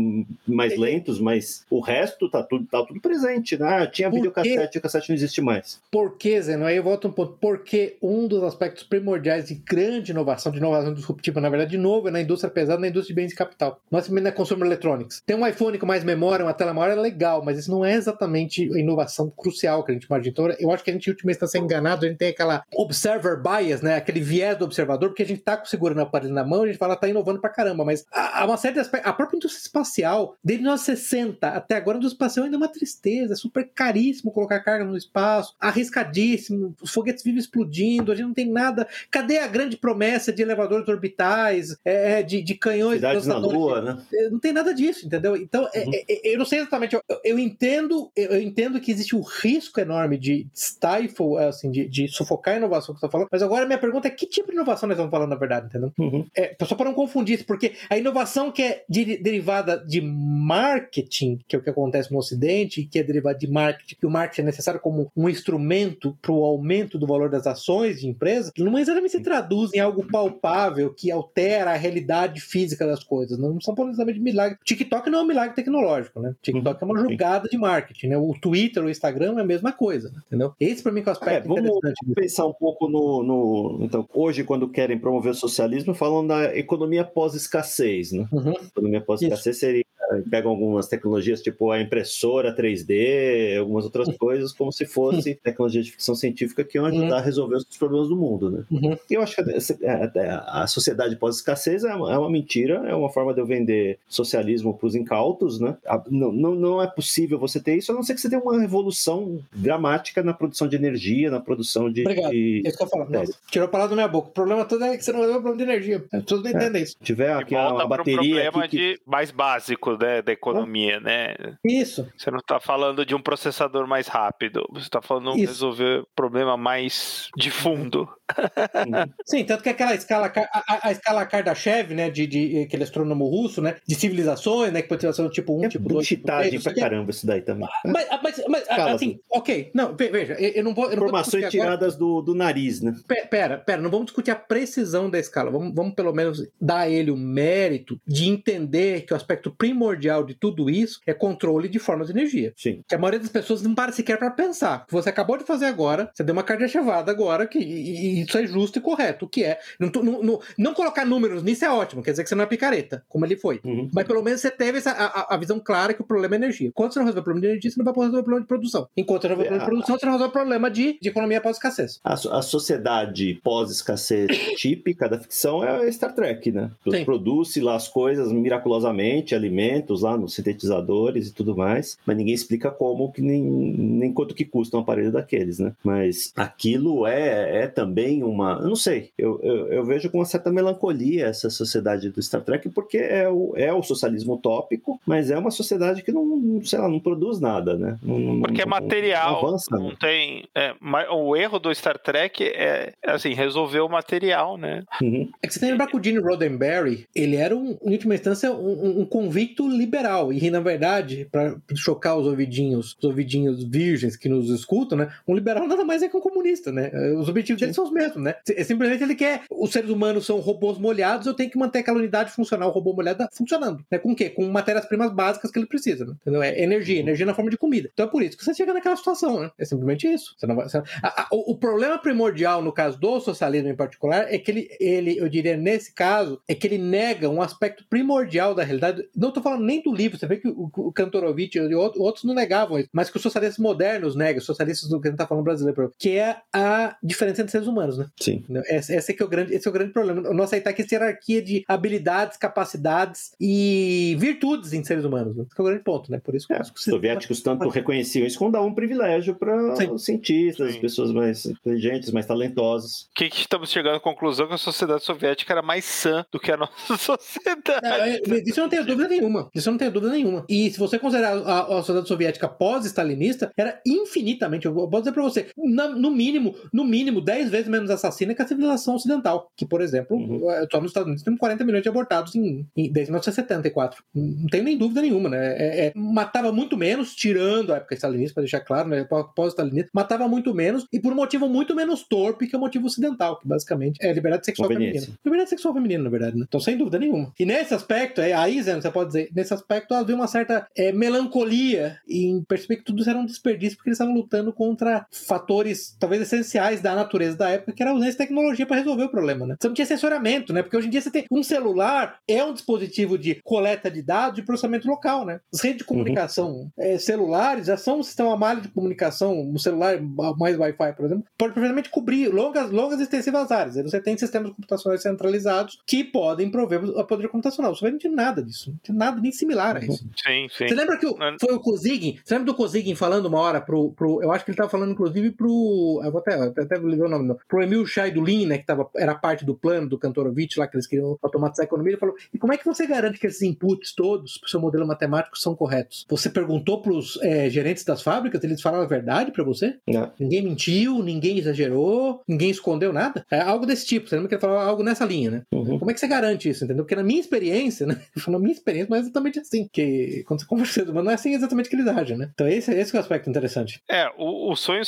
mais 0.46 0.78
lentos, 0.78 1.20
mas 1.20 1.66
o 1.72 1.80
resto 1.80 2.30
tá 2.30 2.44
tudo, 2.44 2.68
tá 2.68 2.86
tudo 2.86 3.02
presente, 3.02 3.58
né? 3.58 3.88
Tinha 3.88 4.12
videocassete, 4.12 4.78
o 4.78 4.82
cassete 4.82 5.10
não 5.10 5.16
existe 5.16 5.42
mais. 5.42 5.82
Por 5.90 6.18
que, 6.18 6.40
Zeno? 6.40 6.66
Aí 6.66 6.78
eu 6.78 6.84
volto 6.84 7.08
um 7.08 7.12
ponto. 7.12 7.36
Porque 7.42 7.98
um 8.00 8.28
dos 8.28 8.44
aspectos 8.44 8.84
primordiais 8.84 9.48
de 9.48 9.56
grande 9.56 10.12
inovação, 10.12 10.52
de 10.52 10.60
inovação 10.60 10.94
disruptiva, 10.94 11.42
na 11.42 11.50
verdade, 11.50 11.72
de 11.72 11.80
novo, 11.80 12.10
é 12.10 12.12
na 12.12 12.22
indústria 12.22 12.52
pesada, 12.52 12.80
na 12.80 12.90
indústria 12.90 13.16
de 13.16 13.22
bens 13.22 13.30
de 13.30 13.36
capital. 13.36 13.80
Nós 13.90 14.06
também 14.06 14.24
na 14.24 14.32
consumer 14.32 14.68
electronics. 14.68 15.24
Tem 15.26 15.36
um 15.36 15.48
iPhone 15.48 15.80
com 15.80 15.88
mais 15.88 16.04
memória, 16.04 16.46
uma 16.46 16.59
tela 16.60 16.74
maior 16.74 16.92
é 16.92 16.96
legal, 16.96 17.44
mas 17.44 17.58
isso 17.58 17.72
não 17.72 17.84
é 17.84 17.94
exatamente 17.94 18.72
a 18.74 18.80
inovação 18.80 19.30
crucial 19.30 19.84
que 19.84 19.92
a 19.92 19.94
gente 19.94 20.04
imagina. 20.04 20.32
Então, 20.32 20.50
eu 20.60 20.72
acho 20.72 20.84
que 20.84 20.90
a 20.90 20.94
gente, 20.94 21.10
última 21.10 21.32
instância, 21.32 21.58
é 21.58 21.62
enganado, 21.62 22.06
a 22.06 22.10
gente 22.10 22.18
tem 22.18 22.30
aquela 22.30 22.64
observer 22.74 23.42
bias, 23.42 23.82
né? 23.82 23.96
Aquele 23.96 24.20
viés 24.20 24.58
do 24.58 24.66
observador, 24.66 25.10
porque 25.10 25.24
a 25.24 25.26
gente 25.26 25.42
tá 25.42 25.64
segurando 25.66 26.00
o 26.00 26.02
aparelho 26.02 26.34
na 26.34 26.44
mão 26.44 26.62
e 26.62 26.70
a 26.70 26.72
gente 26.72 26.78
fala, 26.78 26.96
tá 26.96 27.08
inovando 27.08 27.40
pra 27.40 27.50
caramba, 27.50 27.86
mas 27.86 28.06
há 28.12 28.46
uma 28.46 28.58
série 28.58 28.76
de 28.76 28.82
aspectos. 28.82 29.10
A 29.10 29.14
própria 29.14 29.38
indústria 29.38 29.62
espacial, 29.62 30.36
desde 30.44 30.64
1960 30.64 31.48
até 31.48 31.76
agora, 31.76 31.98
a 31.98 32.00
indústria 32.00 32.16
espacial 32.16 32.44
ainda 32.46 32.58
é 32.58 32.60
uma 32.60 32.68
tristeza, 32.68 33.34
é 33.34 33.36
super 33.36 33.70
caríssimo 33.74 34.32
colocar 34.32 34.60
carga 34.60 34.84
no 34.84 34.98
espaço, 34.98 35.56
arriscadíssimo, 35.60 36.76
os 36.82 36.92
foguetes 36.92 37.24
vivem 37.24 37.40
explodindo, 37.40 38.12
a 38.12 38.16
gente 38.16 38.28
não 38.28 38.34
tem 38.34 38.50
nada. 38.50 38.88
Cadê 39.10 39.40
a 39.40 39.48
grande 39.48 39.78
promessa 39.78 40.32
de 40.34 40.42
elevadores 40.42 40.88
orbitais, 40.88 41.78
é, 41.86 42.20
é 42.20 42.24
de, 42.24 42.42
de 42.42 42.56
canhões? 42.56 42.96
Cidades 42.96 43.26
na 43.26 43.38
Lua, 43.38 43.82
né? 43.82 44.02
É, 44.14 44.30
não 44.30 44.40
tem 44.40 44.52
nada 44.52 44.74
disso, 44.74 45.06
entendeu? 45.06 45.36
Então, 45.36 45.64
uhum. 45.64 45.70
é, 45.74 46.06
é, 46.10 46.36
eu 46.36 46.39
não 46.40 46.46
sei 46.46 46.60
exatamente 46.60 46.96
eu, 46.96 47.04
eu, 47.24 47.38
entendo, 47.38 48.12
eu 48.16 48.42
entendo 48.42 48.80
que 48.80 48.92
existe 48.92 49.16
um 49.16 49.22
risco 49.22 49.80
enorme 49.80 50.18
de 50.18 50.48
stifle, 50.56 51.38
assim, 51.38 51.70
de, 51.70 51.88
de 51.88 52.08
sufocar 52.08 52.56
a 52.56 52.58
inovação 52.58 52.96
que 52.96 53.00
você 53.00 53.06
está 53.06 53.12
falando, 53.12 53.28
mas 53.32 53.44
agora 53.44 53.66
minha 53.66 53.78
pergunta 53.78 54.08
é 54.08 54.12
que 54.12 54.26
tipo 54.26 54.48
de 54.48 54.54
inovação 54.54 54.88
nós 54.88 54.96
estamos 54.96 55.12
falando 55.12 55.30
na 55.30 55.36
verdade, 55.36 55.68
entendeu? 55.68 55.92
Uhum. 55.98 56.26
É, 56.36 56.56
só 56.64 56.76
para 56.76 56.86
não 56.86 56.94
confundir 56.94 57.36
isso, 57.36 57.46
porque 57.46 57.74
a 57.90 57.98
inovação 57.98 58.52
que 58.52 58.64
é 58.64 58.84
de, 58.90 59.18
derivada 59.18 59.78
de 59.78 60.02
marketing, 60.02 61.40
que 61.48 61.56
é 61.56 61.60
o 61.60 61.62
que 61.62 61.70
acontece 61.70 62.12
no 62.12 62.18
Ocidente, 62.18 62.84
que 62.84 63.00
é 63.00 63.04
derivada 63.04 63.38
de 63.38 63.48
marketing, 63.48 63.96
que 63.96 64.06
o 64.06 64.10
marketing 64.10 64.42
é 64.42 64.46
necessário 64.46 64.80
como 64.80 65.12
um 65.16 65.28
instrumento 65.28 66.18
para 66.22 66.32
o 66.32 66.44
aumento 66.44 66.98
do 66.98 67.08
valor 67.08 67.30
das 67.30 67.46
ações 67.46 68.00
de 68.00 68.08
empresas, 68.08 68.52
não 68.58 68.78
exatamente 68.78 69.12
se 69.12 69.22
traduz 69.22 69.74
em 69.74 69.80
algo 69.80 70.06
palpável 70.08 70.94
que 70.94 71.12
altera 71.12 71.72
a 71.72 71.76
realidade 71.76 72.42
física 72.42 72.86
das 72.86 73.04
coisas. 73.04 73.38
Não 73.38 73.60
são 73.60 73.76
necessariamente 73.76 74.20
milagre. 74.20 74.58
TikTok 74.64 75.10
não 75.10 75.20
é 75.20 75.22
um 75.24 75.28
milagre 75.28 75.56
tecnológico, 75.56 76.20
né? 76.20 76.29
TikTok 76.42 76.84
uhum. 76.84 76.90
é 76.90 76.94
uma 76.94 77.10
jogada 77.10 77.48
de 77.50 77.58
marketing, 77.58 78.08
né? 78.08 78.18
O 78.18 78.34
Twitter, 78.40 78.84
o 78.84 78.90
Instagram 78.90 79.38
é 79.38 79.42
a 79.42 79.46
mesma 79.46 79.72
coisa, 79.72 80.12
entendeu? 80.28 80.54
Esse 80.60 80.84
para 80.84 80.92
mim 80.92 81.02
é 81.06 81.10
o 81.10 81.12
aspecto 81.12 81.46
é, 81.46 81.48
vamos 81.48 81.62
interessante. 81.62 81.96
Vamos 82.04 82.16
pensar 82.16 82.46
um 82.46 82.54
pouco 82.54 82.88
no, 82.88 83.24
no, 83.24 83.78
Então, 83.82 84.08
hoje, 84.14 84.44
quando 84.44 84.70
querem 84.70 84.98
promover 84.98 85.32
o 85.32 85.36
socialismo, 85.36 85.94
falam 85.94 86.26
da 86.26 86.56
economia 86.56 87.04
pós-escassez, 87.04 88.12
né? 88.12 88.28
Uhum. 88.32 88.52
Economia 88.52 89.02
pós-escassez 89.02 89.58
seria 89.58 89.84
pegam 90.30 90.52
algumas 90.52 90.88
tecnologias 90.88 91.42
tipo 91.42 91.72
a 91.72 91.82
impressora 91.82 92.56
3D, 92.56 93.58
algumas 93.60 93.86
outras 93.86 94.16
coisas, 94.18 94.52
como 94.52 94.72
se 94.72 94.86
fosse 94.86 95.36
tecnologia 95.36 95.82
de 95.82 95.92
ficção 95.92 96.16
científica 96.16 96.64
que 96.64 96.78
iam 96.78 96.86
ajudar 96.86 97.08
uhum. 97.08 97.14
a 97.14 97.22
resolver 97.22 97.56
os 97.56 97.78
problemas 97.78 98.10
do 98.10 98.16
mundo, 98.16 98.50
né? 98.50 98.64
Uhum. 98.72 98.98
Eu 99.10 99.22
acho 99.22 99.36
que 99.36 99.42
a, 99.86 100.64
a 100.64 100.68
sociedade 100.68 101.16
pós-escassez 101.16 101.84
é, 101.84 101.90
é 101.90 101.94
uma 101.94 102.30
mentira, 102.30 102.84
é 102.88 102.96
uma 102.96 103.10
forma 103.10 103.34
de 103.34 103.40
eu 103.40 103.46
vender 103.46 104.00
socialismo 104.08 104.78
para 104.78 104.88
os 104.88 104.96
incautos, 104.96 105.60
né? 105.60 105.78
Não, 106.10 106.32
não, 106.32 106.56
não 106.56 106.82
é 106.82 106.88
possível 106.88 107.38
você 107.38 107.60
ter 107.60 107.78
isso, 107.78 107.92
a 107.92 107.96
não 107.96 108.04
ser 108.04 108.14
que 108.14 108.22
você 108.22 108.30
tenha 108.30 108.42
uma 108.42 108.60
revolução 108.60 109.40
dramática 109.54 110.24
na 110.24 110.34
produção 110.34 110.68
de 110.68 110.76
energia, 110.76 111.30
na 111.30 111.40
produção 111.40 111.92
de. 111.92 112.02
Obrigado. 112.02 112.32
De... 112.32 112.62
Isso 112.66 112.78
que 112.78 112.84
eu 112.84 112.88
falo. 112.88 113.16
É. 113.16 113.26
Tirou 113.50 113.68
a 113.68 113.72
palavra 113.72 113.90
da 113.90 113.96
minha 113.96 114.08
boca. 114.08 114.30
O 114.30 114.32
problema 114.32 114.66
todo 114.66 114.84
é 114.84 114.98
que 114.98 115.04
você 115.04 115.12
não 115.12 115.20
resolveu 115.20 115.40
o 115.40 115.44
problema 115.44 115.66
de 115.66 115.72
energia. 115.72 116.06
As 116.12 116.24
pessoas 116.24 116.44
não 116.44 116.50
é. 116.50 116.54
entendem 116.54 116.84
isso. 116.84 116.94
Se 116.94 117.04
tiver 117.04 117.34
aqui 117.34 117.56
uma 117.56 117.88
bateria. 117.88 118.16
problema 118.16 118.66
aqui 118.66 118.78
que... 118.78 118.94
de 118.94 119.02
mais 119.06 119.32
básico 119.32 119.98
né, 120.00 120.22
da 120.22 120.32
economia, 120.32 121.00
né? 121.00 121.36
Isso. 121.64 122.08
Você 122.18 122.32
não 122.32 122.40
está 122.40 122.60
falando 122.60 123.06
de 123.06 123.16
um 123.16 123.22
processador 123.22 123.88
mais 123.88 124.08
rápido, 124.08 124.66
você 124.72 124.84
está 124.86 125.02
falando 125.02 125.36
de 125.36 125.46
resolver 125.46 126.04
problema 126.16 126.58
mais 126.58 127.30
de 127.38 127.52
fundo. 127.52 128.08
Sim, 129.26 129.44
tanto 129.44 129.64
que 129.64 129.70
aquela 129.70 129.94
escala, 129.94 130.32
a, 130.36 130.88
a 130.88 130.92
escala 130.92 131.26
Kardashev, 131.26 131.94
né, 131.94 132.10
de, 132.10 132.28
de 132.28 132.62
aquele 132.64 132.84
astrônomo 132.84 133.26
russo, 133.26 133.62
né, 133.62 133.78
de 133.88 133.96
civilizações, 133.96 134.72
né, 134.72 134.82
que 134.82 134.88
pode 134.88 135.02
ser 135.02 135.30
tipo 135.30 135.54
1, 135.54 135.60
um, 135.60 135.66
é 135.66 135.70
tipo 135.70 135.90
2, 135.90 136.08
tipo 136.08 136.26
3. 136.26 136.64
pra 136.64 136.76
caramba 136.76 137.12
isso 137.12 137.26
daí 137.26 137.42
também. 137.42 137.68
Mas, 137.86 138.08
mas, 138.24 138.44
mas 138.48 138.70
assim, 138.70 139.20
ok, 139.30 139.72
não, 139.74 139.96
veja, 139.96 140.34
eu 140.34 140.64
não 140.64 140.74
vou... 140.74 140.86
Eu 140.86 140.98
não 140.98 141.04
Informações 141.10 141.42
vou 141.44 141.52
tiradas 141.52 141.96
do, 141.96 142.22
do 142.22 142.36
nariz, 142.36 142.82
né? 142.82 142.94
Pera, 143.30 143.58
pera, 143.58 143.82
não 143.82 143.90
vamos 143.90 144.08
discutir 144.08 144.32
a 144.32 144.36
precisão 144.36 145.10
da 145.10 145.20
escala, 145.20 145.52
vamos, 145.52 145.74
vamos 145.74 145.94
pelo 145.94 146.14
menos 146.14 146.46
dar 146.60 146.80
a 146.80 146.90
ele 146.90 147.12
o 147.12 147.18
mérito 147.18 148.00
de 148.08 148.30
entender 148.30 149.02
que 149.02 149.14
o 149.14 149.16
aspecto 149.16 149.52
primordial 149.52 149.89
de 149.98 150.34
tudo 150.34 150.70
isso 150.70 151.00
é 151.06 151.14
controle 151.14 151.68
de 151.68 151.80
formas 151.80 152.08
de 152.08 152.14
energia. 152.14 152.54
Sim. 152.56 152.84
Que 152.88 152.96
a 152.96 152.98
maioria 152.98 153.20
das 153.20 153.30
pessoas 153.30 153.62
não 153.62 153.76
para 153.76 153.92
sequer 153.92 154.18
para 154.18 154.32
pensar. 154.32 154.84
O 154.84 154.88
que 154.88 154.94
você 154.94 155.10
acabou 155.10 155.38
de 155.38 155.44
fazer 155.44 155.66
agora, 155.66 156.10
você 156.14 156.24
deu 156.24 156.34
uma 156.34 156.44
cardechevada 156.44 157.12
agora, 157.12 157.48
que 157.48 157.60
e, 157.60 158.22
isso 158.22 158.38
é 158.38 158.46
justo 158.46 158.80
e 158.80 158.82
correto, 158.82 159.26
o 159.26 159.30
que 159.30 159.44
é. 159.44 159.60
Não, 159.80 159.90
não, 160.04 160.24
não, 160.24 160.40
não, 160.58 160.74
colocar 160.74 161.06
números 161.06 161.44
nisso 161.44 161.66
é 161.66 161.70
ótimo, 161.70 162.02
quer 162.02 162.12
dizer 162.12 162.24
que 162.24 162.30
você 162.30 162.36
não 162.36 162.44
é 162.44 162.48
picareta, 162.48 163.04
como 163.08 163.26
ele 163.26 163.36
foi. 163.36 163.60
Uhum. 163.64 163.90
Mas 163.94 164.06
pelo 164.06 164.24
menos 164.24 164.42
você 164.42 164.52
teve 164.52 164.78
essa, 164.78 164.92
a, 164.92 165.36
a, 165.36 165.38
visão 165.38 165.60
clara 165.60 165.94
que 165.94 166.02
o 166.02 166.06
problema 166.06 166.36
é 166.36 166.38
energia. 166.38 166.72
Quando 166.74 166.94
você 166.94 167.00
não 167.00 167.06
resolve 167.06 167.22
o 167.22 167.24
problema 167.24 167.42
de 167.42 167.48
energia, 167.52 167.72
você 167.72 167.80
não 167.80 167.86
vai 167.86 167.94
resolver 167.94 168.20
o 168.20 168.24
problema 168.24 168.42
de 168.42 168.48
produção. 168.48 168.88
Enquanto 168.96 169.22
você 169.22 169.28
resolve 169.28 169.44
o 169.44 169.48
problema 169.48 169.66
de 169.66 169.70
produção, 169.70 169.98
você 169.98 170.06
não 170.06 170.14
resolve 170.14 170.30
o 170.30 170.34
problema 170.34 170.72
de, 170.72 171.00
de 171.02 171.10
economia 171.10 171.42
pós-escassez. 171.42 172.00
A, 172.04 172.14
a 172.14 172.42
sociedade 172.42 173.40
pós-escassez 173.44 174.30
típica 174.58 175.08
da 175.08 175.20
ficção 175.20 175.64
é 175.64 175.92
Star 175.92 176.14
Trek, 176.14 176.52
né? 176.52 176.72
Produz 177.06 177.56
lá 177.58 177.76
as 177.76 177.88
coisas 177.88 178.32
miraculosamente, 178.32 179.36
alimentos 179.80 180.02
lá 180.02 180.18
nos 180.18 180.34
sintetizadores 180.34 181.28
e 181.28 181.34
tudo 181.34 181.56
mais, 181.56 181.98
mas 182.06 182.18
ninguém 182.18 182.34
explica 182.34 182.70
como 182.70 183.12
que 183.12 183.22
nem, 183.22 183.42
nem 183.42 184.14
quanto 184.14 184.36
que 184.36 184.46
custa 184.46 184.78
um 184.78 184.82
aparelho 184.82 185.12
daqueles, 185.12 185.60
né? 185.60 185.74
Mas 185.84 186.34
aquilo 186.36 187.08
é, 187.08 187.64
é 187.64 187.68
também 187.68 188.24
uma. 188.24 188.60
Eu 188.62 188.70
não 188.70 188.76
sei, 188.76 189.12
eu, 189.18 189.40
eu, 189.42 189.68
eu, 189.68 189.86
vejo 189.86 190.10
com 190.10 190.20
uma 190.20 190.26
certa 190.26 190.52
melancolia 190.52 191.28
essa 191.28 191.50
sociedade 191.50 192.10
do 192.10 192.22
Star 192.22 192.42
Trek, 192.42 192.70
porque 192.70 192.98
é 192.98 193.30
o, 193.30 193.54
é 193.56 193.74
o 193.74 193.82
socialismo 193.82 194.34
utópico, 194.34 195.00
mas 195.06 195.32
é 195.32 195.38
uma 195.38 195.52
sociedade 195.52 196.04
que 196.04 196.12
não, 196.12 196.62
sei 196.64 196.80
lá, 196.80 196.88
não 196.88 197.00
produz 197.00 197.40
nada, 197.40 197.78
né? 197.78 197.98
Não, 198.04 198.42
porque 198.42 198.62
é 198.62 198.66
não, 198.66 198.78
é 198.78 198.82
material, 198.82 199.32
não, 199.32 199.48
avança, 199.48 199.78
não 199.78 199.90
né? 199.90 199.96
tem. 200.00 200.46
É, 200.56 200.76
o 201.12 201.36
erro 201.36 201.60
do 201.60 201.74
Star 201.74 201.98
Trek 201.98 202.44
é, 202.44 202.94
assim, 203.06 203.34
resolver 203.34 203.80
o 203.80 203.90
material, 203.90 204.58
né? 204.58 204.84
Uhum. 205.02 205.30
É 205.42 205.48
que 205.48 205.54
você 205.54 205.60
tem 205.60 205.68
que 205.68 205.74
lembrar 205.74 205.88
que 205.88 205.98
o 205.98 206.04
Gene 206.04 206.20
Roddenberry, 206.20 207.08
ele 207.16 207.36
era, 207.36 207.56
um, 207.56 207.78
em 207.84 207.92
última 207.92 208.16
instância, 208.16 208.52
um, 208.52 209.02
um 209.02 209.06
convicto 209.06 209.59
liberal, 209.68 210.32
e 210.32 210.50
na 210.50 210.60
verdade, 210.60 211.28
para 211.32 211.56
chocar 211.76 212.18
os 212.18 212.26
ouvidinhos, 212.26 212.96
os 212.98 213.04
ouvidinhos 213.04 213.64
virgens 213.64 214.16
que 214.16 214.30
nos 214.30 214.50
escutam, 214.50 214.98
né? 214.98 215.12
Um 215.28 215.36
liberal 215.36 215.68
nada 215.68 215.84
mais 215.84 216.02
é 216.02 216.10
que 216.10 216.18
um 216.18 216.22
comunista, 216.22 216.72
né? 216.72 216.92
Os 217.18 217.28
objetivos 217.30 217.60
dele 217.60 217.74
são 217.74 217.84
os 217.84 217.92
mesmos, 217.92 218.24
né? 218.24 218.36
É 218.50 218.64
simplesmente 218.64 219.04
ele 219.04 219.16
quer. 219.16 219.44
Os 219.50 219.72
seres 219.72 219.90
humanos 219.90 220.26
são 220.26 220.40
robôs 220.40 220.78
molhados, 220.78 221.28
eu 221.28 221.34
tenho 221.34 221.50
que 221.50 221.58
manter 221.58 221.80
aquela 221.80 221.98
unidade 221.98 222.32
funcional, 222.32 222.70
o 222.70 222.72
robô 222.72 222.94
molhado 222.94 223.28
funcionando. 223.34 223.84
Né? 223.92 223.98
Com 223.98 224.12
o 224.12 224.16
quê? 224.16 224.30
Com 224.30 224.48
matérias-primas 224.50 225.12
básicas 225.12 225.52
que 225.52 225.60
ele 225.60 225.68
precisa, 225.68 226.06
né? 226.06 226.14
Entendeu? 226.22 226.44
É 226.44 226.62
energia, 226.62 227.00
energia 227.00 227.26
na 227.26 227.34
forma 227.34 227.50
de 227.50 227.58
comida. 227.58 227.90
Então 227.94 228.06
é 228.06 228.10
por 228.10 228.22
isso 228.22 228.38
que 228.38 228.44
você 228.44 228.54
chega 228.54 228.74
naquela 228.74 228.96
situação, 228.96 229.40
né? 229.40 229.52
É 229.58 229.66
simplesmente 229.66 230.08
isso. 230.08 230.36
Você 230.38 230.48
não 230.48 230.56
vai, 230.56 230.68
você... 230.68 230.78
A, 231.02 231.24
a, 231.24 231.28
o, 231.32 231.52
o, 231.52 231.58
problema 231.58 231.98
primordial, 231.98 232.62
no 232.62 232.72
caso 232.72 233.00
do 233.00 233.20
socialismo 233.20 233.70
em 233.70 233.76
particular, 233.76 234.34
é 234.34 234.38
que 234.38 234.52
ele, 234.52 234.70
ele, 234.80 235.18
eu 235.18 235.30
diria, 235.30 235.58
nesse 235.58 235.94
caso, 235.94 236.42
é 236.48 236.56
que 236.56 236.68
ele 236.68 236.78
nega 236.78 237.30
um 237.30 237.42
aspecto 237.42 237.86
primordial 237.90 238.54
da 238.54 238.64
realidade. 238.64 239.08
Não 239.16 239.30
estou 239.30 239.44
falando 239.50 239.66
nem 239.66 239.82
do 239.82 239.94
livro, 239.94 240.18
você 240.18 240.28
vê 240.28 240.38
que 240.38 240.48
o, 240.48 240.70
o 240.76 240.92
Kantorovich 240.92 241.58
e 241.58 241.76
outros 241.76 242.24
não 242.24 242.34
negavam 242.34 242.80
isso, 242.80 242.90
mas 242.94 243.10
que 243.10 243.18
os 243.18 243.24
socialistas 243.24 243.58
modernos 243.58 244.16
negam, 244.16 244.40
os 244.40 244.46
socialistas 244.46 244.90
do 244.90 245.00
que 245.00 245.08
a 245.08 245.12
gente 245.12 245.16
está 245.16 245.28
falando 245.28 245.44
brasileiro, 245.44 245.92
que 245.98 246.12
é 246.12 246.38
a 246.54 246.96
diferença 247.02 247.42
entre 247.42 247.52
seres 247.52 247.68
humanos, 247.68 247.98
né? 247.98 248.08
Sim. 248.20 248.44
Esse, 248.68 248.96
esse, 248.96 249.12
é, 249.12 249.16
que 249.16 249.24
é 249.24 249.26
o 249.26 249.30
grande, 249.30 249.54
esse 249.54 249.68
é 249.68 249.70
o 249.70 249.74
grande 249.74 249.92
problema. 249.92 250.22
Não 250.22 250.44
aceitar 250.44 250.74
que 250.74 250.82
essa 250.82 250.96
hierarquia 250.96 251.42
de 251.42 251.64
habilidades, 251.68 252.38
capacidades 252.38 253.32
e 253.40 254.16
virtudes 254.20 254.74
em 254.74 254.84
seres 254.84 255.06
humanos. 255.06 255.36
Né? 255.36 255.46
Esse 255.50 255.60
é 255.60 255.62
o 255.62 255.66
grande 255.66 255.84
ponto, 255.84 256.12
né? 256.12 256.20
Por 256.24 256.36
isso 256.36 256.48
que 256.48 256.54
é, 256.54 256.62
os 256.62 256.72
soviéticos 256.84 257.42
tanto 257.42 257.70
reconheciam 257.70 258.26
isso 258.26 258.38
como 258.38 258.52
dar 258.52 258.62
um 258.62 258.74
privilégio 258.74 259.36
para 259.36 259.74
os 259.94 260.06
cientistas, 260.06 260.70
Sim. 260.70 260.76
as 260.76 260.82
pessoas 260.82 261.12
mais 261.12 261.46
inteligentes, 261.46 262.12
mais 262.12 262.26
talentosas. 262.26 263.04
O 263.04 263.16
que, 263.16 263.30
que 263.30 263.42
estamos 263.42 263.70
chegando 263.70 263.96
à 263.96 264.00
conclusão 264.00 264.48
que 264.48 264.54
a 264.54 264.58
sociedade 264.58 265.04
soviética 265.04 265.54
era 265.54 265.62
mais 265.62 265.86
sã 265.86 266.26
do 266.32 266.40
que 266.40 266.52
a 266.52 266.58
nossa 266.58 266.98
sociedade? 266.98 268.22
Isso 268.46 268.60
eu 268.60 268.64
não 268.64 268.70
tenho 268.70 268.86
dúvida 268.86 269.08
nenhuma. 269.08 269.39
Isso 269.54 269.70
eu 269.70 269.72
não 269.72 269.78
tenho 269.78 269.92
dúvida 269.92 270.12
nenhuma. 270.12 270.46
E 270.50 270.70
se 270.72 270.80
você 270.80 270.98
considerar 270.98 271.38
a, 271.38 271.62
a 271.62 271.78
sociedade 271.78 272.08
soviética 272.08 272.48
pós-stalinista, 272.48 273.52
era 273.58 273.80
infinitamente, 273.86 274.66
eu 274.66 274.74
posso 274.74 275.04
dizer 275.04 275.14
para 275.14 275.24
você, 275.24 275.48
na, 275.58 275.88
no 275.90 276.12
mínimo, 276.12 276.56
no 276.74 276.84
mínimo 276.84 277.22
10 277.22 277.50
vezes 277.50 277.68
menos 277.68 277.90
assassina 277.90 278.34
que 278.34 278.42
a 278.42 278.48
civilização 278.48 278.96
ocidental. 278.96 279.50
Que, 279.56 279.66
por 279.66 279.82
exemplo, 279.82 280.18
uhum. 280.18 280.50
É, 280.50 280.66
só 280.72 280.80
nos 280.80 280.92
Estados 280.92 281.08
Unidos 281.08 281.24
temos 281.24 281.40
40 281.40 281.64
milhões 281.64 281.84
de 281.84 281.90
abortados 281.90 282.36
em, 282.36 282.66
em, 282.76 282.92
desde 282.92 283.12
1974. 283.12 284.04
Não 284.14 284.48
tem 284.48 284.62
nem 284.64 284.78
dúvida 284.78 285.02
nenhuma, 285.02 285.30
né? 285.30 285.56
É, 285.58 285.86
é, 285.88 285.94
matava 285.96 286.52
muito 286.52 286.78
menos, 286.78 287.16
tirando 287.16 287.74
a 287.74 287.78
época 287.78 287.96
stalinista, 287.96 288.36
para 288.36 288.44
deixar 288.44 288.62
claro, 288.62 288.90
né? 288.90 289.06
Pós-stalinista, 289.36 289.90
matava 289.94 290.28
muito 290.28 290.54
menos 290.54 290.86
e 290.92 291.00
por 291.00 291.12
um 291.12 291.16
motivo 291.16 291.48
muito 291.48 291.76
menos 291.76 292.04
torpe 292.08 292.48
que 292.48 292.56
o 292.56 292.60
motivo 292.60 292.88
ocidental, 292.88 293.40
que 293.40 293.48
basicamente 293.48 294.00
é 294.02 294.12
liberdade 294.12 294.46
sexual 294.46 294.70
feminina. 294.70 295.08
Liberdade 295.24 295.50
sexual 295.50 295.74
feminina, 295.74 296.04
na 296.04 296.10
verdade, 296.10 296.38
né? 296.38 296.46
Então, 296.48 296.60
sem 296.60 296.78
dúvida 296.78 297.00
nenhuma. 297.00 297.32
E 297.40 297.46
nesse 297.46 297.74
aspecto, 297.74 298.22
é, 298.22 298.34
aí, 298.34 298.62
Zé, 298.62 298.76
você 298.76 298.92
pode 298.92 299.08
dizer, 299.08 299.29
nesse 299.36 299.54
aspecto 299.54 299.94
havia 299.94 300.16
uma 300.16 300.28
certa 300.28 300.68
é, 300.76 300.92
melancolia 300.92 301.98
em 302.08 302.44
perceber 302.44 302.78
que 302.78 302.84
tudo 302.84 303.02
isso 303.02 303.10
era 303.10 303.20
um 303.20 303.26
desperdício 303.26 303.78
porque 303.78 303.90
eles 303.90 303.98
estavam 303.98 304.14
lutando 304.14 304.54
contra 304.54 305.06
fatores 305.12 305.96
talvez 306.00 306.22
essenciais 306.22 306.82
da 306.82 306.96
natureza 306.96 307.38
da 307.38 307.50
época, 307.50 307.74
que 307.74 307.82
era 307.82 307.92
a 307.92 307.94
ausência 307.94 308.14
de 308.14 308.18
tecnologia 308.18 308.66
para 308.66 308.78
resolver 308.78 309.04
o 309.04 309.10
problema, 309.10 309.46
né? 309.46 309.56
Você 309.60 309.68
não 309.68 309.76
tinha 309.76 309.86
sensoramento, 309.86 310.54
né? 310.54 310.62
Porque 310.62 310.78
hoje 310.78 310.88
em 310.88 310.90
dia 310.90 311.02
você 311.02 311.12
tem 311.12 311.26
um 311.32 311.44
celular, 311.44 312.20
é 312.28 312.44
um 312.44 312.54
dispositivo 312.54 313.18
de 313.18 313.40
coleta 313.44 313.90
de 313.90 314.02
dados 314.02 314.40
e 314.40 314.44
processamento 314.44 314.88
local, 314.88 315.26
né? 315.26 315.40
As 315.54 315.62
redes 315.62 315.80
de 315.80 315.84
uhum. 315.84 315.88
comunicação 315.88 316.52
uhum. 316.52 316.70
é, 316.78 316.98
celulares 316.98 317.68
já 317.68 317.78
são 317.78 318.00
um 318.00 318.04
sistema 318.04 318.36
malha 318.36 318.62
de 318.62 318.70
comunicação, 318.70 319.40
um 319.40 319.58
celular 319.58 320.00
mais 320.38 320.58
Wi-Fi, 320.58 320.94
por 320.94 321.06
exemplo, 321.06 321.26
pode 321.38 321.54
perfeitamente 321.54 321.90
cobrir 321.90 322.28
longas, 322.28 322.72
longas 322.72 323.00
e 323.00 323.04
extensivas 323.04 323.52
áreas. 323.52 323.76
Você 323.76 324.02
tem 324.02 324.18
sistemas 324.18 324.52
computacionais 324.52 325.02
centralizados 325.02 325.80
que 325.86 326.04
podem 326.04 326.50
prover 326.50 326.82
a 326.98 327.04
poder 327.04 327.28
computacional. 327.30 327.76
Você 327.76 327.90
não 327.90 327.98
tinha 327.98 328.14
nada 328.14 328.44
disso, 328.44 328.72
não 328.72 328.80
tinha 328.82 328.98
nada 328.98 329.19
nem 329.22 329.32
similar 329.32 329.78
a 329.78 329.80
isso. 329.80 330.08
Sim, 330.16 330.48
sim. 330.50 330.68
Você 330.68 330.76
lembra 330.76 330.98
que 330.98 331.06
o, 331.06 331.18
foi 331.40 331.54
o 331.54 331.60
Kozigin? 331.60 332.20
Você 332.24 332.34
lembra 332.34 332.52
do 332.52 332.56
Kozigin 332.56 332.96
falando 332.96 333.26
uma 333.26 333.40
hora 333.40 333.62
pro, 333.62 333.92
pro. 333.92 334.22
Eu 334.22 334.32
acho 334.32 334.44
que 334.44 334.52
ele 334.52 334.56
estava 334.56 334.70
falando, 334.70 334.92
inclusive, 334.92 335.32
pro. 335.32 336.02
Eu 336.04 336.12
vou 336.12 336.20
até, 336.20 336.34
até, 336.36 336.62
até 336.62 336.80
ver 336.80 337.02
o 337.02 337.10
nome, 337.10 337.28
não. 337.28 337.38
Pro 337.48 337.62
Emil 337.62 337.86
Shaidulin, 337.86 338.46
né? 338.46 338.58
Que 338.58 338.66
tava, 338.66 338.90
era 338.96 339.16
parte 339.16 339.46
do 339.46 339.56
plano 339.56 339.88
do 339.88 339.98
Kantorovich 339.98 340.60
lá, 340.60 340.68
que 340.68 340.76
eles 340.76 340.88
queriam 340.88 341.18
automatizar 341.22 341.66
a 341.66 341.68
economia. 341.68 341.92
Ele 341.92 342.00
falou: 342.00 342.16
e 342.34 342.38
como 342.38 342.54
é 342.54 342.58
que 342.58 342.66
você 342.66 342.86
garante 342.86 343.20
que 343.20 343.28
esses 343.28 343.42
inputs 343.42 343.94
todos 343.94 344.38
pro 344.38 344.50
seu 344.50 344.60
modelo 344.60 344.88
matemático 344.88 345.38
são 345.38 345.56
corretos? 345.56 346.06
Você 346.10 346.30
perguntou 346.30 346.82
pros 346.82 347.20
é, 347.22 347.50
gerentes 347.50 347.84
das 347.84 348.02
fábricas, 348.02 348.44
eles 348.44 348.62
falaram 348.62 348.84
a 348.84 348.88
verdade 348.88 349.32
para 349.32 349.44
você? 349.44 349.78
Não. 349.88 350.12
Ninguém 350.20 350.42
mentiu, 350.42 351.04
ninguém 351.04 351.38
exagerou, 351.38 352.22
ninguém 352.28 352.50
escondeu 352.50 352.94
nada? 352.94 353.26
É 353.30 353.40
algo 353.40 353.66
desse 353.66 353.86
tipo. 353.86 354.08
Você 354.08 354.16
lembra 354.16 354.30
que 354.30 354.36
ele 354.36 354.42
falou 354.42 354.58
algo 354.58 354.84
nessa 354.84 355.06
linha, 355.06 355.32
né? 355.32 355.42
Uhum. 355.52 355.80
Como 355.80 355.92
é 355.92 355.94
que 355.94 356.00
você 356.00 356.08
garante 356.08 356.50
isso, 356.50 356.64
entendeu? 356.64 356.84
Porque 356.84 356.96
na 356.96 357.04
minha 357.04 357.20
experiência, 357.20 357.86
né? 357.86 358.00
Na 358.30 358.38
minha 358.38 358.52
experiência, 358.52 358.88
mas 358.92 359.09
exatamente 359.10 359.40
assim. 359.40 359.68
Que 359.72 360.24
quando 360.26 360.42
você 360.42 360.46
conversa 360.48 360.86
com 360.86 360.94
mas 360.94 361.04
não 361.04 361.12
é 361.12 361.16
assim 361.16 361.34
exatamente 361.34 361.70
que 361.70 361.76
eles 361.76 361.88
agem, 361.88 362.18
né? 362.18 362.30
Então 362.34 362.48
esse, 362.48 362.74
esse 362.74 362.96
é 362.96 363.00
o 363.00 363.02
aspecto 363.02 363.30
interessante. 363.30 363.82
É, 363.90 364.10
o, 364.18 364.52
o 364.52 364.56
sonho 364.56 364.84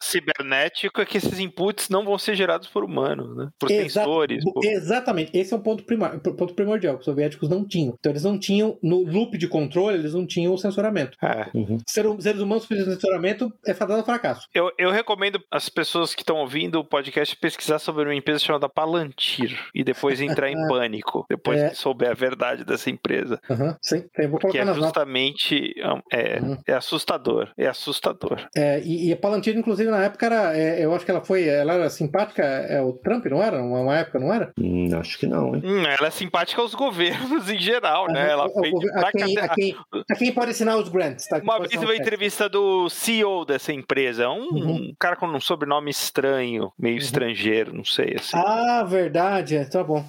cibernético 0.00 1.00
é 1.00 1.06
que 1.06 1.18
esses 1.18 1.38
inputs 1.38 1.88
não 1.88 2.04
vão 2.04 2.18
ser 2.18 2.34
gerados 2.34 2.68
por 2.68 2.84
humanos, 2.84 3.36
né? 3.36 3.48
Por 3.58 3.70
Exa 3.70 4.00
sensores. 4.00 4.44
Por... 4.44 4.64
Exatamente. 4.64 5.36
Esse 5.36 5.54
é 5.54 5.56
um 5.56 5.60
ponto, 5.60 5.84
primar, 5.84 6.18
ponto 6.20 6.54
primordial 6.54 6.94
que 6.94 7.00
os 7.00 7.04
soviéticos 7.04 7.48
não 7.48 7.66
tinham. 7.66 7.94
Então 7.98 8.12
eles 8.12 8.24
não 8.24 8.38
tinham, 8.38 8.78
no 8.82 9.02
loop 9.02 9.36
de 9.38 9.48
controle, 9.48 9.98
eles 9.98 10.14
não 10.14 10.26
tinham 10.26 10.52
o 10.52 10.58
sensoramento. 10.58 11.16
É. 11.22 11.48
Uhum. 11.54 11.78
Ser, 11.86 12.04
seres 12.20 12.40
humanos 12.40 12.66
precisam 12.66 12.94
de 12.94 13.00
sensoramento 13.00 13.52
é 13.66 13.74
fadado 13.74 14.00
ao 14.00 14.04
fracasso. 14.04 14.46
Eu, 14.54 14.70
eu 14.78 14.90
recomendo 14.90 15.40
as 15.50 15.68
pessoas 15.68 16.14
que 16.14 16.22
estão 16.22 16.36
ouvindo 16.36 16.78
o 16.78 16.84
podcast 16.84 17.36
pesquisar 17.36 17.78
sobre 17.78 18.04
uma 18.04 18.14
empresa 18.14 18.40
chamada 18.40 18.68
Palantir 18.68 19.58
e 19.74 19.82
depois 19.82 20.20
entrar 20.20 20.50
em 20.50 20.56
pânico 20.68 21.26
depois 21.28 21.60
é. 21.60 21.70
que 21.70 21.76
souber 21.76 22.10
a 22.10 22.14
verdade 22.14 22.64
dessa 22.64 22.90
empresa. 22.90 23.40
Uhum. 23.48 23.65
Sim, 23.80 24.04
eu 24.18 24.30
vou 24.30 24.38
Porque 24.38 24.58
é 24.58 24.74
justamente 24.74 25.74
é, 26.12 26.40
uhum. 26.40 26.56
é 26.66 26.72
assustador. 26.74 27.50
É 27.56 27.66
assustador. 27.66 28.46
É, 28.54 28.80
e, 28.80 29.08
e 29.08 29.12
a 29.12 29.16
Palantir, 29.16 29.56
inclusive, 29.56 29.90
na 29.90 30.04
época 30.04 30.26
era. 30.26 30.56
É, 30.56 30.84
eu 30.84 30.94
acho 30.94 31.04
que 31.04 31.10
ela 31.10 31.24
foi. 31.24 31.48
Ela 31.48 31.74
era 31.74 31.90
simpática 31.90 32.42
é 32.42 32.80
o 32.80 32.92
Trump, 32.92 33.26
não 33.26 33.42
era? 33.42 33.60
Uma, 33.62 33.80
uma 33.80 33.96
época, 33.96 34.18
não 34.18 34.32
era? 34.32 34.52
Hum, 34.58 34.88
acho 34.98 35.18
que 35.18 35.26
não, 35.26 35.54
hein? 35.54 35.62
Hum, 35.64 35.84
ela 35.86 36.08
é 36.08 36.10
simpática 36.10 36.60
aos 36.60 36.74
governos 36.76 37.50
em 37.50 37.58
geral, 37.58 38.06
né? 38.08 38.30
Ela 38.30 38.48
fez 38.48 38.74
a, 38.94 39.12
quem, 39.12 39.38
a, 39.38 39.48
quem, 39.48 39.76
a 40.10 40.14
quem 40.14 40.32
pode 40.32 40.50
ensinar 40.50 40.76
os 40.76 40.88
grants. 40.88 41.26
Tá? 41.26 41.38
Uma 41.38 41.60
vez 41.60 41.74
uma 41.74 41.96
entrevista 41.96 42.48
do 42.48 42.88
CEO 42.88 43.44
dessa 43.44 43.72
empresa, 43.72 44.28
um, 44.28 44.48
uhum. 44.50 44.74
um 44.74 44.94
cara 44.98 45.16
com 45.16 45.26
um 45.26 45.40
sobrenome 45.40 45.90
estranho, 45.90 46.72
meio 46.78 46.94
uhum. 46.94 47.00
estrangeiro, 47.00 47.74
não 47.74 47.84
sei. 47.84 48.16
Assim. 48.18 48.36
Ah, 48.36 48.84
verdade. 48.84 49.56
É, 49.56 49.64
tá 49.64 49.82
bom. 49.82 50.04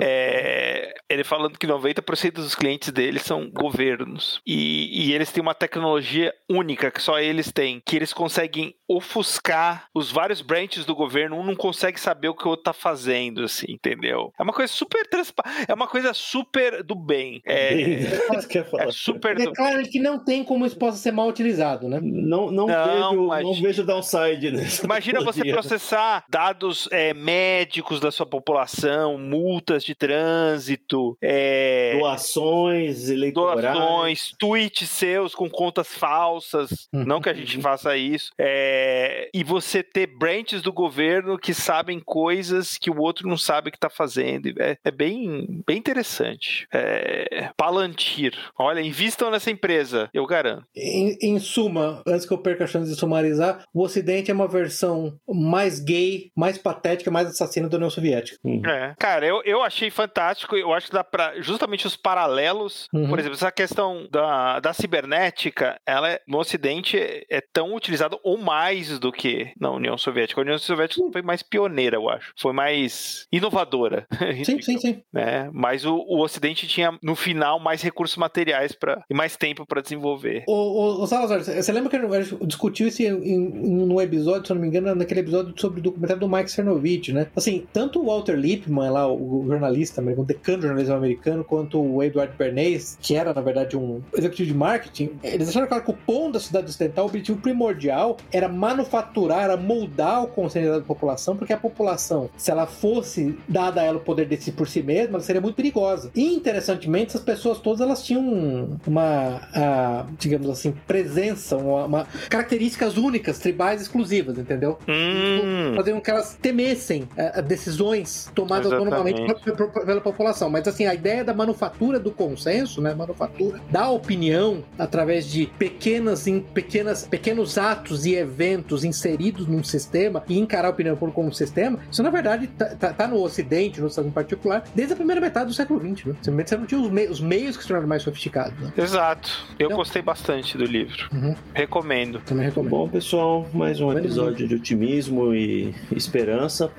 É, 0.00 0.94
ele 1.08 1.24
falando 1.24 1.58
que 1.58 1.66
90% 1.66 2.32
dos 2.32 2.54
clientes 2.54 2.90
dele 2.96 3.18
são 3.18 3.50
governos. 3.50 4.40
E, 4.46 5.08
e 5.08 5.12
eles 5.12 5.30
têm 5.30 5.42
uma 5.42 5.54
tecnologia 5.54 6.32
única 6.48 6.90
que 6.90 7.02
só 7.02 7.20
eles 7.20 7.52
têm, 7.52 7.80
que 7.84 7.94
eles 7.94 8.12
conseguem 8.12 8.74
ofuscar 8.88 9.88
os 9.94 10.10
vários 10.10 10.40
branches 10.40 10.84
do 10.84 10.94
governo, 10.94 11.38
um 11.38 11.44
não 11.44 11.54
consegue 11.56 12.00
saber 12.00 12.28
o 12.28 12.34
que 12.34 12.46
o 12.46 12.50
outro 12.50 12.64
tá 12.64 12.72
fazendo, 12.72 13.42
assim, 13.44 13.66
entendeu? 13.68 14.32
É 14.38 14.42
uma 14.42 14.52
coisa 14.52 14.72
super 14.72 15.06
transparente, 15.06 15.66
é 15.68 15.74
uma 15.74 15.86
coisa 15.86 16.14
super 16.14 16.82
do 16.82 16.94
bem. 16.94 17.42
É, 17.44 17.74
é 17.82 18.90
super 18.90 19.38
É 19.38 19.44
do 19.44 19.52
claro 19.52 19.82
que 19.82 19.98
não 19.98 20.18
tem 20.24 20.42
como 20.42 20.64
isso 20.64 20.78
possa 20.78 20.96
ser 20.96 21.12
mal 21.12 21.28
utilizado, 21.28 21.88
né? 21.88 22.00
Não, 22.02 22.50
não, 22.50 22.66
Não, 22.66 22.86
vejo, 22.86 23.00
não 23.00 23.24
imagina. 23.24 23.68
vejo 23.68 23.84
downside 23.84 24.50
nisso. 24.52 24.84
Imagina 24.84 25.20
você 25.20 25.44
processar 25.44 26.24
dados 26.28 26.88
é, 26.90 27.12
médicos 27.12 28.00
da 28.00 28.10
sua 28.10 28.26
população, 28.26 29.18
multas 29.18 29.84
de 29.84 29.94
trânsito, 29.94 31.16
é, 31.20 31.96
Doações 31.98 32.75
eleitorais. 32.84 33.62
doações, 33.62 34.32
tweets 34.38 34.88
seus 34.88 35.34
com 35.34 35.48
contas 35.48 35.94
falsas. 35.94 36.88
Uhum. 36.92 37.04
Não 37.04 37.20
que 37.20 37.28
a 37.28 37.34
gente 37.34 37.60
faça 37.60 37.96
isso. 37.96 38.30
É, 38.38 39.28
e 39.32 39.42
você 39.44 39.82
ter 39.82 40.06
branches 40.06 40.62
do 40.62 40.72
governo 40.72 41.38
que 41.38 41.54
sabem 41.54 42.00
coisas 42.00 42.76
que 42.78 42.90
o 42.90 43.00
outro 43.00 43.28
não 43.28 43.36
sabe 43.36 43.70
que 43.70 43.76
está 43.76 43.90
fazendo. 43.90 44.52
É, 44.58 44.76
é 44.84 44.90
bem, 44.90 45.62
bem 45.66 45.78
interessante. 45.78 46.66
É, 46.72 47.50
Palantir. 47.56 48.34
Olha, 48.58 48.80
invistam 48.80 49.30
nessa 49.30 49.50
empresa, 49.50 50.08
eu 50.12 50.26
garanto. 50.26 50.64
Em, 50.74 51.16
em 51.22 51.38
suma, 51.38 52.02
antes 52.06 52.26
que 52.26 52.32
eu 52.32 52.38
perca 52.38 52.64
a 52.64 52.66
chance 52.66 52.90
de 52.90 52.98
sumarizar, 52.98 53.64
o 53.72 53.82
Ocidente 53.82 54.30
é 54.30 54.34
uma 54.34 54.48
versão 54.48 55.18
mais 55.28 55.80
gay, 55.80 56.30
mais 56.36 56.58
patética, 56.58 57.10
mais 57.10 57.28
assassina 57.28 57.68
da 57.68 57.76
União 57.76 57.90
Soviética. 57.90 58.38
Uhum. 58.44 58.62
É. 58.66 58.94
Cara, 58.98 59.26
eu, 59.26 59.42
eu 59.44 59.62
achei 59.62 59.90
fantástico. 59.90 60.56
Eu 60.56 60.72
acho 60.72 60.88
que 60.88 60.92
dá 60.92 61.04
pra. 61.04 61.40
Justamente 61.40 61.86
os 61.86 61.96
paralelos. 61.96 62.65
Uhum. 62.92 63.08
Por 63.08 63.18
exemplo, 63.18 63.36
essa 63.36 63.50
questão 63.52 64.06
da, 64.10 64.60
da 64.60 64.72
cibernética, 64.72 65.78
ela 65.86 66.10
é- 66.10 66.20
no 66.26 66.38
Ocidente 66.38 66.96
é, 66.98 67.40
tão 67.52 67.74
utilizada 67.74 68.18
ou 68.22 68.38
mais 68.38 68.98
do 68.98 69.12
que 69.12 69.52
na 69.58 69.70
União 69.70 69.96
Soviética. 69.96 70.40
A 70.40 70.42
União 70.42 70.58
Soviética 70.58 71.02
foi 71.12 71.22
mais 71.22 71.42
pioneira, 71.42 71.96
eu 71.96 72.08
acho. 72.08 72.32
Foi 72.38 72.52
mais 72.52 73.26
inovadora. 73.32 74.06
Sim, 74.44 74.60
sim, 74.60 74.78
sim. 74.78 75.02
né? 75.12 75.50
Mas 75.52 75.84
o, 75.84 75.94
o 75.96 76.20
Ocidente 76.22 76.66
tinha, 76.66 76.96
no 77.02 77.14
final, 77.14 77.58
mais 77.58 77.82
recursos 77.82 78.16
materiais 78.16 78.72
pra, 78.72 79.02
e 79.10 79.14
mais 79.14 79.36
tempo 79.36 79.66
para 79.66 79.80
desenvolver. 79.80 80.44
Ô, 80.46 80.52
ô, 80.52 81.02
ô, 81.02 81.06
Salazar, 81.06 81.42
você 81.42 81.72
lembra 81.72 81.90
que 81.90 81.96
a 81.96 82.22
gente 82.22 82.46
discutiu 82.46 82.88
isso 82.88 83.02
em, 83.02 83.38
num 83.38 84.00
episódio, 84.00 84.46
se 84.46 84.54
não 84.54 84.60
me 84.60 84.68
engano, 84.68 84.94
naquele 84.94 85.20
episódio 85.20 85.54
sobre 85.56 85.80
o 85.80 85.82
documentário 85.82 86.20
do 86.20 86.28
Mike 86.28 86.50
Cernovich, 86.50 87.12
né? 87.12 87.26
Assim, 87.34 87.66
tanto 87.72 88.00
o 88.00 88.06
Walter 88.06 88.34
Lippmann, 88.36 88.90
lá, 88.90 89.06
o 89.10 89.44
jornalista 89.46 90.00
americano, 90.00 90.24
o 90.24 90.26
decano 90.26 90.58
do 90.58 90.62
jornalismo 90.66 90.94
americano, 90.94 91.44
quanto 91.44 91.80
o 91.80 92.02
Edward 92.02 92.36
Bernays, 92.56 92.98
que 93.00 93.14
era, 93.14 93.34
na 93.34 93.40
verdade, 93.42 93.76
um 93.76 94.00
executivo 94.16 94.48
de 94.48 94.54
marketing, 94.54 95.10
eles 95.22 95.48
acharam 95.50 95.66
claro 95.66 95.84
que 95.84 95.90
o 95.90 95.94
ponto 95.94 96.32
da 96.32 96.40
cidade 96.40 96.66
ocidental, 96.66 97.04
o 97.04 97.08
objetivo 97.08 97.38
primordial, 97.40 98.16
era 98.32 98.48
manufaturar, 98.48 99.44
era 99.44 99.56
moldar 99.56 100.24
o 100.24 100.28
conceito 100.28 100.70
da 100.72 100.80
população, 100.80 101.36
porque 101.36 101.52
a 101.52 101.56
população, 101.58 102.30
se 102.36 102.50
ela 102.50 102.66
fosse 102.66 103.36
dada 103.46 103.82
a 103.82 103.84
ela 103.84 103.98
o 103.98 104.00
poder 104.00 104.26
de 104.26 104.36
si 104.38 104.50
por 104.52 104.66
si 104.66 104.82
mesma, 104.82 105.16
ela 105.16 105.22
seria 105.22 105.40
muito 105.40 105.54
perigosa. 105.54 106.10
E, 106.14 106.34
interessantemente, 106.34 107.08
essas 107.10 107.20
pessoas 107.20 107.58
todas, 107.58 107.80
elas 107.82 108.02
tinham 108.04 108.78
uma, 108.86 109.42
ah, 109.54 110.06
digamos 110.18 110.48
assim, 110.48 110.72
presença, 110.86 111.56
uma, 111.56 111.84
uma- 111.84 112.06
características 112.30 112.96
únicas, 112.96 113.38
tribais 113.38 113.82
exclusivas, 113.82 114.38
entendeu? 114.38 114.78
Hum, 114.88 115.74
Fazer 115.76 115.92
com 115.92 116.00
que 116.00 116.10
elas 116.10 116.38
temessem 116.40 117.06
ah, 117.18 117.40
decisões 117.42 118.30
tomadas 118.34 118.72
Exatamente. 118.72 118.94
autonomamente 118.94 119.44
pe- 119.44 119.52
pe- 119.52 119.84
pela 119.84 120.00
população. 120.00 120.48
Mas 120.48 120.66
assim, 120.66 120.86
a 120.86 120.94
ideia 120.94 121.22
da 121.24 121.34
manufatura 121.34 121.98
do 122.00 122.10
consenso, 122.46 122.80
né? 122.80 122.94
Manufatura 122.94 123.60
da 123.70 123.88
opinião 123.90 124.62
através 124.78 125.28
de 125.30 125.46
pequenas, 125.58 126.26
em, 126.26 126.40
pequenas, 126.40 127.06
pequenos 127.06 127.58
atos 127.58 128.06
e 128.06 128.14
eventos 128.14 128.84
inseridos 128.84 129.46
num 129.46 129.64
sistema 129.64 130.22
e 130.28 130.38
encarar 130.38 130.68
a 130.68 130.70
opinião 130.70 130.96
pública 130.96 131.16
como 131.16 131.28
um 131.28 131.32
sistema, 131.32 131.78
isso 131.90 132.02
na 132.02 132.10
verdade 132.10 132.46
tá, 132.48 132.66
tá- 132.76 132.92
tá 132.92 133.06
no 133.08 133.20
Ocidente, 133.22 133.80
no 133.80 133.86
Unidos 133.86 133.98
em 134.06 134.10
particular, 134.10 134.64
desde 134.74 134.92
a 134.92 134.96
primeira 134.96 135.20
metade 135.20 135.46
do 135.46 135.54
século 135.54 135.80
XX. 135.80 136.06
Né? 136.06 136.14
Simplesmente 136.22 136.48
Você 136.50 136.56
não 136.56 136.66
tinha 136.66 136.80
os, 136.80 136.90
me- 136.90 137.06
os 137.08 137.20
meios 137.20 137.56
que 137.56 137.62
se 137.62 137.68
tornaram 137.68 137.88
mais 137.88 138.02
sofisticados. 138.02 138.58
Né? 138.60 138.72
exato. 138.76 139.30
Eu 139.58 139.66
Então- 139.66 139.76
gostei 139.78 140.02
bastante 140.02 140.56
do 140.56 140.64
livro. 140.64 141.08
Uhum. 141.12 141.34
Recomendo. 141.54 142.20
Também 142.20 142.44
recomendo. 142.46 142.70
Bom, 142.70 142.88
pessoal, 142.88 143.46
mais 143.52 143.80
um 143.80 143.92
episódio 143.92 144.46
de 144.46 144.54
otimismo 144.54 145.34
e 145.34 145.74
esperança. 145.90 146.70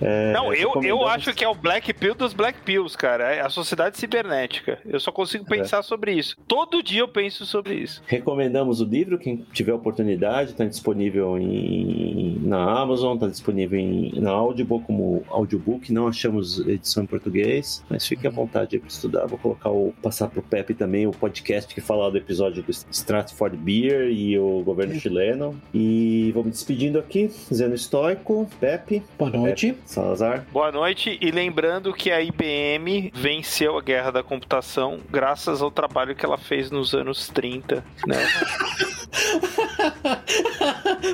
É, 0.00 0.32
Não, 0.32 0.52
eu, 0.52 0.72
eu 0.82 1.06
acho 1.06 1.32
que 1.32 1.44
é 1.44 1.48
o 1.48 1.54
Black 1.54 1.92
Pill 1.94 2.14
dos 2.16 2.32
Black 2.34 2.60
Pills, 2.62 2.98
cara. 2.98 3.32
É 3.32 3.40
a 3.40 3.48
sociedade 3.48 3.96
cibernética. 3.96 4.78
Eu 4.84 4.98
só 4.98 5.12
consigo 5.14 5.44
pensar 5.46 5.82
sobre 5.82 6.12
isso. 6.12 6.36
Todo 6.46 6.82
dia 6.82 7.00
eu 7.00 7.08
penso 7.08 7.46
sobre 7.46 7.74
isso. 7.74 8.02
Recomendamos 8.06 8.80
o 8.80 8.84
livro, 8.84 9.18
quem 9.18 9.46
tiver 9.52 9.72
oportunidade, 9.72 10.50
está 10.50 10.64
disponível 10.64 11.38
em, 11.38 12.38
na 12.42 12.80
Amazon, 12.80 13.14
está 13.14 13.28
disponível 13.28 13.78
em, 13.78 14.12
na 14.20 14.30
Audible 14.30 14.80
como 14.80 15.24
audiobook, 15.28 15.92
não 15.92 16.08
achamos 16.08 16.58
edição 16.66 17.04
em 17.04 17.06
português, 17.06 17.82
mas 17.88 18.06
fique 18.06 18.26
à 18.26 18.30
vontade 18.30 18.78
para 18.78 18.88
estudar. 18.88 19.26
Vou 19.26 19.38
colocar 19.38 19.70
o 19.70 19.94
passar 20.02 20.28
pro 20.28 20.42
Pepe 20.42 20.74
também 20.74 21.06
o 21.06 21.12
podcast 21.12 21.74
que 21.74 21.80
fala 21.80 22.10
do 22.10 22.18
episódio 22.18 22.62
do 22.62 22.70
Stratford 22.70 23.56
Beer 23.56 24.10
e 24.10 24.38
o 24.38 24.62
governo 24.62 24.94
chileno. 24.98 25.60
E 25.72 26.32
vamos 26.34 26.50
despedindo 26.50 26.98
aqui, 26.98 27.30
Zeno 27.52 27.74
Estoico, 27.74 28.48
Pepe, 28.60 29.02
Boa 29.18 29.30
noite. 29.30 29.76
Salazar. 29.84 30.46
Boa 30.52 30.72
noite 30.72 31.18
e 31.20 31.30
lembrando 31.30 31.92
que 31.92 32.10
a 32.10 32.20
IBM 32.20 33.12
venceu 33.14 33.78
a 33.78 33.82
guerra 33.82 34.10
da 34.10 34.22
computação 34.22 34.98
graças 35.10 35.62
ao 35.62 35.70
trabalho 35.70 36.14
que 36.14 36.24
ela 36.24 36.38
fez 36.38 36.70
nos 36.70 36.94
anos 36.94 37.28
30, 37.28 37.84
né? 38.06 38.16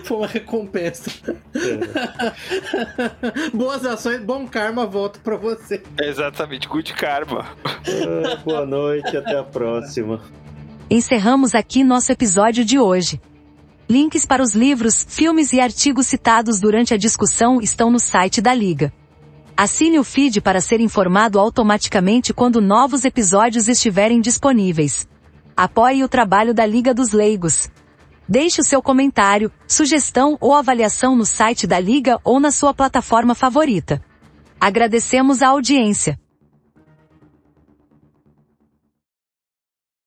Foi 0.05 0.17
uma 0.17 0.27
recompensa. 0.27 1.11
É, 1.55 3.51
Boas 3.55 3.85
ações, 3.85 4.21
bom 4.21 4.47
karma, 4.47 4.87
volto 4.87 5.21
pra 5.21 5.37
você. 5.37 5.83
Exatamente, 6.01 6.69
good 6.69 6.93
karma. 6.95 7.47
ah, 7.65 8.37
boa 8.45 8.67
noite, 8.67 9.17
até 9.17 9.39
a 9.39 9.45
próxima. 9.45 10.21
Encerramos 10.89 11.55
aqui 11.55 11.85
nosso 11.85 12.11
episódio 12.11 12.65
de 12.65 12.79
hoje. 12.79 13.21
Links 13.89 14.25
para 14.25 14.43
os 14.43 14.55
livros, 14.55 15.05
filmes 15.09 15.53
e 15.53 15.61
artigos 15.61 16.07
citados 16.07 16.61
durante 16.61 16.95
a 16.95 16.97
discussão 16.97 17.61
estão 17.61 17.91
no 17.91 17.99
site 17.99 18.41
da 18.41 18.55
Liga. 18.55 18.93
Assine 19.63 19.99
o 19.99 20.05
feed 20.05 20.41
para 20.41 20.59
ser 20.59 20.81
informado 20.81 21.39
automaticamente 21.39 22.33
quando 22.33 22.63
novos 22.63 23.05
episódios 23.05 23.69
estiverem 23.69 24.19
disponíveis. 24.19 25.07
Apoie 25.55 26.03
o 26.03 26.09
trabalho 26.09 26.55
da 26.55 26.65
Liga 26.65 26.95
dos 26.95 27.13
Leigos. 27.13 27.69
Deixe 28.27 28.63
o 28.63 28.65
seu 28.65 28.81
comentário, 28.81 29.53
sugestão 29.69 30.39
ou 30.41 30.55
avaliação 30.55 31.15
no 31.15 31.27
site 31.27 31.67
da 31.67 31.79
Liga 31.79 32.19
ou 32.25 32.41
na 32.41 32.51
sua 32.51 32.73
plataforma 32.73 33.35
favorita. 33.35 34.03
Agradecemos 34.59 35.43
a 35.43 35.49
audiência. 35.49 36.19